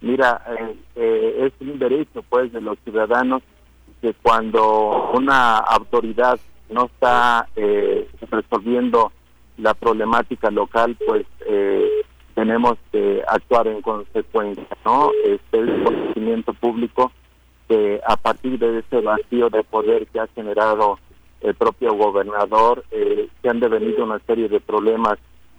mira, 0.00 0.42
eh, 0.58 0.76
eh, 0.96 1.46
es 1.46 1.52
un 1.66 1.78
derecho, 1.78 2.22
pues, 2.28 2.52
de 2.52 2.60
los 2.60 2.78
ciudadanos 2.84 3.42
que 4.00 4.14
cuando 4.14 5.10
una 5.14 5.58
autoridad 5.58 6.38
no 6.70 6.86
está 6.86 7.48
eh, 7.54 8.08
resolviendo 8.30 9.12
la 9.58 9.74
problemática 9.74 10.50
local, 10.50 10.96
pues 11.06 11.24
tenemos 12.34 12.78
que 12.90 13.22
actuar 13.28 13.68
en 13.68 13.82
consecuencia, 13.82 14.66
¿no? 14.84 15.10
Este 15.24 15.60
es 15.60 15.68
el 15.68 15.84
conocimiento 15.84 16.54
público 16.54 17.12
a 18.06 18.16
partir 18.16 18.58
de 18.58 18.80
ese 18.80 19.00
vacío 19.00 19.50
de 19.50 19.64
poder 19.64 20.06
que 20.08 20.20
ha 20.20 20.26
generado 20.28 20.98
el 21.40 21.54
propio 21.54 21.94
gobernador, 21.94 22.84
eh, 22.90 23.28
se 23.40 23.48
han 23.48 23.60
devenido 23.60 24.04
una 24.04 24.20
serie 24.20 24.48
de 24.48 24.60
problemas 24.60 25.18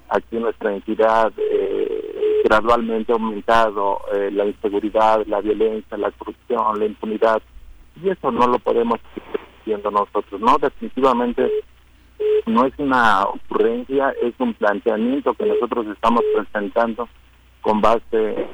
aquí 0.10 0.38
en 0.38 0.44
nuestra 0.44 0.73
entidad, 0.73 1.31
eh, 1.38 2.41
gradualmente 2.44 3.11
ha 3.11 3.15
aumentado 3.15 3.99
eh, 4.14 4.30
la 4.31 4.45
inseguridad, 4.45 5.26
la 5.27 5.41
violencia, 5.41 5.98
la 5.98 6.11
corrupción, 6.11 6.80
la 6.80 6.85
impunidad, 6.85 7.41
y 8.02 8.10
eso 8.10 8.31
no 8.31 8.48
lo 8.48 8.60
podemos 8.60 8.99
seguir 9.14 9.40
viendo 9.65 9.91
nosotros, 9.91 10.40
¿no? 10.40 10.57
Definitivamente 10.57 11.52
no 12.45 12.65
es 12.65 12.73
una 12.77 13.26
ocurrencia, 13.26 14.14
es 14.22 14.34
un 14.40 14.53
planteamiento 14.53 15.34
que 15.34 15.45
nosotros 15.45 15.88
estamos 15.88 16.22
presentando 16.35 17.07
con 17.61 17.81
base 17.81 18.48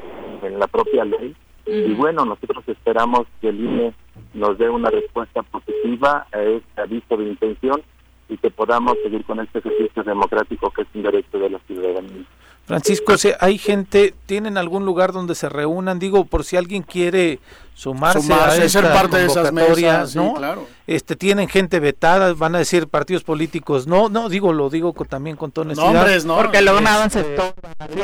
en 0.43 0.59
la 0.59 0.67
propia 0.67 1.05
ley. 1.05 1.35
Y 1.71 1.93
bueno, 1.93 2.25
nosotros 2.25 2.63
esperamos 2.67 3.27
que 3.41 3.49
el 3.49 3.59
INE 3.59 3.93
nos 4.33 4.57
dé 4.57 4.69
una 4.69 4.89
respuesta 4.89 5.43
positiva 5.43 6.25
a 6.31 6.41
este 6.41 6.81
aviso 6.81 7.17
de 7.17 7.25
intención 7.25 7.81
y 8.27 8.37
que 8.37 8.49
podamos 8.49 8.95
seguir 9.03 9.23
con 9.23 9.39
este 9.39 9.59
ejercicio 9.59 10.03
democrático 10.03 10.71
que 10.71 10.81
es 10.81 10.87
un 10.93 11.03
derecho 11.03 11.37
de 11.37 11.49
la 11.49 11.59
ciudadanía. 11.59 12.25
Francisco, 12.69 13.15
¿hay 13.39 13.57
gente, 13.57 14.13
tienen 14.27 14.55
algún 14.55 14.85
lugar 14.85 15.11
donde 15.11 15.33
se 15.33 15.49
reúnan? 15.49 15.97
Digo, 15.97 16.25
por 16.25 16.43
si 16.43 16.55
alguien 16.55 16.83
quiere 16.83 17.39
sumarse, 17.73 18.31
a 18.31 18.69
ser 18.69 18.83
parte 18.93 19.17
de 19.17 19.25
esas 19.25 19.51
mesas, 19.51 20.15
¿no? 20.15 20.35
claro. 20.35 20.67
Este, 20.85 21.15
tienen 21.15 21.49
gente 21.49 21.79
vetada, 21.79 22.31
van 22.33 22.53
a 22.53 22.59
decir 22.59 22.87
partidos 22.87 23.23
políticos, 23.23 23.87
no, 23.87 24.07
no, 24.07 24.29
digo, 24.29 24.53
lo 24.53 24.69
digo 24.69 24.93
también 25.09 25.35
con 25.35 25.51
toda 25.51 25.65
honestidad. 25.65 25.93
Nombres, 25.93 26.25
¿no? 26.25 26.35
Porque 26.35 26.61
luego 26.61 26.79
nada 26.79 27.07
este, 27.07 27.23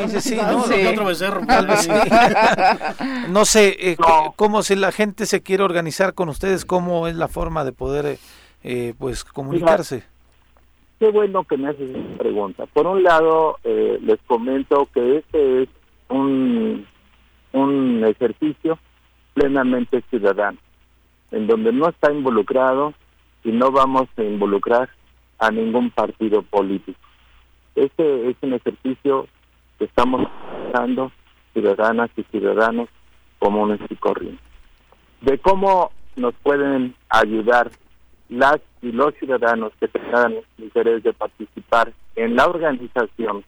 se 0.10 0.20
Sí, 0.20 0.30
sí, 0.32 0.36
no, 0.36 0.66
no 3.30 3.46
sé, 3.46 3.76
eh, 3.80 3.98
cómo 4.36 4.64
si 4.64 4.76
la 4.76 4.92
gente 4.92 5.28
se 5.28 5.44
quiere 5.44 5.62
organizar 5.62 6.16
con 6.16 6.28
ustedes, 6.30 6.66
cómo 6.66 7.08
es 7.08 7.16
la 7.16 7.28
forma 7.28 7.64
de 7.64 7.72
poder, 7.72 8.18
eh, 8.64 8.96
pues, 8.98 9.24
comunicarse. 9.24 10.15
Qué 11.00 11.12
bueno 11.12 11.44
que 11.44 11.58
me 11.58 11.70
haces 11.70 11.90
esa 11.90 12.18
pregunta. 12.18 12.66
Por 12.68 12.88
un 12.88 13.04
lado, 13.04 13.58
eh, 13.64 14.00
les 14.02 14.20
comento 14.28 14.88
que 14.94 15.18
este 15.18 15.64
es 15.64 15.70
un, 16.10 16.86
un 17.52 18.04
ejercicio 18.06 18.80
plenamente 19.34 20.02
ciudadano, 20.10 20.58
en 21.32 21.48
donde 21.48 21.74
no 21.74 21.90
está 21.90 22.14
involucrado 22.14 22.94
y 23.44 23.52
no 23.52 23.72
vamos 23.72 24.08
a 24.18 24.24
involucrar 24.24 24.90
a 25.40 25.52
ningún 25.52 25.92
partido 25.92 26.42
político. 26.44 27.00
Este 27.76 28.30
es 28.30 28.38
un 28.42 28.54
ejercicio 28.54 29.28
que 29.78 29.86
estamos 29.86 30.26
haciendo 30.74 31.12
ciudadanas 31.54 32.10
y 32.16 32.24
ciudadanos 32.24 32.90
comunes 33.40 33.80
y 33.90 33.96
corrientes. 33.96 34.46
De 35.22 35.38
cómo 35.40 35.92
nos 36.16 36.34
pueden 36.36 36.96
ayudar 37.10 37.70
las 38.30 38.60
y 38.86 38.92
los 38.92 39.16
ciudadanos 39.16 39.74
que 39.80 39.88
tengan 39.88 40.36
interés 40.60 41.02
de 41.02 41.12
participar 41.12 41.92
en 42.16 42.36
la 42.36 42.46
organización 42.46 43.44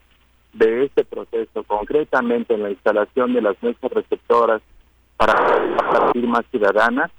de 0.54 0.86
este 0.86 1.06
proceso, 1.06 1.64
concretamente 1.64 2.56
en 2.56 2.64
la 2.64 2.72
instalación 2.72 3.34
de 3.34 3.44
las 3.44 3.62
mesas 3.62 3.92
receptoras 3.92 4.64
para 5.16 5.34
las 5.94 6.12
firmas 6.12 6.44
ciudadanas, 6.50 7.12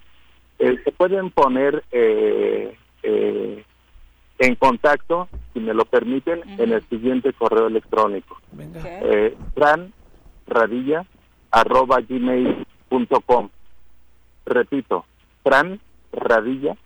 eh, 0.59 0.77
se 0.83 0.91
pueden 0.91 1.31
poner 1.31 1.85
eh, 1.93 2.77
eh, 3.05 3.65
en 4.41 4.55
contacto, 4.57 5.29
si 5.53 5.61
me 5.61 5.73
lo 5.73 5.85
permiten, 5.85 6.43
en 6.59 6.73
el 6.73 6.83
siguiente 6.89 7.33
correo 7.33 7.69
electrónico. 7.69 8.41
Eh, 8.83 9.37
arroba 11.53 12.01
gmail.com. 12.01 13.49
Repito, 14.45 15.05
franradilla 15.45 16.77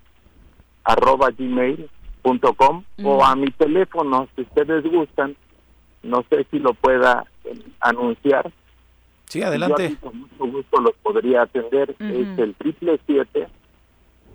arroba 0.84 1.30
gmail.com 1.30 2.84
o 3.04 3.24
a 3.24 3.36
mi 3.36 3.50
teléfono, 3.52 4.28
si 4.34 4.42
ustedes 4.42 4.84
gustan, 4.84 5.36
no 6.02 6.24
sé 6.30 6.46
si 6.50 6.58
lo 6.58 6.74
pueda 6.74 7.24
eh, 7.44 7.58
anunciar. 7.80 8.52
Sí, 9.26 9.42
adelante. 9.42 9.96
con 10.00 10.18
mucho 10.20 10.46
gusto 10.46 10.80
los 10.80 10.94
podría 11.02 11.42
atender. 11.42 11.94
Es 11.98 12.38
el 12.38 12.54
triple 12.54 13.00
siete 13.06 13.48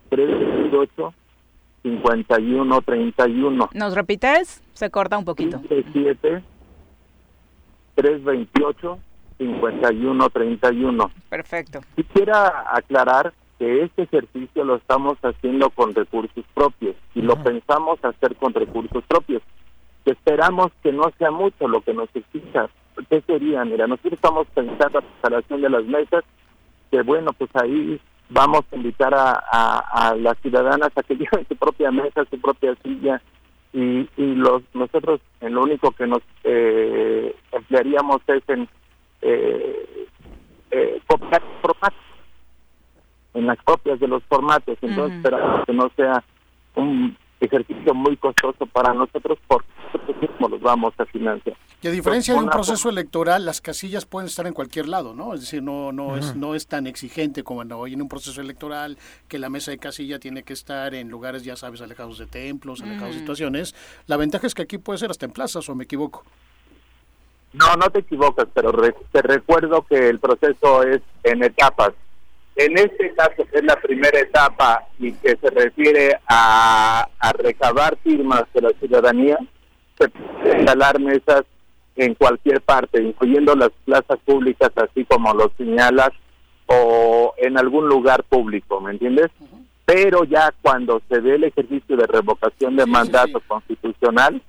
tres 0.09 0.73
ocho 0.73 1.13
cincuenta 1.83 2.39
y 2.39 2.53
uno 2.53 2.81
treinta 2.81 3.27
y 3.27 3.41
uno. 3.41 3.69
¿Nos 3.73 3.93
repites? 3.93 4.63
Se 4.73 4.89
corta 4.89 5.17
un 5.17 5.25
poquito. 5.25 5.61
siete 5.93 6.43
tres 7.95 8.23
veintiocho 8.23 8.99
cincuenta 9.37 9.93
y 9.93 10.05
uno 10.05 10.29
treinta 10.29 10.71
y 10.73 10.83
uno. 10.83 11.11
Perfecto. 11.29 11.81
Quisiera 11.95 12.65
aclarar 12.73 13.33
que 13.57 13.83
este 13.83 14.03
ejercicio 14.03 14.63
lo 14.63 14.75
estamos 14.75 15.17
haciendo 15.21 15.69
con 15.71 15.95
recursos 15.95 16.45
propios 16.53 16.95
y 17.15 17.21
lo 17.21 17.35
pensamos 17.43 18.03
hacer 18.03 18.35
con 18.35 18.53
recursos 18.53 19.03
propios. 19.07 19.41
Esperamos 20.05 20.71
que 20.83 20.91
no 20.91 21.11
sea 21.17 21.31
mucho 21.31 21.67
lo 21.67 21.81
que 21.81 21.93
nos 21.93 22.09
exija. 22.15 22.69
¿Qué 23.09 23.21
sería? 23.21 23.65
Mira, 23.65 23.87
nosotros 23.87 24.13
estamos 24.13 24.47
pensando 24.53 24.99
en 24.99 25.05
la 25.05 25.11
instalación 25.11 25.61
de 25.61 25.69
las 25.69 25.85
mesas, 25.85 26.23
que 26.91 27.01
bueno, 27.01 27.31
pues 27.33 27.49
ahí 27.55 27.99
vamos 28.29 28.61
a 28.71 28.75
invitar 28.75 29.13
a, 29.13 29.33
a, 29.33 30.15
las 30.15 30.37
ciudadanas 30.39 30.91
a 30.95 31.03
que 31.03 31.15
lleven 31.17 31.47
su 31.47 31.55
propia 31.55 31.91
mesa, 31.91 32.25
su 32.29 32.39
propia 32.39 32.75
silla, 32.83 33.21
y, 33.73 34.07
y 34.17 34.35
los 34.35 34.63
nosotros 34.73 35.19
en 35.41 35.53
lo 35.53 35.63
único 35.63 35.91
que 35.91 36.07
nos 36.07 36.21
eh, 36.43 37.35
emplearíamos 37.51 38.21
es 38.27 38.43
en 38.47 38.67
eh, 39.21 40.07
eh, 40.71 41.01
copiar 41.05 41.41
en 43.37 43.45
las 43.45 43.61
copias 43.63 43.99
de 43.99 44.07
los 44.07 44.23
formatos. 44.23 44.77
Entonces, 44.81 45.17
esperamos 45.17 45.65
que 45.65 45.73
no 45.73 45.91
sea 45.95 46.23
un 46.75 47.15
ejercicio 47.39 47.93
muy 47.93 48.17
costoso 48.17 48.65
para 48.65 48.93
nosotros 48.93 49.37
porque 49.47 49.67
nosotros 49.85 50.21
mismos 50.21 50.51
los 50.51 50.61
vamos 50.61 50.93
a 50.97 51.05
financiar. 51.05 51.55
Y 51.83 51.87
a 51.87 51.91
diferencia 51.91 52.33
de 52.33 52.39
un 52.39 52.49
proceso 52.49 52.89
electoral, 52.89 53.45
las 53.45 53.61
casillas 53.61 54.05
pueden 54.05 54.27
estar 54.27 54.47
en 54.47 54.53
cualquier 54.53 54.87
lado, 54.87 55.13
¿no? 55.13 55.35
Es 55.35 55.41
decir, 55.41 55.61
no 55.61 55.91
no 55.91 56.17
es 56.17 56.35
no 56.35 56.55
es 56.55 56.65
tan 56.65 56.87
exigente 56.87 57.43
como 57.43 57.61
hoy 57.75 57.93
en 57.93 58.01
un 58.01 58.09
proceso 58.09 58.41
electoral 58.41 58.97
que 59.27 59.37
la 59.37 59.49
mesa 59.49 59.69
de 59.69 59.77
casilla 59.77 60.17
tiene 60.17 60.41
que 60.41 60.53
estar 60.53 60.95
en 60.95 61.09
lugares, 61.09 61.43
ya 61.43 61.55
sabes, 61.55 61.81
alejados 61.81 62.17
de 62.17 62.25
templos, 62.25 62.81
alejados 62.81 63.13
de 63.13 63.19
situaciones. 63.19 63.75
La 64.07 64.17
ventaja 64.17 64.47
es 64.47 64.55
que 64.55 64.63
aquí 64.63 64.79
puede 64.79 64.97
ser 64.97 65.11
hasta 65.11 65.27
en 65.27 65.31
plazas, 65.31 65.69
¿o 65.69 65.75
me 65.75 65.83
equivoco? 65.83 66.23
No, 67.53 67.75
no 67.75 67.89
te 67.91 67.99
equivocas, 67.99 68.47
pero 68.53 68.71
te 69.11 69.21
recuerdo 69.21 69.83
que 69.83 70.09
el 70.09 70.19
proceso 70.19 70.81
es 70.81 71.01
en 71.23 71.43
etapas. 71.43 71.93
En 72.57 72.75
este 72.75 73.13
caso, 73.13 73.45
que 73.51 73.59
es 73.59 73.63
la 73.63 73.75
primera 73.75 74.19
etapa 74.19 74.83
y 74.97 75.11
que 75.13 75.37
se 75.37 75.49
refiere 75.51 76.19
a, 76.27 77.07
recabar 77.37 77.95
firmas 78.03 78.43
de 78.51 78.61
la 78.61 78.71
ciudadanía, 78.79 79.37
se 79.95 80.09
pueden 80.09 80.57
instalar 80.61 80.99
mesas 80.99 81.43
en 81.95 82.15
cualquier 82.15 82.61
parte, 82.61 83.01
incluyendo 83.01 83.55
las 83.55 83.69
plazas 83.85 84.17
públicas, 84.25 84.71
así 84.75 85.05
como 85.05 85.33
lo 85.35 85.51
señalas, 85.55 86.09
o 86.65 87.35
en 87.37 87.59
algún 87.59 87.87
lugar 87.87 88.23
público, 88.23 88.81
¿me 88.81 88.91
entiendes? 88.91 89.27
Pero 89.85 90.23
ya 90.23 90.51
cuando 90.63 90.99
se 91.09 91.21
dé 91.21 91.35
el 91.35 91.43
ejercicio 91.43 91.95
de 91.95 92.07
revocación 92.07 92.75
de 92.75 92.87
mandato 92.87 93.39
constitucional, 93.47 94.41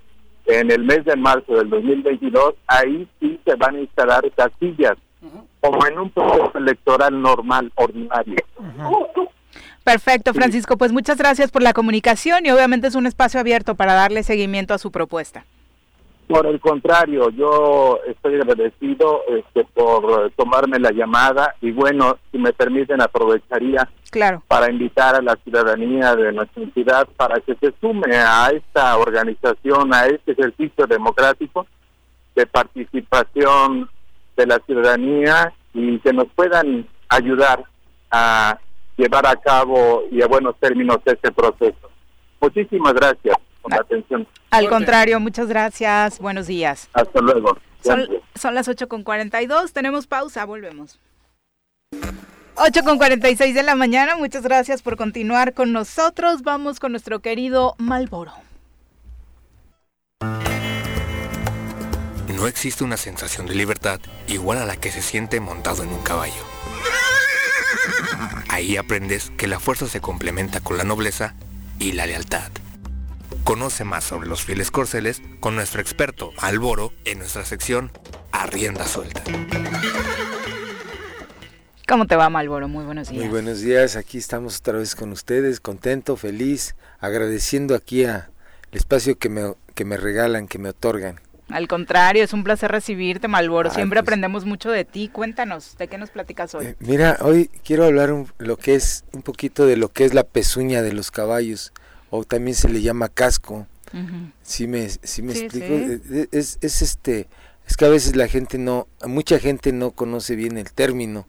en 0.47 0.71
el 0.71 0.83
mes 0.83 1.05
de 1.05 1.15
marzo 1.15 1.57
del 1.57 1.69
2022, 1.69 2.55
ahí 2.67 3.07
sí 3.21 3.39
se 3.45 3.55
van 3.57 3.77
a 3.77 3.81
instalar 3.81 4.25
casillas 4.35 4.97
como 5.61 5.87
en 5.87 5.99
un 5.99 6.11
proceso 6.11 6.53
electoral 6.57 7.21
normal, 7.21 7.73
ordinario. 7.75 8.37
Perfecto, 9.85 10.35
Francisco. 10.35 10.77
Pues 10.77 10.93
muchas 10.93 11.17
gracias 11.17 11.51
por 11.51 11.63
la 11.63 11.73
comunicación 11.73 12.45
y 12.45 12.51
obviamente 12.51 12.89
es 12.89 12.95
un 12.95 13.07
espacio 13.07 13.41
abierto 13.41 13.75
para 13.75 13.95
darle 13.95 14.23
seguimiento 14.23 14.75
a 14.75 14.79
su 14.79 14.91
propuesta. 14.91 15.45
Por 16.29 16.47
el 16.47 16.61
contrario, 16.61 17.31
yo 17.31 18.01
estoy 18.07 18.35
agradecido 18.35 19.23
este, 19.29 19.65
por 19.65 20.31
tomarme 20.33 20.79
la 20.79 20.93
llamada 20.93 21.55
y 21.63 21.71
bueno, 21.71 22.19
si 22.31 22.37
me 22.37 22.53
permiten 22.53 23.01
aprovecharía 23.01 23.89
claro. 24.11 24.43
para 24.47 24.71
invitar 24.71 25.15
a 25.15 25.23
la 25.23 25.37
ciudadanía 25.43 26.15
de 26.15 26.33
nuestra 26.33 26.63
entidad 26.63 27.09
para 27.17 27.41
que 27.41 27.55
se 27.55 27.73
sume 27.81 28.15
a 28.15 28.51
esta 28.51 28.99
organización, 28.99 29.95
a 29.95 30.05
este 30.05 30.33
ejercicio 30.33 30.87
democrático 30.87 31.67
de 32.37 32.45
participación 32.47 33.89
de 34.39 34.47
la 34.47 34.59
ciudadanía 34.65 35.53
y 35.75 35.99
que 35.99 36.13
nos 36.13 36.27
puedan 36.35 36.89
ayudar 37.09 37.65
a 38.11 38.59
llevar 38.97 39.27
a 39.27 39.37
cabo 39.37 40.05
y 40.11 40.23
a 40.23 40.27
buenos 40.27 40.57
términos 40.59 40.99
este 41.05 41.31
proceso. 41.33 41.91
Muchísimas 42.41 42.95
gracias 42.95 43.37
por 43.61 43.73
la 43.73 43.81
atención. 43.81 44.27
Al 44.51 44.69
contrario, 44.69 45.21
muchas 45.21 45.49
gracias. 45.49 46.21
Buenos 46.21 46.47
días. 46.47 46.89
Hasta 46.93 47.21
luego. 47.21 47.59
Son, 47.83 48.07
son 48.35 48.55
las 48.55 48.69
8 48.69 48.89
con 48.89 49.03
42. 49.03 49.73
Tenemos 49.73 50.07
pausa. 50.07 50.45
Volvemos. 50.45 50.99
8 52.57 52.83
con 52.85 52.99
46 52.99 53.55
de 53.55 53.63
la 53.63 53.75
mañana. 53.75 54.17
Muchas 54.17 54.43
gracias 54.43 54.83
por 54.83 54.97
continuar 54.97 55.53
con 55.53 55.73
nosotros. 55.73 56.43
Vamos 56.43 56.81
con 56.81 56.93
nuestro 56.93 57.21
querido 57.21 57.75
Malboro. 57.79 58.33
No 62.39 62.47
existe 62.47 62.85
una 62.85 62.97
sensación 62.97 63.47
de 63.47 63.57
libertad 63.57 63.99
igual 64.29 64.59
a 64.59 64.65
la 64.65 64.77
que 64.77 64.93
se 64.93 65.03
siente 65.03 65.41
montado 65.41 65.83
en 65.83 65.89
un 65.89 66.01
caballo. 66.05 66.41
Ahí 68.49 68.77
aprendes 68.77 69.33
que 69.37 69.49
la 69.49 69.59
fuerza 69.59 69.89
se 69.89 70.01
complementa 70.01 70.61
con 70.61 70.79
la 70.79 70.85
nobleza 70.85 71.35
y 71.81 71.93
la 71.93 72.07
lealtad. 72.07 72.53
Conoce 73.43 73.83
más 73.83 74.05
sobre 74.05 74.29
los 74.29 74.45
fieles 74.45 74.71
corceles 74.71 75.21
con 75.41 75.57
nuestro 75.57 75.81
experto 75.81 76.31
Alboro 76.39 76.93
en 77.05 77.19
nuestra 77.19 77.45
sección 77.45 77.91
Arrienda 78.31 78.87
Suelta. 78.87 79.25
¿Cómo 81.89 82.07
te 82.07 82.15
va, 82.15 82.31
Malboro? 82.31 82.69
Muy 82.69 82.85
buenos 82.85 83.09
días. 83.09 83.21
Muy 83.21 83.29
buenos 83.33 83.63
días. 83.63 83.97
Aquí 83.97 84.19
estamos 84.19 84.59
otra 84.59 84.79
vez 84.79 84.95
con 84.95 85.11
ustedes, 85.11 85.59
contento, 85.59 86.17
feliz, 86.17 86.77
agradeciendo 87.01 87.75
aquí 87.75 88.05
a 88.05 88.31
el 88.71 88.79
espacio 88.79 89.19
que 89.19 89.29
me, 89.29 89.55
que 89.75 89.85
me 89.85 89.97
regalan, 89.97 90.47
que 90.47 90.61
me 90.61 90.69
otorgan 90.69 91.21
Al 91.51 91.67
contrario, 91.67 92.23
es 92.23 92.33
un 92.33 92.45
placer 92.45 92.71
recibirte, 92.71 93.27
Malboro. 93.27 93.71
Siempre 93.71 94.01
pues. 94.01 94.05
aprendemos 94.05 94.45
mucho 94.45 94.71
de 94.71 94.85
ti. 94.85 95.09
Cuéntanos, 95.09 95.77
¿de 95.79 95.89
qué 95.89 95.97
nos 95.97 96.11
platicas 96.11 96.55
hoy? 96.55 96.67
Eh, 96.67 96.77
mira, 96.81 97.19
hoy 97.21 97.51
quiero 97.65 97.85
hablar 97.85 98.13
lo 98.39 98.57
que 98.57 98.75
es 98.75 99.05
un 99.13 99.23
poquito 99.23 99.67
de 99.67 99.77
lo 99.77 99.91
que 99.91 100.05
es 100.05 100.15
la 100.15 100.25
pezuña 100.25 100.83
de 100.83 100.93
los 100.93 101.11
caballos, 101.11 101.73
o 102.11 102.25
también 102.25 102.55
se 102.55 102.69
le 102.69 102.83
llama 102.83 103.09
casco. 103.09 103.67
Si 104.43 104.67
me, 104.67 104.89
si 104.91 105.23
me 105.23 105.33
explico, 105.33 105.67
eh, 105.67 106.01
eh, 106.11 106.29
Es, 106.31 106.59
es 106.61 106.83
este, 106.83 107.27
es 107.67 107.77
que 107.79 107.87
a 107.87 107.89
veces 107.89 108.17
la 108.17 108.29
gente 108.29 108.59
no, 108.59 108.87
mucha 109.07 109.39
gente 109.39 109.73
no 109.73 109.93
conoce 109.93 110.37
bien 110.37 110.59
el 110.59 110.71
término. 110.73 111.27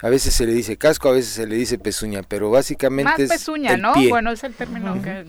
A 0.00 0.08
veces 0.08 0.34
se 0.34 0.46
le 0.46 0.52
dice 0.52 0.76
casco, 0.76 1.08
a 1.08 1.12
veces 1.12 1.32
se 1.32 1.46
le 1.48 1.56
dice 1.56 1.76
pezuña, 1.78 2.22
pero 2.22 2.50
básicamente 2.50 3.26
más 3.26 3.30
pezuña, 3.30 3.76
¿no? 3.76 3.94
Bueno, 4.08 4.30
es 4.30 4.44
el 4.44 4.54
término 4.54 5.02
que 5.02 5.26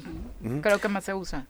creo 0.61 0.77
que 0.77 0.87
más 0.87 1.05
se 1.05 1.15
usa. 1.15 1.47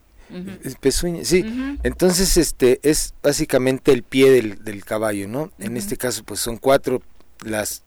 Pezuña, 0.79 1.25
sí. 1.25 1.77
Entonces, 1.83 2.37
este 2.37 2.79
es 2.83 3.13
básicamente 3.23 3.91
el 3.91 4.03
pie 4.03 4.31
del, 4.31 4.63
del 4.63 4.85
caballo, 4.85 5.27
¿no? 5.27 5.51
En 5.59 5.77
este 5.77 5.97
caso, 5.97 6.23
pues 6.23 6.39
son 6.39 6.57
cuatro 6.57 7.01
las 7.43 7.83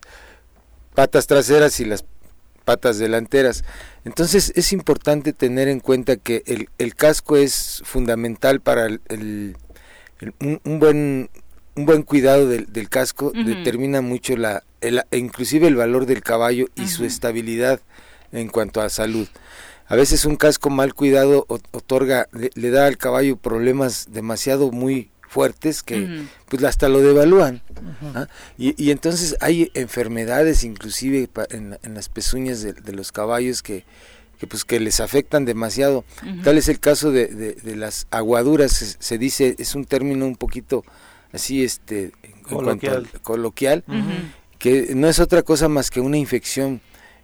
patas 0.95 1.27
traseras 1.27 1.79
y 1.81 1.85
las 1.85 2.05
patas 2.65 2.99
delanteras. 2.99 3.65
Entonces 4.05 4.53
es 4.55 4.73
importante 4.73 5.33
tener 5.33 5.69
en 5.69 5.81
cuenta 5.81 6.17
que 6.17 6.43
el, 6.47 6.69
el 6.79 6.95
casco 6.95 7.37
es 7.37 7.83
fundamental 7.85 8.61
para 8.61 8.87
el, 8.87 9.57
un, 10.41 10.61
buen 10.79 11.31
un 11.75 11.87
buen 11.87 12.03
cuidado 12.03 12.49
del, 12.49 12.73
del 12.73 12.89
casco 12.89 13.33
determina 13.33 14.01
mucho 14.01 14.37
la 14.37 14.63
el, 14.81 15.03
inclusive 15.13 15.69
el 15.69 15.77
valor 15.77 16.07
del 16.07 16.23
caballo 16.23 16.67
y 16.75 16.89
su 16.89 17.05
estabilidad 17.05 17.81
en 18.33 18.49
cuanto 18.49 18.81
a 18.81 18.89
salud. 18.89 19.29
A 19.93 19.95
veces 19.95 20.25
un 20.25 20.37
casco 20.37 20.71
mal 20.71 20.95
cuidado 20.95 21.45
otorga, 21.49 22.27
le, 22.33 22.71
da 22.71 22.87
al 22.87 22.97
caballo 22.97 23.37
problemas 23.37 24.07
demasiado 24.11 24.71
muy 24.71 25.11
fuertes 25.29 25.83
que 25.83 26.25
pues 26.49 26.65
hasta 26.65 26.89
lo 26.89 27.01
devalúan. 27.01 27.61
¿ah? 28.15 28.27
y, 28.57 28.91
entonces 28.91 29.37
hay 29.41 29.71
enfermedades 29.75 30.65
inclusive 30.65 31.29
en, 31.51 31.77
las 31.93 32.09
pezuñas 32.09 32.63
de, 32.63 32.93
los 32.95 33.13
caballos 33.13 33.63
que, 33.63 33.85
que, 34.41 34.47
pues 34.47 34.65
que 34.65 34.81
les 34.81 34.99
afectan 34.99 35.45
demasiado. 35.45 36.07
Tal 36.43 36.57
es 36.57 36.69
el 36.69 36.81
caso 36.81 37.11
de, 37.11 37.27
de, 37.27 37.77
las 37.77 38.07
aguaduras, 38.11 38.97
se, 38.99 39.19
dice, 39.19 39.57
es 39.59 39.75
un 39.75 39.85
término 39.85 40.25
un 40.25 40.37
poquito 40.37 40.87
así 41.35 41.63
este 41.65 42.13
coloquial, 42.49 43.11
coloquial 43.21 43.85
que 44.59 44.95
no 44.95 45.07
es 45.07 45.21
otra 45.21 45.43
cosa 45.43 45.69
más 45.69 45.91
que 45.91 46.01
una 46.01 46.17
infección 46.17 46.81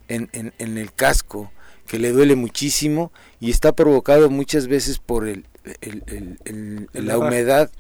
en, 0.09 0.29
en, 0.35 0.53
en 0.59 0.77
el 0.77 0.93
casco 0.93 1.51
que 1.89 1.99
le 1.99 2.13
duele 2.13 2.37
muchísimo 2.37 3.11
y 3.41 3.51
está 3.51 3.73
provocado 3.73 4.31
muchas 4.31 4.69
veces 4.69 4.99
por 4.99 5.27
el, 5.27 5.45
la 6.93 7.19
humedad, 7.19 7.71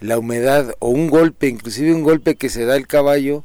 la 0.00 0.18
humedad 0.18 0.74
o 0.78 0.88
un 0.88 1.08
golpe, 1.08 1.48
inclusive 1.48 1.94
un 1.94 2.02
golpe 2.02 2.34
que 2.34 2.48
se 2.48 2.64
da 2.64 2.76
el 2.76 2.86
caballo, 2.86 3.44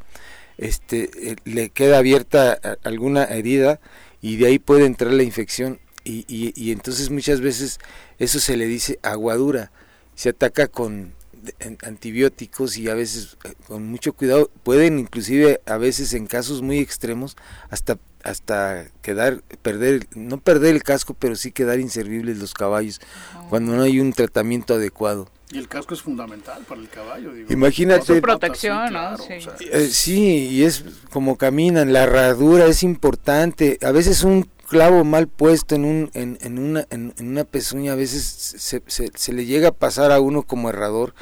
este, 0.57 1.09
eh, 1.21 1.35
le 1.45 1.69
queda 1.69 1.99
abierta 1.99 2.59
alguna 2.83 3.25
herida 3.25 3.79
y 4.21 4.37
de 4.37 4.47
ahí 4.47 4.59
puede 4.59 4.85
entrar 4.85 5.13
la 5.13 5.23
infección 5.23 5.79
y, 6.03 6.25
y, 6.27 6.71
entonces 6.71 7.09
muchas 7.09 7.41
veces 7.41 7.79
eso 8.17 8.39
se 8.39 8.55
le 8.55 8.65
dice 8.65 8.97
aguadura, 9.03 9.71
se 10.15 10.29
ataca 10.29 10.67
con 10.67 11.13
antibióticos 11.83 12.77
y 12.77 12.89
a 12.89 12.95
veces 12.95 13.37
eh, 13.43 13.53
con 13.67 13.87
mucho 13.87 14.13
cuidado. 14.13 14.49
Pueden 14.63 14.99
inclusive 14.99 15.61
a 15.65 15.77
veces 15.77 16.13
en 16.13 16.27
casos 16.27 16.61
muy 16.61 16.79
extremos 16.79 17.35
hasta 17.69 17.97
hasta 18.27 18.85
quedar, 19.01 19.41
perder, 19.61 20.07
no 20.13 20.37
perder 20.37 20.75
el 20.75 20.83
casco, 20.83 21.15
pero 21.17 21.35
sí 21.35 21.51
quedar 21.51 21.79
inservibles 21.79 22.37
los 22.37 22.53
caballos 22.53 22.99
cuando 23.49 23.73
no 23.73 23.83
hay 23.83 23.99
un 23.99 24.11
tratamiento 24.11 24.75
adecuado. 24.75 25.29
Y 25.49 25.59
el 25.59 25.69
casco 25.69 25.93
es 25.93 26.01
fundamental 26.01 26.63
para 26.67 26.81
el 26.81 26.89
caballo. 26.89 27.31
Imagínate. 27.49 28.21
protección, 28.21 28.91
¿no? 28.91 29.15
Eh, 29.71 29.87
sí. 29.89 30.49
y 30.49 30.63
es 30.63 30.83
como 31.09 31.37
caminan, 31.37 31.93
la 31.93 32.03
herradura 32.03 32.65
es 32.65 32.83
importante. 32.83 33.79
A 33.81 33.91
veces 33.91 34.23
un 34.23 34.49
clavo 34.67 35.05
mal 35.05 35.29
puesto 35.29 35.75
en, 35.75 35.85
un, 35.85 36.11
en, 36.13 36.37
en, 36.41 36.59
una, 36.59 36.85
en, 36.89 37.13
una 37.19 37.45
pezuña, 37.45 37.93
a 37.93 37.95
veces 37.95 38.25
se, 38.25 38.83
se, 38.85 39.09
se, 39.15 39.33
le 39.33 39.45
llega 39.45 39.69
a 39.69 39.71
pasar 39.71 40.11
a 40.11 40.19
uno 40.19 40.43
como 40.43 40.69
herrador 40.69 41.13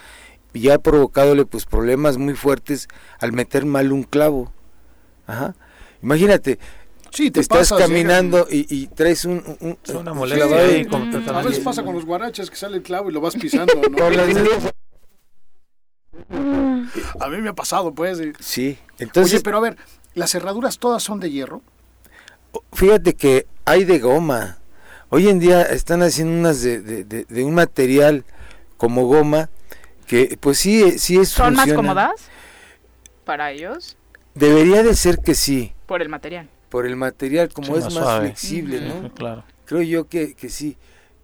y 0.54 0.70
ha 0.70 0.80
provocadole 0.80 1.46
pues 1.46 1.66
problemas 1.66 2.18
muy 2.18 2.34
fuertes 2.34 2.88
al 3.20 3.32
meter 3.32 3.66
mal 3.66 3.92
un 3.92 4.02
clavo. 4.02 4.52
Ajá. 5.28 5.56
Imagínate, 6.02 6.58
Sí, 7.16 7.32
te 7.32 7.40
estás 7.40 7.72
caminando 7.72 8.46
y, 8.50 8.88
traes 8.88 9.24
un, 9.24 9.42
una 9.88 10.14
molestia. 10.14 10.48
Sí, 10.68 10.86
a 11.30 11.42
veces 11.42 11.64
pasa 11.64 11.82
con 11.82 11.96
los 11.96 12.04
guaraches 12.04 12.50
que 12.50 12.58
sale 12.58 12.76
el 12.76 12.84
clavo 12.84 13.10
y 13.10 13.14
lo 13.14 13.22
vas 13.22 13.36
pisando, 13.36 13.74
¿no? 13.74 14.06
a 17.22 17.30
mí 17.30 17.38
me 17.38 17.50
ha 17.50 17.54
pasado, 17.54 17.94
pues. 17.94 18.22
Sí, 18.42 18.78
entonces. 19.00 19.36
Oye, 19.36 19.44
pero 19.44 19.58
a 19.58 19.62
ver, 19.62 19.78
¿las 20.14 20.32
cerraduras 20.32 20.78
todas 20.78 21.04
son 21.04 21.22
de 21.22 21.32
hierro? 21.32 21.62
Fíjate 22.74 23.14
que 23.14 23.48
hay 23.64 23.86
de 23.86 24.00
goma. 24.00 24.58
Hoy 25.08 25.30
en 25.30 25.40
día 25.40 25.62
están 25.62 26.04
haciendo 26.04 26.38
unas 26.38 26.62
de, 26.64 26.82
de, 26.82 27.44
un 27.46 27.56
material 27.56 28.26
como 28.76 29.06
goma 29.06 29.50
que, 30.06 30.38
pues 30.42 30.58
sí, 30.58 31.00
sí 31.00 31.18
es. 31.18 31.30
¿Son 31.30 31.54
más 31.54 31.72
cómodas 31.72 32.30
para 33.24 33.52
ellos? 33.52 33.96
Debería 34.34 34.84
de 34.84 34.96
ser 34.96 35.20
que 35.20 35.34
sí. 35.34 35.74
Por 35.86 36.02
el 36.02 36.10
material 36.10 36.50
por 36.76 36.86
el 36.86 36.98
material, 36.98 37.54
como 37.54 37.78
es 37.78 37.86
más, 37.96 38.20
flexible, 38.20 38.82
¿no? 38.82 39.10
Claro. 39.14 39.46
Creo 39.64 39.82
yo 39.82 40.10
que, 40.10 40.34
que 40.34 40.50
sí. 40.50 40.76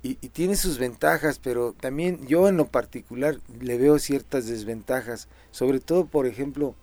Y, 0.02 0.15
tiene 0.30 0.56
sus 0.56 0.78
ventajas, 0.78 1.41
pero 1.44 1.76
también 1.78 2.26
yo 2.26 2.48
en 2.48 2.56
lo 2.56 2.68
particular 2.68 3.36
le 3.60 3.78
veo 3.78 3.99
ciertas 3.99 4.48
desventajas. 4.48 5.28
Sobre 5.52 5.82
todo, 5.82 6.06
por 6.06 6.26
ejemplo, 6.26 6.73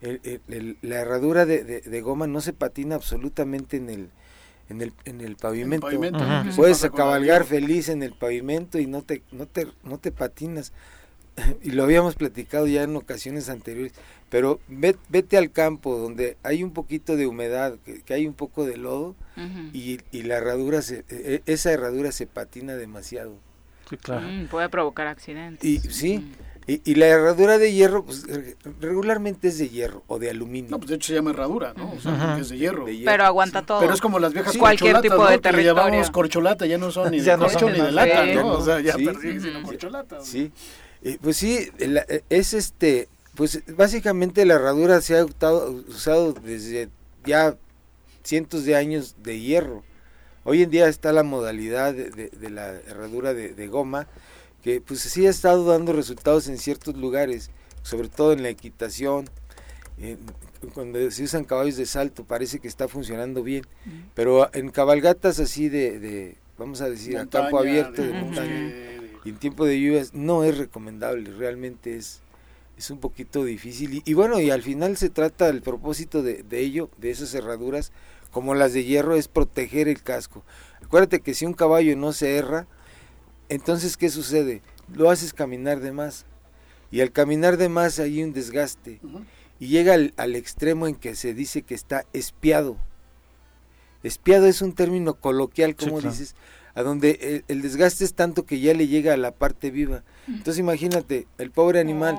la 0.00 0.94
herradura 1.00 1.44
de, 1.44 2.00
goma 2.02 2.28
no 2.28 2.40
se 2.40 2.52
patina 2.52 2.94
absolutamente 2.94 3.78
en 3.78 3.90
el, 3.90 4.10
en 4.68 4.80
el, 4.80 4.92
en 5.06 5.20
el 5.20 5.34
pavimento. 5.34 5.88
Puedes 6.54 6.88
cabalgar 6.94 7.42
feliz 7.42 7.88
en 7.88 8.04
el 8.04 8.12
pavimento 8.12 8.78
y 8.78 8.86
no 8.86 9.02
te, 9.02 9.24
no 9.32 9.46
te, 9.46 9.66
no 9.82 9.98
te 9.98 10.12
patinas. 10.12 10.72
y 11.62 11.70
lo 11.70 11.82
habíamos 11.82 12.14
platicado 12.14 12.68
ya 12.68 12.84
en 12.84 12.94
ocasiones 12.96 13.48
anteriores, 13.48 13.92
pero 14.34 14.58
vete 14.66 15.38
al 15.38 15.52
campo 15.52 15.96
donde 15.96 16.36
hay 16.42 16.64
un 16.64 16.72
poquito 16.72 17.14
de 17.14 17.28
humedad, 17.28 17.76
que, 18.04 18.14
hay 18.14 18.26
un 18.26 18.34
poco 18.34 18.66
de 18.66 18.76
lodo 18.76 19.14
y, 19.72 20.00
la 20.24 20.38
herradura, 20.38 20.82
se, 20.82 21.04
e, 21.08 21.34
e, 21.36 21.42
esa 21.46 21.70
herradura 21.70 22.10
se 22.10 22.26
patina 22.26 22.74
demasiado. 22.74 23.36
Sí, 23.88 23.96
claro. 23.96 24.26
Mm, 24.26 24.48
puede 24.48 24.68
provocar 24.68 25.06
accidentes. 25.06 25.64
Y, 25.64 25.78
sí, 25.78 26.32
y, 26.66 26.96
la 26.96 27.06
herradura 27.06 27.58
de 27.58 27.72
hierro, 27.72 28.04
pues 28.04 28.26
regularmente 28.80 29.46
es 29.46 29.58
de 29.58 29.68
hierro 29.68 30.02
o 30.08 30.18
de 30.18 30.30
aluminio. 30.30 30.68
No, 30.68 30.78
pues 30.78 30.90
de 30.90 30.96
hecho 30.96 31.06
se 31.06 31.14
llama 31.14 31.30
herradura, 31.30 31.72
¿no? 31.76 31.92
O 31.92 32.00
sea, 32.00 32.36
es 32.36 32.48
de 32.48 32.58
hierro. 32.58 32.86
Pero 33.04 33.24
aguanta 33.24 33.62
todo. 33.62 33.78
Pero 33.78 33.94
es 33.94 34.00
como 34.00 34.18
las 34.18 34.32
viejas 34.32 34.56
Cualquier 34.56 35.00
tipo 35.00 35.28
de 35.28 35.36
¿no? 35.36 35.42
Que 35.42 35.62
llamamos 35.62 36.10
corcholata, 36.10 36.66
ya 36.66 36.76
no 36.76 36.90
son 36.90 37.12
ni 37.12 37.20
de 37.20 37.38
corcho 37.38 37.70
ni 37.70 37.78
de 37.78 37.92
lata, 37.92 38.26
¿no? 38.34 38.54
O 38.54 38.64
sea, 38.64 38.80
ya 38.80 38.94
perdí, 38.94 39.38
sino 39.38 39.62
corcholata. 39.62 40.22
Sí. 40.22 40.50
Eh, 41.04 41.18
pues 41.22 41.36
sí, 41.36 41.68
eh, 41.78 42.22
es 42.30 42.54
este, 42.54 43.08
pues 43.34 43.62
básicamente 43.76 44.44
la 44.44 44.54
herradura 44.54 45.00
se 45.00 45.18
ha 45.18 45.24
usado 45.24 46.32
desde 46.32 46.88
ya 47.26 47.56
cientos 48.22 48.64
de 48.64 48.76
años 48.76 49.16
de 49.22 49.40
hierro. 49.40 49.82
Hoy 50.44 50.62
en 50.62 50.70
día 50.70 50.88
está 50.88 51.12
la 51.12 51.22
modalidad 51.22 51.94
de, 51.94 52.50
la 52.50 52.72
herradura 52.72 53.32
de, 53.32 53.66
goma, 53.66 54.06
que 54.62 54.80
pues 54.80 55.00
sí 55.00 55.26
ha 55.26 55.30
estado 55.30 55.64
dando 55.64 55.92
resultados 55.92 56.48
en 56.48 56.58
ciertos 56.58 56.96
lugares, 56.96 57.50
sobre 57.82 58.08
todo 58.08 58.32
en 58.32 58.42
la 58.42 58.50
equitación, 58.50 59.28
cuando 60.74 61.10
se 61.10 61.22
usan 61.22 61.44
caballos 61.44 61.76
de 61.76 61.86
salto 61.86 62.24
parece 62.24 62.58
que 62.58 62.68
está 62.68 62.88
funcionando 62.88 63.42
bien, 63.42 63.64
pero 64.14 64.50
en 64.54 64.70
cabalgatas 64.70 65.40
así 65.40 65.68
de, 65.68 66.36
vamos 66.58 66.82
a 66.82 66.90
decir, 66.90 67.16
a 67.16 67.26
campo 67.26 67.58
abierto, 67.58 68.02
de 68.02 68.12
montaña, 68.12 68.72
y 69.24 69.30
en 69.30 69.36
tiempo 69.36 69.64
de 69.64 69.80
lluvias 69.80 70.12
no 70.12 70.44
es 70.44 70.58
recomendable, 70.58 71.30
realmente 71.32 71.96
es, 71.96 72.20
es 72.76 72.90
un 72.90 72.98
poquito 72.98 73.44
difícil. 73.44 74.02
Y, 74.04 74.14
bueno, 74.14 74.40
y 74.40 74.50
al 74.50 74.62
final 74.62 74.96
se 74.96 75.10
trata, 75.10 75.48
el 75.48 75.62
propósito 75.62 76.22
de, 76.22 76.44
ello, 76.50 76.90
de 76.98 77.10
esas 77.10 77.30
cerraduras, 77.30 77.92
como 78.30 78.54
las 78.54 78.72
de 78.72 78.84
hierro, 78.84 79.14
es 79.14 79.28
proteger 79.28 79.88
el 79.88 80.02
casco. 80.02 80.44
Acuérdate 80.82 81.20
que 81.20 81.34
si 81.34 81.46
un 81.46 81.54
caballo 81.54 81.96
no 81.96 82.12
se 82.12 82.36
erra, 82.36 82.66
entonces 83.48 83.96
¿qué 83.96 84.10
sucede? 84.10 84.62
Lo 84.92 85.10
haces 85.10 85.32
caminar 85.32 85.80
de 85.80 85.92
más. 85.92 86.26
Y 86.90 87.00
al 87.00 87.12
caminar 87.12 87.56
de 87.56 87.68
más 87.68 87.98
hay 87.98 88.22
un 88.22 88.32
desgaste. 88.32 89.00
Y 89.58 89.68
llega 89.68 89.94
al, 89.94 90.36
extremo 90.36 90.86
en 90.86 90.94
que 90.94 91.14
se 91.14 91.34
dice 91.34 91.62
que 91.62 91.74
está 91.74 92.04
espiado. 92.12 92.76
Espiado 94.02 94.46
es 94.46 94.60
un 94.62 94.74
término 94.74 95.14
coloquial, 95.14 95.76
como 95.76 96.00
dices, 96.00 96.34
a 96.74 96.82
donde 96.82 97.44
el, 97.46 97.62
desgaste 97.62 98.04
es 98.04 98.14
tanto 98.14 98.44
que 98.44 98.60
ya 98.60 98.74
le 98.74 98.88
llega 98.88 99.14
a 99.14 99.16
la 99.16 99.32
parte 99.32 99.70
viva. 99.70 100.02
Entonces 100.26 100.58
imagínate, 100.58 101.26
el 101.38 101.50
pobre 101.50 101.80
animal 101.80 102.18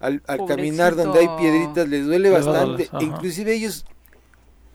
al, 0.00 0.22
caminar 0.46 0.94
donde 0.94 1.20
hay 1.20 1.28
piedritas 1.38 1.88
les 1.88 2.06
duele 2.06 2.30
bastante, 2.30 2.88
inclusive 3.00 3.54
ellos 3.54 3.84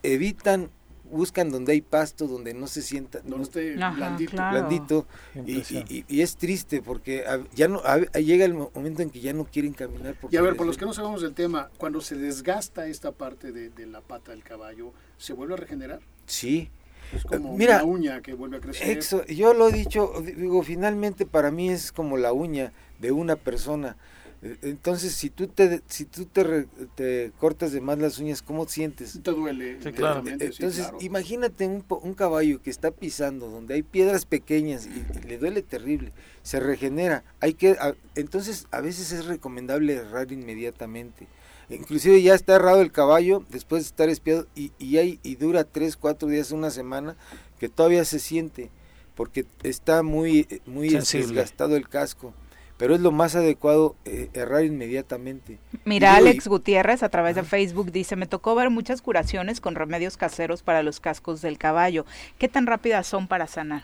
evitan 0.03 0.69
buscan 1.11 1.51
donde 1.51 1.73
hay 1.73 1.81
pasto, 1.81 2.27
donde 2.27 2.53
no 2.53 2.67
se 2.67 2.81
sienta, 2.81 3.19
no 3.25 3.41
esté 3.41 3.73
blandito, 3.75 4.37
blandito. 4.37 5.07
Y, 5.45 6.21
es 6.21 6.37
triste 6.37 6.81
porque 6.81 7.25
ya 7.53 7.67
no 7.67 7.81
llega 8.13 8.45
el 8.45 8.53
momento 8.53 9.01
en 9.01 9.09
que 9.09 9.19
ya 9.19 9.33
no 9.33 9.45
quieren 9.45 9.73
caminar. 9.73 10.15
Y 10.29 10.37
a 10.37 10.41
ver, 10.41 10.55
por 10.55 10.65
los 10.65 10.77
que 10.77 10.85
no 10.85 10.93
sabemos 10.93 11.21
del 11.21 11.33
tema, 11.33 11.69
cuando 11.77 12.01
se 12.01 12.15
desgasta 12.15 12.87
esta 12.87 13.11
parte 13.11 13.51
de, 13.51 13.69
de 13.69 13.85
la 13.85 14.01
pata 14.01 14.31
del 14.31 14.43
caballo, 14.43 14.93
¿se 15.17 15.33
vuelve 15.33 15.55
a 15.55 15.57
regenerar? 15.57 15.99
Sí, 16.25 16.69
es 17.15 17.23
como 17.23 17.57
Mira, 17.57 17.83
una 17.83 17.85
uña 17.85 18.21
que 18.21 18.33
vuelve 18.33 18.57
a 18.57 18.59
crecer. 18.61 18.99
yo 19.27 19.53
lo 19.53 19.69
he 19.69 19.71
dicho, 19.71 20.13
digo, 20.23 20.63
finalmente 20.63 21.25
para 21.25 21.51
mí 21.51 21.69
es 21.69 21.91
como 21.91 22.17
la 22.17 22.33
uña 22.33 22.71
de 22.99 23.11
una 23.11 23.35
persona. 23.35 23.97
E, 24.41 24.57
entonces, 24.63 25.13
si 25.13 25.29
tú 25.29 25.47
te 25.47 25.81
si 25.87 26.05
tú 26.05 26.25
te, 26.25 26.67
te 26.95 27.31
cortas 27.37 27.71
de 27.71 27.81
más 27.81 27.99
las 27.99 28.17
uñas, 28.17 28.41
¿cómo 28.41 28.67
sientes? 28.67 29.19
Te 29.21 29.31
duele. 29.31 29.77
claro. 29.95 30.23
Entonces, 30.25 30.91
imagínate 30.99 31.67
un, 31.67 31.83
un, 31.89 32.13
caballo 32.13 32.61
que 32.61 32.69
está 32.69 32.91
pisando 32.91 33.49
donde 33.49 33.75
hay 33.75 33.83
piedras 33.83 34.25
pequeñas 34.25 34.87
y, 34.87 35.27
le 35.27 35.37
duele 35.37 35.61
terrible, 35.61 36.11
se 36.41 36.59
regenera. 36.59 37.23
Hay 37.39 37.53
que 37.53 37.77
entonces 38.15 38.67
a 38.71 38.81
veces 38.81 39.11
es 39.11 39.25
recomendable 39.25 39.93
errar 39.93 40.31
inmediatamente. 40.31 41.27
Inclusive 41.71 42.21
ya 42.21 42.35
está 42.35 42.55
errado 42.55 42.81
el 42.81 42.91
caballo 42.91 43.43
después 43.49 43.83
de 43.83 43.87
estar 43.87 44.09
espiado 44.09 44.45
y, 44.55 44.71
y, 44.77 44.97
hay, 44.97 45.19
y 45.23 45.35
dura 45.35 45.63
tres, 45.63 45.95
cuatro 45.95 46.27
días, 46.27 46.51
una 46.51 46.69
semana, 46.69 47.15
que 47.59 47.69
todavía 47.69 48.03
se 48.05 48.19
siente, 48.19 48.69
porque 49.15 49.45
está 49.63 50.03
muy, 50.03 50.47
muy 50.65 50.89
desgastado 50.89 51.75
el 51.75 51.87
casco. 51.87 52.33
Pero 52.77 52.95
es 52.95 53.01
lo 53.01 53.11
más 53.11 53.35
adecuado 53.35 53.95
eh, 54.05 54.29
errar 54.33 54.65
inmediatamente. 54.65 55.59
Mira, 55.85 56.15
Alex 56.15 56.47
Gutiérrez 56.47 57.03
a 57.03 57.09
través 57.09 57.35
de 57.35 57.43
Facebook 57.43 57.91
dice, 57.91 58.15
me 58.15 58.25
tocó 58.25 58.55
ver 58.55 58.71
muchas 58.71 59.03
curaciones 59.03 59.61
con 59.61 59.75
remedios 59.75 60.17
caseros 60.17 60.63
para 60.63 60.81
los 60.81 60.99
cascos 60.99 61.43
del 61.43 61.59
caballo. 61.59 62.07
¿Qué 62.39 62.47
tan 62.47 62.65
rápidas 62.65 63.05
son 63.05 63.27
para 63.27 63.45
sanar? 63.45 63.83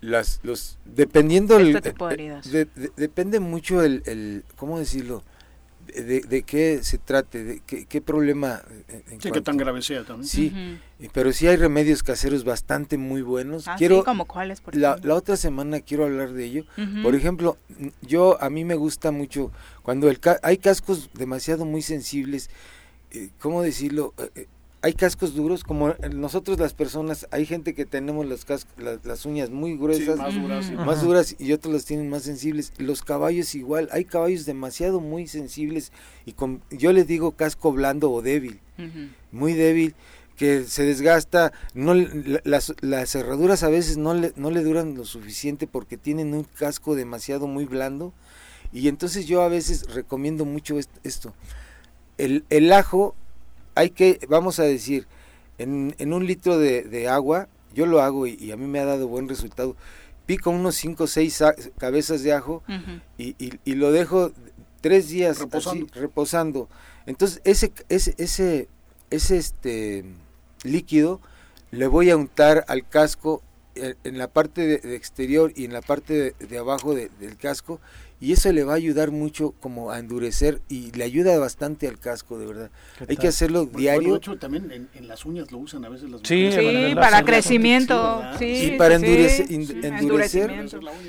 Las, 0.00 0.40
los, 0.44 0.78
dependiendo... 0.86 1.58
Este 1.58 1.94
el, 2.10 2.70
depende 2.96 3.38
mucho 3.38 3.82
el, 3.82 4.02
el, 4.06 4.44
¿cómo 4.56 4.78
decirlo? 4.78 5.22
De, 5.94 6.42
qué 6.42 6.80
se 6.82 6.98
trate, 6.98 7.44
de 7.44 7.60
qué, 7.60 8.00
problema. 8.00 8.62
sí, 9.18 9.30
que 9.30 9.40
tan 9.40 9.56
grave 9.56 9.82
sea 9.82 10.04
también. 10.04 10.28
Sí, 10.28 10.52
pero 11.12 11.32
sí 11.32 11.46
hay 11.46 11.56
remedios 11.56 12.02
caseros 12.02 12.44
bastante 12.44 12.98
muy 12.98 13.22
buenos. 13.22 13.68
Ah, 13.68 13.76
quiero, 13.78 14.04
¿como 14.04 14.26
cuáles? 14.26 14.60
Por 14.60 14.76
la, 14.76 14.98
la, 15.02 15.14
otra 15.14 15.36
semana 15.36 15.80
quiero 15.80 16.04
hablar 16.04 16.32
de 16.32 16.44
ello. 16.44 16.64
Por 17.02 17.14
ejemplo, 17.14 17.58
yo 18.02 18.42
a 18.42 18.50
mí 18.50 18.64
me 18.64 18.74
gusta 18.74 19.10
mucho 19.10 19.52
cuando 19.82 20.08
el 20.08 20.20
hay 20.42 20.58
cascos 20.58 21.10
demasiado 21.14 21.64
muy 21.64 21.82
sensibles. 21.82 22.50
Eh, 23.12 23.30
¿Cómo 23.38 23.62
decirlo? 23.62 24.14
Eh, 24.18 24.30
eh, 24.34 24.46
hay 24.86 24.92
cascos 24.92 25.34
duros, 25.34 25.64
como 25.64 25.96
nosotros 26.12 26.60
las 26.60 26.72
personas, 26.72 27.26
hay 27.32 27.44
gente 27.44 27.74
que 27.74 27.84
tenemos 27.86 28.24
las, 28.24 28.46
las, 29.02 29.26
uñas 29.26 29.50
muy 29.50 29.76
gruesas, 29.76 30.16
más, 30.16 31.02
duras, 31.02 31.34
y 31.40 31.52
otros 31.52 31.74
las 31.74 31.84
tienen 31.84 32.08
más 32.08 32.22
sensibles. 32.22 32.72
Los 32.78 33.02
caballos 33.02 33.56
igual, 33.56 33.88
hay 33.90 34.04
caballos 34.04 34.46
demasiado 34.46 35.00
muy 35.00 35.26
sensibles 35.26 35.90
y 36.24 36.34
con, 36.34 36.62
yo 36.70 36.92
les 36.92 37.08
digo 37.08 37.32
casco 37.32 37.72
blando 37.72 38.12
o 38.12 38.22
débil, 38.22 38.60
muy 39.32 39.54
débil 39.54 39.96
que 40.36 40.62
se 40.62 40.84
desgasta, 40.84 41.52
no 41.74 41.92
las, 42.44 42.72
las 42.80 43.10
cerraduras 43.10 43.64
a 43.64 43.68
veces 43.68 43.96
no 43.96 44.14
le, 44.14 44.34
no 44.36 44.52
le 44.52 44.62
duran 44.62 44.94
lo 44.94 45.04
suficiente 45.04 45.66
porque 45.66 45.96
tienen 45.96 46.32
un 46.32 46.44
casco 46.44 46.94
demasiado 46.94 47.48
muy 47.48 47.64
blando 47.64 48.12
y 48.72 48.86
entonces 48.86 49.26
yo 49.26 49.42
a 49.42 49.48
veces 49.48 49.92
recomiendo 49.92 50.44
mucho 50.44 50.78
esto. 51.02 51.34
El, 52.18 52.44
el 52.50 52.72
ajo 52.72 53.16
hay 53.76 53.90
que, 53.90 54.18
vamos 54.28 54.58
a 54.58 54.64
decir, 54.64 55.06
en, 55.58 55.94
en 55.98 56.12
un 56.12 56.26
litro 56.26 56.58
de, 56.58 57.08
agua, 57.08 57.48
yo 57.74 57.86
lo 57.86 58.00
hago 58.00 58.26
y, 58.26 58.50
a 58.50 58.56
mí 58.56 58.66
me 58.66 58.80
ha 58.80 58.84
dado 58.84 59.06
buen 59.06 59.28
resultado. 59.28 59.76
Pico 60.24 60.50
unos 60.50 60.74
5 60.74 61.04
o 61.04 61.06
6 61.06 61.44
cabezas 61.78 62.22
de 62.22 62.32
ajo 62.32 62.64
y, 63.16 63.36
y, 63.38 63.74
lo 63.74 63.92
dejo 63.92 64.32
tres 64.80 65.08
días 65.08 65.38
reposando. 65.94 66.68
Entonces, 67.04 67.40
ese, 67.44 67.72
ese, 67.88 68.14
ese, 68.18 68.68
ese 69.10 69.36
este, 69.36 70.04
líquido 70.64 71.20
le 71.70 71.86
voy 71.86 72.10
a 72.10 72.16
untar 72.16 72.64
al 72.68 72.88
casco 72.88 73.42
eh, 73.74 73.94
en 74.04 74.16
la 74.16 74.28
parte 74.28 74.66
de, 74.66 74.96
exterior 74.96 75.52
y 75.54 75.66
en 75.66 75.72
la 75.74 75.82
parte 75.82 76.34
de, 76.38 76.58
abajo 76.58 76.94
del 76.94 77.36
casco 77.36 77.78
y 78.18 78.32
eso 78.32 78.50
le 78.50 78.64
va 78.64 78.72
a 78.72 78.76
ayudar 78.76 79.10
mucho 79.10 79.52
como 79.60 79.90
a 79.90 79.98
endurecer 79.98 80.62
y 80.68 80.90
le 80.92 81.04
ayuda 81.04 81.38
bastante 81.38 81.86
al 81.86 81.98
casco, 81.98 82.38
de 82.38 82.46
verdad. 82.46 82.70
Hay 83.08 83.16
que 83.16 83.28
hacerlo 83.28 83.66
diario. 83.66 84.18
también 84.40 84.88
en, 84.94 85.08
las 85.08 85.26
uñas 85.26 85.52
lo 85.52 85.58
usan 85.58 85.84
a 85.84 85.90
veces 85.90 86.10
las 86.10 86.22
Sí, 86.24 86.50
para 86.94 87.22
crecimiento. 87.24 88.22
Sí, 88.38 88.74
para 88.78 88.94
endurecer. 88.94 90.50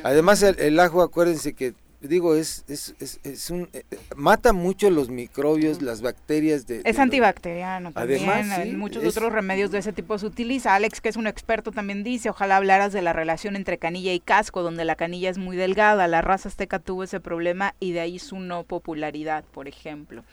Además, 0.03 0.43
el, 0.43 0.79
ajo, 0.79 1.01
acuérdense 1.01 1.53
que 1.53 1.73
digo, 2.01 2.35
es, 2.35 2.63
es, 2.67 2.95
es, 3.23 3.49
un, 3.49 3.69
eh, 3.73 3.83
mata 4.15 4.53
mucho 4.53 4.89
los 4.89 5.09
microbios, 5.09 5.81
las 5.81 6.01
bacterias. 6.01 6.67
De, 6.67 6.81
es 6.83 6.99
antibacteriano 6.99 7.91
también. 7.91 8.29
Además, 8.29 8.67
muchos 8.73 9.03
otros 9.03 9.31
remedios 9.31 9.71
de 9.71 9.79
ese 9.79 9.93
tipo 9.93 10.17
se 10.17 10.25
utiliza. 10.25 10.75
Alex, 10.75 11.01
que 11.01 11.09
es 11.09 11.15
un 11.15 11.27
experto, 11.27 11.71
también 11.71 12.03
dice, 12.03 12.29
ojalá 12.29 12.57
hablaras 12.57 12.93
de 12.93 13.01
la 13.01 13.13
relación 13.13 13.55
entre 13.55 13.77
canilla 13.77 14.13
y 14.13 14.19
casco, 14.19 14.61
donde 14.61 14.85
la 14.85 14.95
canilla 14.95 15.29
es 15.29 15.37
muy 15.37 15.57
delgada. 15.57 16.07
La 16.07 16.21
raza 16.21 16.49
azteca 16.49 16.79
tuvo 16.79 17.03
ese 17.03 17.19
problema 17.19 17.73
y 17.79 17.91
de 17.91 18.01
ahí 18.01 18.19
su 18.19 18.39
no 18.39 18.63
popularidad, 18.63 19.43
por 19.51 19.67
ejemplo. 19.67 20.23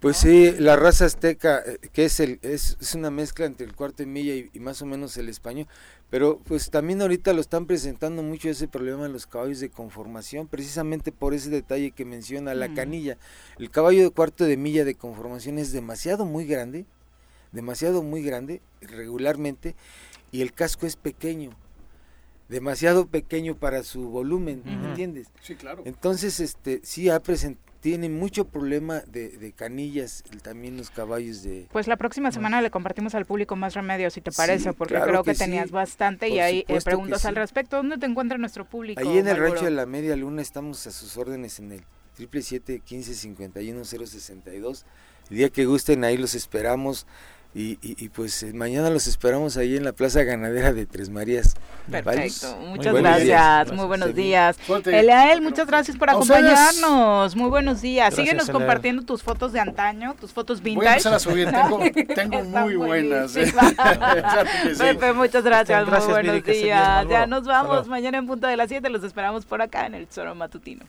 Pues 0.00 0.18
sí, 0.18 0.52
la 0.58 0.76
raza 0.76 1.06
azteca, 1.06 1.62
eh, 1.66 1.78
que 1.92 2.04
es, 2.04 2.20
el, 2.20 2.38
es, 2.42 2.76
es 2.80 2.94
una 2.94 3.10
mezcla 3.10 3.46
entre 3.46 3.66
el 3.66 3.74
cuarto 3.74 4.02
de 4.02 4.06
milla 4.06 4.34
y, 4.34 4.60
más 4.60 4.82
o 4.82 4.86
menos 4.86 5.16
el 5.16 5.28
español, 5.30 5.66
pero 6.10 6.38
pues 6.44 6.70
también 6.70 7.02
ahorita 7.02 7.32
lo 7.32 7.40
están 7.40 7.66
presentando 7.66 8.22
mucho 8.22 8.48
ese 8.48 8.68
problema 8.68 9.06
en 9.06 9.12
los 9.12 9.26
caballos 9.26 9.60
de 9.60 9.70
conformación, 9.70 10.46
precisamente 10.46 11.10
por 11.12 11.34
ese 11.34 11.50
detalle 11.50 11.90
que 11.90 12.04
menciona 12.04 12.54
la 12.54 12.72
canilla. 12.72 13.18
El 13.58 13.70
caballo 13.70 14.02
de 14.02 14.10
cuarto 14.10 14.44
de 14.44 14.56
milla 14.56 14.84
de 14.84 14.94
conformación 14.94 15.58
es 15.58 15.72
demasiado 15.72 16.24
muy 16.24 16.46
grande, 16.46 16.86
demasiado 17.52 18.02
muy 18.02 18.22
grande 18.22 18.60
regularmente, 18.80 19.74
y 20.30 20.42
el 20.42 20.52
casco 20.52 20.86
es 20.86 20.96
pequeño, 20.96 21.50
demasiado 22.48 23.06
pequeño 23.06 23.56
para 23.56 23.82
su 23.82 24.08
volumen, 24.08 24.62
¿me 24.64 24.88
entiendes? 24.88 25.28
Sí, 25.42 25.56
claro. 25.56 25.82
Entonces, 25.86 26.38
este, 26.38 26.80
sí 26.84 27.08
ha 27.08 27.20
presentado 27.20 27.65
tiene 27.86 28.08
mucho 28.08 28.48
problema 28.48 29.04
de, 29.06 29.52
canillas, 29.54 30.24
también 30.42 30.76
los 30.76 30.90
caballos 30.90 31.44
de... 31.44 31.68
Pues 31.70 31.86
la 31.86 31.96
próxima 31.96 32.32
semana 32.32 32.60
le 32.60 32.72
compartimos 32.72 33.14
al 33.14 33.26
público 33.26 33.54
más 33.54 33.74
remedios, 33.74 34.14
si 34.14 34.20
te 34.20 34.32
parece, 34.32 34.72
porque 34.72 35.00
creo 35.00 35.22
que, 35.22 35.34
tenías 35.34 35.70
bastante 35.70 36.28
y 36.28 36.40
hay 36.40 36.64
eh, 36.66 36.80
preguntas 36.82 37.24
al 37.26 37.36
respecto. 37.36 37.76
¿Dónde 37.76 37.96
te 37.96 38.06
encuentra 38.06 38.38
nuestro 38.38 38.64
público? 38.64 39.00
Ahí 39.00 39.18
en 39.18 39.28
el 39.28 39.36
Rancho 39.36 39.66
de 39.66 39.70
la 39.70 39.86
Media 39.86 40.16
Luna 40.16 40.42
estamos 40.42 40.84
a 40.88 40.90
sus 40.90 41.16
órdenes 41.16 41.60
en 41.60 41.70
el 41.70 41.84
777-1551-062. 42.18 44.82
El 45.30 45.36
día 45.36 45.48
que 45.50 45.64
gusten, 45.64 46.02
ahí 46.02 46.16
los 46.16 46.34
esperamos. 46.34 47.06
Y, 47.54 47.78
y, 47.80 48.10
pues 48.10 48.42
eh, 48.42 48.52
mañana 48.52 48.90
los 48.90 49.06
esperamos 49.06 49.56
ahí 49.56 49.78
en 49.78 49.84
la 49.84 49.94
Plaza 49.94 50.22
Ganadera 50.24 50.74
de 50.74 50.84
Tres 50.84 51.08
Marías. 51.08 51.54
Perfecto, 51.90 52.54
muchas 52.58 52.94
gracias, 52.94 53.72
muy 53.72 53.86
buenos 53.86 54.14
días. 54.14 54.58
Eliael, 54.84 55.40
muchas 55.40 55.66
gracias 55.66 55.96
por 55.96 56.10
acompañarnos, 56.10 57.34
muy 57.34 57.48
buenos 57.48 57.80
días. 57.80 58.14
Síguenos 58.14 58.50
compartiendo 58.50 59.04
tus 59.04 59.22
fotos 59.22 59.54
de 59.54 59.60
antaño, 59.60 60.14
tus 60.20 60.32
fotos 60.32 60.62
vintage. 60.62 60.76
Voy 60.76 60.86
a 60.86 60.90
empezar 60.90 61.14
a 61.14 61.18
subir, 61.18 61.48
tengo, 62.14 62.44
muy 62.44 62.76
buenas. 62.76 63.34
¿eh? 63.36 63.50
Pepe, 64.78 65.14
muchas 65.14 65.42
gracias, 65.42 65.88
muy 65.88 66.12
buenos 66.12 66.44
días. 66.44 67.08
Ya 67.08 67.26
nos 67.26 67.44
vamos, 67.44 67.88
mañana 67.88 68.18
en 68.18 68.26
punto 68.26 68.46
de 68.46 68.56
las 68.56 68.68
7 68.68 68.90
los 68.90 69.02
esperamos 69.02 69.46
por 69.46 69.62
acá 69.62 69.86
en 69.86 69.94
el 69.94 70.06
Zoro 70.08 70.34
Matutino. 70.34 70.84